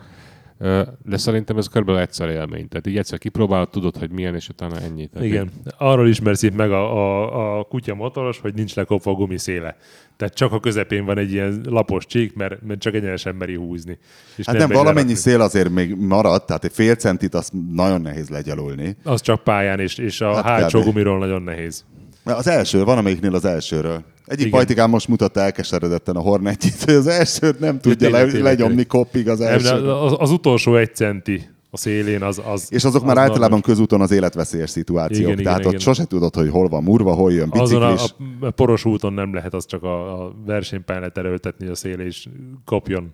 De 1.06 1.18
szerintem 1.18 1.58
ez 1.58 1.68
körülbelül 1.68 2.02
egyszer 2.02 2.30
élmény. 2.30 2.68
Tehát 2.68 2.88
így 2.88 2.98
egyszer 2.98 3.18
kipróbálod, 3.18 3.70
tudod, 3.70 3.98
hogy 3.98 4.12
milyen, 4.12 4.36
és 4.36 4.50
utána 4.50 4.80
ennyi. 4.80 5.08
Tehát 5.08 5.28
Igen. 5.28 5.52
Arról 5.78 6.08
ismersz 6.08 6.42
itt 6.42 6.56
meg 6.56 6.72
a, 6.72 6.96
a, 6.98 7.60
a 7.60 7.64
kutya 7.64 7.96
motoros, 7.96 8.40
hogy 8.40 8.54
nincs 8.54 8.76
lekopva 8.76 9.12
a 9.12 9.14
gumiszéle. 9.14 9.78
Tehát 10.18 10.34
csak 10.34 10.52
a 10.52 10.60
közepén 10.60 11.06
van 11.06 11.18
egy 11.18 11.32
ilyen 11.32 11.62
lapos 11.66 12.06
csík, 12.06 12.36
mert, 12.36 12.62
mert 12.62 12.80
csak 12.80 12.94
egyenesen 12.94 13.36
meri 13.36 13.56
húzni. 13.56 13.98
És 14.36 14.46
Hát 14.46 14.58
nem, 14.58 14.68
megy 14.68 14.78
valamennyi 14.78 15.08
lerakni. 15.08 15.30
szél 15.30 15.42
azért 15.42 15.70
még 15.70 15.96
maradt, 15.96 16.46
tehát 16.46 16.64
egy 16.64 16.72
fél 16.74 16.96
centit 16.96 17.34
azt 17.34 17.54
nagyon 17.72 18.02
nehéz 18.02 18.30
legyalulni. 18.30 18.96
Az 19.04 19.22
csak 19.22 19.44
pályán, 19.44 19.80
és, 19.80 19.98
és 19.98 20.22
a 20.22 20.34
Hát 20.36 20.44
hát 20.44 20.62
hátsó 20.62 20.80
kb. 20.80 20.86
gumiról 20.86 21.18
nagyon 21.18 21.42
nehéz. 21.42 21.86
Az 22.24 22.48
első, 22.48 22.84
van 22.84 22.98
amelyiknél 22.98 23.36
az 23.36 23.46
elsőről. 23.46 24.04
Egyik 24.26 24.46
Igen. 24.46 24.52
pajtikám 24.52 24.90
most 24.90 25.08
mutatta 25.08 25.40
elkeseredetten 25.40 26.16
a 26.16 26.20
Hornetit, 26.20 26.84
hogy 26.84 26.94
az 26.94 27.08
elsőt 27.08 27.60
nem 27.60 27.80
tudja 27.80 28.10
tényleg, 28.10 28.34
le, 28.34 28.42
lenyomni 28.42 28.86
koppig 28.86 29.30
az 29.30 29.42
első. 29.42 29.92
az, 29.92 30.16
az 30.18 30.32
utolsó 30.32 30.76
egy 30.76 30.96
centi 30.96 31.50
a 31.70 31.78
szélén, 31.78 32.22
az... 32.22 32.42
az 32.46 32.68
És 32.70 32.84
azok 32.84 33.02
az 33.02 33.08
már 33.08 33.18
általában 33.18 33.50
nagyon- 33.50 33.62
közúton 33.62 34.02
az 34.02 34.12
életveszélyes 34.12 34.70
szituációk. 34.70 35.20
Igen, 35.20 35.32
igen, 35.32 35.44
tehát 35.44 35.60
ott 35.60 35.72
igen. 35.72 35.80
sose 35.80 36.06
tudod, 36.06 36.36
hogy 36.36 36.50
hol 36.50 36.68
van 36.68 36.84
murva, 36.84 37.14
hol 37.14 37.34
jön 37.34 37.50
Azon 37.52 37.82
a, 37.82 37.92
biciklis. 37.92 38.16
a, 38.40 38.50
poros 38.50 38.86
úton 38.86 39.14
nem 39.14 39.34
lehet, 39.34 39.54
az 39.54 39.66
csak 39.66 39.84
a, 39.84 40.24
a 40.26 40.34
versenypályán 40.46 41.12
hogy 41.60 41.68
a 41.68 41.76
szél 41.76 42.00
és 42.00 42.28
kopjon. 42.66 43.14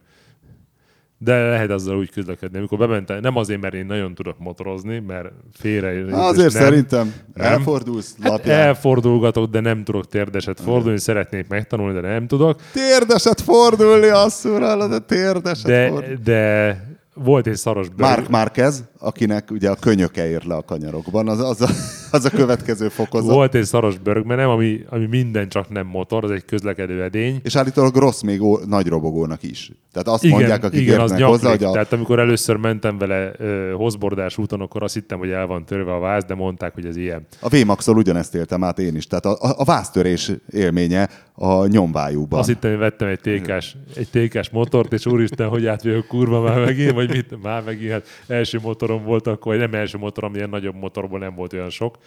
De 1.21 1.47
lehet 1.49 1.69
azzal 1.69 1.97
úgy 1.97 2.11
közlekedni. 2.11 2.57
Amikor 2.57 2.77
bementem, 2.77 3.19
nem 3.19 3.35
azért, 3.35 3.61
mert 3.61 3.73
én 3.73 3.85
nagyon 3.85 4.13
tudok 4.15 4.39
motorozni, 4.39 4.99
mert 4.99 5.29
félre... 5.53 6.15
Azért 6.15 6.53
nem, 6.53 6.61
szerintem 6.63 7.13
Nem. 7.33 7.45
elfordulsz, 7.51 8.15
Hát 8.21 8.45
elfordulgatok, 8.45 9.49
de 9.51 9.59
nem 9.59 9.83
tudok 9.83 10.07
térdeset 10.07 10.59
fordulni, 10.59 10.99
szeretnék 10.99 11.47
megtanulni, 11.47 12.01
de 12.01 12.07
nem 12.07 12.27
tudok. 12.27 12.59
Térdeset 12.73 13.41
fordulni, 13.41 14.07
asszúr, 14.07 14.61
hallod, 14.61 14.91
a 14.93 14.99
térdeset 14.99 15.65
De, 15.65 15.87
fordulni. 15.89 16.15
de 16.23 16.88
volt 17.23 17.47
egy 17.47 17.55
szaros 17.55 17.89
bőr. 17.89 18.07
Mark 18.07 18.29
Márquez, 18.29 18.83
akinek 18.99 19.51
ugye 19.51 19.69
a 19.69 19.75
könyöke 19.75 20.29
ér 20.29 20.43
le 20.43 20.55
a 20.55 20.63
kanyarokban, 20.63 21.27
az, 21.27 21.39
az, 21.39 21.61
a, 21.61 21.69
az 22.11 22.25
a 22.25 22.29
következő 22.29 22.89
fokozat. 22.89 23.33
Volt 23.33 23.55
egy 23.55 23.63
szaros 23.65 23.97
börgmenem, 23.97 24.49
ami, 24.49 24.79
ami 24.89 25.05
minden 25.05 25.49
csak 25.49 25.69
nem 25.69 25.87
motor, 25.87 26.23
az 26.23 26.31
egy 26.31 26.45
közlekedő 26.45 27.03
edény. 27.03 27.39
És 27.43 27.55
állítólag 27.55 27.95
rossz 27.95 28.21
még 28.21 28.41
ó, 28.41 28.57
nagy 28.65 28.87
robogónak 28.87 29.43
is. 29.43 29.71
Tehát 29.91 30.07
azt 30.07 30.23
igen, 30.23 30.37
mondják, 30.37 30.63
akik 30.63 30.81
igen, 30.81 30.99
az 30.99 31.09
nyaklik. 31.09 31.27
hozzá, 31.27 31.49
hogy 31.49 31.63
a, 31.63 31.71
Tehát 31.71 31.93
amikor 31.93 32.19
először 32.19 32.55
mentem 32.55 32.97
vele 32.97 33.31
ö, 33.37 33.71
hozbordás 33.71 34.37
úton, 34.37 34.61
akkor 34.61 34.83
azt 34.83 34.93
hittem, 34.93 35.19
hogy 35.19 35.29
el 35.29 35.47
van 35.47 35.65
törve 35.65 35.93
a 35.93 35.99
váz, 35.99 36.23
de 36.23 36.35
mondták, 36.35 36.73
hogy 36.73 36.85
ez 36.85 36.95
ilyen. 36.95 37.27
a 37.39 37.49
VMAX-ol 37.49 37.97
ugyanezt 37.97 38.35
éltem 38.35 38.63
át 38.63 38.79
én 38.79 38.95
is. 38.95 39.07
Tehát 39.07 39.25
a, 39.25 39.31
a, 39.31 39.53
a 39.57 39.63
váztörés 39.63 40.31
élménye 40.51 41.09
a 41.41 41.67
nyomvájúban. 41.67 42.39
Azt 42.39 42.47
hittem, 42.47 42.71
hogy 42.71 42.79
vettem 42.79 43.07
egy 43.07 43.19
tékás, 43.19 43.75
egy 43.95 44.09
tékás 44.09 44.49
motort, 44.49 44.93
és 44.93 45.05
úristen, 45.05 45.47
hogy 45.47 45.65
átvék 45.65 46.05
kurva 46.07 46.41
már 46.41 46.59
megint, 46.65 46.91
vagy 46.91 47.09
mit, 47.09 47.41
már 47.41 47.63
megint, 47.63 47.91
hát 47.91 48.05
első 48.27 48.59
motorom 48.61 49.03
volt 49.03 49.27
akkor, 49.27 49.57
vagy 49.57 49.69
nem 49.69 49.79
első 49.79 49.97
motorom, 49.97 50.35
ilyen 50.35 50.49
nagyobb 50.49 50.75
motorból 50.75 51.19
nem 51.19 51.35
volt 51.35 51.53
olyan 51.53 51.69
sok. 51.69 51.97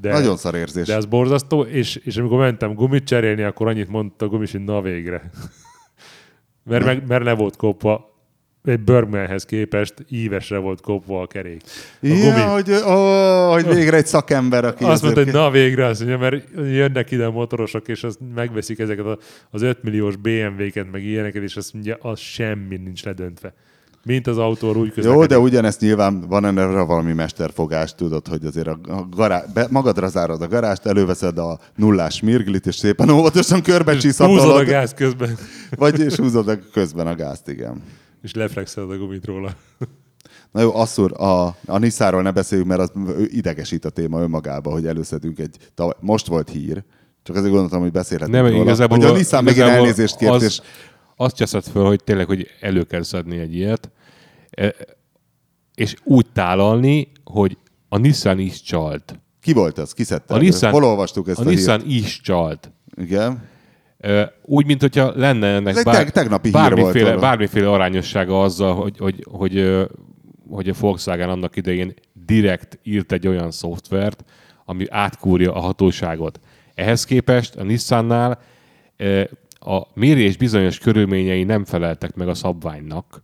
De, 0.00 0.12
Nagyon 0.12 0.36
szar 0.36 0.54
érzés. 0.54 0.86
De 0.86 0.96
az 0.96 1.04
borzasztó, 1.04 1.62
és, 1.62 1.96
és 1.96 2.16
amikor 2.16 2.38
mentem 2.38 2.74
gumit 2.74 3.04
cserélni, 3.04 3.42
akkor 3.42 3.68
annyit 3.68 3.88
mondta 3.88 4.24
a 4.24 4.28
gumis, 4.28 4.52
hogy 4.52 4.64
na 4.64 4.80
végre. 4.80 5.30
mert, 6.70 6.84
meg, 6.84 7.06
mert 7.06 7.24
le 7.24 7.34
volt 7.34 7.56
kopva, 7.56 8.07
egy 8.68 8.80
Bergmanhez 8.80 9.44
képest 9.44 9.94
ívesre 10.08 10.58
volt 10.58 10.80
kopva 10.80 11.22
a 11.22 11.26
kerék. 11.26 11.60
A 12.02 12.06
gumi. 12.06 12.18
Ja, 12.18 12.48
hogy, 12.48 12.70
ó, 12.70 13.52
hogy 13.52 13.74
végre 13.74 13.96
egy 13.96 14.06
szakember, 14.06 14.64
aki 14.64 14.84
Azt 14.84 15.02
mondta, 15.02 15.22
hogy 15.22 15.32
na 15.32 15.50
végre, 15.50 15.86
azt 15.86 15.98
mondja, 16.04 16.18
mert 16.18 16.44
jönnek 16.54 17.10
ide 17.10 17.24
a 17.24 17.30
motorosok, 17.30 17.88
és 17.88 18.04
azt 18.04 18.18
megveszik 18.34 18.78
ezeket 18.78 19.04
a- 19.04 19.18
az 19.50 19.62
5 19.62 19.82
milliós 19.82 20.16
BMW-ket, 20.16 20.90
meg 20.92 21.04
ilyeneket, 21.04 21.42
és 21.42 21.56
azt 21.56 21.72
mondja, 21.72 21.96
az 22.00 22.18
semmi 22.18 22.76
nincs 22.76 23.04
ledöntve. 23.04 23.54
Mint 24.04 24.26
az 24.26 24.38
autó 24.38 24.68
úgy 24.68 24.86
Jó, 24.86 24.92
közlekedik. 24.94 25.28
de 25.28 25.38
ugyanezt 25.38 25.80
nyilván 25.80 26.20
van 26.28 26.44
erre 26.58 26.80
valami 26.80 27.12
mesterfogás, 27.12 27.94
tudod, 27.94 28.26
hogy 28.28 28.44
azért 28.44 28.66
a, 28.66 28.78
gará, 29.16 29.44
be, 29.54 29.66
magadra 29.70 30.08
zárod 30.08 30.42
a 30.42 30.48
garást, 30.48 30.86
előveszed 30.86 31.38
a 31.38 31.58
nullás 31.76 32.20
mirglit, 32.20 32.66
és 32.66 32.74
szépen 32.74 33.08
óvatosan 33.10 33.62
körbe 33.62 33.94
Húzod 34.16 34.56
a 34.56 34.64
gáz 34.64 34.94
közben, 34.94 35.36
vagy 35.76 36.00
és 36.00 36.14
húzod 36.14 36.48
a 36.48 36.58
közben 36.72 37.06
a 37.06 37.14
gázt, 37.14 37.48
igen. 37.48 37.82
És 38.28 38.34
leflexeled 38.34 38.90
a 38.90 38.96
gumit 38.96 39.24
róla. 39.24 39.54
Na 40.52 40.60
jó, 40.60 40.74
asszur, 40.74 41.20
a, 41.20 41.46
a 41.66 41.78
Nissáról 41.78 42.22
ne 42.22 42.30
beszéljünk, 42.30 42.70
mert 42.70 42.80
az 42.80 42.90
idegesít 43.26 43.84
a 43.84 43.90
téma 43.90 44.20
önmagába, 44.20 44.70
hogy 44.70 44.86
előszedünk 44.86 45.38
egy, 45.38 45.56
tavaly, 45.74 45.94
most 46.00 46.26
volt 46.26 46.50
hír, 46.50 46.82
csak 47.22 47.36
azért 47.36 47.50
gondoltam, 47.50 47.80
hogy 47.80 47.90
beszélhetünk 47.92 48.36
Nem, 48.36 48.46
róla. 48.46 48.62
igazából, 48.62 48.96
hogy 48.98 49.06
a 49.06 49.12
Nissan 49.12 49.44
megint 49.44 49.66
elnézést 49.66 50.16
kért, 50.16 50.32
az, 50.32 50.42
és 50.42 50.60
Azt 51.16 51.36
cseszed 51.36 51.64
föl, 51.64 51.84
hogy 51.86 52.04
tényleg, 52.04 52.26
hogy 52.26 52.46
elő 52.60 52.82
kell 52.84 53.02
szedni 53.02 53.38
egy 53.38 53.54
ilyet, 53.54 53.90
e, 54.50 54.74
és 55.74 55.94
úgy 56.04 56.26
tálalni, 56.32 57.12
hogy 57.24 57.58
a 57.88 57.98
Nissan 57.98 58.38
is 58.38 58.62
csalt. 58.62 59.20
ki 59.40 59.52
volt 59.52 59.78
ez? 59.78 59.92
Ki 59.92 60.04
szedte 60.04 60.34
A? 60.34 60.38
Nissan, 60.38 60.72
Hol 60.72 60.84
olvastuk 60.84 61.28
ezt 61.28 61.38
a 61.38 61.42
a, 61.42 61.44
Nissan 61.44 61.80
hírt? 61.80 62.04
is 62.04 62.20
csalt. 62.20 62.72
Igen. 62.96 63.48
Úgy, 64.42 64.66
mint 64.66 64.80
hogyha 64.80 65.12
lenne 65.14 65.46
ennek 65.46 65.76
Ez 65.76 65.82
teg- 65.82 66.12
tegnapi 66.12 66.48
hír 66.48 66.52
volt 66.52 66.74
bármiféle, 66.74 67.16
bármiféle 67.16 67.70
arányossága 67.70 68.42
azzal, 68.42 68.74
hogy, 68.74 68.98
hogy, 68.98 69.24
hogy, 69.30 69.86
hogy 70.50 70.68
a 70.68 70.74
Volkswagen 70.80 71.28
annak 71.28 71.56
idején 71.56 71.94
direkt 72.12 72.78
írt 72.82 73.12
egy 73.12 73.26
olyan 73.26 73.50
szoftvert, 73.50 74.24
ami 74.64 74.84
átkúrja 74.88 75.54
a 75.54 75.60
hatóságot. 75.60 76.40
Ehhez 76.74 77.04
képest 77.04 77.56
a 77.56 77.62
Nissannál 77.62 78.40
a 79.58 79.82
mérés 79.94 80.36
bizonyos 80.36 80.78
körülményei 80.78 81.44
nem 81.44 81.64
feleltek 81.64 82.14
meg 82.14 82.28
a 82.28 82.34
szabványnak. 82.34 83.22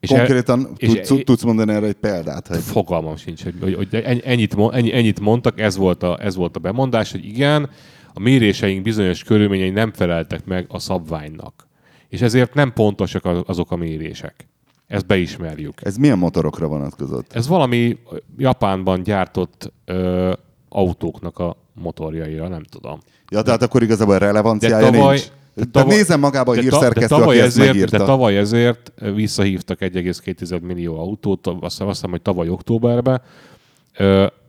És 0.00 0.08
Konkrétan 0.08 0.68
és 0.76 0.88
tudsz, 0.92 1.10
e- 1.10 1.22
tudsz 1.24 1.42
mondani 1.42 1.72
erre 1.72 1.86
egy 1.86 1.92
példát? 1.94 2.46
Hogy... 2.46 2.58
Fogalmam 2.58 3.16
sincs, 3.16 3.42
hogy, 3.42 3.54
hogy, 3.60 3.74
hogy 3.74 3.88
ennyi- 3.94 4.24
ennyit, 4.26 4.56
ennyi, 4.70 4.92
ennyit 4.94 5.20
mondtak, 5.20 5.60
ez 5.60 5.76
volt, 5.76 6.02
a, 6.02 6.18
ez 6.22 6.34
volt 6.36 6.56
a 6.56 6.60
bemondás, 6.60 7.10
hogy 7.10 7.24
igen, 7.24 7.70
a 8.14 8.20
méréseink 8.20 8.82
bizonyos 8.82 9.22
körülményei 9.24 9.70
nem 9.70 9.92
feleltek 9.92 10.44
meg 10.44 10.66
a 10.68 10.78
szabványnak. 10.78 11.66
És 12.08 12.20
ezért 12.20 12.54
nem 12.54 12.72
pontosak 12.72 13.24
az- 13.24 13.42
azok 13.46 13.70
a 13.70 13.76
mérések. 13.76 14.48
Ezt 14.86 15.06
beismerjük. 15.06 15.74
Ez 15.82 15.96
milyen 15.96 16.18
motorokra 16.18 16.66
vonatkozott? 16.66 17.32
Ez 17.32 17.48
valami 17.48 17.98
Japánban 18.36 19.02
gyártott 19.02 19.72
ö, 19.84 20.32
autóknak 20.68 21.38
a 21.38 21.56
motorjaira, 21.74 22.48
nem 22.48 22.62
tudom. 22.62 22.98
Ja, 23.30 23.42
tehát 23.42 23.62
akkor 23.62 23.82
igazából 23.82 24.18
De 24.18 24.24
relevanciája 24.26 24.90
tavaly, 24.90 25.14
nincs. 25.14 25.28
De 25.58 25.64
Tehát 25.64 25.88
nézem 25.88 26.20
magába 26.20 26.52
a 26.52 26.54
de 26.54 26.60
hírszerkesztő, 26.60 27.14
de 27.14 27.20
tavaly 27.20 27.40
ezért, 27.40 27.66
megírta. 27.66 27.98
De 27.98 28.04
tavaly 28.04 28.38
ezért 28.38 28.92
visszahívtak 29.14 29.78
1,2 29.80 30.60
millió 30.60 30.98
autót, 30.98 31.46
azt 31.46 31.58
hiszem, 31.60 31.86
azt 31.86 31.96
hiszem, 31.96 32.10
hogy 32.10 32.22
tavaly 32.22 32.48
októberben, 32.48 33.22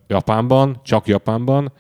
Japánban, 0.08 0.80
csak 0.84 1.08
Japánban, 1.08 1.72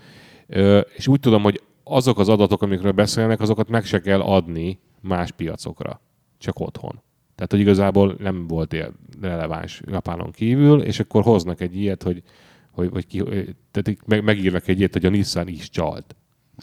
és 0.95 1.07
úgy 1.07 1.19
tudom, 1.19 1.41
hogy 1.41 1.61
azok 1.83 2.19
az 2.19 2.29
adatok, 2.29 2.61
amikről 2.61 2.91
beszélnek, 2.91 3.41
azokat 3.41 3.69
meg 3.69 3.85
se 3.85 3.99
kell 4.01 4.21
adni 4.21 4.79
más 5.01 5.31
piacokra, 5.31 6.01
csak 6.37 6.59
otthon. 6.59 7.01
Tehát, 7.35 7.51
hogy 7.51 7.59
igazából 7.59 8.15
nem 8.19 8.47
volt 8.47 8.73
ilyen 8.73 8.99
releváns 9.21 9.81
Japánon 9.85 10.31
kívül, 10.31 10.81
és 10.81 10.99
akkor 10.99 11.23
hoznak 11.23 11.61
egy 11.61 11.75
ilyet, 11.75 12.03
hogy, 12.03 12.23
hogy, 12.71 12.89
hogy 12.91 13.07
ki, 13.07 13.23
tehát 13.71 13.97
meg, 14.05 14.23
megírnak 14.23 14.67
egy 14.67 14.77
ilyet, 14.77 14.93
hogy 14.93 15.05
a 15.05 15.09
Nissan 15.09 15.47
is 15.47 15.69
csalt. 15.69 16.15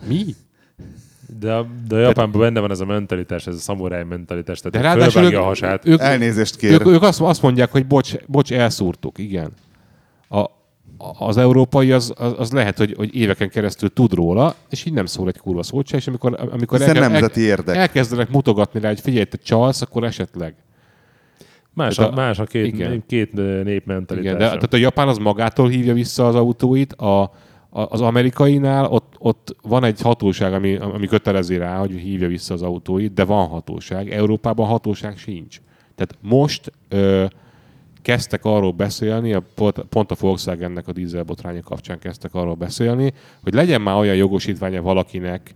Mi? 0.08 0.24
De, 1.40 1.54
a- 1.54 1.66
de 1.88 1.96
a 1.96 1.98
Japánban 1.98 2.40
benne 2.40 2.60
van 2.60 2.70
ez 2.70 2.80
a 2.80 2.84
mentalitás, 2.84 3.46
ez 3.46 3.54
a 3.54 3.58
szamuráj 3.58 4.04
mentalitás, 4.04 4.60
tehát 4.60 4.72
De 4.76 4.82
ráadásul 4.82 5.22
ők, 5.24 5.36
a 5.38 5.42
hasát. 5.42 5.86
ők, 5.86 6.00
Elnézést 6.00 6.56
kér. 6.56 6.72
ők, 6.72 6.86
ők 6.86 7.02
azt, 7.02 7.20
azt 7.20 7.42
mondják, 7.42 7.70
hogy 7.70 7.86
bocs, 7.86 8.14
bocs, 8.26 8.52
elszúrtuk, 8.52 9.18
igen. 9.18 9.52
A, 10.28 10.44
az 11.18 11.36
európai 11.36 11.92
az, 11.92 12.12
az, 12.16 12.34
az 12.38 12.52
lehet, 12.52 12.78
hogy, 12.78 12.94
hogy 12.96 13.14
éveken 13.16 13.48
keresztül 13.48 13.92
tud 13.92 14.12
róla, 14.12 14.54
és 14.70 14.84
így 14.84 14.92
nem 14.92 15.06
szól 15.06 15.28
egy 15.28 15.38
kurva 15.38 15.62
szót 15.62 15.86
se, 15.86 15.96
és 15.96 16.06
amikor, 16.06 16.48
amikor 16.52 16.80
elke- 16.82 17.00
nemzeti 17.08 17.40
érdek. 17.40 17.76
elkezdenek 17.76 18.30
mutogatni 18.30 18.80
rá, 18.80 18.88
hogy 18.88 19.00
figyelj, 19.00 19.24
te 19.24 19.36
csalsz, 19.36 19.82
akkor 19.82 20.04
esetleg. 20.04 20.54
Más, 21.72 21.98
a, 21.98 22.08
a- 22.10 22.14
más 22.14 22.38
a 22.38 22.44
két, 22.44 22.66
igen. 22.66 23.02
két 23.06 23.32
nép 23.64 23.86
mentalitása. 23.86 24.36
Igen, 24.36 24.38
de, 24.38 24.44
tehát 24.54 24.72
a 24.74 24.76
japán 24.76 25.08
az 25.08 25.18
magától 25.18 25.68
hívja 25.68 25.94
vissza 25.94 26.26
az 26.26 26.34
autóit, 26.34 26.92
a, 26.92 27.32
az 27.76 28.00
amerikainál 28.00 28.84
ott, 28.84 29.14
ott 29.18 29.56
van 29.62 29.84
egy 29.84 30.00
hatóság, 30.00 30.52
ami, 30.52 30.76
ami 30.76 31.06
kötelezi 31.06 31.56
rá, 31.56 31.78
hogy 31.78 31.90
hívja 31.90 32.28
vissza 32.28 32.54
az 32.54 32.62
autóit, 32.62 33.12
de 33.12 33.24
van 33.24 33.46
hatóság. 33.46 34.12
Európában 34.12 34.66
hatóság 34.66 35.16
sincs. 35.16 35.60
Tehát 35.94 36.16
most 36.20 36.72
ö, 36.88 37.24
kezdtek 38.02 38.44
arról 38.44 38.72
beszélni, 38.72 39.32
a, 39.32 39.42
pont, 39.88 40.10
a 40.10 40.16
Volkswagennek 40.20 40.88
a 40.88 40.92
dízelbotránya 40.92 41.62
kapcsán 41.62 41.98
kezdtek 41.98 42.34
arról 42.34 42.54
beszélni, 42.54 43.12
hogy 43.42 43.54
legyen 43.54 43.80
már 43.80 43.96
olyan 43.96 44.16
jogosítványa 44.16 44.82
valakinek, 44.82 45.54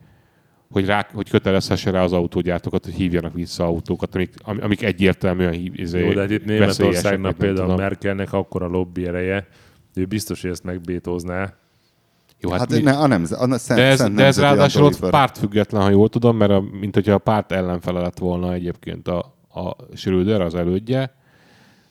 hogy, 0.70 0.86
rá, 0.86 1.06
hogy 1.12 1.30
kötelezhesse 1.30 1.90
rá 1.90 2.02
az 2.02 2.12
autógyártókat, 2.12 2.84
hogy 2.84 2.94
hívjanak 2.94 3.34
vissza 3.34 3.64
autókat, 3.64 4.14
amik, 4.14 4.34
am- 4.42 4.62
amik 4.62 4.82
egyértelműen 4.82 5.52
hív, 5.52 5.72
izé, 5.78 6.04
Jó, 6.04 6.12
de 6.12 6.20
hát 6.20 6.30
itt 6.30 6.44
Németországnak 6.44 7.36
például 7.36 7.66
tudom. 7.68 7.80
Merkelnek 7.80 8.32
akkora 8.32 8.66
lobby 8.66 9.06
ereje, 9.06 9.46
ő 9.94 10.04
biztos, 10.04 10.40
hogy 10.40 10.50
ezt 10.50 10.64
megbétózná. 10.64 11.54
Jó, 12.40 12.50
Hát, 12.50 12.58
hát, 12.58 12.70
mi, 12.70 12.80
ne, 12.80 12.98
a 12.98 13.06
nemze, 13.06 13.36
a 13.36 13.58
szent, 13.58 13.80
de 13.80 13.86
ez, 13.86 13.98
szent 13.98 14.14
de 14.14 14.24
ez 14.24 14.40
ráadásul 14.40 14.84
ott 14.84 15.10
pártfüggetlen, 15.10 15.82
ha 15.82 15.90
jól 15.90 16.08
tudom, 16.08 16.36
mert 16.36 16.50
a, 16.50 16.64
mint 16.80 16.94
hogyha 16.94 17.12
a 17.12 17.18
párt 17.18 17.52
ellenfele 17.52 18.00
lett 18.00 18.18
volna 18.18 18.52
egyébként 18.52 19.08
a, 19.08 19.18
a 19.48 19.76
Schröder, 19.94 20.40
az 20.40 20.54
elődje, 20.54 21.14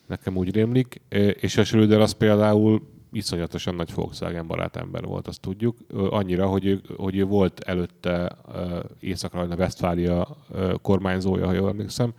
nekem 0.08 0.38
úgy 0.38 0.54
rémlik, 0.54 1.02
és 1.40 1.58
a 1.58 1.64
Schröder 1.64 2.00
az 2.00 2.12
például 2.12 2.82
iszonyatosan 3.12 3.76
nagy 3.76 3.94
Volkswagen 3.94 4.48
barát 4.48 4.76
ember 4.76 5.04
volt, 5.04 5.28
azt 5.28 5.42
tudjuk. 5.42 5.78
Annyira, 6.10 6.48
hogy 6.48 6.66
ő, 6.66 6.82
hogy 6.98 7.18
ő 7.18 7.24
volt 7.24 7.60
előtte 7.60 8.38
ö, 8.54 8.80
Észak-Rajna 9.00 9.56
Westfália 9.56 10.38
kormányzója, 10.82 11.46
ha 11.46 11.54
jól 11.54 11.70
emlékszem. 11.70 12.14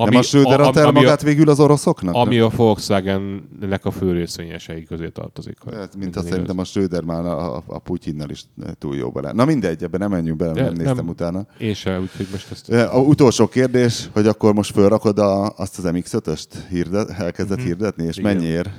Ami, 0.00 0.10
nem 0.10 0.18
a 0.18 0.22
Schröder 0.22 0.60
adta 0.60 0.80
el 0.80 0.86
ami, 0.86 0.98
magát 0.98 1.22
végül 1.22 1.48
az 1.48 1.60
oroszoknak? 1.60 2.14
ami 2.14 2.38
a 2.38 2.48
Volkswagen-nek 2.48 3.84
a 3.84 3.90
fő 3.90 4.12
részvényesei 4.12 4.82
közé 4.84 5.08
tartozik. 5.08 5.56
Hát, 5.72 5.96
mint 5.96 6.16
azt 6.16 6.28
szerintem 6.28 6.58
a 6.58 6.64
Schröder 6.64 7.02
már 7.02 7.24
a, 7.24 7.56
a, 7.56 7.62
a 7.66 7.78
Putyinnal 7.78 8.30
is 8.30 8.44
túl 8.78 8.96
jó 8.96 9.10
bele. 9.10 9.32
Na 9.32 9.44
mindegy, 9.44 9.82
ebben 9.82 10.00
nem 10.00 10.10
menjünk 10.10 10.38
bele, 10.38 10.52
De 10.52 10.62
nem 10.62 10.72
néztem 10.72 10.94
nem. 10.96 11.08
utána. 11.08 11.46
Én 11.58 11.74
sem, 11.74 12.02
úgyhogy 12.02 12.26
most 12.30 12.50
ezt... 12.50 12.68
A 12.70 12.98
utolsó 13.00 13.48
kérdés, 13.48 14.08
hogy 14.12 14.26
akkor 14.26 14.54
most 14.54 14.72
fölrakod 14.72 15.18
a, 15.18 15.48
azt 15.56 15.78
az 15.78 15.84
MX-5-öst, 15.92 16.46
hirdet, 16.68 17.10
elkezdett 17.10 17.58
Mhm. 17.58 17.66
hirdetni, 17.66 18.04
és 18.04 18.16
Igen. 18.16 18.34
mennyiért? 18.34 18.70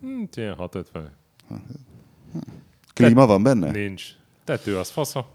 Hm, 0.00 0.22
ilyen 0.34 0.54
650. 0.54 1.10
Klíma 2.94 3.26
van 3.26 3.42
benne? 3.42 3.70
Nincs. 3.70 4.04
Tető 4.44 4.76
az 4.76 4.88
fasza. 4.90 5.26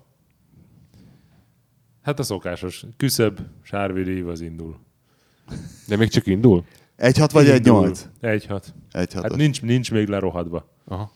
Hát 2.01 2.19
a 2.19 2.23
szokásos. 2.23 2.85
Küszöb, 2.97 3.39
sárvidív 3.61 4.27
az 4.27 4.41
indul. 4.41 4.77
De 5.87 5.95
még 5.97 6.09
csak 6.09 6.25
indul? 6.27 6.63
1.6 6.97 7.29
vagy 7.33 7.47
Indul. 7.47 7.91
1.8? 7.91 7.99
1.6. 8.21 8.63
1.6. 8.93 9.19
Hát 9.21 9.35
nincs, 9.35 9.61
nincs 9.61 9.91
még 9.91 10.07
lerohadva. 10.07 10.67
Aha. 10.85 11.11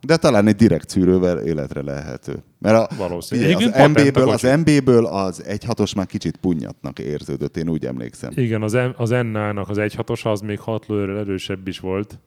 De 0.00 0.16
talán 0.16 0.46
egy 0.46 0.56
direkt 0.56 0.88
szűrővel 0.88 1.38
életre 1.38 1.82
lehető. 1.82 2.42
Mert 2.58 2.76
a, 2.90 2.94
Valószínű. 2.96 3.40
ugye, 3.44 3.54
Egyébként 3.54 3.76
az 3.76 3.88
MB-ből, 4.04 4.28
az. 4.30 4.42
MB-ből 4.42 5.06
az 5.06 5.42
1.6-os 5.46 5.96
már 5.96 6.06
kicsit 6.06 6.36
punnyatnak 6.36 6.98
érződött, 6.98 7.56
én 7.56 7.68
úgy 7.68 7.86
emlékszem. 7.86 8.30
Igen, 8.34 8.62
az, 8.62 8.72
M- 8.72 8.94
az 8.96 9.10
Ennának 9.10 9.68
az 9.68 9.76
1.6-os 9.80 10.22
az 10.26 10.40
még 10.40 10.58
6 10.60 10.86
lőrrel 10.86 11.18
erősebb 11.18 11.68
is 11.68 11.78
volt. 11.78 12.18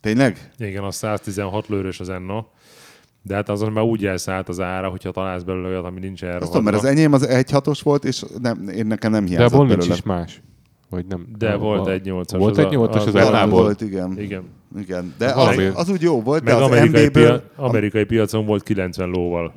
Tényleg? 0.00 0.50
Igen, 0.58 0.84
az 0.84 0.94
116 0.96 1.68
lőrös 1.68 2.00
az 2.00 2.08
Enna. 2.08 2.46
De 3.26 3.34
hát 3.34 3.48
azon 3.48 3.72
már 3.72 3.84
úgy 3.84 4.06
elszállt 4.06 4.48
az 4.48 4.60
ára, 4.60 4.88
hogyha 4.88 5.10
találsz 5.10 5.42
belőle 5.42 5.68
olyat, 5.68 5.84
ami 5.84 6.00
nincs 6.00 6.22
Azt 6.22 6.46
tudom, 6.46 6.64
mert 6.64 6.76
az 6.76 6.84
enyém 6.84 7.12
az 7.12 7.26
1.6-os 7.28 7.80
volt, 7.82 8.04
és 8.04 8.24
nem, 8.42 8.68
én 8.68 8.86
nekem 8.86 9.10
nem 9.10 9.24
De 9.24 9.28
hiányzott 9.30 9.52
abból 9.52 9.66
nincs 9.66 9.78
belőle. 9.78 9.94
is 9.96 10.02
más. 10.02 10.42
Vagy 10.90 11.06
nem? 11.06 11.26
De 11.38 11.50
A- 11.52 11.58
volt 11.58 11.86
a- 11.86 11.90
egy 11.90 12.02
8-as. 12.04 12.36
Volt 12.38 12.58
az 12.58 12.58
egy 12.58 12.74
a- 12.74 12.78
8-as 12.88 12.94
az 13.06 13.06
az- 13.06 13.14
Ennából? 13.14 13.62
volt, 13.62 13.80
igen. 13.80 14.18
Igen. 14.18 14.42
igen. 14.78 15.14
De 15.18 15.26
az, 15.32 15.60
az, 15.74 15.88
úgy 15.88 16.02
jó 16.02 16.22
volt, 16.22 16.42
de 16.44 16.54
az 16.54 16.60
amerikai, 16.60 17.10
pia- 17.10 17.42
amerikai 17.56 18.04
piacon 18.04 18.46
volt 18.46 18.62
90 18.62 19.08
lóval. 19.08 19.52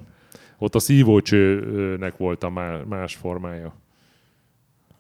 Ott 0.58 0.76
a 0.76 0.80
szívócsőnek 0.80 2.18
volt 2.18 2.44
a 2.44 2.50
má- 2.50 2.86
más 2.90 3.16
formája. 3.16 3.74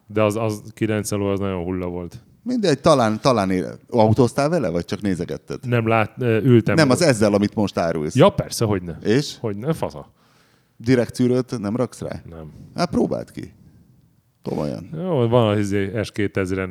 De 0.07 0.23
az, 0.23 0.35
az 0.35 0.61
90 0.73 1.19
ló 1.19 1.25
az 1.25 1.39
nagyon 1.39 1.63
hulla 1.63 1.87
volt. 1.87 2.19
Mindegy, 2.49 2.79
talán, 2.79 3.19
talán 3.21 3.51
él... 3.51 3.79
autóztál 3.89 4.49
vele, 4.49 4.69
vagy 4.69 4.85
csak 4.85 5.01
nézegetted? 5.01 5.59
Nem 5.67 5.87
lát, 5.87 6.11
ültem. 6.21 6.75
Nem, 6.75 6.89
az 6.89 7.01
ezzel, 7.01 7.33
amit 7.33 7.55
most 7.55 7.77
árulsz. 7.77 8.15
Ja, 8.15 8.29
persze, 8.29 8.65
hogy 8.65 8.81
ne. 8.81 8.93
És? 9.03 9.37
Hogy 9.39 9.57
ne, 9.57 9.73
fasza. 9.73 10.11
Direkt 10.77 11.15
szűrőt 11.15 11.59
nem 11.59 11.75
raksz 11.75 12.01
rá? 12.01 12.21
Nem. 12.29 12.51
Hát 12.75 12.89
próbáld 12.89 13.31
ki. 13.31 13.53
Komolyan. 14.43 14.89
Jó, 14.93 15.27
van 15.27 15.47
az 15.47 15.59
izé 15.59 15.91
S2000-en 15.93 16.69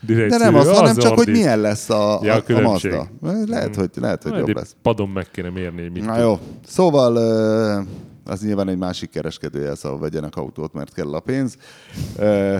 direkt 0.00 0.30
De 0.30 0.36
nem 0.36 0.54
szűrő, 0.54 0.70
az, 0.70 0.76
hanem 0.78 0.96
csak, 0.96 1.14
hogy 1.16 1.28
milyen 1.28 1.60
lesz 1.60 1.90
a, 1.90 2.20
Ja, 2.22 2.34
a 2.34 2.42
a. 2.46 2.60
Mazda. 2.60 3.08
Lehet, 3.46 3.76
hogy, 3.76 3.90
lehet, 3.94 4.22
hogy 4.22 4.32
Majd 4.32 4.46
jobb 4.46 4.56
lesz. 4.56 4.76
Padon 4.82 5.08
meg 5.08 5.30
kéne 5.30 5.50
mérni, 5.50 5.82
hogy 5.82 5.92
mit 5.92 6.04
Na 6.04 6.18
jó. 6.18 6.38
Szóval 6.66 7.16
az 8.30 8.42
nyilván 8.42 8.68
egy 8.68 8.78
másik 8.78 9.10
kereskedője, 9.10 9.74
szóval 9.74 9.98
vegyenek 9.98 10.36
autót, 10.36 10.72
mert 10.72 10.94
kell 10.94 11.14
a 11.14 11.20
pénz. 11.20 11.56
Ö, 12.18 12.56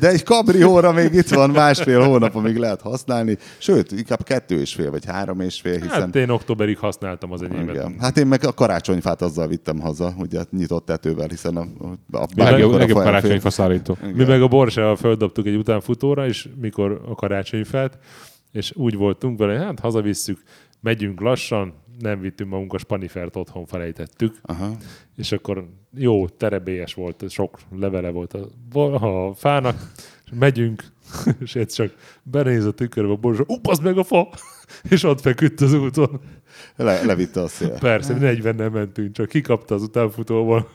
De 0.00 0.08
egy 0.08 0.22
kabrióra 0.22 0.92
még 0.92 1.12
itt 1.12 1.28
van 1.28 1.50
másfél 1.50 2.00
hónap, 2.00 2.34
amíg 2.34 2.56
lehet 2.56 2.80
használni. 2.80 3.38
Sőt, 3.58 3.92
inkább 3.92 4.22
kettő 4.22 4.60
és 4.60 4.74
fél, 4.74 4.90
vagy 4.90 5.04
három 5.04 5.40
és 5.40 5.60
fél, 5.60 5.80
hiszen... 5.80 6.00
Hát 6.00 6.16
én 6.16 6.28
októberig 6.28 6.78
használtam 6.78 7.32
az 7.32 7.42
enyémet. 7.42 7.74
Igen. 7.74 7.96
Hát 8.00 8.18
én 8.18 8.26
meg 8.26 8.44
a 8.44 8.52
karácsonyfát 8.52 9.22
azzal 9.22 9.46
vittem 9.46 9.80
haza, 9.80 10.14
ugye 10.18 10.42
nyitott 10.50 10.86
tetővel, 10.86 11.28
hiszen 11.28 11.56
a, 11.56 11.66
a, 12.10 12.16
a 12.18 12.26
bármikor 12.36 12.80
a 12.80 12.88
folyam 12.88 13.04
karácsonyfa 13.04 13.50
szállító. 13.50 13.96
Mi 14.14 14.24
meg 14.24 14.42
a 14.42 14.48
Borsával 14.48 14.96
földobtuk 14.96 15.46
egy 15.46 15.56
utánfutóra, 15.56 16.26
és 16.26 16.48
mikor 16.60 17.02
a 17.08 17.14
karácsonyfát, 17.14 17.98
és 18.52 18.72
úgy 18.76 18.94
voltunk 18.94 19.38
vele, 19.38 19.58
hát 19.58 19.80
hazavisszük, 19.80 20.42
megyünk 20.80 21.20
lassan, 21.20 21.74
nem 21.98 22.20
vittünk 22.20 22.50
magunk 22.50 22.72
a 22.72 22.78
spanifert 22.78 23.36
otthon 23.36 23.66
felejtettük, 23.66 24.38
Aha. 24.42 24.76
és 25.16 25.32
akkor 25.32 25.68
jó, 25.94 26.28
terebélyes 26.28 26.94
volt, 26.94 27.30
sok 27.30 27.58
levele 27.76 28.10
volt 28.10 28.36
a, 28.72 28.80
a 28.80 29.34
fának, 29.34 29.92
és 30.24 30.30
megyünk, 30.38 30.84
és 31.44 31.54
ez 31.56 31.72
csak 31.72 31.94
benéz 32.22 32.64
a 32.64 32.72
tükörbe 32.72 33.12
a 33.12 33.16
borzsa, 33.16 33.44
upasz 33.46 33.80
meg 33.80 33.98
a 33.98 34.04
fa, 34.04 34.28
és 34.90 35.02
ott 35.02 35.20
feküdt 35.20 35.60
az 35.60 35.72
úton. 35.72 36.20
Le, 36.76 37.04
levitte 37.04 37.40
a 37.40 37.48
szél. 37.48 37.78
Persze, 37.78 38.14
40 38.14 38.54
nem 38.54 38.72
mentünk, 38.72 39.12
csak 39.12 39.28
kikapta 39.28 39.74
az 39.74 39.82
utánfutóból. 39.82 40.68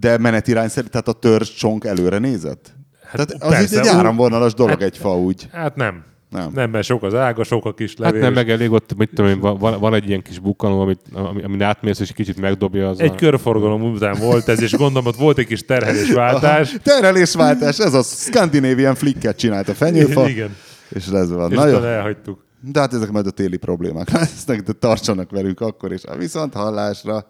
De 0.00 0.18
menetirány 0.18 0.68
szerint, 0.68 0.92
tehát 0.92 1.08
a 1.08 1.12
törzs 1.12 1.50
csonk 1.54 1.84
előre 1.84 2.18
nézett? 2.18 2.72
Hát 3.02 3.26
tehát 3.26 3.42
az 3.42 3.50
persze, 3.50 3.80
egy 3.80 3.86
áramvonalas 3.86 4.54
dolog 4.54 4.72
hát- 4.78 4.82
egy 4.82 4.96
fa 4.96 5.18
úgy. 5.18 5.48
Hát 5.52 5.76
nem. 5.76 6.04
Nem. 6.30 6.50
Nem, 6.54 6.70
mert 6.70 6.84
sok 6.84 7.02
az 7.02 7.14
ága, 7.14 7.44
sok 7.44 7.64
a 7.64 7.74
kis 7.74 7.90
Hát 7.90 7.98
levél. 7.98 8.20
nem, 8.20 8.32
meg 8.32 8.50
elég 8.50 8.70
ott, 8.72 8.96
mit 8.96 9.10
tudom 9.14 9.30
én, 9.30 9.40
van, 9.40 9.78
van- 9.80 9.94
egy 9.94 10.08
ilyen 10.08 10.22
kis 10.22 10.38
bukkanó, 10.38 10.80
amit, 10.80 11.00
ami, 11.12 11.42
amin 11.42 11.62
átmész, 11.62 12.00
és 12.00 12.08
egy 12.08 12.14
kicsit 12.14 12.40
megdobja 12.40 12.88
az 12.88 13.00
Egy 13.00 13.10
a... 13.10 13.14
körforgalom 13.14 13.82
után 13.82 14.18
volt 14.18 14.48
ez, 14.48 14.62
és 14.62 14.72
gondolom, 14.72 15.06
ott 15.06 15.16
volt 15.16 15.38
egy 15.38 15.46
kis 15.46 15.64
terhelésváltás. 15.74 16.76
Terelésváltás, 16.82 17.78
ez 17.78 17.94
a 17.94 18.02
Scandinavian 18.02 18.94
flicket 18.94 19.36
csinált 19.38 19.68
a 19.68 19.74
fenyőfa, 19.74 20.28
Igen. 20.34 20.56
és 20.88 21.06
ez 21.06 21.30
van. 21.32 21.50
És 21.50 21.56
Na 21.56 21.66
jó, 21.66 21.76
elhagytuk. 21.78 22.44
de 22.72 22.80
hát 22.80 22.94
ezek 22.94 23.10
majd 23.10 23.26
a 23.26 23.30
téli 23.30 23.56
problémák 23.56 24.10
lesznek, 24.18 24.60
de 24.60 24.72
tartsanak 24.72 25.30
velünk 25.30 25.60
akkor 25.60 25.92
is. 25.92 26.04
A 26.04 26.16
viszont 26.16 26.54
hallásra. 26.54 27.26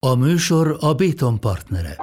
A 0.00 0.14
műsor 0.14 0.76
a 0.80 0.92
Béton 0.94 1.40
partnere. 1.40 1.96